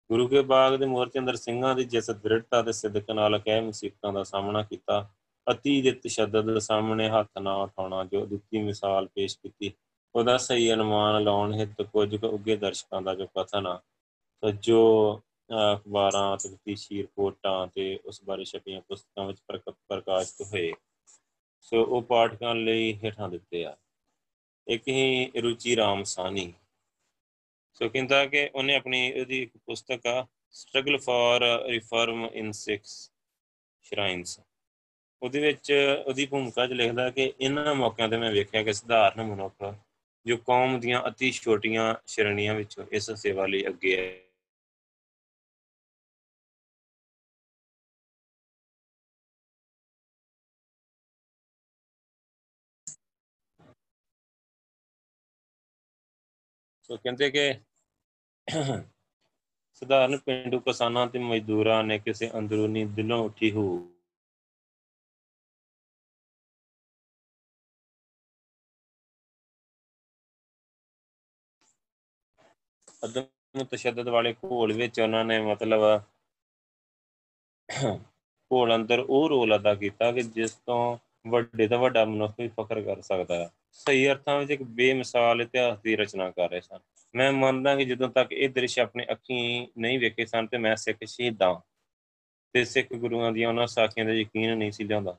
[0.09, 4.13] ਗੁਰੂ ਕੇ ਬਾਗ ਦੇ ਮੋਰਚੇ ਅੰਦਰ ਸਿੰਘਾਂ ਦੀ ਜਿਸ ਦ੍ਰਿੜਤਾ ਤੇ ਸਿੱਧਕ ਨਾਲ ਕਹਿ ਮੁਸੀਬਤਾਂ
[4.13, 5.09] ਦਾ ਸਾਹਮਣਾ ਕੀਤਾ,
[5.51, 9.71] ਅਤੀ ਦੇ ਤਸ਼ੱਦਦ ਸਾਹਮਣੇ ਹੱਥ ਨਾ ਉਠਾਉਣਾ, ਜੋ ਦਿੱਤੀ ਮਿਸਾਲ ਪੇਸ਼ ਕੀਤੀ,
[10.15, 13.79] ਉਹਦਾ ਸਹੀ ਅਨੁਮਾਨ ਲਾਉਣ ਹਿੱਤ ਕੁਝ ਉੱਗੇ ਦਰਸ਼ਕਾਂ ਦਾ ਜੋ ਕਥਨ ਆ
[14.59, 15.21] ਜੋ
[15.73, 19.39] ਅਖਬਾਰਾਂ ਤੇ ਤਫਤੀਸ਼ੀ ਰਿਪੋਰਟਾਂ ਤੇ ਉਸ ਬਾਰੇ ਛਪੀਆਂ ਪੁਸਤਕਾਂ ਵਿੱਚ
[19.89, 20.71] ਪ੍ਰਕਾਸ਼ਿਤ ਹੋਏ।
[21.61, 23.75] ਸੋ ਉਹ ਪਾਠਕਾਂ ਲਈ ਹੇਠਾਂ ਦਿੱਤੇ ਆ।
[24.67, 26.53] ਇੱਕ ਹੀ ਰੁਚੀ ਰਾਮ ਸਾਨੀ
[27.81, 32.77] ਸੋ ਕਹਿੰਦਾ ਕਿ ਉਹਨੇ ਆਪਣੀ ਉਹਦੀ ਇੱਕ ਪੁਸਤਕ ਆ struggle for reform in 6
[33.85, 34.39] shrines
[35.21, 35.71] ਉਹਦੇ ਵਿੱਚ
[36.05, 39.73] ਉਹਦੀ ਭੂਮਿਕਾ 'ਚ ਲਿਖਦਾ ਕਿ ਇਹਨਾਂ ਮੌਕਿਆਂ ਤੇ ਮੈਂ ਵੇਖਿਆ ਕਿ ਸਧਾਰਨ ਮਨੁੱਖ
[40.25, 44.29] ਜੋ ਕੌਮ ਦੀਆਂ ਅਤੀ ਛੋਟੀਆਂ ਸ਼੍ਰੇਣੀਆਂ ਵਿੱਚੋਂ ਇਸ ਸੇਵਾ ਲਈ ਅੱਗੇ ਹੈ
[56.89, 57.49] ਸੋ ਕਹਿੰਦੇ ਕਿ
[59.73, 63.67] ਸਧਾਰਨ ਪਿੰਡੂ ਕਿਸਾਨਾਂ ਤੇ ਮਜ਼ਦੂਰਾਂ ਨੇ ਕਿਸੇ ਅੰਦਰੂਨੀ ਦਿਲੋਂ ਉੱਠੀ ਹੋ।
[73.03, 75.81] ਅਦਮ ਤਸ਼ੱਦਦ ਵਾਲੇ ਘੋਲ ਵਿੱਚ ਉਹਨਾਂ ਨੇ ਮਤਲਬ
[78.51, 80.97] ਘੋਲ ਅੰਦਰ ਉਹ ਰੋਲ ਅਦਾ ਕੀਤਾ ਕਿ ਜਿਸ ਤੋਂ
[81.27, 85.79] ਵੱਡੇ ਤੋਂ ਵੱਡਾ ਮਨੁੱਖ ਵੀ ਫਖਰ ਕਰ ਸਕਦਾ ਹੈ। ਸਹੀ ਅਰਥਾਂ ਵਿੱਚ ਇੱਕ ਬੇਮਿਸਾਲ ਇਤਿਹਾਸ
[85.79, 86.79] ਦੀ ਰਚਨਾ ਕਰ ਰਹੇ ਸਨ।
[87.13, 91.03] ਮੈਂ ਮੰਨਦਾ ਕਿ ਜਦੋਂ ਤੱਕ ਇਹ ਦ੍ਰਿਸ਼ ਆਪਣੇ ਅੱਖੀਂ ਨਹੀਂ ਵੇਖੇ ਸਨ ਤੇ ਮੈਂ ਸਿੱਖ
[91.05, 91.53] ਸ਼ਹੀਦਾਂ
[92.55, 95.15] ਤੇ ਸਿੱਖ ਗੁਰੂਆਂ ਦੀਆਂ ਉਹਨਾਂ ਸਾਖੀਆਂ ਦਾ ਯਕੀਨ ਨਹੀਂ ਸੀ ਲਿਆਉਂਦਾ,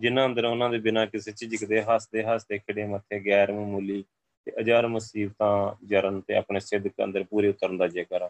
[0.00, 4.04] ਜਿਨ੍ਹਾਂ ਅੰਦਰ ਉਹਨਾਂ ਦੇ ਬਿਨਾਂ ਕਿਸੇ ਝਿਜਕਦੇ ਹੱਸਦੇ ਹੱਸਦੇ, ਖੜੇ ਮੱਥੇ, ਗੈਰ ਮਾਮੂਲੀ
[4.46, 8.28] ਤੇ ਅਜਰ ਮੁਸੀਬਤਾਂ, ਜਰਨ ਤੇ ਆਪਣੇ ਸਿੱਧਕ ਅੰਦਰ ਪੂਰੇ ਉਤਰਨ ਦਾ ਜ਼ਿਕਰ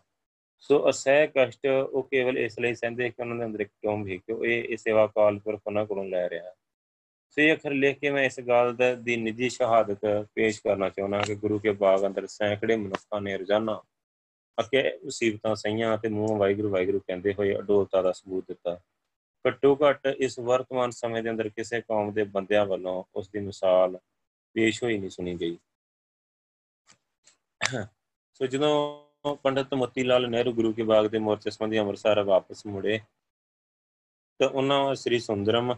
[0.61, 4.19] ਸੋ ਅਸਹਿ, ਕਸ਼ਟ ਉਹ ਕੇਵਲ ਇਸ ਲਈ ਸਹਿੰਦੇ ਕਿ ਉਹਨਾਂ ਦੇ ਅੰਦਰ ਇੱਕ ਕਿਉਂ ਵੀ
[4.19, 6.55] ਕਿ ਇਹ ਇਹ ਸੇਵਾ ਕਾਲ ਪਰ ਉਹਨਾਂ ਕੋਲੋਂ ਲੈ ਰਿਹਾ
[7.31, 9.99] ਸੇ ਅਖਰ ਲਿਖ ਕੇ ਮੈਂ ਇਸ ਗੱਲ ਦੀ ਨਿੱਜੀ ਸ਼ਹਾਦਤ
[10.35, 13.83] ਪੇਸ਼ ਕਰਨਾ ਚਾਹੁੰਦਾ ਕਿ ਗੁਰੂ ਕੇ ਬਾਗ ਅੰਦਰ ਸੈਂਕੜੇ ਮਨੁੱਖਾਂ ਨੇ ਰੋਜ਼ਾਨਾ
[14.61, 18.81] ਅਕੇ ਮੁਸੀਬਤਾਂ ਸਈਆਂ ਤੇ ਮੂੰਹ ਵਾਹਿਗੁਰੂ ਵਾਹਿਗੁਰੂ ਕਹਿੰਦੇ ਹੋਏ ਅਡੋਲਤਾ ਦਾ ਸਬੂਤ ਦਿੱਤਾ।
[19.49, 23.99] ਘੱਟੋ ਘੱਟ ਇਸ ਵਰਤਮਾਨ ਸਮੇਂ ਦੇ ਅੰਦਰ ਕਿਸੇ ਕੌਮ ਦੇ ਬੰਦਿਆਂ ਵੱਲੋਂ ਉਸ ਦੀ ਮਿਸਾਲ
[24.55, 25.59] ਪੇਸ਼ ਹੋਈ ਨਹੀਂ ਸੁਣੀ ਗਈ।
[28.35, 29.05] ਸੋ ਜਦੋਂ
[29.37, 33.01] ਪੰਡਤ ਮੋਤੀ ਲਾਲ ਨਹਿਰੂ ਗੁਰੂ ਕੇ ਬਾਗ ਦੇ ਮੋਰਚੇ ਸੰਬੰਧੀ ਅੰਮ੍ਰਿਤਸਰ ਵਾਪਸ ਮੁੜੇ
[34.39, 35.75] ਤਾਂ ਉਹਨਾਂ ਸ੍ਰੀ ਸੁੰਦਰਮ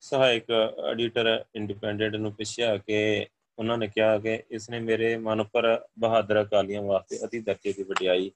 [0.00, 0.50] ਸਹਾਇਕ
[0.90, 3.26] ਐਡੀਟਰ ਇੰਡੀਪੈਂਡੈਂਟ ਨੂੰ ਪੁੱਛਿਆ ਕਿ
[3.58, 7.82] ਉਹਨਾਂ ਨੇ ਕਿਹਾ ਕਿ ਇਸ ਨੇ ਮੇਰੇ ਮਨ ਉੱਪਰ ਬਹਾਦਰ ਅਕਾਲੀਆਂ ਵਾਸਤੇ ਅਤੀ ਦਰਜੇ ਦੀ
[7.82, 8.30] ਵਡਿਆਈ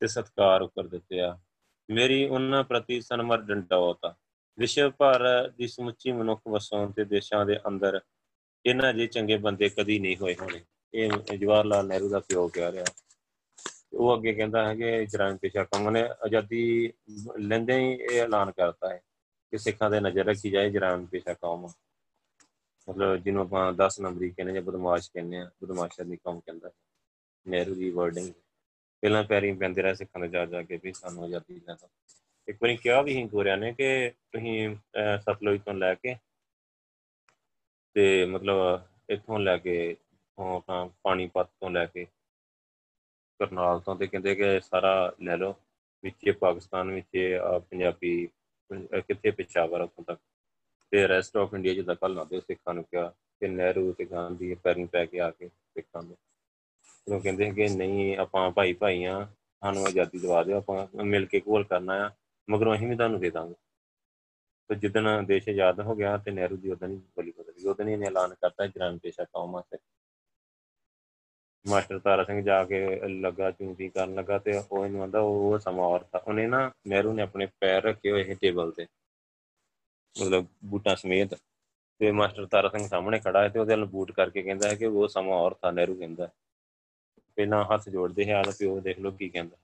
[0.00, 1.38] ਤੇ ਸਤਕਾਰ ਉਪਰ ਦਿੱਤੇ ਆ।
[1.90, 4.14] ਮੇਰੀ ਉਹਨਾਂ ਪ੍ਰਤੀ ਸਨਮਰ ਡੰਡੌਤ
[4.58, 8.00] ਵਿਸ਼ਵ ਭਰ ਦੀ ਸਮੁੱਚੀ ਮਨੁੱਖ ਵਸੋਂ ਤੇ ਦੇਸ਼ਾਂ ਦੇ ਅੰਦਰ
[8.66, 10.60] ਇਹਨਾਂ ਜੇ ਚੰਗੇ ਬੰਦੇ ਕਦੀ ਨਹੀਂ ਹੋਏ ਹੋਣੇ।
[10.94, 12.84] ਇਹ ਜਵਾਹਰ ਲਾਲ ਨਹਿਰੂ ਦਾ ਪਿਓ ਕਹਿ ਰਿਹਾ।
[13.92, 16.92] ਉਹ ਅੱਗੇ ਕਹਿੰਦਾ ਹੈ ਕਿ ਜਰਾਮ ਪੇਸ਼ਾ ਕੰਮ ਨੇ ਆਜ਼ਾਦੀ
[17.38, 19.00] ਲੈਂਦੇ ਹੀ ਇਹ ਐਲਾਨ ਕਰਤਾ ਹੈ।
[19.50, 21.66] ਕਿ ਸਿੱਖਾਂ ਦੇ ਨਜ਼ਰ ਰੱਖੀ ਜਾਏ, ਜਰਾਮ ਪੇਸ਼ਾ ਕੌਮ।
[22.88, 26.70] ਮਤਲਬ ਜਿਹਨੂੰ ਆਪਾਂ 10 ਨੰਬਰੀ ਕਹਿੰਦੇ ਜਾਂ ਬਦਮਾਸ਼ ਕਹਿੰਦੇ ਆ ਬਦਮਾਸ਼ਾਂ ਦੀ ਕੌਮ ਕਹਿੰਦਾ
[27.46, 28.32] ਨਹਿਰੂ ਦੀ ਵਰਡਿੰਗ
[29.00, 31.88] ਪਹਿਲਾਂ ਪੈਰੀ ਪੈਂਦੇ ਰਹੇ ਸਿੱਖਾਂ ਦੇ ਜਾ ਜਾ ਕੇ ਵੀ ਸਾਨੂੰ ਆਜ਼ਾਦੀ ਲੈ ਦੋ
[32.48, 34.76] ਇੱਕ ਵਾਰੀ ਕਿਹਾ ਵੀ ਹੀ ਗੋਰਿਆਂ ਨੇ ਕਿ ਤੁਸੀਂ
[35.18, 36.16] ਸਤਲੁਜ ਤੋਂ ਲੈ ਕੇ
[37.94, 39.96] ਤੇ ਮਤਲਬ ਇੱਥੋਂ ਲੈ ਕੇ
[40.38, 42.04] ਆਪਣਾ ਪਾਣੀਪਤ ਤੋਂ ਲੈ ਕੇ
[43.38, 45.54] ਕਰਨਾਲ ਤੋਂ ਤੇ ਕਹਿੰਦੇ ਕਿ ਸਾਰਾ ਲੈ ਲਓ।
[46.02, 47.38] ਵਿੱਚੇ ਪਾਕਿਸਤਾਨ, ਵਿੱਚ
[47.70, 48.28] ਪੰਜਾਬੀ
[48.74, 50.20] ਕਿੱਥੇ ਪਿਛਾਵਰ ਉੱਥੋਂ ਤੱਕ?
[50.90, 54.54] ਤੇ ਰੈਸਟ ਆਫ ਇੰਡੀਆ ਜਿੱਦਾਂ ਕੱਲ ਨਾ ਦੇ ਸਿੱਖਾਂ ਨੂੰ ਕਿਹਾ ਕਿ ਨਹਿਰੂ ਤੇ ਗਾਂਧੀ
[54.54, 56.16] ਪੈਰਿੰਗ ਪੈ ਕੇ ਆ ਕੇ ਸਿੱਖਾਂ ਦੇ।
[57.14, 59.28] ਉਹ ਕਹਿੰਦੇ ਕਿ ਨਹੀਂ, ਆਪਾਂ ਭਾਈ ਭਾਈ ਆ
[59.60, 62.10] ਸਾਨੂੰ ਆਜ਼ਾਦੀ ਦਵਾ ਦਿਓ, ਆਪਾਂ ਮਿਲ ਕੇ ਕੋਲ ਕਰਨਾ ਆ,
[62.50, 63.54] ਮਗਰੋਂ ਅਸੀਂ ਵੀ ਤੁਹਾਨੂੰ ਦੇ ਦਾਂਗੇ।
[64.68, 67.86] ਤੇ ਜਿੱਦਣ ਦੇਸ਼ ਆਜ਼ਾਦ ਹੋ ਗਿਆ ਤੇ ਨਹਿਰੂ ਦੀ ਉਦੋਂ ਹੀ ਬੋਲੀ ਬਦਲ ਗਈ ਉਦੋਂ
[67.86, 69.78] ਹੀ ਐਲਾਨ ਕਰਤਾ ਜਰਾਮ ਪੇਸ਼ਾ ਕੌਮਾਂ ਤੇ।
[71.68, 75.84] ਮਾਸਟਰ ਤਾਰਾ ਸਿੰਘ ਜਾ ਕੇ ਲੱਗਾ ਚੁੰਤੀ ਕਰਨ ਲੱਗਾ ਤੇ ਉਹ ਇਹਨੂੰ ਆਂਦਾ, ਉਹ ਸਮਾਂ
[75.84, 78.86] ਔਰ ਥਾ ਉਹਨੇ ਨਾ ਨਹਿਰੂ ਨੇ ਆਪਣੇ ਪੈਰ ਰੱਖੇ ਹੋਏ ਇਹ ਟੇਬਲ ਤੇ।
[80.22, 81.34] ਮਤਲਬ ਬੂਟਾਂ ਸਮੇਤ।
[82.00, 84.86] ਤੇ ਮਾਸਟਰ ਤਾਰਾ ਸਿੰਘ ਸਾਹਮਣੇ ਖੜਾ ਹੈ ਤੇ ਉਹਦੇ ਨਾਲ ਬੂਟ ਕਰਕੇ ਕਹਿੰਦਾ ਹੈ ਕਿ
[84.86, 86.30] ਉਹ ਸਮਾਂ ਔਰ ਥਾ ਨਹਿਰੂ ਕਹਿੰਦਾ
[87.36, 89.56] ਪਹਿਲਾਂ ਹੱਥ ਜੋੜਦੇ ਹੈ ਆਦਾ ਪਿਓ ਦੇਖ ਲਓ ਕੀ ਕਹਿੰਦਾ।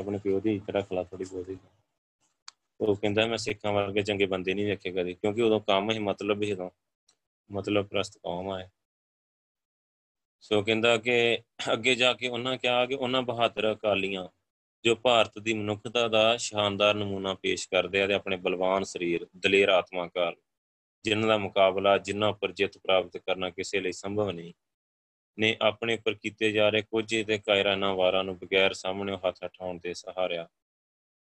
[0.00, 1.58] ਆਪਣੇ ਪਿਓ ਦੀ ਇੱਜ਼ਤ ਰੱਖ ਲਾ ਥੋੜੀ ਬਹੁਤੀ।
[2.80, 6.42] ਉਹ ਕਹਿੰਦਾ, ਮੈਂ ਸਿੱਖਾਂ ਵਰਗੇ ਚੰਗੇ ਬੰਦੇ ਨਹੀਂ ਵੇਖੇ ਕਦੇ, ਕਿਉਂਕਿ ਉਦੋਂ ਕੰਮ ਹੀ ਮਤਲਬ
[6.42, 6.70] ਹੀ ਉਦੋਂ।
[7.52, 8.68] ਮਤਲਬ ਪ੍ਰਸਤ ਕੌਮ ਆਏ
[10.40, 11.38] ਸੋ ਕਹਿੰਦਾ ਕਿ
[11.72, 14.28] ਅੱਗੇ ਜਾ ਕੇ ਉਹਨਾਂ ਕਿਹਾ ਕਿ ਉਹਨਾਂ ਬਹਾਦਰ ਅਕਾਲੀਆਂ
[14.84, 19.68] ਜੋ ਭਾਰਤ ਦੀ ਮਨੁੱਖਤਾ ਦਾ ਸ਼ਾਨਦਾਰ ਨਮੂਨਾ ਪੇਸ਼ ਕਰਦੇ ਆ ਤੇ ਆਪਣੇ ਬਲਵਾਨ ਸਰੀਰ, ਦਲੇਰ
[19.68, 20.34] ਆਤਮਾ ਕਾਰਨ
[21.04, 24.52] ਜਿਨ੍ਹਾਂ ਦਾ ਮੁਕਾਬਲਾ ਜਿਨ੍ਹਾਂ ਉੱਪਰ ਜਿੱਤ ਪ੍ਰਾਪਤ ਕਰਨਾ ਕਿਸੇ ਲਈ ਸੰਭਵ ਨਹੀਂ,
[25.38, 29.78] ਨੇ ਆਪਣੇ ਉੱਪਰ ਕੀਤੇ ਜਾ ਰਹੇ ਕੁਝ ਤੇ ਕਾਇਰਾਨਾ ਵਾਰਾਂ ਨੂੰ ਬਗੈਰ ਸਾਹਮਣੇ ਹੱਥ ਉਠਾਉਣ
[29.78, 30.48] ਤੇ ਸਹਾਰਿਆ।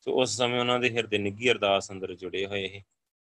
[0.02, 2.84] ਸੋ ਉਸ ਸਮੇਂ ਉਹਨਾਂ ਦੇ ਹਿਰਦੇ ਨਿੱਗੀ ਅਰਦਾਸ ਅੰਦਰ ਜੁੜੇ ਹੋਏ ਸੀ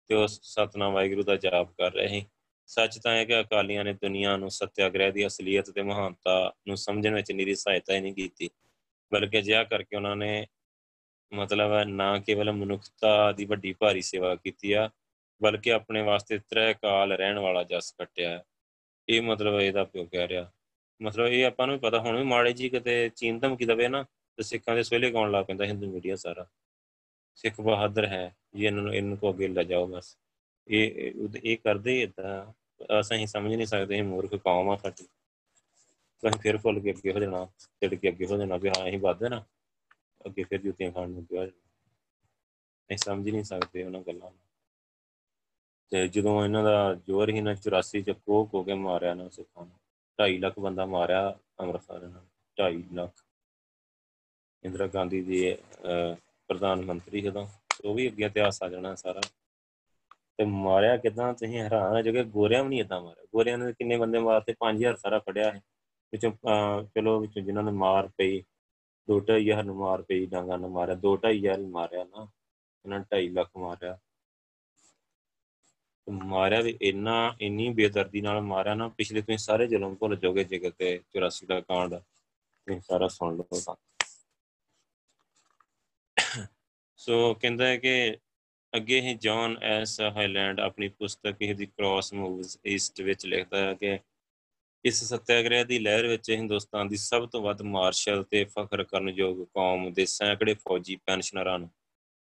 [0.07, 2.25] ਤੇ ਉਸ ਸਤਨਾਮ ਵਾਹਿਗੁਰੂ ਦਾ ਜਾਪ ਕਰ ਰਹੇ ਸੀ।
[2.67, 7.13] ਸੱਚ ਤਾਂ ਹੈ ਕਿ ਅਕਾਲੀਆਂ ਨੇ ਦੁਨੀਆ ਨੂੰ ਸਤਿਆਗ੍ਰਹਿ ਦੀ ਅਸਲੀਅਤ ਤੇ ਮਹਾਨਤਾ ਨੂੰ ਸਮਝਣ
[7.13, 8.49] ਵਿੱਚ ਨਿਰੀ ਸਹਾਇਤਾ ਹੀ ਨਹੀਂ ਕੀਤੀ।
[9.11, 10.47] ਬਲਕਿ ਜਿਆ ਕਰਕੇ ਉਹਨਾਂ ਨੇ
[11.33, 14.89] ਮਤਲਬ ਹੈ ਨਾ ਕੇਵਲ ਮਨੁੱਖਤਾ ਦੀ ਵੱਡੀ ਭਾਰੀ ਸੇਵਾ ਕੀਤੀ ਆ,
[15.41, 18.43] ਬਲਕਿ ਆਪਣੇ ਵਾਸਤੇ ਤ੍ਰੈ ਕਾਲ ਰਹਿਣ ਵਾਲਾ ਜਸ ਕੱਟਿਆ
[19.09, 20.51] ਇਹ ਮਤਲਬ ਇਹਦਾ ਪਿਓ ਕਹਿ ਰਿਹਾ।
[21.01, 24.03] ਮਤਲਬ ਇਹ ਆਪਾਂ ਨੂੰ ਪਤਾ, ਹੁਣ ਵੀ ਮਾੜੇ ਜੀ ਕਿਤੇ ਚੀਨ ਧਮਕੀ ਦਵੇ ਨਾ,
[24.37, 26.47] ਤੇ ਸਿੱਖਾਂ ਦੇ ਸਵੇਲੇ ਗਾਉਣ ਲੱਗ ਪੈਂਦਾ, ਹਿੰਦੂ ਮੀਡੀਆ ਸਾਰਾ।
[27.35, 30.17] ਸਿੱਖ ਬਹਾਦਰ ਹੈ, ਜੀ, ਇਹਨਾਂ ਨੂੰ, ਇਹਨਾਂ ਕੋ ਅੱਗੇ ਲੈ ਜਾਓ ਬਸ।
[30.67, 31.13] ਇਹ
[31.43, 35.05] ਇਹ ਕਰਦੇ ਇਦਾਂ ਅਸੀਂ ਸਮਝ ਨਹੀਂ ਸਕਦੇ ਇਹ ਮੂਰਖ ਕੌਮ ਆ ਸਾਡੀ।
[36.23, 37.45] ਅਸੀਂ ਫਿਰ ਫੁੱਲ ਕੇ ਅੱਗੇ ਹੋ ਜਾਣਾ
[37.81, 39.43] ਟਿੜ ਕੇ ਅੱਗੇ ਹੋ ਜਾਣਾ ਵੀ ਹਾਂ, ਅਸੀਂ ਵੱਧਦੇ ਨਾ।
[40.25, 44.39] ਅੱਗੇ ਫਿਰ ਜੁੱਤੀਆਂ ਖਾਣ ਨੂੰ ਪਿਆ ਨਹੀਂ ਸਮਝ ਨਹੀਂ ਸਕਦੇ ਉਹਨਾਂ ਗੱਲਾਂ ਨੂੰ।
[45.91, 49.65] ਤੇ ਜਦੋਂ ਇਹਨਾਂ ਦਾ ਜੋਰ ਹੀ ਨਾ 84 ਚ ਕੋਕ ਹੋ ਕੇ ਮਾਰਿਆ ਨਾ ਸਿੱਖਾਂ
[49.65, 49.77] ਨੂੰ
[50.19, 51.29] 2.5 ਲੱਖ ਬੰਦਾ ਮਾਰਿਆ
[51.61, 52.25] ਅੰਮ੍ਰਿਤਸਰ ਨਾਲ
[52.57, 53.23] 2.5 ਲੱਖ।
[54.63, 55.55] ਇੰਦਰਾ ਗਾਂਧੀ ਦੀ
[56.49, 57.47] ਪ੍ਰਧਾਨ ਮੰਤਰੀ ਜਦੋਂ,
[57.85, 59.21] ਉਹ ਵੀ ਅੱਗੇ ਇਤਿਹਾਸ ਆ ਜਾਣਾ ਸਾਰਾ।
[60.39, 61.33] ਤੇ ਮਾਰਿਆ ਕਿਦਾਂ?
[61.33, 64.95] ਤੁਸੀਂ ਹੈਰਾਨ ਹੋ ਜਾਓਗੇ ਗੋਰਿਆਂ ਵੀ ਨਹੀਂ ਇਦਾਂ ਮਾਰਿਆ। ਗੋਰਿਆਂ ਨੇ ਕਿੰਨੇ ਬੰਦੇ ਮਾਰਤੇ 5000
[64.97, 65.61] ਸਾਰਾ ਫੜਿਆ ਹੈ
[66.13, 66.31] ਵਿੱਚੋਂ
[66.95, 68.41] ਚਲੋ ਵਿੱਚੋਂ ਜਿਨ੍ਹਾਂ ਨੂੰ ਮਾਰ ਪਈ,
[69.07, 72.27] ਦੋ ਢਾਈ ਹਜ਼ਾਰ ਨੂੰ ਮਾਰ ਪਈ, ਡਾਂਗਾ ਨੂੰ ਮਾਰਿਆ। ਦੋ ਢਾਈ ਹਜ਼ਾਰ ਹੀ ਮਾਰਿਆ ਨਾ,
[72.85, 73.97] ਇਹਨਾਂ 2.5 ਲੱਖ ਮਾਰਿਆ।
[76.07, 80.59] ਮਾਰਿਆ ਵੀ ਇੰਨਾ, ਇੰਨੀ ਬੇਦਰਦੀ ਨਾਲ ਮਾਰਿਆ ਨਾ, ਪਿਛਲੇ ਤੁਸੀਂ ਸਾਰੇ ਜ਼ੁਲਮ ਭੁੱਲ ਜਾਓਗੇ ਜੇ
[80.59, 83.75] ਕਿਤੇ 84 ਦਾ ਕਾਂਡ। ਤੁਸੀਂ ਸਾਰਾ ਸੁਣ ਲਓ ਤਾਂ।
[86.97, 88.17] ਸੋ ਕਹਿੰਦਾ ਹੈ ਕਿ
[88.75, 93.99] ਅੱਗੇ ਹੀ ਜੌਨ ਐਸ ਹਾਈਲੈਂਡ ਆਪਣੀ ਪੁਸਤਕ ਦੀ ਕ੍ਰਾਸ ਮੂਵਸ ਈਸਟ ਵਿੱਚ ਲਿਖਦਾ ਹੈ ਕਿ
[94.85, 99.93] ਇਸ ਸੱਤਿਆਗ੍ਰਹਿ ਦੀ ਲਹਿਰ ਵਿੱਚ ਹਿੰਦੁਸਤਾਨ ਦੀ ਸਭ ਤੋਂ ਵੱਧ ਮਾਰਸ਼ਲ ਤੇ ਫਖਰ ਕਰਨਯੋਗ ਕੌਮ
[99.93, 101.69] ਦੇ ਸੈਂਕੜੇ ਫੌਜੀ ਪੈਨਸ਼ਨਰਾਂ ਨੂੰ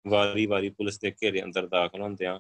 [0.08, 2.40] ਵਾਰੀ-ਵਾਰੀ ਪੁਲਿਸ ਦੇ ਘੇਰੇ ਅੰਦਰ ਦਾਖਲ ਹੁੰਦਿਆਂ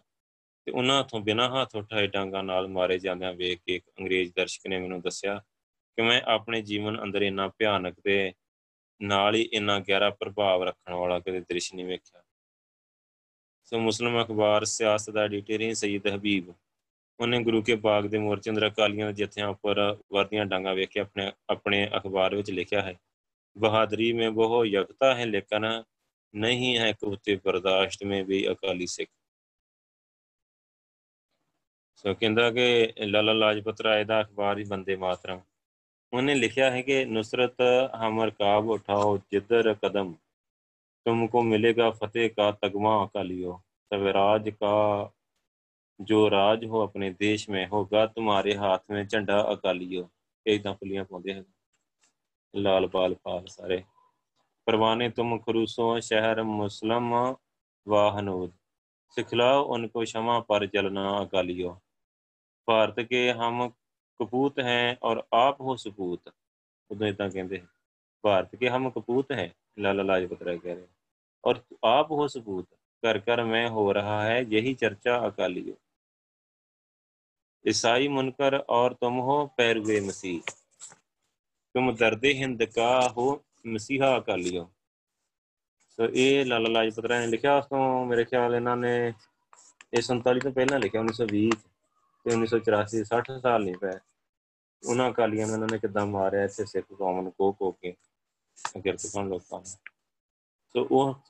[0.65, 4.67] ਤੇ ਉਹਨਾਂ ਹੱਥੋਂ ਬਿਨਾਂ ਹੱਥ ਉਠਾਏ ਡਾਂਗਾ ਨਾਲ ਮਾਰੇ ਜਾਂਦਿਆਂ ਵੇਖ ਕੇ ਇੱਕ ਅੰਗਰੇਜ਼ ਦਰਸ਼ਕ
[4.67, 5.43] ਨੇ ਮੈਨੂੰ ਦੱਸਿਆ
[5.97, 8.33] ਕਿ ਮੈਂ ਆਪਣੇ ਜੀਵਨ ਅੰਦਰ ਇੰਨਾ ਭਿਆਨਕ ਤੇ
[9.01, 12.23] ਨਾਲ ਹੀ ਇੰਨਾ ਗਹਿਰਾ ਪ੍ਰਭਾਵ ਰੱਖਣ ਵਾਲਾ ਕਦੇ ਦ੍ਰਿਸ਼ ਨਹੀਂ ਵੇਖਿਆ।
[13.69, 16.53] ਸੋ ਮੁਸਲਮ ਅਖਬਾਰ, ਸਿਆਸਤ ਦਾ ਐਡੀਟਰ ਸੈਦ ਹਬੀਬ।
[17.19, 20.99] ਉਹਨੇ ਗੁਰੂ ਕੇ ਬਾਗ ਦੇ ਮੋਰਚੇ ਅੰਦਰ ਅਕਾਲੀਆਂ ਦੇ ਜਥਿਆਂ ਉੱਪਰ ਵਰਦੀਆਂ ਡਾਂਗਾ ਵੇਖ ਕੇ
[20.99, 22.99] ਆਪਣੇ ਆਪਣੇ ਅਖਬਾਰ ਵਿੱਚ ਲਿਖਿਆ ਹੈ,
[23.57, 25.83] ਬਹਾਦਰੀ में ਬਹੁ ਯਕਤਾ ਹੈ, ਲੇਕਿਨ
[26.35, 29.11] ਨਹੀਂ ਹੈ ਕੁਤੇ ਬਰਦਾਸ਼ਤ में ਵੀ ਅਕਾਲੀ ਸਿੱਖ।
[31.95, 35.41] ਸੋ ਕਹਿੰਦਾ ਕਿ ਲਾਲਾ ਲਾਜਪਤ ਰਾਏ ਦਾ ਅਖਬਾਰ ਹੀ ਬੰਦੇ ਮਾਤਰਮ।
[36.13, 37.55] ਉਹਨੇ ਲਿਖਿਆ ਹੈ ਕਿ ਨੁਸਰਤ
[38.07, 40.15] ਹਮਰ ਕਾਬ ਉਠਾਓ ਜਿੱਧਰ ਕਦਮ।
[41.05, 43.53] تم کو ملے گا فتح کا تگمہ کا لیو۔
[43.89, 44.75] سوراج کا،
[45.99, 50.03] جو راج ہو اپنے دیش میں ہوگا، تمہارے ہاتھ میں جھنڈا اکالیو
[50.45, 51.43] ایک دم پلیاں پاؤں
[52.53, 53.77] لال بال پال سارے۔
[54.65, 57.05] پروانے تم خروسوں شہر مسلم
[57.85, 58.49] واہنود۔ حنود
[59.15, 61.71] سکھلاؤ ان کو شمع پر جلنا اکالیو
[62.67, 63.55] بھارت کے ہم
[64.19, 66.21] کپوت ہیں اور آپ ہو سپوت۔
[66.89, 67.29] ادو اداں
[68.23, 69.47] بھارت کے ہم کپوت ہیں۔
[69.77, 70.87] لالا لاجپت رائے کہہ رہے ہیں۔
[71.41, 72.65] اور آپ ہو ثبوت،
[73.01, 75.75] کر کر میں ہو رہا ہے، یہی چرچا اکالیوں
[77.65, 80.39] عیسائی منکر اور تم ہو پیروے مسیح۔
[81.73, 84.65] تم درد ہند کا ہو مسیحا ہو۔
[85.97, 89.11] تو یہ لالا لاجپت رائے نے لکھا اس کو، میرے خیال انہوں نے
[89.91, 91.67] یہ سنتالی تو پہلے لکھا، انیس سو بیس
[92.25, 93.97] انیس سو چوراسی سٹھ سال نہیں پائے
[94.83, 97.91] انہوں اکالیوں نے انہوں نے کداں ماریا اتنے سکھ قوم کو کو کے
[98.83, 99.69] ಗೆಲ್ತುಕೊಂಡು ಹೋಗ್ತಾನೆ
[100.75, 100.79] ಸೊ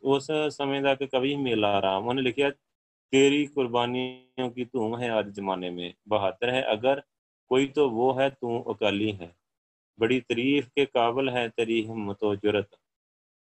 [0.05, 2.49] ਉਸ ਸਮੇਂ ਦਾ ਇੱਕ ਕਵੀ ਮੇਲਾ ਰਾਮ ਉਹਨੇ ਲਿਖਿਆ
[3.13, 5.69] ਤੇਰੀ ਕੁਰਬਾਨੀਆਂ ਕੀ ਧੂਮ ਹੈ ਅੱਜ ਜ਼ਮਾਨੇ
[9.99, 12.75] بڑی تریف کے قابل ہے تیری ہمت و جرت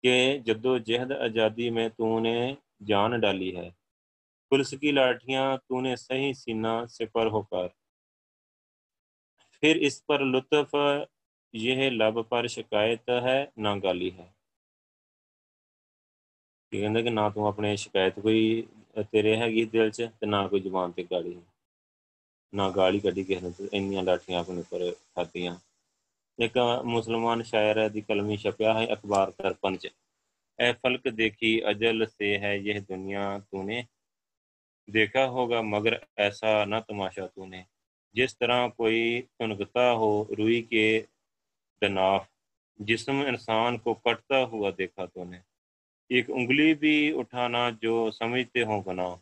[0.04, 2.54] کہ جد و جہد آزادی میں تو نے
[2.86, 3.70] جان ڈالی ہے
[4.52, 7.68] پلس کی لاٹھیاں تو نے صحیح سینہ سپر ہو کر
[9.64, 10.76] پھر اس پر لطف
[11.54, 14.34] ਇਹ ਲਬ ਪਰ ਸ਼ਿਕਾਇਤ ਹੈ, ਨਾ ਗਾਲੀ ਹੈ।
[16.72, 18.68] ਕਿ ਕਹਿੰਦਾ ਕਿ ਨਾ ਤੂੰ ਆਪਣੇ ਸ਼ਿਕਾਇਤ ਕੋਈ
[19.12, 21.42] ਤੇਰੇ ਹੈਗੀ ਦਿਲ 'ਚ ਤੇ ਨਾ ਕੋਈ ਜ਼ੁਬਾਨ ਤੇ ਗਾਲੀ ਹੈ।
[22.54, 25.58] ਨਾ ਗਾਲੀ ਕੱਢੀ ਕਿਸੇ ਨੇ ਇੰਨੀਆਂ ਲਾਠੀਆਂ ਆਪਣੇ ਉੱਪਰ ਖਾਧੀਆਂ।
[26.40, 29.90] ਇੱਕ ਮੁਸਲਮਾਨ ਸ਼ਾਇਰ ਦੀ ਕਲਮੀ ਛਪਿਆ ਹੈ, ਅਖਬਾਰ ਤਰਪਨ 'ਚ।
[30.60, 33.86] ਐ ਫਲਕ ਦੇਖੀ ਅਜਲ ਸੇ ਹੈ ਇਹ ਦੁਨੀਆ ਤੂਨੇ।
[34.90, 37.66] ਦੇਖਾ ਹੋਗਾ ਮਗਰ ਐਸਾ ਨਾ ਤਮਾਸ਼ਾ ਤੂਨੇ।
[38.14, 41.08] ਜਿਸ ਤਰ੍ਹਾਂ ਕੋਈ ਤੁਨਗਤਾ ਹੋ, ਰੂਈ ਕੇ
[41.82, 42.26] تناف
[42.80, 45.38] جسم انسان کو کٹتا ہوا دیکھا تو نے۔
[46.10, 49.16] ایک انگلی بھی اٹھانا جو سمجھتے ہوں گناہ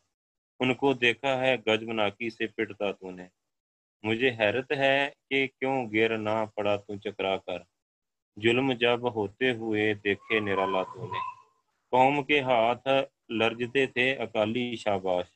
[0.59, 3.27] ان کو دیکھا ہے گج مناکی سے پٹتا تو نے۔
[4.03, 7.59] مجھے حیرت ہے کہ کیوں گر نہ پڑا تو چکرا کر۔
[8.43, 11.19] ظلم جب ہوتے ہوئے دیکھے نرالا تو نے۔
[11.91, 12.87] قوم کے ہاتھ
[13.29, 15.27] لرجتے تھے اکالی شاباش۔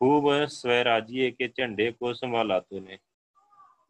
[0.00, 2.96] خوب سویراجیے کے جھنڈے کو سنبھالا تو نے۔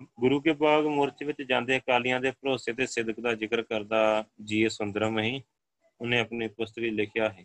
[0.03, 4.69] ਗੁਰੂ ਕੇ ਬਾਗ ਮੋਰਚੇ ਵਿੱਚ ਜਾਂਦੇ ਅਕਾਲੀਆਂ ਦੇ ਭਰੋਸੇ ਤੇ ਸਿੱਧਕ ਦਾ ਜ਼ਿਕਰ ਕਰਦਾ ਜੀ
[4.69, 5.43] ਸੁੰਦਰਮ ਹੀ।
[6.01, 7.45] ਉਹਨੇ ਆਪਣੀ ਪੁਸਤਕ ਵਿੱਚ ਲਿਖਿਆ ਹੈ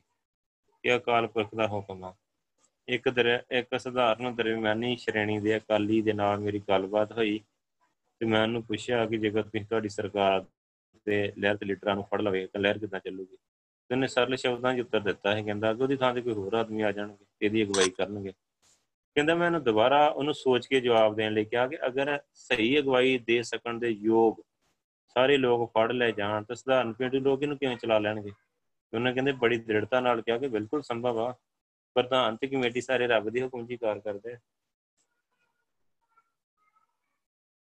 [0.84, 2.14] ਕਿ ਅਕਾਲ ਪੁਰਖ ਦਾ ਹੁਕਮ ਆ।
[2.88, 7.40] ਇੱਕ ਦਰ, ਇੱਕ ਸਧਾਰਨ ਦਰਮਿਆਨੀ ਸ਼੍ਰੇਣੀ ਦੇ ਅਕਾਲੀ ਦੇ ਨਾਲ ਮੇਰੀ ਗੱਲਬਾਤ ਹੋਈ
[8.20, 10.46] ਤੇ ਮੈਂ ਉਹਨੂੰ ਪੁੱਛਿਆ ਕਿ ਜੇਕਰ ਤੁਸੀਂ ਤੁਹਾਡੀ ਸਰਕਾਰ
[11.06, 13.38] ਤੇ ਲਹਿਰ ਦੇ ਲੀਡਰਾਂ ਨੂੰ ਫੜ ਲਵੇ ਤਾਂ ਲਹਿਰ ਕਿੱਦਾਂ ਚੱਲੂਗੀ?
[13.90, 16.54] ਤੇ ਉਹਨੇ ਸਰਲ ਸ਼ਬਦਾਂ 'ਚ ਉੱਤਰ ਦਿੱਤਾ ਹੈ, ਕਹਿੰਦਾ ਕਿ ਉਹਦੀ ਥਾਂ ਤੇ ਕੋਈ ਹੋਰ
[16.54, 18.34] ਆਦਮੀ ਆ ਜਾਣਗੇ, ਇਹਦੀ ਅਗਵਾਈ ਕਰਨਗੇ।
[19.15, 23.18] ਕਹਿੰਦਾ ਮੈਂ ਉਹਨੂੰ ਦੁਬਾਰਾ ਉਹਨੂੰ ਸੋਚ ਕੇ ਜਵਾਬ ਦੇਣ ਲਈ ਕਿਹਾ ਕਿ ਅਗਰ ਸਹੀ ਅਗਵਾਈ
[23.18, 24.41] ਦੇ ਸਕਣ ਦੇ ਯੋਗ
[25.15, 28.31] ਸਾਰੇ ਲੋਕ ਫੜ ਲੈ ਜਾਣ ਤਾਂ ਸਧਾਰਨ ਪੇਂਡੂ ਲੋਕ ਇਹਨੂੰ ਕਿਵੇਂ ਚਲਾ ਲੈਣਗੇ?
[28.94, 31.34] ਉਹਨਾਂ ਕਹਿੰਦੇ ਬੜੀ ਦ੍ਰਿੜਤਾ ਨਾਲ ਕਿਹਾ ਕਿ ਬਿਲਕੁਲ ਸੰਭਵ ਆ।
[31.95, 34.38] ਪ੍ਰਧਾਨ ਤੇ ਕਮੇਟੀ ਸਾਰੇ ਰੱਬ ਦੀ ਹੁਕਮ ਜੀ ਕਾਰ ਕਰਦੇ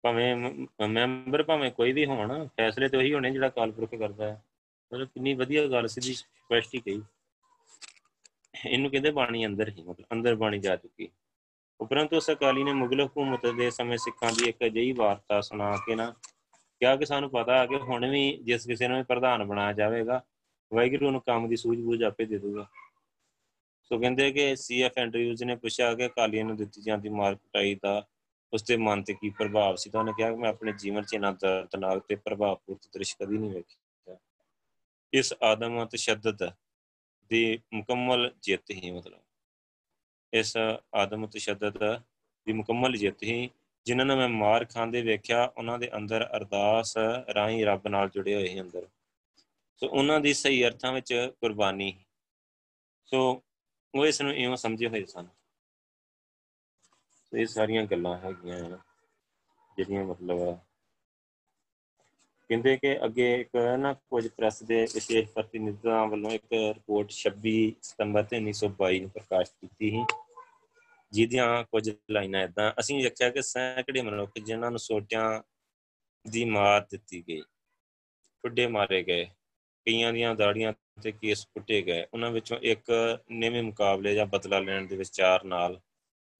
[0.04, 0.34] ਭਾਵੇਂ
[0.88, 4.42] ਮੈਂਬਰ ਭਾਵੇਂ ਕੋਈ ਵੀ ਹੋਣ, ਫੈਸਲੇ ਤੇ ਉਹੀ ਹੋਣੇ ਜਿਹੜਾ ਕਾਲਪੁਰਖ ਕਰਦਾ ਹੈ।
[4.92, 7.02] ਮਤਲਬ ਕਿੰਨੀ ਵਧੀਆ ਗੱਲ ਸਿੱਧੀ ਸਪਸ਼ਟ ਹੀ ਕਹੀ।
[8.54, 11.08] ਇਹਨੂੰ ਕਹਿੰਦੇ ਬਾਣੀ ਅੰਦਰ ਹੀ, ਮਤਲਬ ਅੰਦਰ ਬਾਣੀ ਜਾ ਚੁੱਕੀ।
[11.82, 15.94] ਉਪਰੰਤ ਉਸ ਅਕਾਲੀ ਨੇ ਮੁਗਲ ਹਕੂਮਤ ਦੇ ਸਮੇਂ ਸਿੱਖਾਂ ਦੀ ਇੱਕ ਅਜਿਹੀ ਵਾਰਤਾ ਸੁਣਾ ਕੇ
[15.94, 16.14] ਨਾ
[16.80, 20.20] ਕਿਹਾ ਕਿ ਸਾਨੂੰ ਪਤਾ ਹੈ ਕਿ ਹੁਣ ਵੀ ਜਿਸ ਕਿਸੇ ਨੂੰ ਪ੍ਰਧਾਨ ਬਣਾਇਆ ਜਾਵੇਗਾ,
[20.74, 22.66] ਵਾਹਿਗੁਰੂ ਨੂੰ ਕੰਮ ਦੀ ਸੂਝ-ਬੂਝ ਆਪੇ ਦੇ ਦੂਗਾ
[23.82, 28.06] ਸੋ ਕਹਿੰਦੇ ਕਿ ਸੀਐਫ ਐਂਡਰਿਊਜ਼ ਨੇ ਪੁੱਛਿਆ ਕਿ ਅਕਾਲੀਆਂ ਨੂੰ ਦਿੱਤੀ ਜਾਂਦੀ ਮਾਰ ਕੁਟਾਈ ਦਾ
[28.52, 29.90] ਉਸ ਤੇ ਮਨ ਤੇ ਕੀ ਪ੍ਰਭਾਵ ਸੀ?
[29.90, 33.50] ਤਾਂ ਉਹਨੇ ਕਿਹਾ ਕਿ ਮੈਂ ਆਪਣੇ ਜੀਵਨ 'ਚ ਇਹਨਾਂ ਦਰਦਨਾਕ ਤੇ ਪ੍ਰਭਾਵਪੂਰਤ ਦ੍ਰਿਸ਼ ਕਦੀ ਨਹੀਂ
[33.50, 34.16] ਵੇਖਿਆ।
[35.12, 36.50] ਇਸ ਆਦਮ ਤਸ਼ੱਦਦ
[37.30, 39.20] ਦੀ ਮੁਕੰਮਲ ਜਿੱਤ ਹੀ ਮਤਲਬ।
[40.32, 40.56] ਇਸ
[40.94, 41.78] ਆਦਮ ਤਸ਼ੱਦਦ
[42.46, 43.50] ਦੀ ਮੁਕੰਮਲ ਜਿੱਤ ਹੀ,
[43.84, 46.96] ਜਿਨ੍ਹਾਂ ਨੂੰ ਮੈਂ ਮਾਰ ਖਾਂਦੇ ਵੇਖਿਆ, ਉਹਨਾਂ ਦੇ ਅੰਦਰ ਅਰਦਾਸ
[47.34, 48.88] ਰਾਹੀਂ ਰੱਬ ਨਾਲ ਜੁੜੇ ਹੋਏ ਹੀ ਅੰਦਰ।
[49.76, 52.04] ਸੋ ਉਹਨਾਂ ਦੀ ਸਹੀ ਅਰਥਾਂ ਵਿੱਚ ਕੁਰਬਾਨੀ।
[53.04, 53.42] ਸੋ
[53.94, 55.26] ਉਹ ਇਸ ਨੂੰ ਇਉਂ ਸਮਝੇ ਹੋਏ ਸਨ।
[57.22, 58.78] ਸੋ ਇਹ ਸਾਰੀਆਂ ਗੱਲਾਂ ਹੈਗੀਆਂ
[59.76, 60.58] ਜਿਹੜੀਆਂ ਮਤਲਬ
[62.52, 67.52] ਕਹਿੰਦੇ ਕਿ ਅੱਗੇ ਇੱਕ ਨਾ ਕੁਝ ਪ੍ਰੈਸ ਦੇ ਵਿਸ਼ੇਸ਼ ਪ੍ਰਤੀਨਿਧਾਂ ਵੱਲੋਂ ਇੱਕ ਰਿਪੋਰਟ 26
[67.82, 70.02] ਸਤੰਬਰ 1922 ਨੂੰ ਪ੍ਰਕਾਸ਼ਿਤ ਕੀਤੀ ਸੀ।
[71.12, 75.42] ਜਿਹਦੀਆਂ ਕੁਝ ਲਾਈਨਾਂ ਇਦਾਂ ਅਸੀਂ ਵੇਖਿਆ ਕਿ ਸੈਂਕੜੇ ਮਨੁੱਖ ਜਿਨ੍ਹਾਂ ਨੂੰ ਸੋਟਿਆਂ
[76.30, 77.40] ਦੀ ਮਾਰ ਦਿੱਤੀ ਗਈ,
[78.42, 79.24] ਠੁੱਡੇ ਮਾਰੇ ਗਏ,
[79.86, 80.72] ਕਈਆਂ ਦੀਆਂ ਦਾੜੀਆਂ
[81.02, 85.80] ਤੇ ਕੇਸ ਪੁੱਟੇ ਗਏ, ਉਹਨਾਂ ਵਿੱਚੋਂ ਇੱਕ ਨਵੇਂ ਮੁਕਾਬਲੇ ਜਾਂ ਬਦਲਾ ਲੈਣ ਦੇ ਵਿਚਾਰ ਨਾਲ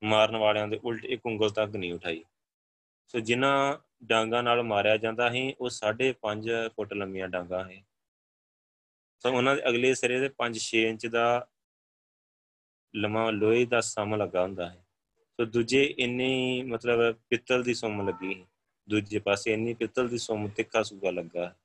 [0.05, 2.25] ਮਾਰਨ ਵਾਲਿਆਂ ਦੇ ਉਲਟ ਇੱਕ ਉਂਗਲ ਤੱਕ ਨਹੀਂ ਉਠਾਈ।
[3.15, 7.83] ਸੋ ਜਿਨ੍ਹਾਂ ਡਾਂਗਾ ਨਾਲ ਮਾਰਿਆ ਜਾਂਦਾ ਸੀ, ਉਹ 5.5 ਫੁੱਟ ਲੰਮੀਆਂ ਡਾਂਗਾ ਹੈ
[9.21, 11.49] ਸੋ ਉਹਨਾਂ ਦੇ ਅਗਲੇ ਸਿਰੇ ਦੇ 5-6 ਇੰਚ ਦਾ
[12.97, 14.87] ਲੰਮਾ ਲੋਹੇ ਦਾ ਸਮ ਲੱਗਾ ਹੁੰਦਾ ਹੈ
[15.39, 18.47] ਸੋ ਦੂਜੇ ਇੰਨੀ ਮਤਲਬ ਪਿੱਤਲ ਦੀ ਸੁੰਮ ਲੱਗੀ
[18.89, 21.57] ਦੂਜੇ ਪਾਸੇ ਇੰਨੀ ਪਿੱਤਲ ਦੀ ਸੁੰਮ, ਤਿੱਖਾ ਸੂਗਾ ਲੱਗਾ।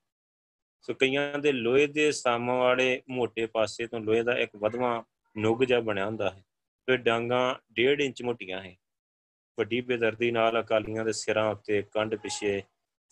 [0.82, 5.04] ਸੋ ਕਈਆਂ ਦੇ ਲੋਹੇ ਦੇ ਸਮ ਵਾਲੇ ਮੋٹے ਪਾਸੇ ਤੋਂ ਲੋਹੇ ਦਾ ਇੱਕ ਵਧਵਾ
[5.38, 6.44] ਨੁਗ ਜਿਹਾ ਬਣਿਆ ਹੁੰਦਾ ਹੈ
[6.86, 8.76] ਤੇ ਡਾਂਗਾ 1.5 ਇੰਚ ਮੋਟੀਆਂ ਹੈ
[9.58, 12.62] ਵੱਡੀ ਬੇਦਰਦੀ ਨਾਲ ਅਕਾਲੀਆਂ ਦੇ ਸਿਰਾਂ ਉੱਤੇ ਕੰਡ ਪਿਛੇ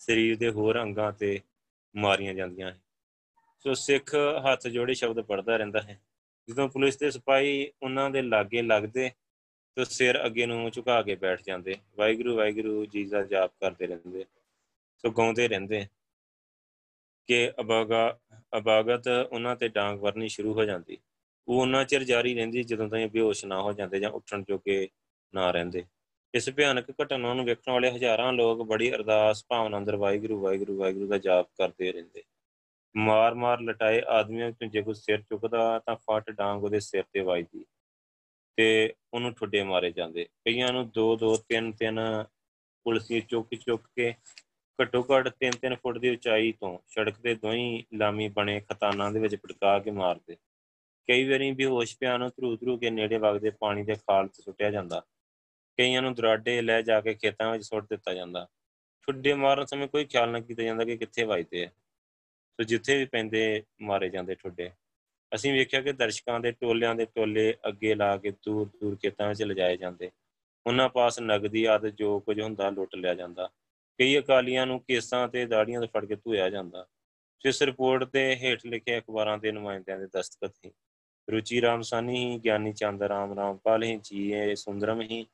[0.00, 1.38] ਸਰੀਰ ਦੇ ਹੋਰ ਅੰਗਾਂ ਤੇ
[1.94, 2.78] ਮਾਰੀਆਂ ਜਾਂਦੀਆਂ ਹਨ।
[3.64, 4.14] ਸੋ ਸਿੱਖ
[4.44, 6.00] ਹੱਥ ਜੋੜੇ ਸ਼ਬਦ ਪੜਦਾ ਰਹਿੰਦਾ ਹੈ।
[6.48, 9.10] ਜਦੋਂ ਪੁਲਿਸ ਦੇ ਸਿਪਾਹੀ ਉਹਨਾਂ ਦੇ ਲਾਗੇ ਲੱਗਦੇ
[9.76, 14.24] ਤੇ ਸਿਰ ਅੱਗੇ ਨੂੰ ਝੁਕਾ ਕੇ ਬੈਠ ਜਾਂਦੇ। ਵਾਹਿਗੁਰੂ ਵਾਹਿਗੁਰੂ ਜੀ ਦਾ ਜਾਪ ਕਰਦੇ ਰਹਿੰਦੇ,
[15.04, 15.86] ਸੋ ਗਾਉਂਦੇ ਰਹਿੰਦੇ
[17.28, 18.18] ਕਿ ਅਬਾਗਾ,
[18.58, 20.98] ਅਬਾਗਤ ਉਹਨਾਂ ਤੇ ਡਾਂਗ ਵਰਨੀ ਸ਼ੁਰੂ ਹੋ ਜਾਂਦੀ।
[21.48, 24.88] ਉਹ ਉਹਨਾਂ ਚਿਰ ਜਾਰੀ ਰਹਿੰਦੀ ਜਦੋਂ ਤਾਈਂ ਬੇਹੋਸ਼ ਨਾ ਹੋ ਜਾਂਦੇ ਜਾਂ ਉੱਠਣ ਜੋਗੇ
[25.34, 25.84] ਨਾ ਰਹਿੰਦੇ।
[26.36, 31.06] ਇਸ ਭਿਆਨਕ ਘਟਨਾ ਨੂੰ ਵੇਖਣ ਵਾਲੇ ਹਜ਼ਾਰਾਂ ਲੋਕ ਬੜੀ ਅਰਦਾਸ, ਭਾਵਨਾ ਅੰਦਰ ਵਾਹਿਗੁਰੂ ਵਾਹਿਗੁਰੂ ਵਾਹਿਗੁਰੂ
[31.06, 32.22] ਦਾ ਜਾਪ ਕਰਦੇ ਰਹਿੰਦੇ।
[32.96, 37.64] ਮਾਰ-ਮਾਰ ਲਟਾਏ ਆਦਮੀਆਂ ਤੋਂ ਜੇ ਕੋਈ ਸਿਰ ਚੁੱਕਦਾ ਤਾਂ ਫਟ ਡਾਂਗ ਉਹਦੇ ਸਿਰ ਤੇ ਵੱਜਦੀ
[38.56, 42.02] ਤੇ ਉਹਨੂੰ ਠੁੱਡੇ ਮਾਰੇ ਜਾਂਦੇ। ਕਈਆਂ ਨੂੰ 2 2 3 3
[42.84, 44.14] ਪੁਲਿਸੀਏ ਚੁੱਕ ਚੁੱਕ ਕੇ
[44.82, 49.20] ਘੱਟੋ ਘੱਟ 3 3 ਫੁੱਟ ਦੀ ਉਚਾਈ ਤੋਂ ਸੜਕ ਤੇ ਦੋਈ ਲਾਮੀ ਬਣੇ ਖਤਾਨਾਂ ਦੇ
[49.20, 50.36] ਵਿੱਚ ਪਟਕਾ ਕੇ ਮਾਰਦੇ।
[51.08, 54.70] ਕਈ ਵਾਰੀ ਬੇਹੋਸ਼ ਪਿਆ ਨੂੰ ਧਰੂ ਧਰੂ ਕੇ ਨੇੜੇ ਵਗਦੇ ਪਾਣੀ ਦੇ ਖਾਲ 'ਚ ਸੁੱਟਿਆ
[54.70, 55.02] ਜਾਂਦਾ।
[55.76, 58.48] ਕਈਆਂ ਨੂੰ ਦਰਾਡੇ ਲੈ ਜਾ ਕੇ ਖੇਤਾਂ ਵਿੱਚ ਸੁੱਟ ਦਿੱਤਾ ਜਾਂਦਾ।
[59.02, 63.04] ਠੁੱਡੇ ਮਾਰਨ ਸਮੇਂ ਕੋਈ ਖਿਆਲ ਨਾ ਕੀਤਾ ਜਾਂਦਾ ਕਿ ਕਿੱਥੇ ਵੱਜਦੇ ਆ। ਸੋ ਜਿੱਥੇ ਵੀ
[63.04, 64.70] ਪੈਂਦੇ ਮਾਰੇ ਜਾਂਦੇ ਠੁੱਡੇ।
[65.34, 69.42] ਅਸੀਂ ਵੇਖਿਆ ਕਿ ਦਰਸ਼ਕਾਂ ਦੇ ਟੋਲਿਆਂ ਦੇ ਟੋਲੇ ਅੱਗੇ ਲਾ ਕੇ ਦੂਰ ਦੂਰ ਖੇਤਾਂ ਵਿੱਚ
[69.42, 70.10] ਲਿਜਾਏ ਜਾਂਦੇ।
[70.66, 73.50] ਉਹਨਾਂ ਪਾਸ ਨਗਦੀ ਆਦ ਜੋ ਕੁਝ ਹੁੰਦਾ ਲੁੱਟ ਲਿਆ ਜਾਂਦਾ।
[73.98, 76.86] ਕਈ ਅਕਾਲੀਆਂ ਨੂੰ ਕੇਸਾਂ ਤੇ ਦਾੜੀਆਂ ਤੋਂ ਫੜ ਕੇ ਧੋਇਆ ਜਾਂਦਾ।
[77.46, 80.70] ਇਸ ਰਿਪੋਰਟ ਤੇ ਹੇਠ ਲਿਖੇ ਅਖਬਾਰਾਂ ਦੇ ਨੁਮਾਇੰਦਿਆਂ ਦੇ ਦਸਤਖਤ ਸੀ
[81.30, 85.26] ਰੁਚੀ ਰਾਮ ਸਾਨੀ ਹੀ ਗਿਆਨੀ ਚੰਦ ਰਾਮ, ਰਾਮਪਾਲ ਹੀ ਜੀਏ ਸੁੰਦਰਮ ਹੀ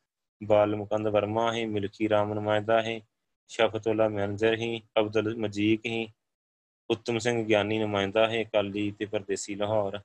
[0.42, 3.00] ਬਾਲ ਮੁਕੰਦ ਵਰਮਾ ਹੀ ਮਿਲਕੀ ਰਾਮ ਨੁਮਾਇੰਦਾ ਹੈ
[3.48, 6.08] ਸ਼ਫਤੁੱਲਾ ਮੈਨੇਜਰ ਹੀ, ਅਬਦੁਲ ਮਜੀਕ ਹੀ,
[6.90, 10.00] ਉੱਤਮ ਸਿੰਘ ਗਿਆਨੀ ਨੁਮਾਇੰਦਾ ਹੈ ਕਾਲੀ ਤੇ ਪਰਦੇਸੀ ਲਾਹੌਰ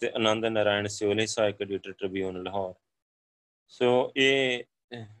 [0.00, 2.74] ਤੇ ਆਨੰਦ ਨਾਰਾਇਣ ਸਿਓਲੇ ਸਹਾਇਕ ਐਡੀਟਰ ਟ੍ਰਿਬਿਊਨ ਲਾਹੌਰ।
[3.68, 4.64] ਸੋ ਇਹ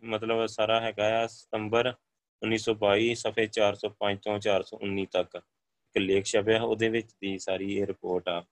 [0.04, 1.94] ਮਤਲਬ ਸਾਰਾ ਹੈਗਾ ਆ ਸਤੰਬਰ
[2.42, 8.28] 1922 ਸਫੇ 405 ਤੋਂ 419 ਤੱਕ। ਇੱਕ ਲੇਖ ਛਪਿਆ ਉਹਦੇ ਵਿੱਚ ਦੀ ਸਾਰੀ ਇਹ ਰਿਪੋਰਟ
[8.28, 8.44] ਆ।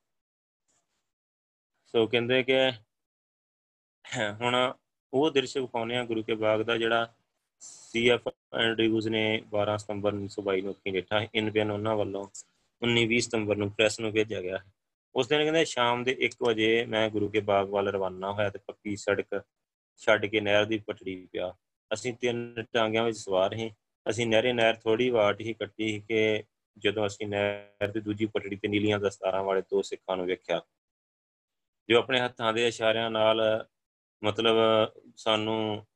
[1.87, 2.71] ਸੋ ਕਹਿੰਦੇ ਕਿ,
[4.41, 4.73] ਹੁਣ
[5.13, 7.15] ਉਹ ਦ੍ਰਿਸ਼ ਵਿਖਾਉਨੇ ਆ ਗੁਰੂ ਕੇ ਬਾਗ ਦਾ ਜਿਹੜਾ
[7.61, 8.29] ਸੀਐਫ
[8.59, 12.29] ਐਂਡਰਿਊਜ਼ ਨੇ 12 ਸਤੰਬਰ 1922 ਨੂੰ ਅੱਖੀਂ ਦੇਖਾ ਇਨ ਬਿਆਨ ਉਹਨਾਂ ਵੱਲੋਂ
[12.83, 14.59] 19-20 ਸਤੰਬਰ ਨੂੰ ਪ੍ਰੈਸ ਨੂੰ ਭੇਜਿਆ ਗਿਆ।
[15.15, 18.59] ਉਸ ਦਿਨ ਕਹਿੰਦੇ ਸ਼ਾਮ ਦੇ 1 ਵਜੇ ਮੈਂ ਗੁਰੂ ਕੇ ਬਾਗ ਵੱਲ ਰਵਾਨਾ ਹੋਇਆ ਤੇ
[18.67, 19.43] ਪੱਕੀ ਸੜਕ
[19.97, 21.55] ਛੱਡ ਕੇ ਨਹਿਰ ਦੀ ਪਟੜੀ ਪਿਆ।
[21.93, 23.71] ਅਸੀਂ ਤਿੰਨ ਟਾਂਗਿਆਂ ਵਿੱਚ ਸਵਾਰ ਹਾਂ
[24.11, 26.45] ਅਸੀਂ ਨਹਿਰੇ ਨਹਿਰ ਥੋੜੀ ਵਾਟ ਹੀ ਕੱਟੀ ਕਿ
[26.79, 30.61] ਜਦੋਂ ਅਸੀਂ ਨਹਿਰ ਦੀ ਦੂਜੀ ਪਟੜੀ ਤੇ ਨੀਲੀਆਂ ਦਸਤਾਰਾਂ ਵਾਲੇ ਦੋ ਸਿੱਖਾਂ ਨੂੰ ਵੇਖਿਆ।
[31.89, 33.67] ਜੋ ਆਪਣੇ ਹੱਥਾਂ ਦੇ ਇਸ਼ਾਰਿਆਂ ਨਾਲ
[34.23, 34.57] ਮਤਲਬ
[35.17, 35.87] ਸਾਨੂੰ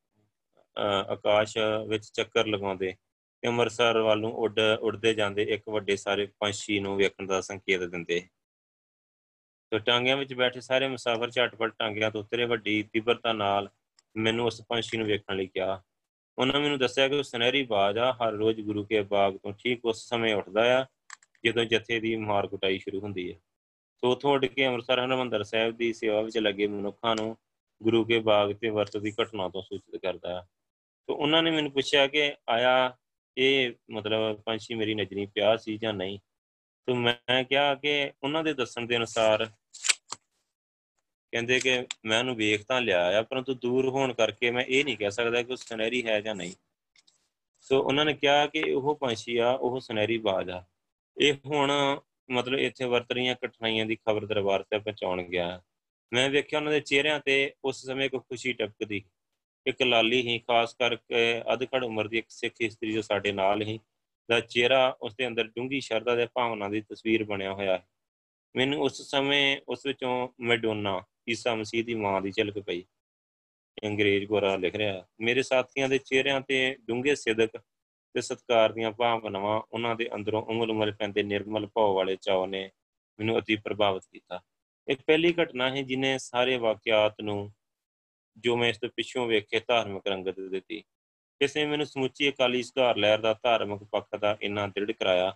[1.10, 1.56] ਆਕਾਸ਼
[1.88, 2.92] ਵਿੱਚ ਚੱਕਰ ਲਗਾਉਂਦੇ
[3.42, 7.82] ਤੇ ਅੰਮ੍ਰਿਤਸਰ ਵੱਲ ਨੂੰ ਉੱਡ, ਉੱਡਦੇ ਜਾਂਦੇ ਇੱਕ ਵੱਡੇ ਸਾਰੇ ਪੰਛੀ ਨੂੰ ਵੇਖਣ ਦਾ ਸੰਕੇਤ
[7.82, 8.20] ਦਿੰਦੇ।
[9.72, 13.68] ਤੇ ਟਾਂਗਿਆਂ ਵਿੱਚ ਬੈਠੇ ਸਾਰੇ ਮੁਸਾਫਰ ਝਟਪਟ ਟਾਂਗਿਆਂ ਤੋਂ ਉਤਰੇ, ਵੱਡੀ ਤੀਬਰਤਾ ਨਾਲ
[14.16, 15.82] ਮੈਨੂੰ ਉਸ ਪੰਛੀ ਨੂੰ ਵੇਖਣ ਲਈ ਕਿਹਾ।
[16.38, 19.84] ਉਹਨਾਂ ਮੈਨੂੰ ਦੱਸਿਆ ਕਿ ਉਹ ਸੁਨਹਿਰੀ ਬਾਜ ਆ, ਹਰ ਰੋਜ਼ ਗੁਰੂ ਕੇ ਬਾਗ ਤੋਂ ਠੀਕ
[19.84, 20.84] ਉਸ ਸਮੇਂ ਉੱਠਦਾ ਆ,
[21.44, 23.38] ਜਦੋਂ ਜਥੇ ਦੀ ਮਾਰ ਕੁਟਾਈ ਸ਼ੁਰੂ ਹੁੰਦੀ ਹੈ
[24.02, 27.36] ਸੋ ਉਥੋਂ ਉੱਡ ਕੇ ਅੰਮ੍ਰਿਤਸਰ ਹਰਿਮੰਦਰ ਸਾਹਿਬ ਦੀ ਸੇਵਾ ਵਿੱਚ ਲੱਗੇ ਮਨੁੱਖਾਂ ਨੂੰ
[27.82, 30.48] ਗੁਰੂ ਕੇ ਬਾਗ ਤੇ ਵਰਤਦੀ ਘਟਨਾ ਤੋਂ ਸੂਚਿਤ ਕਰਦਾ ਹੈ।
[31.06, 32.96] ਸੋ ਉਹਨਾਂ ਨੇ ਮੈਨੂੰ ਪੁੱਛਿਆ ਕਿ ਆਇਆ
[33.38, 36.18] ਇਹ ਮਤਲਬ ਪੰਛੀ ਮੇਰੀ ਨਜ਼ਰੀ ਪਿਆ ਸੀ ਜਾਂ ਨਹੀਂ?
[36.86, 39.50] ਤੇ ਮੈਂ ਕਿਹਾ ਕਿ ਉਹਨਾਂ ਦੇ ਦੱਸਣ ਦੇ ਅਨੁਸਾਰ
[41.32, 44.96] ਕਹਿੰਦੇ ਕਿ ਮੈਂ ਉਹਨੂੰ ਵੇਖ ਤਾਂ ਲਿਆ ਆ, ਪਰੰਤੂ ਦੂਰ ਹੋਣ ਕਰਕੇ ਮੈਂ ਇਹ ਨਹੀਂ
[44.96, 46.52] ਕਹਿ ਸਕਦਾ ਕਿ ਉਹ ਸੁਨਹਿਰੀ ਹੈ ਜਾਂ ਨਹੀਂ।
[47.60, 50.64] ਸੋ ਉਹਨਾਂ ਨੇ ਕਿਹਾ ਕਿ ਉਹ ਪੰਛੀ ਆ, ਉਹ ਸੁਨਹਿਰੀ ਬਾਜ ਆ।
[51.20, 52.00] ਇਹ ਹੁਣ
[52.30, 55.62] ਮਤਲਬ ਇੱਥੇ ਵਰਤ ਰਹੀਆਂ ਕਠਿਨਾਈਆਂ ਦੀ ਖਬਰ ਦਰਬਾਰ ਤੇ ਪਹੁੰਚਾਉਣ ਗਿਆ।
[56.12, 59.04] ਮੈਂ ਵੇਖਿਆ ਉਹਨਾਂ ਦੇ ਚਿਹਰਿਆਂ ਤੇ ਉਸ ਸਮੇਂ ਕੋਈ ਖੁਸ਼ੀ ਟਪਕਦੀ।
[59.66, 63.80] ਇੱਕ ਲਾਲੀ ਹੀ ਖਾਸ ਕਰਕੇ ਅਧਖੜ ਉਮਰ ਦੀ ਇੱਕ ਸਿੱਖ ਇਸਤਰੀ ਜੋ ਸਾਡੇ ਨਾਲ ਹੀ
[64.30, 67.86] ਦਾ ਚਿਹਰਾ ਉਸ ਦੇ ਅੰਦਰ ਡੂੰਗੀ ਸ਼ਰਧਾ ਦੇ ਭਾਵਨਾ ਦੀ ਤਸਵੀਰ ਬਣਿਆ ਹੋਇਆ ਹੈ।
[68.56, 72.84] ਮੈਨੂੰ ਉਸ ਸਮੇਂ ਉਸ ਵਿੱਚੋਂ ਮੈਡੋਨਾ, ਈਸਾ ਮਸੀਹ ਦੀ ਮਾਂ ਦੀ ਝਲਕ ਪਈ।
[73.84, 77.58] ਅੰਗਰੇਜ਼ ਗੋਰਾ ਲਿਖ ਰਿਹਾ, ਮੇਰੇ ਸਾਥੀਆਂ ਦੇ ਚਿਹਰਿਆਂ ਤੇ ਡੂੰਘੇ ਸਿਦਕ
[78.14, 82.70] ਤੇ ਸਤਕਾਰ ਦੀਆਂ ਭਾਵਨਾਵਾਂ ਉਹਨਾਂ ਦੇ ਅੰਦਰੋਂ ਉਂਗਲ ਉਂਗਲ ਪੈਂਦੇ ਨਿਰਮਲ ਭਾਵ ਵਾਲੇ ਚਾਅ ਨੇ
[83.18, 84.40] ਮੈਨੂੰ ਅਤੀ ਪ੍ਰਭਾਵਿਤ ਕੀਤਾ।
[84.88, 87.52] ਇੱਕ ਪਹਿਲੀ ਘਟਨਾ ਹੈ ਜਿਨੇ ਸਾਰੇ ਵਾਕਿਆਤ ਨੂੰ
[88.36, 90.82] ਜੋ ਮੈਂ ਇਸ ਤੋਂ ਪਿੱਛੋਂ ਵੇਖੇ ਧਾਰਮਿਕ ਰੰਗਤ ਦਿੱਤੀ।
[91.40, 95.30] ਇਸ ਨੇ ਮੈਨੂੰ ਸਮੁੱਚੀ ਅਕਾਲੀ ਸੁਧਾਰ ਲਹਿਰ ਦਾ ਧਾਰਮਿਕ ਪੱਖ ਦਾ ਇੰਨਾ ਦ੍ਰਿੜ ਕਰਾਇਆ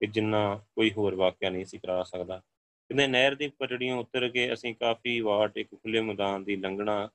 [0.00, 4.52] ਕਿ ਜਿੰਨਾ ਕੋਈ ਹੋਰ ਵਾਕਿਆ ਨਹੀਂ ਸੀ ਕਰਾ ਸਕਦਾ। ਕਹਿੰਦੇ ਨਹਿਰ ਦੀ ਪਟੜੀਆਂ ਉਤਰ ਕੇ
[4.52, 7.08] ਅਸੀਂ ਕਾਫੀ ਵਾਟ ਇੱਕ ਖੁੱਲੇ ਮੈਦਾਨ ਦੀ ਲੰਘਣਾ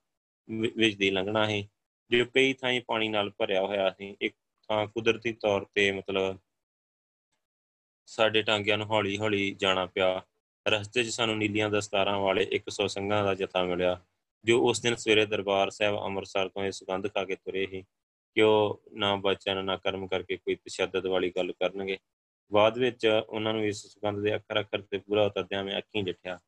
[0.78, 1.62] ਵਿੱਚ ਦੀ ਲੰਘਣਾ ਹੈ
[2.12, 4.36] ਜੋ ਕਈ ਥਾਂ ਪਾਣੀ ਨਾਲ ਭਰਿਆ ਹੋਇਆ ਸੀ। ਇੱਕ
[4.70, 6.38] ਥਾਂ ਕੁਦਰਤੀ ਤੌਰ ਤੇ ਮਤਲਬ
[8.06, 10.22] ਸਾਡੇ ਟਾਂਗਿਆਂ ਨੂੰ ਹੌਲੀ ਹੌਲੀ ਜਾਣਾ ਪਿਆ।
[10.68, 14.00] ਰਸਤੇ 'ਚ ਸਾਨੂੰ ਨੀਲੀਆਂ ਦਸਤਾਰਾਂ ਵਾਲੇ 100 ਸਿੰਘਾਂ ਦਾ ਜਥਾ ਮਿਲਿਆ,
[14.46, 17.82] ਜੋ ਉਸ ਦਿਨ ਸਵੇਰੇ ਦਰਬਾਰ ਸਾਹਿਬ ਅੰਮ੍ਰਿਤਸਰ ਤੋਂ ਇਹ ਸੁਗੰਧ ਖਾ ਕੇ ਤੁਰੇ ਸੀ
[18.36, 21.98] ਕਿ ਉਹ ਨਾ ਬਚਨ, ਨਾ ਕਰਮ ਕਰਕੇ ਕੋਈ ਤਸ਼ੱਦਦ ਵਾਲੀ ਗੱਲ ਕਰਨਗੇ।
[22.52, 26.40] ਬਾਅਦ ਵਿੱਚ ਉਹਨਾਂ ਨੂੰ ਇਸ ਸੁਗੰਧ ਦੇ ਅੱਖਰ ਅੱਖਰ ਤੇ ਪੂਰਾ ਉਤਰਦਿਆਂ ਮੈਂ ਅੱਖੀਂ ਡਿਠਿਆ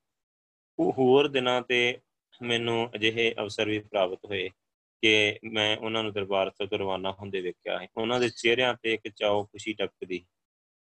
[0.79, 1.99] ਉਹ ਹੋਰ ਦਿਨਾਂ ਤੇ
[2.41, 4.49] ਮੈਨੂੰ ਅਜਿਹੇ ਅਵਸਰ ਵੀ ਪ੍ਰਾਪਤ ਹੋਏ
[5.03, 9.07] ਕਿ ਮੈਂ ਉਹਨਾਂ ਨੂੰ ਦਰਬਾਰ ਤੋਂ ਰਵਾਨਾ ਹੁੰਦੇ ਵੇਖਿਆ ਹੈ ਉਹਨਾਂ ਦੇ ਚਿਹਰਿਆਂ ਤੇ ਇੱਕ
[9.07, 10.25] ਚਾਉ ਖੁਸ਼ੀ ਟਪਕਦੀ।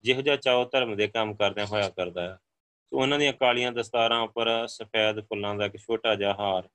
[0.05, 2.38] ਜਿਹੋ ਜਿਹਾ ਚਾਉ ਧਰਮ ਦੇ ਕੰਮ ਕਰਦਿਆਂ ਹੋਇਆ ਕਰਦਾ ਹੈ।
[2.91, 6.69] ਸੋ ਉਹਨਾਂ ਦੀਆਂ ਕਾਲੀਆਂ ਦਸਤਾਰਾਂ ਉੱਪਰ ਸਫੈਦ ਫੁੱਲਾਂ ਦਾ ਇੱਕ ਛੋਟਾ ਜਿਹਾ ਹਾਰ।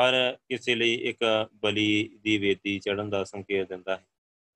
[0.00, 4.06] ਹਰ ਕਿਸੇ ਲਈ ਇੱਕ ਬਲੀ ਦੀ ਵੇਦੀ ਚੜਨ ਦਾ ਸੰਕੇਤ ਦਿੰਦਾ ਹੈ।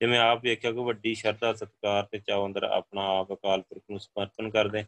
[0.01, 4.01] ਜਿਵੇਂ ਆਪ ਵੇਖਿਆ ਕਿ ਵੱਡੀ ਸ਼ਰਧਾ, ਸਤਕਾਰ ਤੇ ਚਾਉ ਅੰਦਰ ਆਪਣਾ ਆਪ ਅਕਾਲ ਪੁਰਖ ਨੂੰ
[4.01, 4.85] ਸਮਰਪਣ ਕਰਦੇ,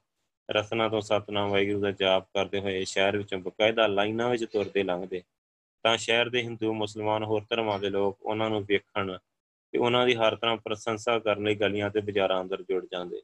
[0.51, 5.23] ਰਸਨਾ ਤੋਂ ਸਤਨਾਮ ਵਾਹਿਗੁਰੂ ਦਾ ਜਾਪ ਕਰਦੇ ਹੋਏ ਸ਼ਹਿਰ ਵਿੱਚੋਂ ਬਕਾਇਦਾ ਲਾਈਨਾਂ ਵਿੱਚ ਤੁਰਦੇ ਲੰਘਦੇ।
[5.83, 9.19] ਤਾਂ ਸ਼ਹਿਰ ਦੇ ਹਿੰਦੂ, ਮੁਸਲਮਾਨ ਹੋਰ ਧਰਮਾਂ ਦੇ ਲੋਕ ਉਹਨਾਂ ਨੂੰ ਵੇਖਣ
[9.73, 13.23] ਤੇ ਉਹਨਾਂ ਦੀ ਹਰ ਤਰ੍ਹਾਂ ਪ੍ਰਸ਼ੰਸਾ ਕਰਨ ਲਈ ਗਲੀਆਂ ਤੇ ਬਾਜ਼ਾਰਾਂ ਅੰਦਰ ਜੁੜ ਜਾਂਦੇ।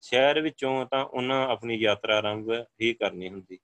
[0.00, 2.50] ਸ਼ਹਿਰ ਵਿੱਚੋਂ ਤਾਂ ਉਹਨਾਂ ਆਪਣੀ ਯਾਤਰਾ ਆਰੰਭ
[2.82, 3.58] ਹੀ ਕਰਨੀ ਹੁੰਦੀ।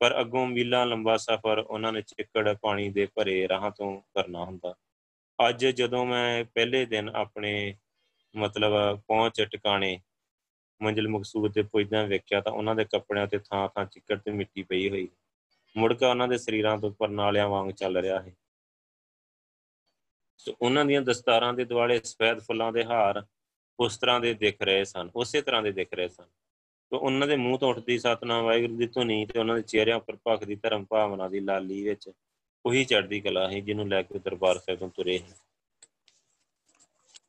[0.00, 4.74] ਪਰ ਅੱਗੋਂ ਮੀਲਾਂ ਲੰਬਾ ਸਫ਼ਰ ਉਹਨਾਂ ਨੇ ਚਿੱਕੜ ਪਾਣੀ ਦੇ ਭਰੇ ਰਾਹਾਂ ਤੋਂ ਕਰਨਾ ਹੁੰਦਾ।
[5.48, 7.74] ਅੱਜ ਜਦੋਂ ਮੈਂ ਪਹਿਲੇ ਦਿਨ ਆਪਣੇ
[8.36, 9.98] ਮਤਲਬ ਪਹੁੰਚ ਟਿਕਾਣੇ
[10.82, 14.62] ਮੰਜ਼ਿਲ ਮਕਸੂਦ ਤੇ ਪੁੱਜਦਿਆਂ ਵੇਖਿਆ ਤਾਂ ਉਹਨਾਂ ਦੇ ਕੱਪੜਿਆਂ ਤੇ ਥਾਂ ਥਾਂ ਚਿੱਕੜ ਤੇ ਮਿੱਟੀ
[14.62, 15.08] ਪਈ ਹੋਈ।
[15.76, 18.34] ਮੁੜਕਾ ਉਹਨਾਂ ਦੇ ਸਰੀਰਾਂ ਤੋਂ ਪਰਨਾਲਿਆਂ ਵਾਂਗ ਚੱਲ ਰਿਹਾ ਹੈ
[20.36, 23.22] ਸੋ ਉਹਨਾਂ ਦੀਆਂ ਦਸਤਾਰਾਂ ਦੇ ਦੁਆਲੇ ਸਫੈਦ ਫੁੱਲਾਂ ਦੇ ਹਾਰ
[23.80, 26.26] ਉਸ ਤਰ੍ਹਾਂ ਦੇ ਦਿਖ ਰਹੇ ਸਨ, ਉਸੇ ਤਰ੍ਹਾਂ ਦੇ ਦਿਖ ਰਹੇ ਸਨ।
[26.90, 30.16] ਤੋ ਉਹਨਾਂ ਦੇ ਮੂੰਹ ਤੋਂ ਉੱਠਦੀ ਸਤਨਾਮ ਵਾਹਿਗੁਰੂ ਦੀ ਧੁਨੀ ਤੇ ਉਹਨਾਂ ਦੇ ਚਿਹਰਿਆਂ ਉੱਪਰ
[30.16, 32.10] ਭਖ ਦੀ ਧਰਮ ਭਾਵਨਾ ਦੀ ਲਾਲੀ ਵਿੱਚ
[32.64, 35.18] ਉਹੀ ਚੜ੍ਹਦੀ ਕਲਾ ਹੈ ਜਿਹਨੂੰ ਲੈ ਕੇ ਦਰਬਾਰ ਸਾਹਿਬ ਤੋਂ ਤੁਰੇ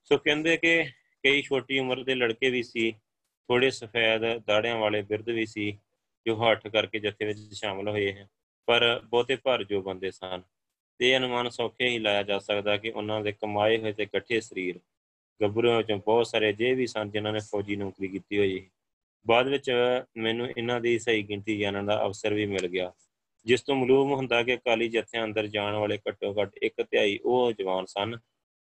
[0.04, 0.84] ਸੋ। ਕਹਿੰਦੇ ਕਿ
[1.24, 5.78] ਕਈ ਛੋਟੀ ਉਮਰ ਦੇ ਲੜਕੇ ਵੀ ਸੀ ਥੋੜੇ ਸਫੈਦ ਦਾੜਿਆਂ ਵਾਲੇ ਬਿਰਧ ਵੀ ਸੀ,
[6.26, 8.28] ਜੋ ਹੱਠ ਕਰਕੇ ਜਥੇ ਵਿੱਚ ਸ਼ਾਮਲ ਹੋਏ ਹਨ
[8.68, 10.42] ਪਰ ਬਹੁਤੇ ਭਰ ਜੋ ਬੰਦੇ ਸਨ।
[11.00, 14.80] ਤੇ ਅਨੁਮਾਨ ਸੌਖੇ ਹੀ ਲਾਇਆ ਜਾ ਸਕਦਾ ਕਿ ਉਹਨਾਂ ਦੇ ਕਮਾਏ ਹੋਏ ਤੇ ਇਕੱਠੇ ਸਰੀਰ
[15.42, 18.70] ਗੱਭਰੂਆਂ ਵਿੱਚੋਂ ਬਹੁਤ ਸਾਰੇ ਜੇ ਵੀ ਸਨ ਜਿਨ੍ਹਾਂ ਨੇ ਫੌਜੀ ਨੌਕਰੀ ਕੀਤੀ ਹੋਈ।
[19.28, 19.72] ਬਾਅਦ ਵਿੱਚ
[20.18, 22.92] ਮੈਨੂੰ ਇਹਨਾਂ ਦੀ ਸਹੀ ਗਿਣਤੀ ਜਾਣਨ ਦਾ ਅਵਸਰ ਵੀ ਮਿਲ ਗਿਆ,
[23.46, 27.52] ਜਿਸ ਤੋਂ ਮਾਲੂਮ ਹੁੰਦਾ ਕਿ ਕਾਲੀ ਜਥਿਆਂ ਅੰਦਰ ਜਾਣ ਵਾਲੇ ਘੱਟੋ ਘੱਟ ਇੱਕ ਤਿਹਾਈ ਉਹ
[27.52, 28.18] ਜਵਾਨ ਸਨ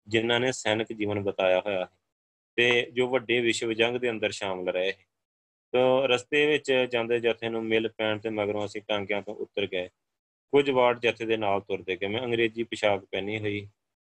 [0.09, 1.87] ਜਿਨ੍ਹਾਂ ਨੇ ਸੈਨਿਕ ਜੀਵਨ ਬਤਾਇਆ ਹੋਇਆ ਹੈ
[2.57, 4.93] ਤੇ ਜੋ ਵੱਡੇ ਵਿਸ਼ਵ ਜੰਗ ਦੇ ਅੰਦਰ ਸ਼ਾਮਲ ਰਹੇ
[5.73, 9.89] ਤੋ ਰਸਤੇ ਵਿੱਚ ਜਾਂਦੇ ਜਥੇ ਨੂੰ ਮਿਲ ਪੈਣ ਤੇ ਮਗਰੋਂ ਅਸੀਂ ਟਾਂਗਿਆਂ ਤੋਂ ਉਤਰ ਗਏ।
[10.53, 13.69] ਕੁਝ ਵਾਰ ਜਥੇ ਦੇ ਨਾਲ ਤੁਰਦੇ ਗਏ। ਮੈਂ ਅੰਗਰੇਜ਼ੀ ਪੋਸ਼ਾਕ ਪਹਿਨੀ ਹੋਈ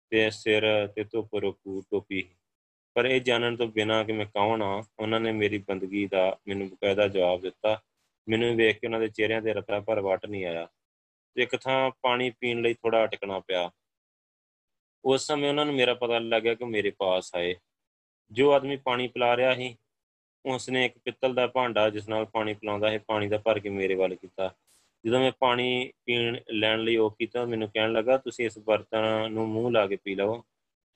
[0.09, 2.23] ਤੇ ਸਿਰ ਤੇ ਧੁੱਪ ਰੋਕੂ ਟੋਪੀ
[2.95, 6.69] ਪਰ ਇਹ ਜਾਣਨ ਤੋਂ ਬਿਨਾਂ ਕਿ ਮੈਂ ਕੌਣ ਆ ਉਹਨਾਂ ਨੇ ਮੇਰੀ ਬੰਦਗੀ ਦਾ ਮੈਨੂੰ
[6.69, 7.81] ਬਕਾਇਦਾ ਜਵਾਬ ਦਿੱਤਾ।
[8.29, 10.67] ਮੈਨੂੰ ਵੇਖ ਕੇ ਉਹਨਾਂ ਦੇ ਚਿਹਰਿਆਂ ਤੇ ਰਤਾ ਭਰ ਵਟ ਨਹੀਂ ਆਇਆ।
[11.35, 13.71] ਇੱਕ ਥਾਂ ਪਾਣੀ ਪੀਣ ਲਈ ਥੋੜਾ ਅਟਕਣਾ ਪਿਆ।
[15.05, 17.55] ਉਸ ਸਮੇਂ ਉਹਨਾਂ ਨੂੰ ਮੇਰਾ ਪਤਾ ਲੱਗਿਆ ਕਿ ਮੇਰੇ ਪਾਸ ਆਏ।
[18.31, 19.77] ਜੋ ਆਦਮੀ ਪਾਣੀ ਪਿਲਾ ਰਿਹਾ ਸੀ,
[20.45, 23.95] ਉਸਨੇ ਇੱਕ ਪਿੱਤਲ ਦਾ ਭਾਂਡਾ ਜਿਸ ਨਾਲ ਪਾਣੀ ਪਿਲਾਉਂਦਾ ਹੈ ਪਾਣੀ ਦਾ ਭਰ ਕੇ ਮੇਰੇ
[23.95, 24.55] ਵੱਲ ਕੀਤਾ।
[25.05, 29.47] ਜਦੋਂ ਮੈਂ ਪਾਣੀ ਪੀਣ ਲੈਣ ਲਈ ਉਹ ਕੀਤਾ ਮੈਨੂੰ ਕਹਿਣ ਲੱਗਾ, ਤੁਸੀਂ ਇਸ ਬਰਤਨ ਨੂੰ
[29.49, 30.45] ਮੂੰਹ ਲਾ ਕੇ ਪੀ ਲਵੋ।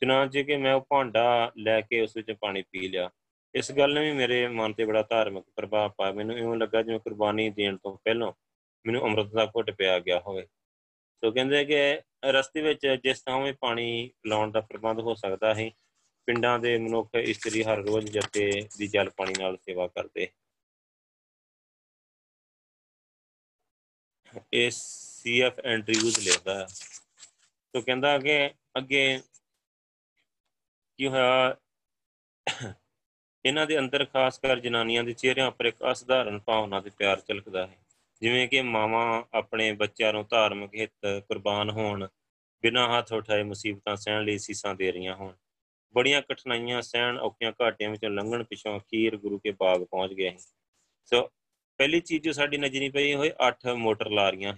[0.01, 3.09] ਚਨਾਂਚੇ ਕਿ ਮੈਂ ਉਹ ਭਾਂਡਾ ਲੈ ਕੇ ਉਸ ਵਿੱਚ ਪਾਣੀ ਪੀ ਲਿਆ।
[3.55, 6.99] ਇਸ ਗੱਲ ਨੇ ਵੀ ਮੇਰੇ ਮਨ ਤੇ ਬੜਾ ਧਾਰਮਿਕ ਪ੍ਰਭਾਵ ਪਾਇਆ। ਮੈਨੂੰ ਇਉਂ ਲੱਗਾ ਜਿਵੇਂ
[6.99, 8.31] ਕੁਰਬਾਨੀ ਦੇਣ ਤੋਂ ਪਹਿਲਾਂ
[8.85, 10.47] ਮੈਨੂੰ ਅੰਮ੍ਰਿਤ ਦਾ ਘੁੱਟ ਪਿਆ ਗਿਆ ਹੋਵੇ।
[11.23, 15.69] ਸੋ ਕਹਿੰਦੇ ਕਿ ਰਸਤੇ ਵਿੱਚ ਜਿਸ ਤਰ੍ਹਾਂ ਵੀ ਪਾਣੀ ਪਿਲਾਉਣ ਦਾ ਪ੍ਰਬੰਧ ਹੋ ਸਕਦਾ ਹੈ
[16.27, 20.27] ਪਿੰਡਾਂ ਦੇ ਮਨੁੱਖ ਇਸਤਰੀ ਹਰ ਰੋਜ਼ ਜੱਤੇ ਦੀ ਜਲ ਪਾਣੀ ਨਾਲ ਸੇਵਾ ਕਰਦੇ।
[24.53, 26.65] ਇਹ ਸੀਐਫ ਐਂਡਰਿਊਜ਼ ਲਿਖਦਾ ਹੈ।
[27.73, 29.19] ਤੋ ਕਹਿੰਦਾ ਕਿ ਅੱਗੇ
[30.99, 31.55] ਕੀ ਹੋਇਆ
[33.45, 37.67] ਇਹਨਾਂ ਦੇ ਅੰਦਰ ਖਾਸ ਕਰ ਜਨਾਨੀਆਂ ਦੇ ਚਿਹਰਿਆਂ ਉੱਪਰ ਇੱਕ ਅਸਧਾਰਨ ਭਾਵਨਾ ਤੇ ਪਿਆਰ ਝਲਕਦਾ
[37.67, 37.77] ਹੈ।
[38.21, 42.07] ਜਿਵੇਂ ਕਿ ਮਾਵਾਂ ਆਪਣੇ ਬੱਚਿਆਂ ਨੂੰ ਧਾਰਮਿਕ ਹਿੱਤ, ਕੁਰਬਾਨ ਹੋਣ,
[42.61, 45.33] ਬਿਨਾਂ ਹੱਥ ਉਠਾਏ ਮੁਸੀਬਤਾਂ ਸਹਿਣ ਲਈ ਸੀਸਾਂ ਦੇ ਰਹੀਆਂ ਹੋਣ।
[45.93, 50.35] ਬੜੀਆਂ ਕਠਿਨਾਈਆਂ ਸਹਿਣ ਔਖੀਆਂ ਘਾਟੀਆਂ ਵਿੱਚੋਂ ਲੰਘਣ ਪਿਛੋਂ ਅਖੀਰ ਗੁਰੂ ਕੇ ਬਾਗ ਪਹੁੰਚ ਗਏ
[51.03, 51.29] ਸੋ।
[51.77, 54.53] ਪਹਿਲੀ ਚੀਜ਼ ਜੋ ਸਾਡੀ ਨਜ਼ਰੀ ਪਈ ਹੋਏ ਅੱਠ ਮੋਟਰ ਲਾਰੀਆਂ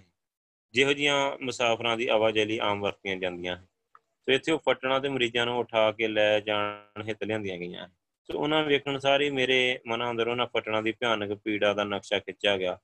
[0.73, 3.57] ਜਿਹੋ ਜੀਆਂ ਮੁਸਾਫਰਾਂ ਦੀ ਆਵਾਜਾਈ ਲਈ ਆਮ ਵਰਤੀਆਂ ਜਾਂਦੀਆਂ
[4.27, 7.87] ਸੋ ਇੱਥੇ ਉਹ ਫਟਣਾ ਦੇ ਮਰੀਜ਼ਾਂ ਨੂੰ ਉਠਾ ਕੇ ਲੈ ਜਾਣ ਹਿੱਤ ਲਿਆਂਦੀਆਂ ਗਈਆਂ।
[8.29, 12.57] ਸੋ ਉਹਨਾਂ ਵੇਖਣ ਸਾਰੀ ਮੇਰੇ ਮਨ ਅੰਦਰ ਉਹਨਾਂ ਫਟਣਾ ਦੀ ਭਿਆਨਕ ਪੀੜਾ ਦਾ ਨਕਸ਼ਾ ਖਿੱਚਿਆ
[12.57, 12.77] ਗਿਆ,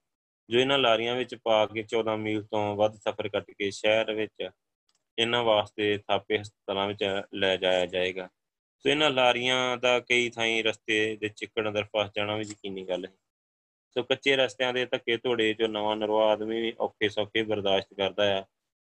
[0.50, 4.50] ਜੋ ਇਹਨਾਂ ਲਾਰੀਆਂ ਵਿੱਚ ਪਾ ਕੇ 14 ਮੀਲ ਤੋਂ ਵੱਧ ਸਫ਼ਰ ਕੱਟ ਕੇ ਸ਼ਹਿਰ ਵਿੱਚ
[5.18, 7.04] ਇਹਨਾਂ ਵਾਸਤੇ ਥਾਪੇ ਹਸਪਤਾਲਾਂ ਵਿੱਚ
[7.34, 8.30] ਲੈ ਜਾਇਆ ਜਾਏਗਾ।
[8.80, 13.06] ਸੋ ਇਹਨਾਂ ਲਾਰੀਆਂ ਦਾ ਕਈ ਥਾਈਂ ਰਸਤੇ ਦੇ ਚਿੱਕੜ ਅੰਦਰ ਫਸ ਜਾਣਾ ਵੀ ਯਕੀਨੀ ਗੱਲ
[13.06, 13.12] ਹੈ।
[13.96, 18.38] ਸੋ ਕੱਚੇ ਰਸਤਿਆਂ ਦੇ ਧੱਕੇ ਧੋੜੇ ਜੋ ਨਵਾਂ ਨਰਵਾ ਆਦਮੀ ਵੀ ਔਖੇ ਸੌਖੇ ਬਰਦਾਸ਼ਤ ਕਰਦਾ
[18.40, 18.44] ਆ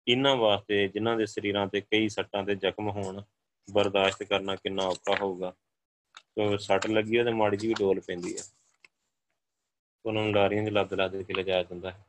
[0.09, 3.23] ਇਹਨਾਂ ਵਾਸਤੇ ਜਿਨ੍ਹਾਂ ਦੇ ਸਰੀਰਾਂ ਤੇ ਕਈ ਸੱਟਾਂ ਤੇ ਜ਼ਖਮ ਹੋਣ,
[3.73, 5.55] ਬਰਦਾਸ਼ਤ ਕਰਨਾ ਕਿੰਨਾ ਔਖਾ ਹੋਊਗਾ।
[6.16, 8.43] ਸੋ ਸੱਟ ਲੱਗੀ ਉਹਦੇ ਮਾੜੀ ਜੀ ਵੀ ਡੋਲ ਪੈਂਦੀ ਹੈ
[10.05, 12.07] ਉਹਨਾਂ ਨੂੰ ਲਾਰੀਆਂ ਦੇ ਲੱਦ ਲੱਦ ਕੇ ਲਿਜਾਇਆ ਜਾਂਦਾ ਹੈ।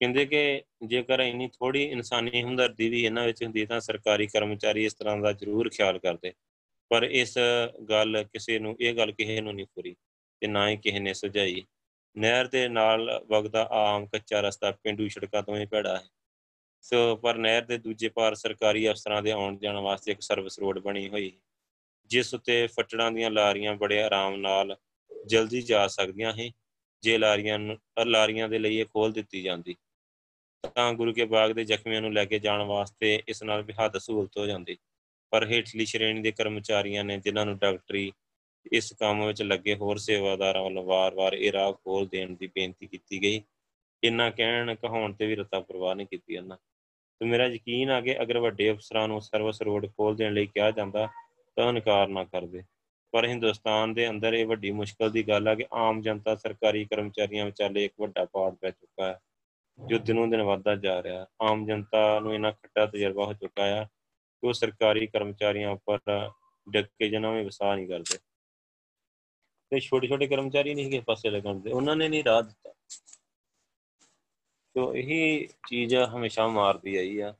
[0.00, 4.94] ਕਹਿੰਦੇ ਕਿ ਜੇਕਰ ਇੰਨੀ ਥੋੜੀ ਇਨਸਾਨੀ ਹਮਦਰਦੀ ਵੀ ਇਹਨਾਂ ਵਿੱਚ ਹੁੰਦੀ ਤਾਂ ਸਰਕਾਰੀ ਕਰਮਚਾਰੀ ਇਸ
[4.94, 6.32] ਤਰ੍ਹਾਂ ਦਾ ਜ਼ਰੂਰ ਖਿਆਲ ਕਰਦੇ।
[6.90, 7.38] ਪਰ ਇਸ
[7.90, 9.96] ਗੱਲ ਕਿਸੇ ਨੂੰ, ਇਹ ਗੱਲ ਕਿਸੇ ਨੂੰ ਨਹੀਂ ਪੂਰੀ
[10.40, 11.62] ਤੇ ਨਾ ਹੀ ਕਿਸੇ ਨੇ ਸੁਝਾਈ।
[12.18, 16.04] ਨਹਿਰ ਦੇ ਨਾਲ ਵਗਦਾ ਆਮ ਕੱਚਾ ਰਸਤਾ ਪਿੰਡੂ ਸੜਕਾਂ ਤੋਂ ਹੀ ਭੜਾ ਹੈ।
[16.84, 20.78] ਸੋ ਪਰ ਨਹਿਰ ਦੇ ਦੂਜੇ ਪਾਰ ਸਰਕਾਰੀ ਅਫਸਰਾਂ ਦੇ ਆਉਣ ਜਾਣ ਵਾਸਤੇ ਇੱਕ ਸਰਵਿਸ ਰੋਡ
[20.78, 21.30] ਬਣੀ ਹੋਈ,
[22.10, 24.76] ਜਿਸ ਉੱਤੇ ਫੱਟੜਾਂ ਦੀਆਂ ਲਾਰੀਆਂ ਬੜੇ ਆਰਾਮ ਨਾਲ
[25.10, 26.48] ਜਲਦੀ ਜਾ ਸਕਦੀਆਂ ਹੈ
[27.02, 27.58] ਜੇ ਲਾਰੀਆਂ
[28.06, 29.76] ਲਾਰੀਆਂ ਦੇ ਲਈ ਇਹ ਖੋਲ ਦਿੱਤੀ ਜਾਂਦੀ।
[30.76, 33.98] ਤਾਂ ਗੁਰੂ ਕੇ ਬਾਗ ਦੇ ਜ਼ਖਮੀਆਂ ਨੂੰ ਲੈ ਕੇ ਜਾਣ ਵਾਸਤੇ ਇਸ ਨਾਲ ਵੀ ਹੱਦ
[33.98, 34.76] ਸਹੂਲਤ ਹੋ ਜਾਂਦੀ।
[35.32, 38.12] ਪਰ ਹੇਠਲੀ ਸ਼੍ਰੇਣੀ ਦੇ ਕਰਮਚਾਰੀਆਂ ਨੇ, ਜਿਨ੍ਹਾਂ ਨੂੰ ਡਾਕਟਰੀ
[38.72, 43.22] ਇਸ ਕੰਮ ਵਿੱਚ ਲੱਗੇ ਹੋਰ ਸੇਵਾਦਾਰਾਂ ਵੱਲੋਂ ਵਾਰ-ਵਾਰ ਇਹ ਰਾਹ ਖੋਲ ਦੇਣ ਦੀ ਬੇਨਤੀ ਕੀਤੀ
[43.22, 43.42] ਗਈ,
[44.02, 46.56] ਇੰਨਾ ਕਹਿਣ, ਕਹਾਉਣ ਤੇ ਵੀ ਰਤਾ ਪ੍ਰਵਾਹ ਨਹੀਂ ਕੀਤੀ ਇਹਨਾਂ।
[47.24, 50.70] ਤੇ ਮੇਰਾ ਯਕੀਨ ਆ ਕਿ ਅਗਰ ਵੱਡੇ ਅਫਸਰਾਂ ਨੂੰ ਸਰਵਿਸ ਰੋਡ ਖੋਲ ਦੇਣ ਲਈ ਕਿਹਾ
[50.70, 51.08] ਜਾਂਦਾ,
[51.56, 52.62] ਤਾਂ ਇਨਕਾਰ ਨਾ ਕਰਦੇ
[53.12, 57.46] ਪਰ ਹਿੰਦੁਸਤਾਨ ਦੇ ਅੰਦਰ ਇਹ ਵੱਡੀ ਮੁਸ਼ਕਲ ਦੀ ਗੱਲ ਆ ਕਿ ਆਮ ਜਨਤਾ ਸਰਕਾਰੀ ਕਰਮਚਾਰੀਆਂ
[57.46, 59.20] ਵਿਚਾਲੇ ਇੱਕ ਵੱਡਾ ਪਾੜ ਪੈ ਚੁੱਕਾ ਹੈ।
[59.86, 63.84] ਜੋ ਦਿਨੋਂ ਦਿਨ ਵਧਦਾ ਜਾ ਰਿਹਾ ਆਮ ਜਨਤਾ ਨੂੰ ਇਹਨਾਂ ਖੱਟਾ ਤਜਰਬਾ ਹੋ ਚੁੱਕਾ ਹੈ
[64.40, 65.98] ਕਿ ਉਹ ਸਰਕਾਰੀ ਕਰਮਚਾਰੀਆਂ ਉੱਪਰ
[66.70, 68.18] ਡੱਕ ਕੇ ਜਨਾਂ ਵਿੱਚ ਵਸਾ ਨਹੀਂ ਕਰਦੇ।
[69.70, 72.72] ਤੇ ਛੋਟੇ ਛੋਟੇ ਕਰਮਚਾਰੀ ਨਹੀਂ ਕਿਸੇ ਪਾਸੇ ਲੱਗਣ ਦੇ। ਉਹਨਾਂ ਨੇ ਨਹੀਂ ਰਾਹ ਦਿੱਤਾ।
[74.76, 77.34] ਸੋ ਇਹੀ ਚੀਜ਼ ਹਮੇਸ਼ਾ ਮਾਰਦੀ ਆਈ ਆ।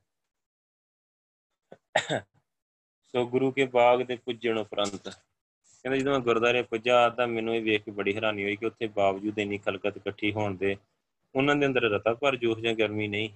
[3.15, 7.63] ਸੋ ਗੁਰੂ ਕੇ ਬਾਗ ਦੇ ਪੁੱਜਣ ਉਪਰੰਤ ਕਹਿੰਦਾ ਜਦੋਂ ਮੈਂ ਗੁਰਦਾਰੇ ਪੁੱਜਾ ਤਾਂ ਮੈਨੂੰ ਇਹ
[7.63, 10.77] ਵੇਖ ਕੇ ਬੜੀ ਹੈਰਾਨੀ ਹੋਈ ਕਿ ਉੱਥੇ ਬਾਵਜੂਦ ਇੰਨੀ ਖਲਕਤ ਇਕੱਠੀ ਹੋਣ ਦੇ
[11.35, 13.29] ਉਹਨਾਂ ਦੇ ਅੰਦਰ ਰਤਾ ਪਰ ਜੋਸ਼ ਜਾਂ ਗਰਮੀ ਨਹੀਂ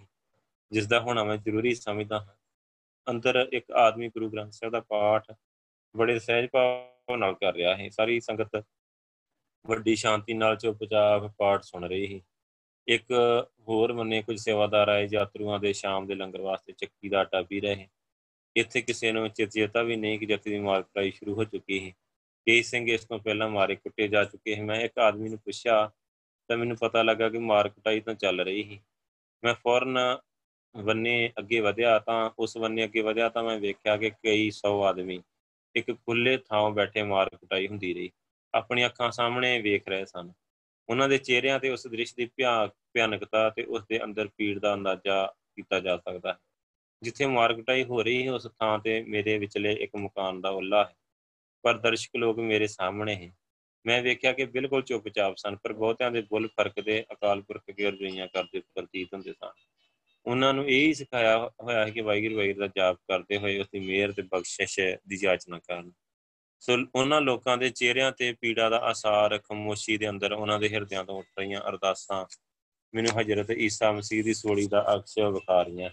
[0.73, 2.35] ਜਿਸ ਦਾ ਹੋਣਾ ਮੈਂ ਜ਼ਰੂਰੀ ਸਮਝਦਾ ਹਾਂ।
[3.07, 5.33] ਅੰਦਰ ਇੱਕ ਆਦਮੀ ਗੁਰੂ ਗ੍ਰੰਥ ਸਾਹਿਬ ਦਾ ਪਾਠ
[5.95, 8.63] ਬੜੇ ਸਹਿਜ ਭਾਵ ਨਾਲ ਕਰ ਰਿਹਾ ਹੈ ਸਾਰੀ ਸੰਗਤ
[9.65, 12.23] ਵੱਡੀ ਸ਼ਾਂਤੀ ਨਾਲ ਚੁੱਪਚਾਪ ਪਾਠ ਸੁਣ ਰਹੀ ਸੀ।
[12.89, 13.13] ਇੱਕ
[13.69, 17.61] ਹੋਰ ਮੰਨੇ ਕੁਝ ਸੇਵਾਦਾਰ ਆਏ ਯਾਤਰੂਆਂ ਦੇ ਸ਼ਾਮ ਦੇ ਲੰਗਰ ਵਾਸਤੇ ਚੱਕੀ ਦਾ ਆਟਾ ਪੀ
[17.61, 17.87] ਰਹੇ।
[18.57, 21.91] ਇੱਥੇ ਕਿਸੇ ਨੂੰ ਚੇਤਾ ਵੀ ਨਹੀਂ ਕਿ ਜੱਤੀ ਦੀ ਮਾਰ ਕੁਟਾਈ ਸ਼ੁਰੂ ਹੋ ਚੁੱਕੀ ਹੈ
[22.47, 25.91] ਕਈ ਸਿੰਘ ਇਸ ਤੋਂ ਪਹਿਲਾਂ ਮਾਰੇ ਕੁੱਟੇ ਜਾ ਚੁੱਕੇ ਹਨ ਮੈਂ ਇੱਕ ਆਦਮੀ ਨੂੰ ਪੁੱਛਿਆ,
[26.49, 28.81] ਤਾਂ ਮੈਨੂੰ ਪਤਾ ਲੱਗਾ ਕਿ ਮਾਰ ਕੁਟਾਈ ਤਾਂ ਚੱਲ ਰਹੀ ਸੀ।
[29.43, 29.99] ਮੈਂ ਫੌਰਨ
[30.75, 35.21] ਵੰਨੇ ਅੱਗੇ ਵਧਿਆ ਤਾਂ, ਉਸ ਵੰਨੇ ਅੱਗੇ ਵਧਿਆ ਤਾਂ ਮੈਂ ਵੇਖਿਆ ਕਿ ਕਈ ਸੌ ਆਦਮੀ
[35.75, 38.11] ਇੱਕ ਖੁੱਲੇ ਥਾਂ ਬੈਠੇ ਮਾਰ ਕੁਟਾਈ ਹੁੰਦੀ ਰਹੀ।
[38.55, 40.33] ਆਪਣੀ ਅੱਖਾਂ ਸਾਹਮਣੇ ਵੇਖ ਰਹੇ ਸਨ।
[40.89, 42.31] ਉਹਨਾਂ ਦੇ ਚਿਹਰਿਆਂ ਤੇ ਉਸ ਦ੍ਰਿਸ਼ ਦੀ
[42.93, 46.39] ਭਿਆਨਕਤਾ ਤੇ ਉਸ ਦੇ ਅੰਦਰ ਪੀੜ ਦਾ ਅੰਦਾਜ਼ਾ ਕੀਤਾ ਜਾ ਸਕਦਾ ਹੈ।
[47.03, 50.85] ਜਿੱਥੇ ਮਾਰ ਕੁਟਾਈ ਹੋ ਰਹੀ ਹੈ, ਉਸ ਥਾਂ ਤੇ ਮੇਰੇ ਵਿਚਲੇ ਇੱਕ ਮਕਾਨ ਦਾ ਉੱਲਾ
[50.85, 50.95] ਹੈ।
[51.63, 53.37] ਪਰ ਦਰਸ਼ਕ ਲੋਕ ਮੇਰੇ ਸਾਹਮਣੇ ਹੈ।
[53.87, 58.29] ਮੈਂ ਵੇਖਿਆ ਕਿ ਬਿਲਕੁਲ ਚੁੱਪਚਾਪ ਸਨ, ਪਰ ਬਹੁਤਿਆਂ ਦੇ ਬੁੱਲ ਫਰਕਦੇ ਅਕਾਲ ਪੁਰਖ ਕੇ ਅਰਜ਼ੀਆਂ
[58.29, 59.51] ਕਰਦੇ ਪ੍ਰਤੀਤ ਹੁੰਦੇ ਸਨ।
[60.27, 63.67] ਉਹਨਾਂ ਨੂੰ ਇਹ ਹੀ ਸਿਖਾਇਆ ਹੋਇਆ ਹੈ ਕਿ ਵਾਹਿਗੁਰੂ ਵਾਹਿਗੁਰੂ ਦਾ ਜਾਪ ਕਰਦੇ ਹੋਏ ਉਸ
[63.73, 65.93] ਦੀ ਮਿਹਰ ਤੇ ਬਖਸ਼ਿਸ਼ ਦੀ ਜਾਚਨਾ ਕਰਨ।
[66.61, 71.05] ਸੋ ਉਹਨਾਂ ਲੋਕਾਂ ਦੇ ਚਿਹਰਿਆਂ ਤੇ ਪੀੜਾ ਦਾ ਅਸਾਰ, ਖਮੋਸ਼ੀ ਦੇ ਅੰਦਰ ਉਹਨਾਂ ਦੇ ਹਿਰਦਿਆਂ
[71.05, 72.25] ਤੋਂ ਉੱਠ ਰਹੀਆਂ ਅਰਦਾਸਾਂ
[72.95, 75.91] ਮੈਨੂੰ ਹਜ਼ਰਤ ਈਸਾ ਮਸੀਹ ਦੀ ਸੋਲੀ ਦਾ ਅਕਸ਼ ਵਿਖਾ ਰਹੀਆਂ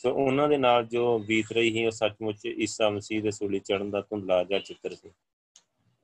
[0.00, 3.90] ਸੋ ਉਹਨਾਂ ਦੇ ਨਾਲ ਜੋ ਬੀਤ ਰਹੀ ਸੀ, ਉਹ ਸੱਚਮੁੱਚ ਈਸਾ ਮਸੀਹ ਦੇ ਸੂਲੀ ਚੜਨ
[3.90, 5.10] ਦਾ ਧੁੰਦਲਾ ਜਿਹਾ ਚਿੱਤਰ ਸੀ।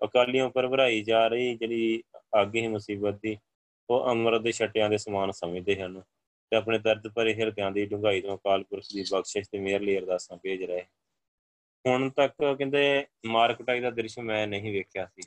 [0.00, 2.02] ਅਕਾਲੀਆਂ ਉੱਪਰ ਭਰਾਈ ਜਾ ਰਹੀ ਜਿਹੜੀ
[2.42, 3.36] ਅੱਗ ਹੀ ਮੁਸੀਬਤ ਦੀ,
[3.88, 6.00] ਉਹ ਅਮਰਤ ਦੇ ਛਟਿਆਂ ਦੇ ਸਮਾਨ ਸਮਝਦੇ ਹਨ
[6.52, 9.98] ਤੇ ਆਪਣੇ ਦਰਦ ਭਰੇ ਹਿਰਦਿਆਂ ਦੀ ਡੂੰਘਾਈ ਤੋਂ ਅਕਾਲ ਪੁਰਖ ਦੀ ਬਖਸ਼ਿਸ਼ ਤੇ ਮਿਹਰ ਲਈ
[9.98, 10.84] ਅਰਦਾਸਾਂ ਭੇਜ ਰਹੇ।
[11.86, 15.22] ਹੁਣ ਤੱਕ ਕਹਿੰਦੇ ਮਾਰਕਟਾਈ ਦਾ ਦ੍ਰਿਸ਼ ਮੈਂ ਨਹੀਂ ਵੇਖਿਆ ਸੀ।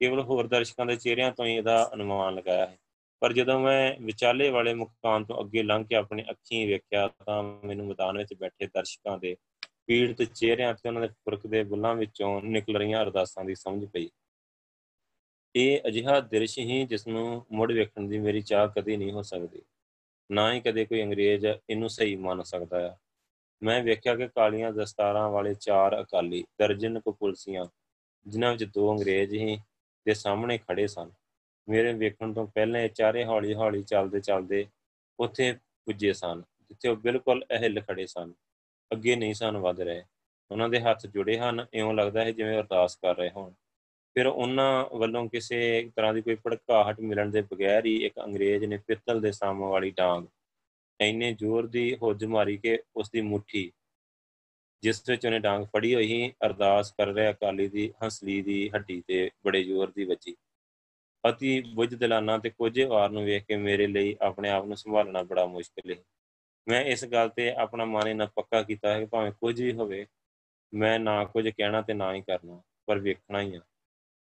[0.00, 2.78] ਕੇਵਲ ਹੋਰ ਦਰਸ਼ਕਾਂ ਦੇ ਚਿਹਰਿਆਂ ਤੋਂ ਹੀ ਇਹਦਾ ਅਨੁਮਾਨ ਲਗਾਇਆ ਹੈ।
[3.20, 7.86] ਪਰ ਜਦੋਂ ਮੈਂ ਵਿਚਾਲੇ ਵਾਲੇ ਮੁਕਾਮ ਤੋਂ ਅੱਗੇ ਲੰਘ ਕੇ ਆਪਣੀ ਅੱਖੀਂ ਵੇਖਿਆ ਤਾਂ ਮੈਨੂੰ
[7.86, 9.36] ਮੈਦਾਨ ਵਿੱਚ ਬੈਠੇ ਦਰਸ਼ਕਾਂ ਦੇ
[9.86, 14.10] ਪੀੜਤ ਚਿਹਰਿਆਂ ਤੇ ਉਹਨਾਂ ਦੇ ਪੁਰਖ ਦੇ ਬੁੱਲਾਂ ਵਿੱਚੋਂ ਨਿਕਲ ਰਹੀਆਂ ਅਰਦਾਸਾਂ ਦੀ ਸਮਝ ਪਈ।
[15.56, 19.62] ਇਹ ਅਜਿਹਾ ਦ੍ਰਿਸ਼ ਹੀ ਜਿਸ ਨੂੰ ਮੁੜ ਵੇਖਣ ਦੀ ਮੇਰੀ ਚਾਹ ਕਦੇ ਨਹੀਂ ਹੋ ਸਕਦੀ।
[20.32, 22.96] ਨਾ ਹੀ ਕਦੇ ਕੋਈ ਅੰਗਰੇਜ਼ ਇਹਨੂੰ ਸਹੀ ਮੰਨ ਸਕਦਾ ਹੈ
[23.62, 27.66] ਮੈਂ ਵੇਖਿਆ ਕਿ ਕਾਲੀਆਂ ਦਸਤਾਰਾਂ ਵਾਲੇ ਚਾਰ ਅਕਾਲੀ ਦਰਜਨ ਕੋ ਪੁਲਸੀਆਂ,
[28.26, 29.56] ਜਿਨ੍ਹਾਂ ਵਿੱਚ ਦੋ ਅੰਗਰੇਜ਼ ਹੀ
[30.06, 31.10] ਦੇ ਸਾਹਮਣੇ ਖੜੇ ਸਨ।
[31.68, 34.66] ਮੇਰੇ ਵੇਖਣ ਤੋਂ ਪਹਿਲਾਂ ਇਹ ਚਾਰੇ ਹੌਲੀ-ਹੌਲੀ ਚੱਲਦੇ ਚੱਲਦੇ
[35.18, 35.52] ਉੱਥੇ
[35.86, 38.32] ਪੁੱਜੇ ਸਨ, ਜਿੱਥੇ ਉਹ ਬਿਲਕੁਲ ਅਹਿਲ ਖੜੇ ਸਨ।
[38.92, 40.02] ਅੱਗੇ ਨਹੀਂ ਸਨ ਵਧ ਰਹੇ।
[40.50, 43.52] ਉਹਨਾਂ ਦੇ ਹੱਥ ਜੁੜੇ ਹਨ, ਇਉਂ ਲੱਗਦਾ ਹੈ ਜਿਵੇਂ ਅਰਦਾਸ ਕਰ ਰਹੇ ਹੋਣ।
[44.14, 48.76] ਫਿਰ ਉਹਨਾਂ ਵੱਲੋਂ ਕਿਸੇ ਤਰ੍ਹਾਂ ਦੀ ਕੋਈ ਭੜਕਾਹਟ ਮਿਲਣ ਦੇ ਬਗੈਰ ਹੀ ਇੱਕ ਅੰਗਰੇਜ਼ ਨੇ
[48.76, 50.24] ਪਿੱਤਲ ਦੇ ਸਾਮ ਵਾਲੀ ਡਾਂਗ
[51.00, 53.72] ਇੰਨੇ ਜ਼ੋਰ ਦੀ ਹੁੱਜ ਮਾਰੀ ਕਿ ਉਸ ਦੀ ਮੁਠੀ,
[54.82, 59.02] ਜਿਸ ਵਿੱਚ ਉਹਨੇ ਡਾਂਗ ਫੜੀ ਹੋਈ ਸੀ, ਅਰਦਾਸ ਕਰ ਰਿਹਾ ਅਕਾਲੀ ਦੀ, ਹੰਸਲੀ ਦੀ ਹੱਡੀ
[59.06, 60.36] ਤੇ ਬੜੇ ਜ਼ੋਰ ਦੀ ਵੱਜੀ।
[61.28, 65.22] ਅਤੀ ਬੁੱਝ ਦਿਲਾਨਾ ਤੇ ਕੁਝ ਵਾਰ ਨੂੰ ਵੇਖ ਕੇ ਮੇਰੇ ਲਈ ਆਪਣੇ ਆਪ ਨੂੰ ਸੰਭਾਲਣਾ
[65.22, 65.96] ਬੜਾ ਮੁਸ਼ਕਲ ਹੈ
[66.68, 70.06] ਮੈਂ ਇਸ ਗੱਲ ਤੇ ਆਪਣਾ ਮਨ ਇਹਨਾਂ ਪੱਕਾ ਕੀਤਾ ਹੈ ਕਿ ਭਾਵੇਂ ਕੁਝ ਵੀ ਹੋਵੇ,
[70.74, 73.60] ਮੈਂ ਨਾ ਕੁਝ ਕਹਿਣਾ ਤੇ ਨਾ ਹੀ ਕਰਨਾ, ਪਰ ਵੇਖਣਾ ਹੀ ਆ।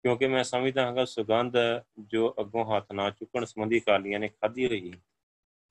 [0.04, 1.54] ਕਿਉਂਕਿ ਮੈਂ ਸਮਝਦਾ ਹਾਂ ਕਿ ਸੁਗੰਧ
[2.00, 4.94] ਜੋ ਅੱਗੋਂ ਹੱਥ ਨਾ ਚੁੱਕਣ ਸੰਬੰਧੀ ਕਾਲੀਆਂ ਨੇ ਖਾਧੀ ਹੋਈ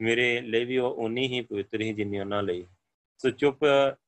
[0.02, 2.66] ਮੇਰੇ ਲਈ ਵੀ ਉਹ ਉਨੀ ਹੀ ਪਵਿੱਤਰ ਹੀ ਜਿੰਨੀ ਉਹਨਾਂ ਲਈ।
[3.18, 3.60] ਸੋ ਚੁੱਪ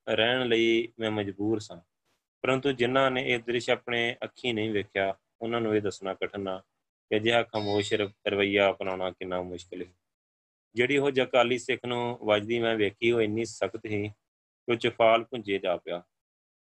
[0.08, 1.80] ਰਹਿਣ ਲਈ ਮੈਂ ਮਜਬੂਰ ਸਾਂ।
[2.42, 6.58] ਪਰੰਤੂ ਜਿਨ੍ਹਾਂ ਨੇ ਇਹ ਦ੍ਰਿਸ਼ ਆਪਣੇ ਅੱਖੀਂ ਨਹੀਂ ਵੇਖਿਆ, ਉਹਨਾਂ ਨੂੰ ਇਹ ਦੱਸਣਾ ਕਠਿਨ ਆ
[7.10, 7.94] ਕਿ ਜਿਹਾ ਖਮੋਸ਼
[8.26, 9.92] ਰਵਈਆ ਅਪਣਾਉਣਾ ਕਿੰਨਾ ਮੁਸ਼ਕਲ ਹੈ।
[10.74, 15.58] ਜਿਹੜੀ ਉਹ ਜਕਾਲੀ ਸਿੱਖ ਨੂੰ ਵੱਜਦੀ ਮੈਂ ਵੇਖੀ, ਉਹ ਇੰਨੀ ਸਖਤ ਸੀ ਕਿ ਚਫਾਲ ਪੁੰਜੇ
[15.58, 16.02] ਜਾ ਪਿਆ।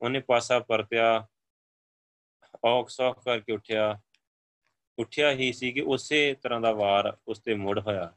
[0.02, 1.26] ਉਹਨੇ ਪਾਸਾ ਪਰਤਿਆ,
[2.64, 4.00] ਔਖ ਸੌਖ ਕਰਕੇ ਉੱਠਿਆ।
[4.98, 8.16] ਉੱਠਿਆ ਹੀ ਸੀ ਕਿ ਉਸੇ ਤਰ੍ਹਾਂ ਦਾ ਵਾਰ ਉਸ ਤੇ ਮੁੜ ਹੋਇਆ।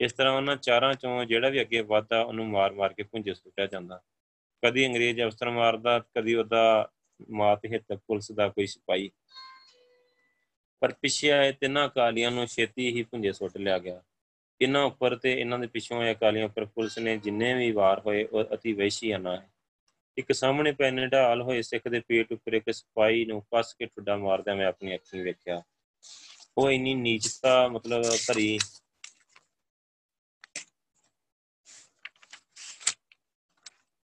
[0.00, 4.02] ਇਸ ਤਰ੍ਹਾਂ ਉਹਨਾਂ ਚਾਰਾਂ ਚੋਂ ਜਿਹੜਾ ਵੀ ਅੱਗੇ ਵਧਦਾ, ਉਹਨੂੰ ਮਾਰ-ਮਾਰ ਕੇ ਪੁੰਜੇ ਸੁੱਟਿਆ ਜਾਂਦਾ।
[4.62, 6.90] ਕਦੀ ਅੰਗਰੇਜ਼ ਅਫਸਰ ਮਾਰਦਾ, ਕਦੀ ਉਹਦਾ
[7.30, 9.10] ਮਾਤ ਹਿੱਤ ਪੁਲਿਸ ਦਾ ਕੋਈ ਸਿਪਾਹੀ।
[10.80, 14.02] ਪਰ ਪਿੱਛੇ ਆਏ ਤਿੰਨਾਂ ਕਾਲੀਆਂ ਨੂੰ ਛੇਤੀ ਹੀ ਪੁੰਜੇ ਸੁੱਟ ਲਿਆ ਗਿਆ।
[14.60, 18.24] ਇਹਨਾਂ ਉੱਪਰ ਤੇ ਇਹਨਾਂ ਦੇ ਪਿੱਛੋਂ ਆਏ ਕਾਲੀਆਂ ਉੱਪਰ ਪੁਲਿਸ ਨੇ ਜਿੰਨੇ ਵੀ ਵਾਰ ਹੋਏ,
[18.24, 19.50] ਉਹ ਅਤੀ ਵਹਿਸ਼ੀਆਨਾ ਹੈ
[20.16, 24.16] ਇੱਕ ਸਾਹਮਣੇ ਪੈ ਨਿਢਾਲ ਹੋਏ ਸਿੱਖ ਦੇ ਪੇਟ ਉੱਪਰ ਇੱਕ ਸਿਪਾਹੀ ਨੂੰ ਕੱਸ ਕੇ ਠੁੱਡਾ
[24.16, 25.62] ਮਾਰਦਾ ਮੈਂ ਆਪਣੀ ਅੱਖੀਂ ਵੇਖਿਆ।
[26.58, 28.58] ਉਹ ਇੰਨੀ ਨੀਚਤਾ, ਮਤਲਬ ਭਰੀ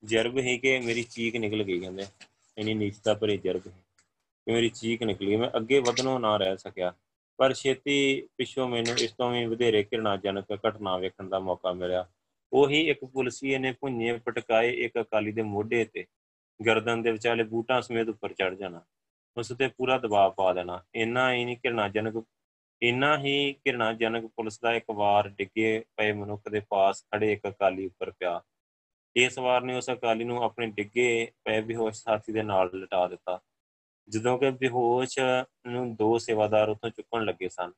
[0.05, 2.07] ਜਰਬ ਹੈ ਕਿ ਮੇਰੀ ਚੀਕ ਨਿਕਲ ਗਈ ਕਹਿੰਦੇ।
[2.59, 3.73] ਇੰਨੀ ਨੀਚਤਾ ਭਰੀ ਜਰਬ ਹੈ
[4.47, 6.93] ਕਿ ਮੇਰੀ ਚੀਕ ਨਿਕਲੀ। ਮੈਂ ਅੱਗੇ ਵਧਣੋਂ ਨਾ ਰਹਿ ਸਕਿਆ।
[7.37, 12.09] ਪਰ ਛੇਤੀ ਪਿੱਛੋਂ ਮੈਨੂੰ ਇਸ ਤੋਂ ਵੀ ਵਧੇਰੇ ਘਿਰਣਾਜਨਕ ਘਟਨਾ ਵੇਖਣ ਦਾ ਮੌਕਾ ਮਿਲਿਆ।
[12.53, 16.05] ਉਹੀ ਇੱਕ ਪੁਲਸੀਏ ਨੇ ਭੁੰਨੇ ਪਟਕਾਏ ਇੱਕ ਅਕਾਲੀ ਦੇ ਮੋਢੇ ਤੇ।
[16.67, 18.83] ਗਰਦਨ ਦੇ ਵਿਚਾਲੇ ਬੂਟਾਂ ਸਮੇਤ ਉੱਪਰ ਚੜ ਜਾਣਾ।
[19.37, 22.25] ਉਸ ਤੇ ਪੂਰਾ ਦਬਾਅ ਪਾ ਦੇਣਾ। ਇੰਨਾ ਹੀ ਨਹੀਂ ਘਿਰਣਾਜਨਕ,
[22.83, 27.87] ਇੰਨਾ ਹੀ ਘਿਰਣਾਜਨਕ ਪੁਲਿਸ ਦਾ ਇੱਕ ਵਾਰ ਡਿੱਗੇ ਪਏ ਮਨੁੱਖ ਦੇ ਪਾਸ ਖੜੇ ਇੱਕ ਅਕਾਲੀ
[27.87, 28.41] ਉੱਪਰ ਪਿਆ।
[29.17, 33.41] ਇਸ ਵਾਰ ਨੇ ਉਸ ਅਕਾਲੀ ਨੂੰ ਆਪਣੇ ਡਿੱਗੇ ਪਏ ਬੇਹੋਸ਼ ਸਾਥੀ ਦੇ ਨਾਲ ਲਟਾ ਦਿੱਤਾ।
[34.09, 35.19] ਜਦੋਂ ਕਿ ਬੇਹੋਸ਼
[35.67, 37.73] ਨੂੰ ਦੋ ਸੇਵਾਦਾਰ ਉੱਥੋਂ ਚੁੱਕਣ ਲੱਗੇ ਸਨ।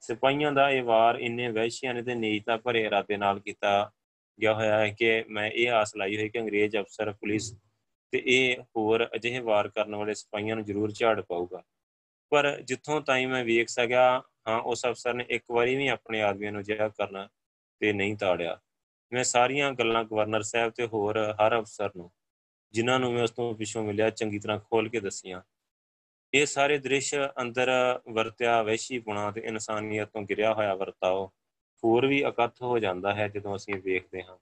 [0.00, 3.92] ਸਿਪਾਹੀਆਂ ਦਾ ਇਹ ਵਾਰ ਇੰਨੇ ਵਹਿਸ਼ੀਆਂ ਨੇ ਤੇ ਨੀਚਤਾ ਭਰੇ ਇਰਾਦੇ ਨਾਲ ਕੀਤਾ
[4.40, 7.54] ਗਿਆ ਹੋਇਆ ਹੈ ਕਿ ਮੈਂ ਇਹ ਆਸ ਲਾਈ ਹੋਈ ਕਿ ਅੰਗਰੇਜ਼ ਅਫਸਰ, ਪੁਲਿਸ
[8.10, 11.62] ਤੇ ਇਹ ਹੋਰ ਅਜਿਹੇ ਵਾਰ ਕਰਨ ਵਾਲੇ ਸਿਪਾਹੀਆਂ ਨੂੰ ਜ਼ਰੂਰ ਝਾੜ ਪਾਊਗਾ।
[12.30, 16.52] ਪਰ ਜਿੱਥੋਂ ਤਾਈਂ ਮੈਂ ਵੇਖ ਸਕਿਆ, ਹਾਂ, ਉਸ ਅਫਸਰ ਨੇ ਇੱਕ ਵਾਰੀ ਵੀ ਆਪਣੇ ਆਦਮੀਆਂ
[16.52, 17.28] ਨੂੰ ਜਿਹਾ ਕਰਨਾ
[17.80, 18.60] ਤੇ ਨਹੀਂ ਤਾੜਿਆ।
[19.12, 22.10] ਮੈਂ ਸਾਰੀਆਂ ਗੱਲਾਂ ਗਵਰਨਰ ਸਾਹਿਬ ਤੇ ਹੋਰ ਹਰ ਅਫਸਰ ਨੂੰ,
[22.74, 25.40] ਜਿਨ੍ਹਾਂ ਨੂੰ ਮੈਂ ਉਸ ਤੋਂ ਪਿੱਛੋਂ ਮਿਲਿਆ, ਚੰਗੀ ਤਰ੍ਹਾਂ ਖੋਲ ਕੇ ਦੱਸੀਆਂ।
[26.32, 27.70] ਇਹ ਸਾਰੇ ਦ੍ਰਿਸ਼ ਅੰਦਰ
[28.08, 31.26] ਵਰਤਿਆ ਵੈਸ਼ੀਪੁਣਾ ਤੇ ਇਨਸਾਨੀਅਤ ਤੋਂ ਗਿਰਿਆ ਹੋਇਆ ਵਰਤਾਓ,
[31.82, 34.36] ਹੋਰ ਵੀ ਇਕੱਠ ਹੋ ਜਾਂਦਾ ਹੈ ਜਦੋਂ ਅਸੀਂ ਵੇਖਦੇ ਹਾਂ।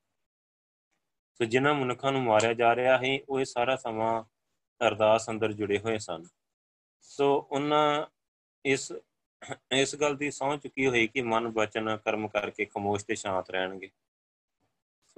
[1.41, 4.23] ਸੋ ਜਿਨ੍ਹਾਂ ਮਨੁੱਖਾਂ ਨੂੰ ਮਾਰਿਆ ਜਾ ਰਿਹਾ ਹੈ ਉਹ ਇਹ ਸਾਰਾ ਸਮਾਂ
[4.81, 6.25] ਅਰਦਾਸ ਅੰਦਰ ਜੁੜੇ ਹੋਏ ਸਨ।
[7.03, 8.07] ਸੋ ਉਹਨਾਂ
[8.65, 8.93] ਇਸ
[9.73, 13.91] ਇਸ ਗੱਲ ਦੀ ਸੌਂ ਚੁੱਕੀ ਹੋਈ ਕਿ ਮਨ ਬਚਨ ਕਰਮ ਕਰਕੇ ਖਮੋਸ਼ ਤੇ ਸ਼ਾਂਤ ਰਹਿਣਗੇ।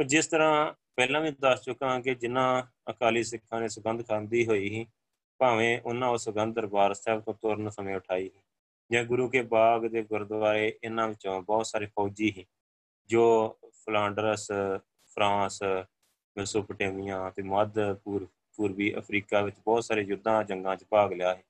[0.00, 4.46] ਸੋ ਜਿਸ ਤਰ੍ਹਾਂ ਪਹਿਲਾਂ ਵੀ ਦੱਸ ਚੁੱਕਾ ਹਾਂ ਕਿ ਜਿਨ੍ਹਾਂ ਅਕਾਲੀ ਸਿੱਖਾਂ ਨੇ ਸੁਗੰਧ ਖਾਂਦੀ
[4.46, 4.86] ਹੋਈ ਸੀ,
[5.40, 8.30] ਭਾਵੇਂ ਉਹਨਾਂ ਉਸ ਸੁਗੰਧ ਦਰਬਾਰ ਸਾਹਿਬ ਤੋਂ ਤੁਰਨ ਸਮੇਂ ਉਠਾਈ
[8.90, 12.46] ਜਾਂ ਗੁਰੂ ਕੇ ਬਾਗ ਦੇ ਗੁਰਦੁਆਰੇ ਇਹਨਾਂ ਵਿੱਚੋਂ ਬਹੁਤ ਸਾਰੇ ਫੌਜੀ ਸੀ,
[13.10, 14.46] ਜੋ ਫਲਾਂਡਰਸ,
[15.16, 15.62] ਫਰਾਂਸ,
[16.36, 18.28] ਮੈਸੋਪੋਟੇਮੀਆ ਤੇ ਮੱਧ ਪੂਰਬ
[18.58, 21.42] ਪੂਰਬੀ ਅਫਰੀਕਾ ਵਿੱਚ ਬਹੁਤ ਸਾਰੇ ਯੁੱਧਾਂ, ਜੰਗਾਂ 'ਚ ਭਾਗ ਲਿਆ ਹੈ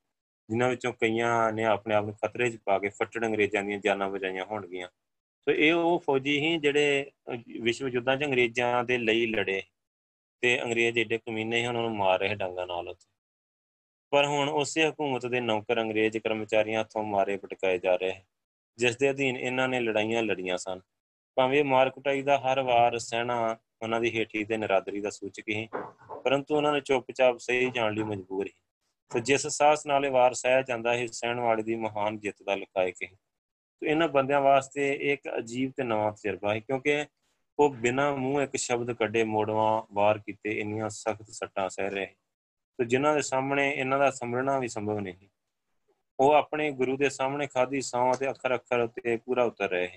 [0.48, 4.08] ਜਿਨ੍ਹਾਂ ਵਿੱਚੋਂ ਕਈਆਂ ਨੇ ਆਪਣੇ ਆਪ ਨੂੰ ਖਤਰੇ 'ਚ ਪਾ ਕੇ ਫੱਟੜ ਅੰਗਰੇਜ਼ਾਂ ਦੀਆਂ ਜਾਨਾਂ
[4.08, 4.88] ਬਚਾਈਆਂ ਹੋਣਗੀਆਂ।
[5.46, 7.10] ਸੋ ਇਹ ਉਹ ਫੌਜੀ ਹੀ ਜਿਹੜੇ
[7.62, 9.62] ਵਿਸ਼ਵ ਯੁੱਧਾਂ 'ਚ ਅੰਗਰੇਜ਼ਾਂ ਦੇ ਲਈ ਲੜੇ
[10.42, 13.08] ਤੇ ਅੰਗਰੇਜ਼ ਏਡੇ ਕਮੀਨੇ ਹੀ ਉਹਨਾਂ ਨੂੰ ਮਾਰ ਰਹੇ ਡਾਂਗਾ ਨਾਲ ਉੱਥੇ।
[14.12, 18.14] ਪਰ ਹੁਣ ਉਸੇ ਹਕੂਮਤ ਦੇ ਨੌਕਰ ਅੰਗਰੇਜ਼ ਕਰਮਚਾਰੀਆਂ ਹੱਥੋਂ ਮਾਰੇ ਪਟਕਾਏ ਜਾ ਰਹੇ
[18.78, 20.80] ਜਿਸ ਦੇ ਅਧੀਨ ਇਹਨਾਂ ਨੇ ਲੜਾਈਆਂ ਲੜੀਆਂ ਸਨ।
[21.36, 25.68] ਭਾਵੇਂ ਮਾਰ ਕੁਟਾਈ ਦਾ ਹਰ ਵਾਰ ਸਹਿਣਾ ਉਹਨਾਂ ਦੀ ਹੇਠੀ ਤੇ ਨਰਾਦਰੀ ਦਾ ਸੂਚਕ ਹੀ
[26.24, 28.52] ਪਰੰਤੂ ਉਹਨਾਂ ਨੇ ਚੁੱਪਚਾਪ ਸਹੀ ਜਾਣ ਲਈ ਮਜਬੂਰ ਸੀ।
[29.10, 33.02] ਤੇ ਜਿਸ ਸਾਹਸ ਨਾਲੇ ਵਾਰ ਸਹਿ ਜਾਂਦਾ ਹੈ ਸਹਿਣ ਵਾਲੇ ਦੀ ਮਹਾਨ ਜਿੱਤ ਦਾ ਲਖਾਇਕ
[33.02, 33.08] ਹੈ
[33.80, 37.06] ਤੇ ਇਹਨਾਂ ਬੰਦਿਆਂ ਵਾਸਤੇ ਇੱਕ ਅਜੀਬ ਤੇ ਨਵਾਂ ਤਜਰਬਾ ਹੈ, ਕਿਉਂਕਿ
[37.58, 42.06] ਉਹ ਬਿਨਾਂ ਮੂੰਹ ਇੱਕ ਸ਼ਬਦ ਕੱਢੇ ਮੋੜਵਾ ਵਾਰ ਕੀਤੇ ਇੰਨੀਆਂ ਸਖਤ ਸੱਟਾਂ ਸਹਿ ਰਹੇ।
[42.78, 45.28] ਤੇ ਜਿਨ੍ਹਾਂ ਦੇ ਸਾਹਮਣੇ ਇਹਨਾਂ ਦਾ ਸਮਝਣਾ ਵੀ ਸੰਭਵ ਨਹੀਂ।
[46.20, 49.88] ਉਹ ਆਪਣੇ ਗੁਰੂ ਦੇ ਸਾਹਮਣੇ ਖਾਦੀ ਸੌਂ ਤੇ ਅੱਖਰ ਅੱਖਰ ਉੱਤੇ ਪੂਰਾ ਉਤਰ ਰਹੇ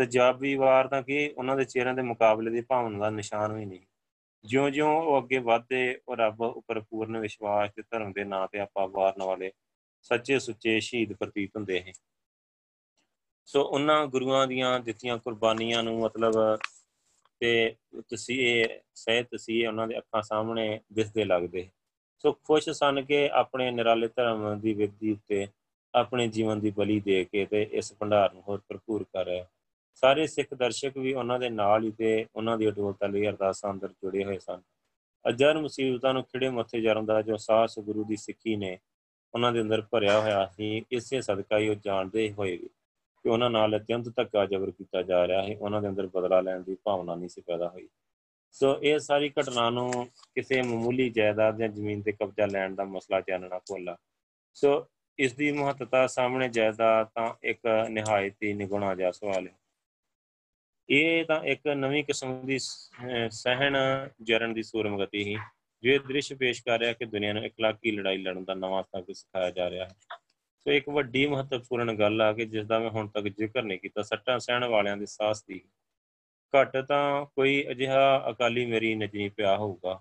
[0.00, 3.80] ਸਜਾਬੀ ਵਾਰ ਤਾਂ ਕਿ ਉਹਨਾਂ ਦੇ ਚਿਹਰਿਆਂ ਦੇ ਮੁਕਾਬਲੇ ਦੀ ਭਾਵਨਾ ਦਾ ਨਿਸ਼ਾਨ ਵੀ ਨਹੀਂ।
[4.44, 8.88] ਜਿਉਂ-ਜਿਉਂ ਉਹ ਅੱਗੇ ਵਧਦੇ, ਉਹ ਰੱਬ ਉੱਪਰ ਪੂਰਨ ਵਿਸ਼ਵਾਸ ਤੇ ਧਰਮ ਦੇ ਨਾਂ ਤੇ ਆਪਾਂ
[8.88, 9.52] ਵਾਰਨ ਵਾਲੇ
[10.02, 11.92] ਸੱਚੇ ਸੁੱਚੇ ਸ਼ਹੀਦ ਪ੍ਰਤੀਤ ਹੁੰਦੇ ਹਨ
[13.50, 16.58] ਸੋ ਉਹਨਾਂ ਗੁਰੂਆਂ ਦੀਆਂ ਦਿੱਤੀਆਂ ਕੁਰਬਾਨੀਆਂ ਨੂੰ ਮਤਲਬ
[17.40, 17.74] ਤੇ
[18.08, 21.68] ਤੁਸੀਂ ਇਹ ਸਹਿ ਤੁਸੀਂ ਉਹਨਾਂ ਦੇ ਅੱਖਾਂ ਸਾਹਮਣੇ ਦਿਸਦੇ ਲੱਗਦੇ।
[22.18, 25.46] ਸੋ ਖੁਸ਼ ਸਨ ਕਿ ਆਪਣੇ ਨਿਰਾਲੇ ਧਰਮ ਦੀ ਵਿਧੀ ਉੱਤੇ
[25.94, 29.46] ਆਪਣੇ ਜੀਵਨ ਦੀ ਬਲੀ ਦੇ ਕੇ ਤੇ ਇਸ ਭੰਡਾਰ ਨੂੰ ਹੋਰ ਭਰਪੂਰ ਕਰ ਰਿਹਾ।
[29.94, 33.88] ਸਾਰੇ ਸਿੱਖ ਦਰਸ਼ਕ ਵੀ ਉਹਨਾਂ ਦੇ ਨਾਲ ਹੀ ਤੇ ਉਹਨਾਂ ਦੀ ਅਡੋਲਤਾ ਲਈ ਅਰਦਾਸਾਂ ਅੰਦਰ
[33.88, 34.60] ਜੁੜੇ ਹੋਏ ਸਨ।
[35.28, 38.78] ਅਜਰ ਮੁਸੀਬਤਾਂ ਨੂੰ ਖਿੜੇ ਮੱਥੇ ਜਰਨ ਦਾ ਜੋ ਸਾਹਸ ਗੁਰੂ ਦੀ ਸਿੱਖੀ ਨੇ
[39.34, 42.68] ਉਹਨਾਂ ਦੇ ਅੰਦਰ ਭਰਿਆ ਹੋਇਆ ਸੀ, ਇਸੇ ਸਦਕਾ ਹੀ ਉਹ ਜਾਣਦੇ ਹੋਏ ਵੀ
[43.24, 46.62] ਕਿ ਉਹਨਾਂ ਨਾਲ ਅਤਿਅੰਤ ਧੱਕਾ ਜ਼ਬਰ ਕੀਤਾ ਜਾ ਰਿਹਾ ਹੈ ਉਹਨਾਂ ਦੇ ਅੰਦਰ ਬਦਲਾ ਲੈਣ
[46.62, 47.88] ਦੀ ਭਾਵਨਾ ਨਹੀਂ ਸੀ ਪੈਦਾ ਹੋਈ।
[48.52, 53.20] ਸੋ ਇਹ ਸਾਰੀ ਘਟਨਾ ਨੂੰ ਕਿਸੇ ਮਾਮੂਲੀ ਜਾਇਦਾਦ ਜਾਂ ਜ਼ਮੀਨ ਤੇ ਕਬਜ਼ਾ ਲੈਣ ਦਾ ਮਸਲਾ
[53.20, 53.96] ਜਾਣਨਾ ਭੁੱਲਾ।
[54.54, 54.86] ਸੋ
[55.18, 59.54] ਇਸ ਦੀ ਮਹੱਤਤਾ ਸਾਹਮਣੇ ਜਾਇਦਾਦ ਤਾਂ ਇੱਕ ਨਿਹਾਇਤ ਹੀ ਨਿਗੁਣਾ ਜਾ ਸਵਾਲ ਹੈ।
[60.88, 62.58] ਇਹ ਤਾਂ ਇੱਕ ਨਵੀਂ ਕਿਸਮ ਦੀ
[63.30, 63.76] ਸਹਿਣ
[64.22, 65.36] ਜਰਨ ਦੀ ਸੂਰਮਗਤੀ ਹੀ
[65.82, 69.12] ਜੋ ਇਹ ਦ੍ਰਿਸ਼ ਪੇਸ਼ ਕਰ ਰਿਹਾ ਕਿ ਦੁਨੀਆ ਨੂੰ ਇਕਲਾਕੀ ਲੜਾਈ ਲੜਨ ਦਾ ਨਵਾਂ ਸਬਕ
[69.12, 69.94] ਸਿਖਾਇਆ ਜਾ ਰਿਹਾ ਹੈ।
[70.66, 74.02] ਸੋ ਇੱਕ ਵੱਡੀ ਮਹੱਤਵਪੂਰਨ ਗੱਲ ਆ ਕਿ ਜਿਸ ਦਾ ਮੈਂ ਹੁਣ ਤੱਕ ਜ਼ਿਕਰ ਨਹੀਂ ਕੀਤਾ,
[74.02, 75.60] ਸੱਟਾਂ ਸਹਿਣ ਵਾਲਿਆਂ ਦੇ ਸਾਹਸ ਦੀ।
[76.54, 80.00] ਘੱਟ ਤਾਂ ਕੋਈ ਅਜਿਹਾ ਅਕਾਲੀ ਮੇਰੀ ਨਜ਼ਰੀ ਪਿਆ ਹੋਊਗਾ,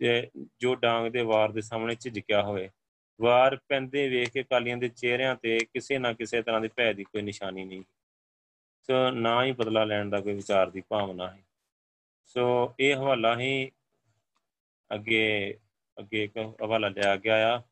[0.00, 0.30] ਤੇ
[0.60, 2.68] ਜੋ ਡਾਂਗ ਦੇ ਵਾਰ ਦੇ ਸਾਹਮਣੇ ਝਿਜਕਿਆ ਹੋਵੇ,
[3.20, 7.04] ਵਾਰ ਪੈਂਦੇ ਵੇਖ ਕੇ ਕਾਲੀਆਂ ਦੇ ਚਿਹਰਿਆਂ ਤੇ ਕਿਸੇ ਨਾ ਕਿਸੇ ਤਰ੍ਹਾਂ ਦੇ ਭੈ ਦੀ
[7.04, 7.82] ਕੋਈ ਨਿਸ਼ਾਨੀ ਨਹੀਂ।
[8.88, 11.42] ਸੋ ਨਾ ਹੀ ਬਦਲਾ ਲੈਣ ਦਾ ਕੋਈ ਵਿਚਾਰ ਦੀ ਭਾਵਨਾ ਹੈ।
[12.24, 13.70] ਸੋ ਇਹ ਹਵਾਲਾ ਹੀ
[14.90, 15.56] ਅੱਗੇ
[15.96, 17.62] ਅੱਗੇ ਇੱਕ ਹਵਾਲਾ ਲਿਆ ਗਿਆ ਆ।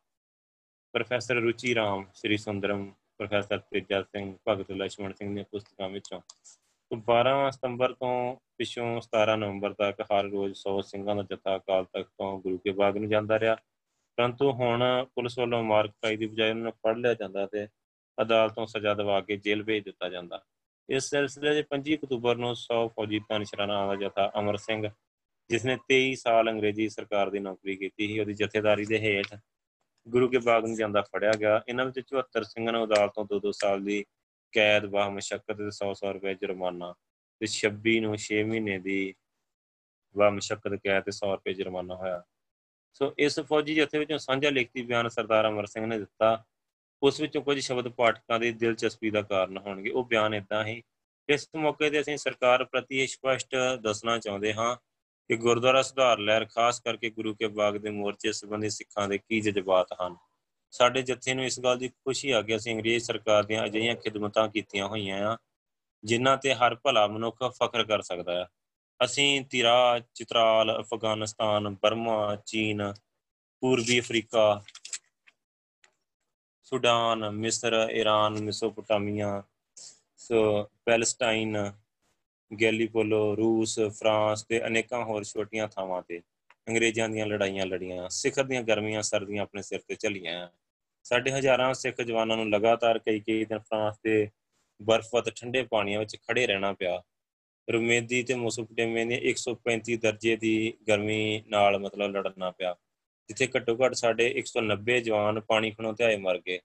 [0.95, 6.97] ਪ੍ਰੋਫੈਸਰ ਰੁਚੀ ਰਾਮ ਸ੍ਰੀ ਸੁੰਦਰਮ, ਪ੍ਰੋਫੈਸਰ ਤੇਜਾ ਸਿੰਘ, ਭਗਤ ਲਛਮਣ ਸਿੰਘ ਦੀਆਂ ਪੁਸਤਕਾਂ ਵਿੱਚੋਂ। ਤੋਂ
[6.99, 12.09] 12 ਸਤੰਬਰ ਤੋਂ ਪਿਛੋਂ 17 ਨਵੰਬਰ ਤੱਕ ਹਰ ਰੋਜ਼ 100 ਸਿੰਘਾਂ ਦਾ ਜਥਾ ਕਾਲ ਤੱਕ
[12.09, 13.57] ਤੋਂ ਗੁਰੂ ਕੇ ਬਾਗ ਨੂੰ ਜਾਂਦਾ ਰਿਹਾ।
[14.19, 14.83] ਪਰੰਤੂ ਹੁਣ
[15.15, 17.67] ਪੁਲਿਸ ਵੱਲੋਂ ਮਾਰ ਕਟਾਈ ਦੀ ਬਜਾਏ ਉਹਨਾਂ ਨੂੰ ਫੜ ਲਿਆ ਜਾਂਦਾ ਤੇ
[18.19, 20.41] ਅਦਾਲਤੋਂ ਸਜ਼ਾ ਦਿਵਾ ਕੇ ਜੇਲ੍ਹ ਭੇਜ ਦਿੱਤਾ ਜਾਂਦਾ।
[20.89, 24.89] ਇਸ ਸਿਲਸਿਲੇ 'ਚ 25 ਅਕਤੂਬਰ ਨੂੰ 100 ਫੌਜੀ ਤਾਂ ਸ਼ਰਾਨਾ ਦਾ ਜਥਾ ਅਮਰ ਸਿੰਘ
[25.51, 29.35] ਜਿਸ ਨੇ 23 ਸਾਲ ਅੰਗਰੇਜ਼ੀ ਸਰਕਾਰ ਦੀ ਨੌਕਰੀ ਕੀਤੀ ਸੀ, ਉਹਦੀ ਜਥੇਦਾਰੀ ਦੇ ਹੇਠ
[30.09, 33.85] ਗੁਰੂ ਕੇ ਬਾਗ ਨੂੰ ਜਾਂਦਾ ਫੜਿਆ ਗਿਆ। ਇਹਨਾਂ ਵਿੱਚ 74 ਸਿੰਘਾਂ ਨੂੰ ਅਦਾਲਤੋਂ 2-2 ਸਾਲ
[33.85, 34.05] ਦੀ
[34.53, 36.95] ਕੈਦ ਬਾਹ ਮਸ਼ਕਤ ਤੇ 100-100 ਰੁਪਏ ਜੁਰਮਾਨਾ
[37.41, 39.15] ਤੇ 26 ਨੂੰ 6 ਮਹੀਨੇ ਦੀ
[40.17, 42.23] ਬਾਹ ਮਸ਼ਕਤ, ਕੈਦ ਤੇ 100 ਰੁਪਏ ਜੁਰਮਾਨਾ ਹੋਇਆ।
[42.93, 46.45] ਸੋ ਇਸ ਫੌਜੀ ਜਥੇ ਵਿੱਚੋਂ ਸਾਂਝਾ ਲਿਖਤੀ ਬਿਆਨ ਸਰਦਾਰ ਅਮਰ ਸਿੰਘ ਨੇ ਦਿੱਤਾ।
[47.03, 50.83] ਉਸ ਵਿੱਚੋਂ ਕੁਝ ਸ਼ਬਦ ਪਾਠਕਾਂ ਦੀ ਦਿਲਚਸਪੀ ਦਾ ਕਾਰਨ ਹੋਣਗੇ। ਉਹ ਬਿਆਨ ਇਦਾਂ ਹੀ,
[51.29, 54.77] ਇਸ ਮੌਕੇ ਤੇ ਅਸੀਂ ਸਰਕਾਰ ਪ੍ਰਤੀ ਸਪਸ਼ਟ ਦੱਸਣਾ ਚਾਹੁੰਦੇ ਹਾਂ
[55.31, 59.41] ਕਿ ਗੁਰਦੁਆਰਾ ਸੁਧਾਰ ਲਹਿਰ ਖਾਸ ਕਰਕੇ ਗੁਰੂ ਕੇ ਬਾਗ ਦੇ ਮੋਰਚੇ ਸੰਬੰਧੀ ਸਿੱਖਾਂ ਦੇ ਕੀ
[59.41, 60.17] ਜਜ਼ਬਾਤ ਹਨ।
[60.73, 64.49] ਸਾਡੇ ਜੱਥੇ ਨੂੰ ਇਸ ਗੱਲ ਦੀ ਖੁਸ਼ੀ ਆ ਕਿ ਅਸੀਂ ਅੰਗਰੇਜ਼ ਸਰਕਾਰ ਦੀਆਂ ਅਜਿਹੀਆਂ ਖਿਦਮਤਾਂ
[64.49, 65.37] ਕੀਤੀਆਂ ਹੋਈਆਂ ਆ,
[66.05, 68.47] ਜਿਨ੍ਹਾਂ ਤੇ ਹਰ ਭਲਾ ਮਨੁੱਖ ਫਖਰ ਕਰ ਸਕਦਾ ਹੈ
[69.01, 72.93] ਅਸੀਂ ਤਿਰਾ, ਚਿਤਰਾਲ, ਅਫਗਾਨਿਸਤਾਨ, ਬਰਮਾ, ਚੀਨ,
[73.63, 74.63] ਪੂਰਬੀ ਅਫਰੀਕਾ,
[76.65, 79.43] ਸੁਡਾਨ, ਮਿਸਰ ਈਰਾਨ ਮਿਸੋਪੋਟਾਮੀਆ,
[80.19, 81.57] ਸੋ, ਪੈਲਸਟਾਈਨ
[82.63, 86.21] ਗੈਲੀਪੋਲੋ ਰੂਸ, ਫਰਾਂਸ ਤੇ ਅਨੇਕਾਂ ਹੋਰ ਛੋਟੀਆਂ ਥਾਵਾਂ ਤੇ
[86.69, 90.49] ਅੰਗਰੇਜ਼ਾਂ ਦੀਆਂ ਲੜਾਈਆਂ ਲੜੀਆਂ, ਸਿਖਰ ਦੀਆਂ ਗਰਮੀਆਂ ਸਰਦੀਆਂ ਆਪਣੇ ਸਿਰ ਤੇ ਚੱਲੀਆਂ
[91.05, 94.29] ਸਾਡੇ ਹਜ਼ਾਰਾਂ ਸਿੱਖ ਜਵਾਨਾਂ ਨੂੰ ਲਗਾਤਾਰ ਕਈ ਕਈ ਦਿਨ ਫਰਾਂਸ ਦੇ
[94.83, 97.03] ਬਰਫ਼ਤ ਠੰਡੇ ਪਾਣੀਆਂ ਵਿੱਚ ਖੜੇ ਰਹਿਣਾ ਪਿਆ।
[97.71, 102.77] ਰੁਮੇਦੀ ਤੇ ਮੋਸੋਪੋਟੇਮੀਆ ਦੀ 135 ਦਰਜੇ ਦੀ ਗਰਮੀ ਨਾਲ ਮਤਲਬ ਲੜਨਾ ਪਿਆ,
[103.29, 106.59] ਜਿੱਥੇ ਘੱਟੋ ਘੱਟ ਸਾਡੇ 190 ਜਵਾਨ ਪਾਣੀ ਖਣੋਂ ਤੇ ਮਰ ਗਏ।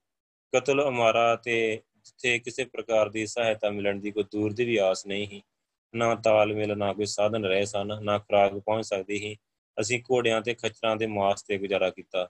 [0.56, 5.06] ਕਤਲ, ਅਮਾਰਾ ਤੇ ਜਿੱਥੇ ਕਿਸੇ ਪ੍ਰਕਾਰ ਦੀ ਸਹਾਇਤਾ ਮਿਲਣ ਦੀ ਕੋਈ ਦੂਰ ਦੀ ਵੀ ਆਸ
[5.06, 5.42] ਨਹੀਂ ਸੀ।
[5.96, 9.38] ਨਾ ਤਾਲਮੇਲ, ਨਾ ਕੋਈ ਸਾਧਨ ਰਹੇ ਸਨ, ਨਾ ਖਰਾਕ ਪਹੁੰਚ ਸਕਦੀ ਸੀ।
[9.82, 12.30] ਅਸੀਂ ਘੋੜਿਆਂ ਤੇ ਖੱਚਰਾਂ ਦੇ ਮਾਸ ਤੇ ਗੁਜ਼ਾਰਾ ਕੀਤਾ।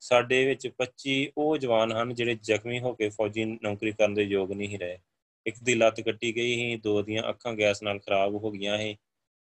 [0.00, 4.52] ਸਾਡੇ ਵਿੱਚ 25 ਉਹ ਜਵਾਨ ਹਨ ਜਿਹੜੇ ਜ਼ਖਮੀ ਹੋ ਕੇ ਫੌਜੀ ਨੌਕਰੀ ਕਰਨ ਦੇ ਯੋਗ
[4.52, 4.98] ਨਹੀਂ ਰਹੇ।
[5.46, 8.96] ਇੱਕ ਦੀ ਲੱਤ ਕੱਟੀ ਗਈ ਸੀ, ਦੋ ਦੀਆਂ ਅੱਖਾਂ ਗੈਸ ਨਾਲ ਖਰਾਬ ਹੋ ਗਈਆਂ ਸੀ।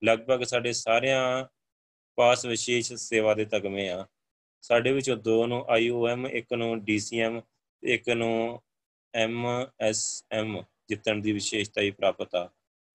[0.03, 1.45] ਲਗਭਗ ਸਾਡੇ ਸਾਰਿਆਂ
[2.15, 4.07] ਪਾਸ ਵਿਸ਼ੇਸ਼ ਸੇਵਾ ਦੇ ਤਗਮੇ ਆ।
[4.61, 7.41] ਸਾਡੇ ਵਿੱਚੋਂ ਦੋ ਨੂੰ ਆਈਓਐਮ ਇੱਕ ਨੂੰ ਡੀਸੀਐਮ
[7.83, 8.61] ਇੱਕ ਨੂੰ
[9.15, 12.49] ਐਮਐਸਐਮ ਜਿੱਤਣ ਦੀ ਵਿਸ਼ੇਸ਼ਤਾ ਹੀ ਪ੍ਰਾਪਤ ਆ।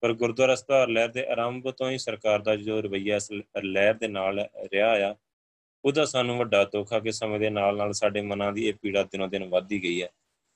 [0.05, 3.33] ਪਰ ਗੁਰਦੁਆਰਾ ਸੁਧਾਰ ਲਹਿਰ ਦੇ ਆਰੰਭ ਤੋਂ ਹੀ ਸਰਕਾਰ ਦਾ ਜੋ ਰਵਈਆ ਇਸ
[3.65, 4.41] ਲਹਿਰ ਦੇ ਨਾਲ
[4.73, 5.15] ਰਿਹਾ ਆ,
[5.85, 9.03] ਉਹਦਾ ਸਾਨੂੰ ਵੱਡਾ ਦੁੱਖ ਆ ਕਿ ਸਮੇਂ ਦੇ ਨਾਲ ਨਾਲ ਸਾਡੇ ਮਨਾਂ ਦੀ ਇਹ ਪੀੜਾ
[9.03, 10.09] ਦਿਨੋਂ ਦਿਨ ਵੱਧਦੀ ਗਈ ਹੈ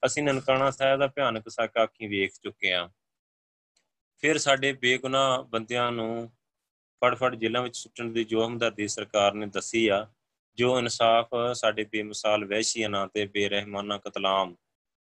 [0.06, 2.88] ਅਸੀਂ ਨਨਕਾਣਾ ਸਾਹਿਬ ਦਾ ਭਿਆਨਕ ਸਾਕਾ ਅੱਖੀਂ ਵੇਖ ਚੁੱਕੇ ਆ।
[4.18, 6.28] ਫਿਰ ਸਾਡੇ ਬੇਗੁਨਾਹ ਬੰਦਿਆਂ ਨੂੰ
[7.02, 10.06] ਫੜ-ਫੜ ਜੇਲ੍ਹਾਂ ਵਿੱਚ ਸੁੱਟਣ ਦੀ ਜੋ ਹਮਦਰਦੀ ਸਰਕਾਰ ਨੇ ਦੱਸੀ ਆ,
[10.56, 14.54] ਜੋ ਇਨਸਾਫ ਸਾਡੇ ਬੇਮਿਸਾਲ ਵਹਿਸ਼ੀਆਂ ਤੇ ਬੇਰਹਿਮਾਨਾ ਕਤਲਾਮ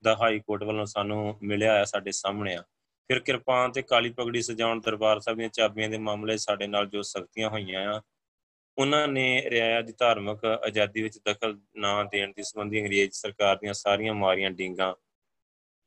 [0.04, 2.64] ਦਾ ਹਾਈ ਕੋਰਟ ਵੱਲੋਂ ਸਾਨੂੰ ਮਿਲਿਆ ਆ ਸਾਡੇ ਸਾਹਮਣੇ ਆ।
[3.08, 7.02] ਫਿਰ ਕਿਰਪਾਨ ਤੇ ਕਾਲੀ ਪਗੜੀ ਸਜਾਉਣ ਦਰਬਾਰ ਸਾਹਿਬ ਦੀਆਂ ਚਾਬੀਆਂ ਦੇ ਮਾਮਲੇ ਸਾਡੇ ਨਾਲ ਜੋ
[7.02, 8.00] ਸਖਤੀਆਂ ਹੋਈਆਂ ਆ,
[8.78, 13.72] ਉਹਨਾਂ ਨੇ ਰਿਆਇਆ ਦੀ ਧਾਰਮਿਕ ਆਜ਼ਾਦੀ ਵਿੱਚ ਦਖਲ ਨਾ ਦੇਣ ਦੀ ਸੰਬੰਧੀ ਅੰਗਰੇਜ਼ ਸਰਕਾਰ ਦੀਆਂ
[13.74, 14.94] ਸਾਰੀਆਂ ਮਾਰੀਆਂ ਡਿੰਗਾਂ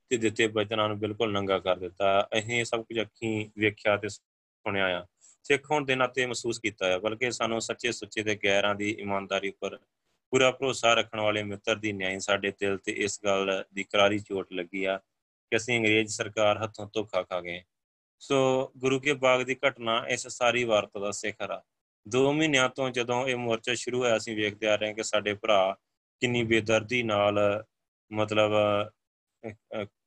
[0.09, 4.09] ਤੇ ਦਿੱਤੇ ਬਚਨਾਂ ਨੂੰ ਬਿਲਕੁਲ ਨੰਗਾ ਕਰ ਦਿੱਤਾ। ਅਸੀਂ ਇਹ ਸਭ ਕੁਝ ਅੱਖੀਂ ਵੇਖਿਆ ਤੇ
[4.09, 5.05] ਸੁਣਿਆ ਆ।
[5.43, 9.49] ਸਿੱਖ ਹੋਣ ਦੇ ਨਾਤੇ ਮਹਿਸੂਸ ਕੀਤਾ ਹੈ ਬਲਕਿ ਸਾਨੂੰ ਸੱਚੇ ਸੁੱਚੇ ਤੇ ਗੈਰਾਂ ਦੀ ਇਮਾਨਦਾਰੀ
[9.49, 9.77] ਉੱਪਰ
[10.33, 14.53] ਪੂਰਾ ਭਰੋਸਾ ਰੱਖਣ ਵਾਲੇ ਮਿੱਤਰ ਦੀ ਨਿਆਂ ਸਾਡੇ ਦਿਲ ਤੇ ਇਸ ਗੱਲ ਦੀ ਕਰਾਰੀ ਚੋਟ
[14.53, 14.99] ਲੱਗੀ ਆ।
[15.51, 17.61] ਕਿ ਅਸੀਂ ਅੰਗਰੇਜ਼ ਸਰਕਾਰ ਹੱਥੋਂ ਧੋਖਾ ਖਾ ਗਏ।
[18.21, 21.61] ਸੋ ਗੁਰੂ ਕੇ ਬਾਗ ਦੀ ਘਟਨਾ ਇਸ ਸਾਰੀ ਵਾਰਤਾ ਦਾ ਸਿਖਰ ਆ।
[22.05, 25.33] 2 ਮਹੀਨਿਆਂ ਤੋਂ ਜਦੋਂ ਇਹ ਮੋਰਚਾ ਸ਼ੁਰੂ ਹੋਇਆ, ਅਸੀਂ ਵੇਖਦੇ ਆ ਰਹੇ ਹਾਂ ਕਿ ਸਾਡੇ
[25.33, 25.75] ਭਰਾ
[26.21, 27.39] ਕਿੰਨੀ ਬੇਦਰਦੀ ਨਾਲ,
[28.11, 28.51] ਮਤਲਬ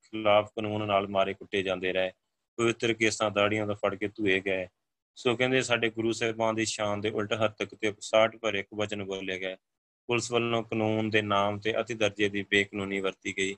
[0.03, 2.13] ਖਿਲਾਫ ਕਾਨੂੰਨ ਨਾਲ ਮਾਰੇ ਕੁੱਟੇ ਜਾਂਦੇ ਰਹੇ।
[2.59, 4.67] ਪਵਿੱਤਰ ਕੇਸਾਂ ਦਾੜੀਆਂ ਦਾ ਫੜ ਕੇ ਧੂਏ ਗਏ।
[5.17, 8.69] ਸੋ ਕਹਿੰਦੇ ਸਾਡੇ ਗੁਰੂ ਸਾਹਿਬਾਨ ਦੀ ਸ਼ਾਨ ਦੇ ਉਲਟ ਹੱਦ ਤੱਕ ਤੇ 60 ਪਰ ਇੱਕ
[8.75, 9.57] ਵਚਨ ਬੋਲੇ ਗਏ।
[10.09, 13.55] ਪੁਲਿਸ ਵੱਲੋਂ ਕਾਨੂੰਨ ਦੇ ਨਾਮ ਤੇ ਅਤੀ ਦਰਜੇ ਦੀ ਬੇਕਾਨੂੰਨੀ ਵਰਤੀ ਗਈ।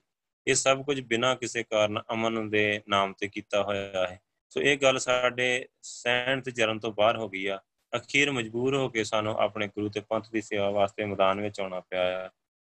[0.47, 4.19] ਇਹ ਸਭ ਕੁਝ ਬਿਨਾਂ ਕਿਸੇ ਕਾਰਨ ਅਮਨ ਦੇ ਨਾਮ ਤੇ ਕੀਤਾ ਹੋਇਆ ਹੈ
[4.49, 7.59] ਸੋ ਇਹ ਗੱਲ ਸਾਡੇ ਸਹਿਣ ਤੇ ਜਰਨ ਤੋਂ ਬਾਹਰ ਹੋ ਗਈ ਆ
[7.95, 11.79] ਅਖੀਰ ਮਜਬੂਰ ਹੋ ਕੇ ਸਾਨੂੰ ਆਪਣੇ ਗੁਰੂ ਤੇ ਪੰਥ ਦੀ ਸੇਵਾ ਵਾਸਤੇ ਮੈਦਾਨ ਵਿੱਚ ਆਉਣਾ
[11.79, 12.29] ਪਿਆ ਆ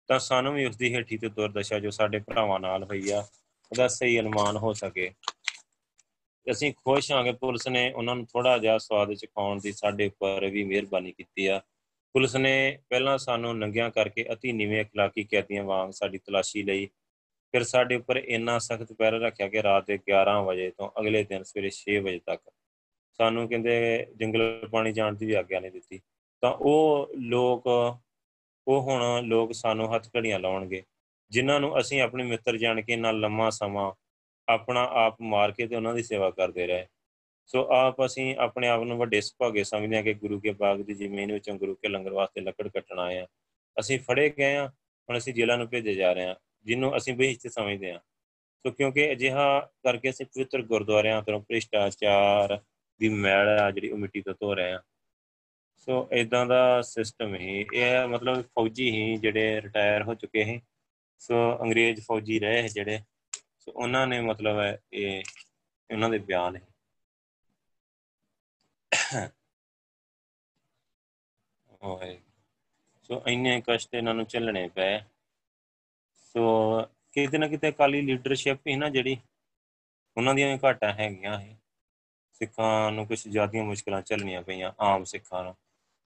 [0.09, 3.19] ਤਾਂ ਸਾਨੂੰ ਵੀ ਉਸ ਦੀ ਹੇਠੀ ਤੇ ਦੁਰਦਸ਼ਾ ਜੋ ਸਾਡੇ ਭਰਾਵਾਂ ਨਾਲ ਹੋਈ ਆ
[3.71, 5.11] ਉਹਦਾ ਸਹੀ ਅਨੁਮਾਨ ਹੋ ਸਕੇ
[6.51, 10.45] ਅਸੀਂ ਖੁਸ਼ ਹਾਂ ਕਿ ਪੁਲਿਸ ਨੇ ਉਹਨਾਂ ਨੂੰ ਥੋੜਾ ਜਿਹਾ ਸਵਾਦ ਚਖਾਉਣ ਦੀ ਸਾਡੇ ਉੱਪਰ
[10.45, 11.61] ਵੀ ਮਿਹਰਬਾਨੀ ਕੀਤੀ ਆ
[12.13, 16.87] ਪੁਲਿਸ ਨੇ ਪਹਿਲਾਂ ਸਾਨੂੰ ਨੰਗਿਆਂ ਕਰਕੇ ਅਤੀ ਨੀਵੇਂ اخلاقی ਕੈਦੀਆਂ ਵਾਂਗ ਸਾਡੀ ਤਲਾਸ਼ੀ ਲਈ
[17.52, 21.42] ਫਿਰ ਸਾਡੇ ਉੱਪਰ ਇੰਨਾ ਸਖਤ ਪਹਿਰਾ ਰੱਖਿਆ ਕਿ ਰਾਤ ਦੇ 11 ਵਜੇ ਤੋਂ ਅਗਲੇ ਦਿਨ
[21.42, 22.40] ਸਵੇਰੇ 6 ਵਜੇ ਤੱਕ
[23.18, 26.00] ਸਾਨੂੰ ਕਹਿੰਦੇ ਜੰਗਲ ਪਾਣੀ ਜਾਣ ਦੀ ਵੀ ਆਗਿਆ ਨਹੀਂ ਦਿੱਤੀ।
[26.42, 27.66] ਤਾਂ ਉਹ ਲੋਕ,
[28.66, 30.82] ਉਹ ਹੁਣ ਲੋਕ ਸਾਨੂੰ ਹੱਥ ਘੜੀਆਂ ਲਾਉਣਗੇ,
[31.30, 33.92] ਜਿਨ੍ਹਾਂ ਨੂੰ ਅਸੀਂ ਆਪਣੇ ਮਿੱਤਰ ਜਾਣ ਕੇ ਨਾਲ ਲੰਮਾ ਸਮਾਂ
[34.48, 36.86] ਆਪਣਾ ਆਪ ਮਾਰ ਕੇ ਤੇ ਉਹਨਾਂ ਦੀ ਸੇਵਾ ਕਰਦੇ ਰਹੇ।
[37.46, 40.94] ਸੋ ਆਪ ਅਸੀਂ ਆਪਣੇ ਆਪ ਨੂੰ ਵੱਡੇ ਸੁਭਾਗੇ ਸਮਝਦੇ ਹਾਂ ਕਿ ਗੁਰੂ ਕੇ ਬਾਗ ਦੀ
[40.94, 43.26] ਜ਼ਮੀਨ ਵਿੱਚੋਂ ਗੁਰੂ ਕੇ ਲੰਗਰ ਵਾਸਤੇ ਲੱਕੜ ਕੱਟਣ ਆਏ ਆ
[43.80, 47.48] ਅਸੀਂ ਫੜੇ ਗਏ ਆ ਹੁਣ ਅਸੀਂ ਜੇਲ੍ਹਾਂ ਨੂੰ ਭੇਜੇ ਜਾ ਰਹੇ ਆ ਜਿਹਨੂੰ ਅਸੀਂ ਬਹਿਸ਼ਤ
[47.48, 48.00] ਸਮਝਦੇ ਆ
[48.64, 52.60] ਸੋ ਕਿਉਂਕਿ ਅਜਿਹਾ ਕਰਕੇ ਅਸੀਂ ਪਵਿੱਤਰ ਗੁਰਦੁਆਰਿਆਂ ਤੋਂ ਭ੍ਰਿਸ਼ਟਾਚਾਰ
[53.00, 54.82] ਦੀ ਮੈਲ ਆ ਜਿਹੜੀ ਉਹ ਮਿੱਟੀ ਤੋਂ ਧੋ ਰਹੇ ਆ
[55.76, 60.60] ਸੋ ਇਦਾਂ ਦਾ ਸਿਸਟਮ ਹੀ, ਇਹ ਮਤਲਬ ਫੌਜੀ ਹੀ ਜਿਹੜੇ ਰਿਟਾਇਰ ਹੋ ਚੁੱਕੇ ਸੀ।
[61.18, 63.00] ਸੋ ਅੰਗਰੇਜ਼ ਫੌਜੀ ਰਹੇ ਜਿਹੜੇ।
[63.58, 65.22] ਸੋ ਉਹਨਾਂ ਨੇ ਮਤਲਬ ਹੈ ਇਹ,
[65.92, 66.66] ਉਹਨਾਂ ਦੇ ਬਿਆਨ ਹੈ
[71.82, 72.18] ਓਏ।
[73.02, 75.00] ਸੋ ਇੰਨੇ ਕਸ਼ਟ ਇਹਨਾਂ ਨੂੰ ਝੱਲਣੇ ਪਏ।
[76.34, 76.82] ਸੋ
[77.12, 79.16] ਕਿਤੇ ਨਾ ਕਿਤੇ ਅਕਾਲੀ ਲੀਡਰਸ਼ਿਪ ਹੀ ਨਾ ਜਿਹੜੀ
[80.16, 81.58] ਉਹਨਾਂ ਦੀਆਂ ਘਾਟਾਂ ਹੈਗੀਆਂ ਹੈ
[82.32, 85.52] ਸਿੱਖਾਂ ਨੂੰ ਕੁਝ ਜ਼ਿਆਦੀਆਂ ਮੁਸ਼ਕਲਾਂ ਝੱਲਣੀਆਂ ਪਈਆਂ ਆਮ ਸਿੱਖਾਂ ਨੂੰ।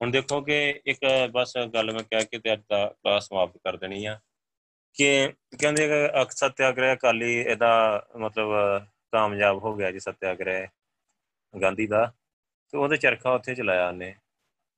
[0.01, 0.99] ਹੁਣ ਦੇਖੋ ਕਿ ਇੱਕ
[1.33, 4.21] ਬਸ ਗੱਲ ਮੈਂ ਕਹਿ ਕੇ ਤੇ ਅੱਜ ਦਾ ਕਲਾਸ ਸਮਾਪਤ ਕਰ ਦੇਣੀ ਆ
[4.95, 8.49] ਕਿ ਕਹਿੰਦੇ ਕਿ ਅਕ ਸਤਿਆਗ੍ਰਹਿ ਅਕਾਲੀ ਇਹਦਾ ਮਤਲਬ
[9.13, 10.67] ਕਾਮਯਾਬ ਹੋ ਗਿਆ ਜੀ ਸਤਿਆਗ੍ਰਹਿ
[11.63, 12.13] ਗਾਂਧੀ ਦਾ।
[12.73, 14.15] ਤੇ ਉਹਦੇ ਚਰਖਾ ਉੱਥੇ ਚਲਾਇਆ ਉਹਨੇ।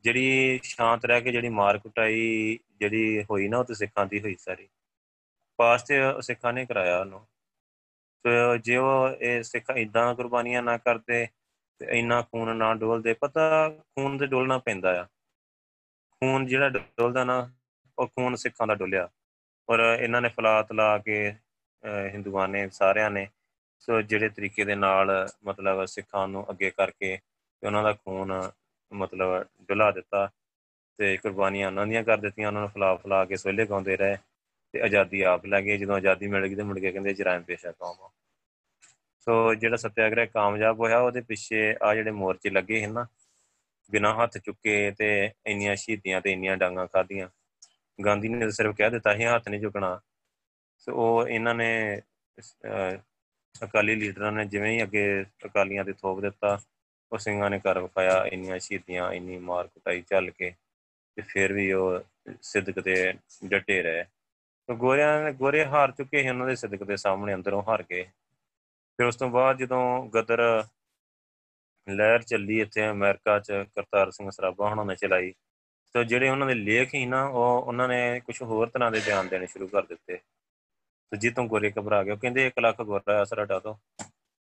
[0.05, 4.37] ਜਿਹੜੀ ਸ਼ਾਂਤ ਰਹਿ ਕੇ ਜਿਹੜੀ ਮਾਰ ਕੁਟਾਈ ਜਿਹੜੀ ਹੋਈ ਨਾ ਉਹ ਤੇ ਸਿੱਖਾਂ ਦੀ ਹੋਈ
[4.39, 4.69] ਸਾਰੀ।
[5.57, 7.27] ਪਾਸ ਤੇ ਸਿੱਖਾਂ ਨੇ ਕਰਾਇਆ ਉਹਨੂੰ।
[8.25, 11.27] ਤੇ ਜੇ ਉਹ ਇਹ ਸਿੱਖ ਇਦਾਂ ਕੁਰਬਾਨੀਆਂ ਨਾ ਕਰਦੇ
[11.81, 15.05] ਤੇ ਇੰਨਾ ਖੂਨ ਨਾ ਡੋਲਦੇ, ਪਤਾ ਖੂਨ ਤੇ ਡੋਲਣਾ ਪੈਂਦਾ ਆ।
[16.23, 17.51] ਖੂਨ ਜਿਹੜਾ ਡੋਲਦਾ ਨਾ,
[17.99, 19.09] ਉਹ ਖੂਨ ਸਿੱਖਾਂ ਦਾ ਡੋਲਿਆ।
[19.69, 21.35] ਔਰ ਇਹਨਾਂ ਨੇ ਫਲਾਤ ਲਾ ਕੇ
[21.85, 23.29] ਹਿੰਦੂਆਂ ਨੇ, ਸਾਰਿਆਂ ਨੇ,
[23.79, 27.17] ਸੋ ਜਿਹੜੇ ਤਰੀਕੇ ਦੇ ਨਾਲ ਮਤਲਬ ਸਿੱਖਾਂ ਨੂੰ ਅੱਗੇ ਕਰਕੇ
[27.63, 28.51] ਤੇ ਉਹਨਾਂ ਦਾ ਖੂਨ
[28.93, 30.29] ਮਤਲਬ ਡੁਲਾ ਦਿੱਤਾ
[30.99, 34.17] ਤੇ ਕੁਰਬਾਨੀਆਂ ਉਹਨਾਂ ਦੀਆਂ ਕਰ ਦਿੱਤੀਆਂ, ਉਹਨਾਂ ਨੂੰ ਫਲਾ ਫਲਾ ਕੇ ਸੋਲੇ ਗਾਉਂਦੇ ਰਹੇ।
[34.77, 37.73] ਤੇ ਆਜ਼ਾਦੀ ਆਪ ਲੈ ਗਏ ਜਦੋਂ ਆਜ਼ਾਦੀ ਮਿਲ ਗਈ ਤੇ ਮੁੜ ਕੇ ਕਹਿੰਦੇ ਜਰਾਇਮ ਪੇਸ਼ਾ
[37.73, 38.09] ਕੌਮ
[39.21, 43.07] ਸੋ ਜਿਹੜਾ ਸਤਿਆਗ੍ਰਹਿ ਕਾਮਯਾਬ ਹੋਇਆ, ਉਹਦੇ ਪਿੱਛੇ ਆ ਜਿਹੜੇ ਮੋਰਚੇ ਲੱਗੇ ਹਨ ਨਾ,
[43.91, 45.09] ਬਿਨਾਂ ਹੱਥ ਚੁੱਕੇ ਤੇ
[45.47, 47.29] ਇੰਨੀਆਂ ਸ਼ਹੀਦੀਆਂ ਤੇ ਇੰਨੀਆਂ ਡਾਂਗਾ ਖਾਧੀਆਂ।
[47.99, 50.01] ਗਾਂਧੀ ਨੇ ਸਿਰਫ ਕਹਿ ਦਿੱਤਾ ਸੀ, ਹੱਥ ਨਹੀਂ ਝੁਕਣਾ
[50.79, 52.01] ਸੋ ਉਹ ਇਹਨਾਂ ਨੇ
[53.65, 56.59] ਅਕਾਲੀ ਲੀਡਰਾਂ ਨੇ ਜਿਵੇਂ ਹੀ ਅੱਗੇ ਅਕਾਲੀਆਂ ਦੇ ਥੋਪ ਦਿੱਤਾ,
[57.13, 60.53] ਉਹ ਸਿੰਘਾਂ ਨੇ ਕਰ ਵਿਖਾਇਆ, ਇੰਨੀਆਂ ਸ਼ਹੀਦੀਆਂ, ਇੰਨੀ ਮਾਰ ਕੁਟਾਈ ਚੱਲ ਕੇ
[61.17, 62.01] ਤੇ ਫਿਰ ਵੀ ਉਹ
[62.43, 63.13] ਸਿੱਧਕ ਤੇ
[63.45, 64.16] ਡਟੇ ਰਹੇ। ਤੋ
[64.75, 68.05] ਗੋਰਿਆਂ ਨੇ ਗੋਰੇ ਹਾਰ ਚੁੱਕੇ ਸੀ ਉਹਨਾਂ ਦੇ ਸਿੱਧਕ ਦੇ ਸਾਹਮਣੇ ਅੰਦਰੋਂ ਹਾਰ ਗਏ
[68.97, 70.65] ਫਿਰ ਉਸ ਤੋਂ ਬਾਅਦ ਜਦੋਂ ਗਦਰ
[71.89, 75.35] ਲਹਿਰ ਚੱਲੀ ਇੱਥੇ ਅਮਰੀਕਾ 'ਚ, ਕਰਤਾਰ ਸਿੰਘ ਸਰਾਭਾ ਉਹਨਾਂ ਨੇ ਚਲਾਈ।
[75.95, 79.29] ਤੇ ਜਿਹੜੇ ਉਹਨਾਂ ਦੇ ਲੇਖ ਹੀ ਨਾ, ਉਹ ਉਹਨਾਂ ਨੇ ਕੁਝ ਹੋਰ ਤਰ੍ਹਾਂ ਦੇ ਬਿਆਨ
[79.29, 80.17] ਦੇਣੇ ਸ਼ੁਰੂ ਕਰ ਦਿੱਤੇ।
[81.11, 83.79] ਤੇ ਜਿੱਤੋਂ ਗੋਰੇ ਘਬਰਾ ਗਏ। ਉਹ ਕਹਿੰਦੇ 1 ਲੱਖ ਗੋਰਾ ਅਸਰ ਹਟਾ ਦੋ।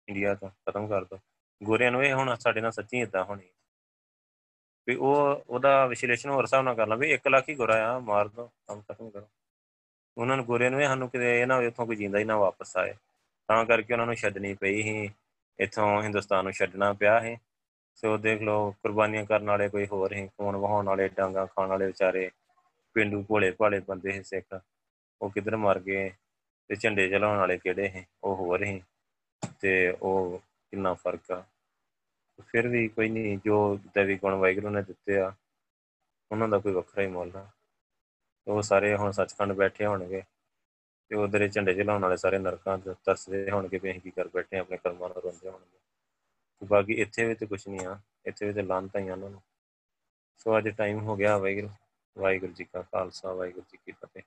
[0.08, 1.18] ਇੰਡੀਆ ਤੋਂ ਖਤਮ ਕਰ ਦੋ।
[1.62, 3.48] ਗੋਰਿਆਂ ਨੂੰ ਇਹ ਹੁਣ ਸਾਡੇ ਨਾਲ ਸੱਚੀ ਇਦਾਂ ਹੋਣੀ
[4.86, 7.98] ਵੀ ਉਹ, ਉਹਦਾ ਵਿਸ਼ਲੇਸ਼ਣ ਹੋਰ ਹਿਸਾਬ ਨਾਲ ਕਰ ਲਾਂ ਵੀ 1 ਲੱਖ ਹੀ ਗੋਰਾ ਆ
[7.98, 9.28] ਮਾਰ ਦੋ, ਕੰਮ ਖਤਮ ਕਰੋ।
[10.20, 12.76] ਉਹਨਾਂ ਨੂੰ ਗੋਰਿਆਂ ਨੂੰ ਇਹ ਸਾਨੂੰ ਕਿਤੇ ਇਹ ਨਾ ਉੱਥੋਂ ਕੋਈ ਜਿੰਦਾ ਹੀ ਨਾ ਵਾਪਸ
[12.76, 12.94] ਆਏ।
[13.48, 15.10] ਤਾਂ ਕਰਕੇ ਉਹਨਾਂ ਨੂੰ ਛੱਡਣੀ ਪਈ ਸੀ।
[15.60, 17.36] ਇੱਥੋਂ ਹਿੰਦੁਸਤਾਨ ਨੂੰ ਛੱਡਣਾ ਪਿਆ ਸੀ।
[17.94, 21.86] ਸੋ ਦੇਖ ਲਓ, ਕੁਰਬਾਨੀਆਂ ਕਰਨ ਵਾਲੇ ਕੋਈ ਹੋਰ ਹੀ ਖੂਨ ਵਹਾਉਣ ਵਾਲੇ, ਡਾਂਗਾ ਖਾਣ ਵਾਲੇ
[21.86, 22.30] ਵਿਚਾਰੇ,
[22.94, 24.60] ਪਿੰਡੂ ਭੋਲੇ ਭਾਲੇ ਬੰਦੇ ਸੀ ਸਿੱਖ।
[25.22, 26.10] ਉਹ ਕਿਧਰ ਮਰ ਗਏ
[26.68, 28.04] ਤੇ ਝੰਡੇ ਚਲਾਉਣ ਵਾਲੇ ਕਿਹੜੇ ਸੀ?
[28.24, 28.82] ਉਹ ਹੋਰ ਹੀ
[29.60, 31.44] ਤੇ ਉਹ ਕਿੰਨਾ ਫ਼ਰਕ ਆ।
[32.46, 35.32] ਫਿਰ ਵੀ ਕੋਈ ਨਹੀਂ, ਜੋ ਦੇਵੀ ਗੁਣ ਵਾਹਿਗੁਰੂ ਨੇ ਦਿੱਤੇ ਆ,
[36.32, 37.46] ਉਹਨਾਂ ਦਾ ਕੋਈ ਵੱਖਰਾ ਹੀ ਮੁੱਲ ਆ।
[38.46, 40.22] ਉਹ ਸਾਰੇ ਹੁਣ ਸੱਚਖੰਡ ਬੈਠੇ ਹੋਣਗੇ
[41.08, 44.58] ਤੇ ਉਧਰੇ ਝੰਡੇ ਚਲਾਉਣ ਵਾਲੇ ਸਾਰੇ ਨਰਕਾਂ ਤੇ ਤਰਸਦੇ ਹੋਣਗੇ ਵੀ ਅਸੀਂ ਕੀ ਕਰ ਬੈਠੇ
[44.58, 48.62] ਆਪਣੇ ਕਰਮਾਂ ਨਾਲ ਰੋਂਦੇ ਹੋਣਗੇ। ਬਾਕੀ ਇੱਥੇ ਵੀ ਤੇ ਕੁਝ ਨਹੀਂ ਆ, ਇੱਥੇ ਵੀ ਤੇ
[48.62, 49.42] ਲਾਂਤਾਂ ਹੀ ਆ ਉਹਨਾਂ ਨੂੰ।
[50.38, 51.68] ਸੋ ਅੱਜ ਟਾਈਮ ਹੋ ਗਿਆ ਵਾਹਿਗੁਰੂ
[52.18, 54.22] ਵਾਹਿਗੁਰੂ ਜੀ ਕਾ ਖਾਲਸਾ, ਵਾਹਿਗੁਰੂ ਜੀ ਕੀ ਫਤਿਹ।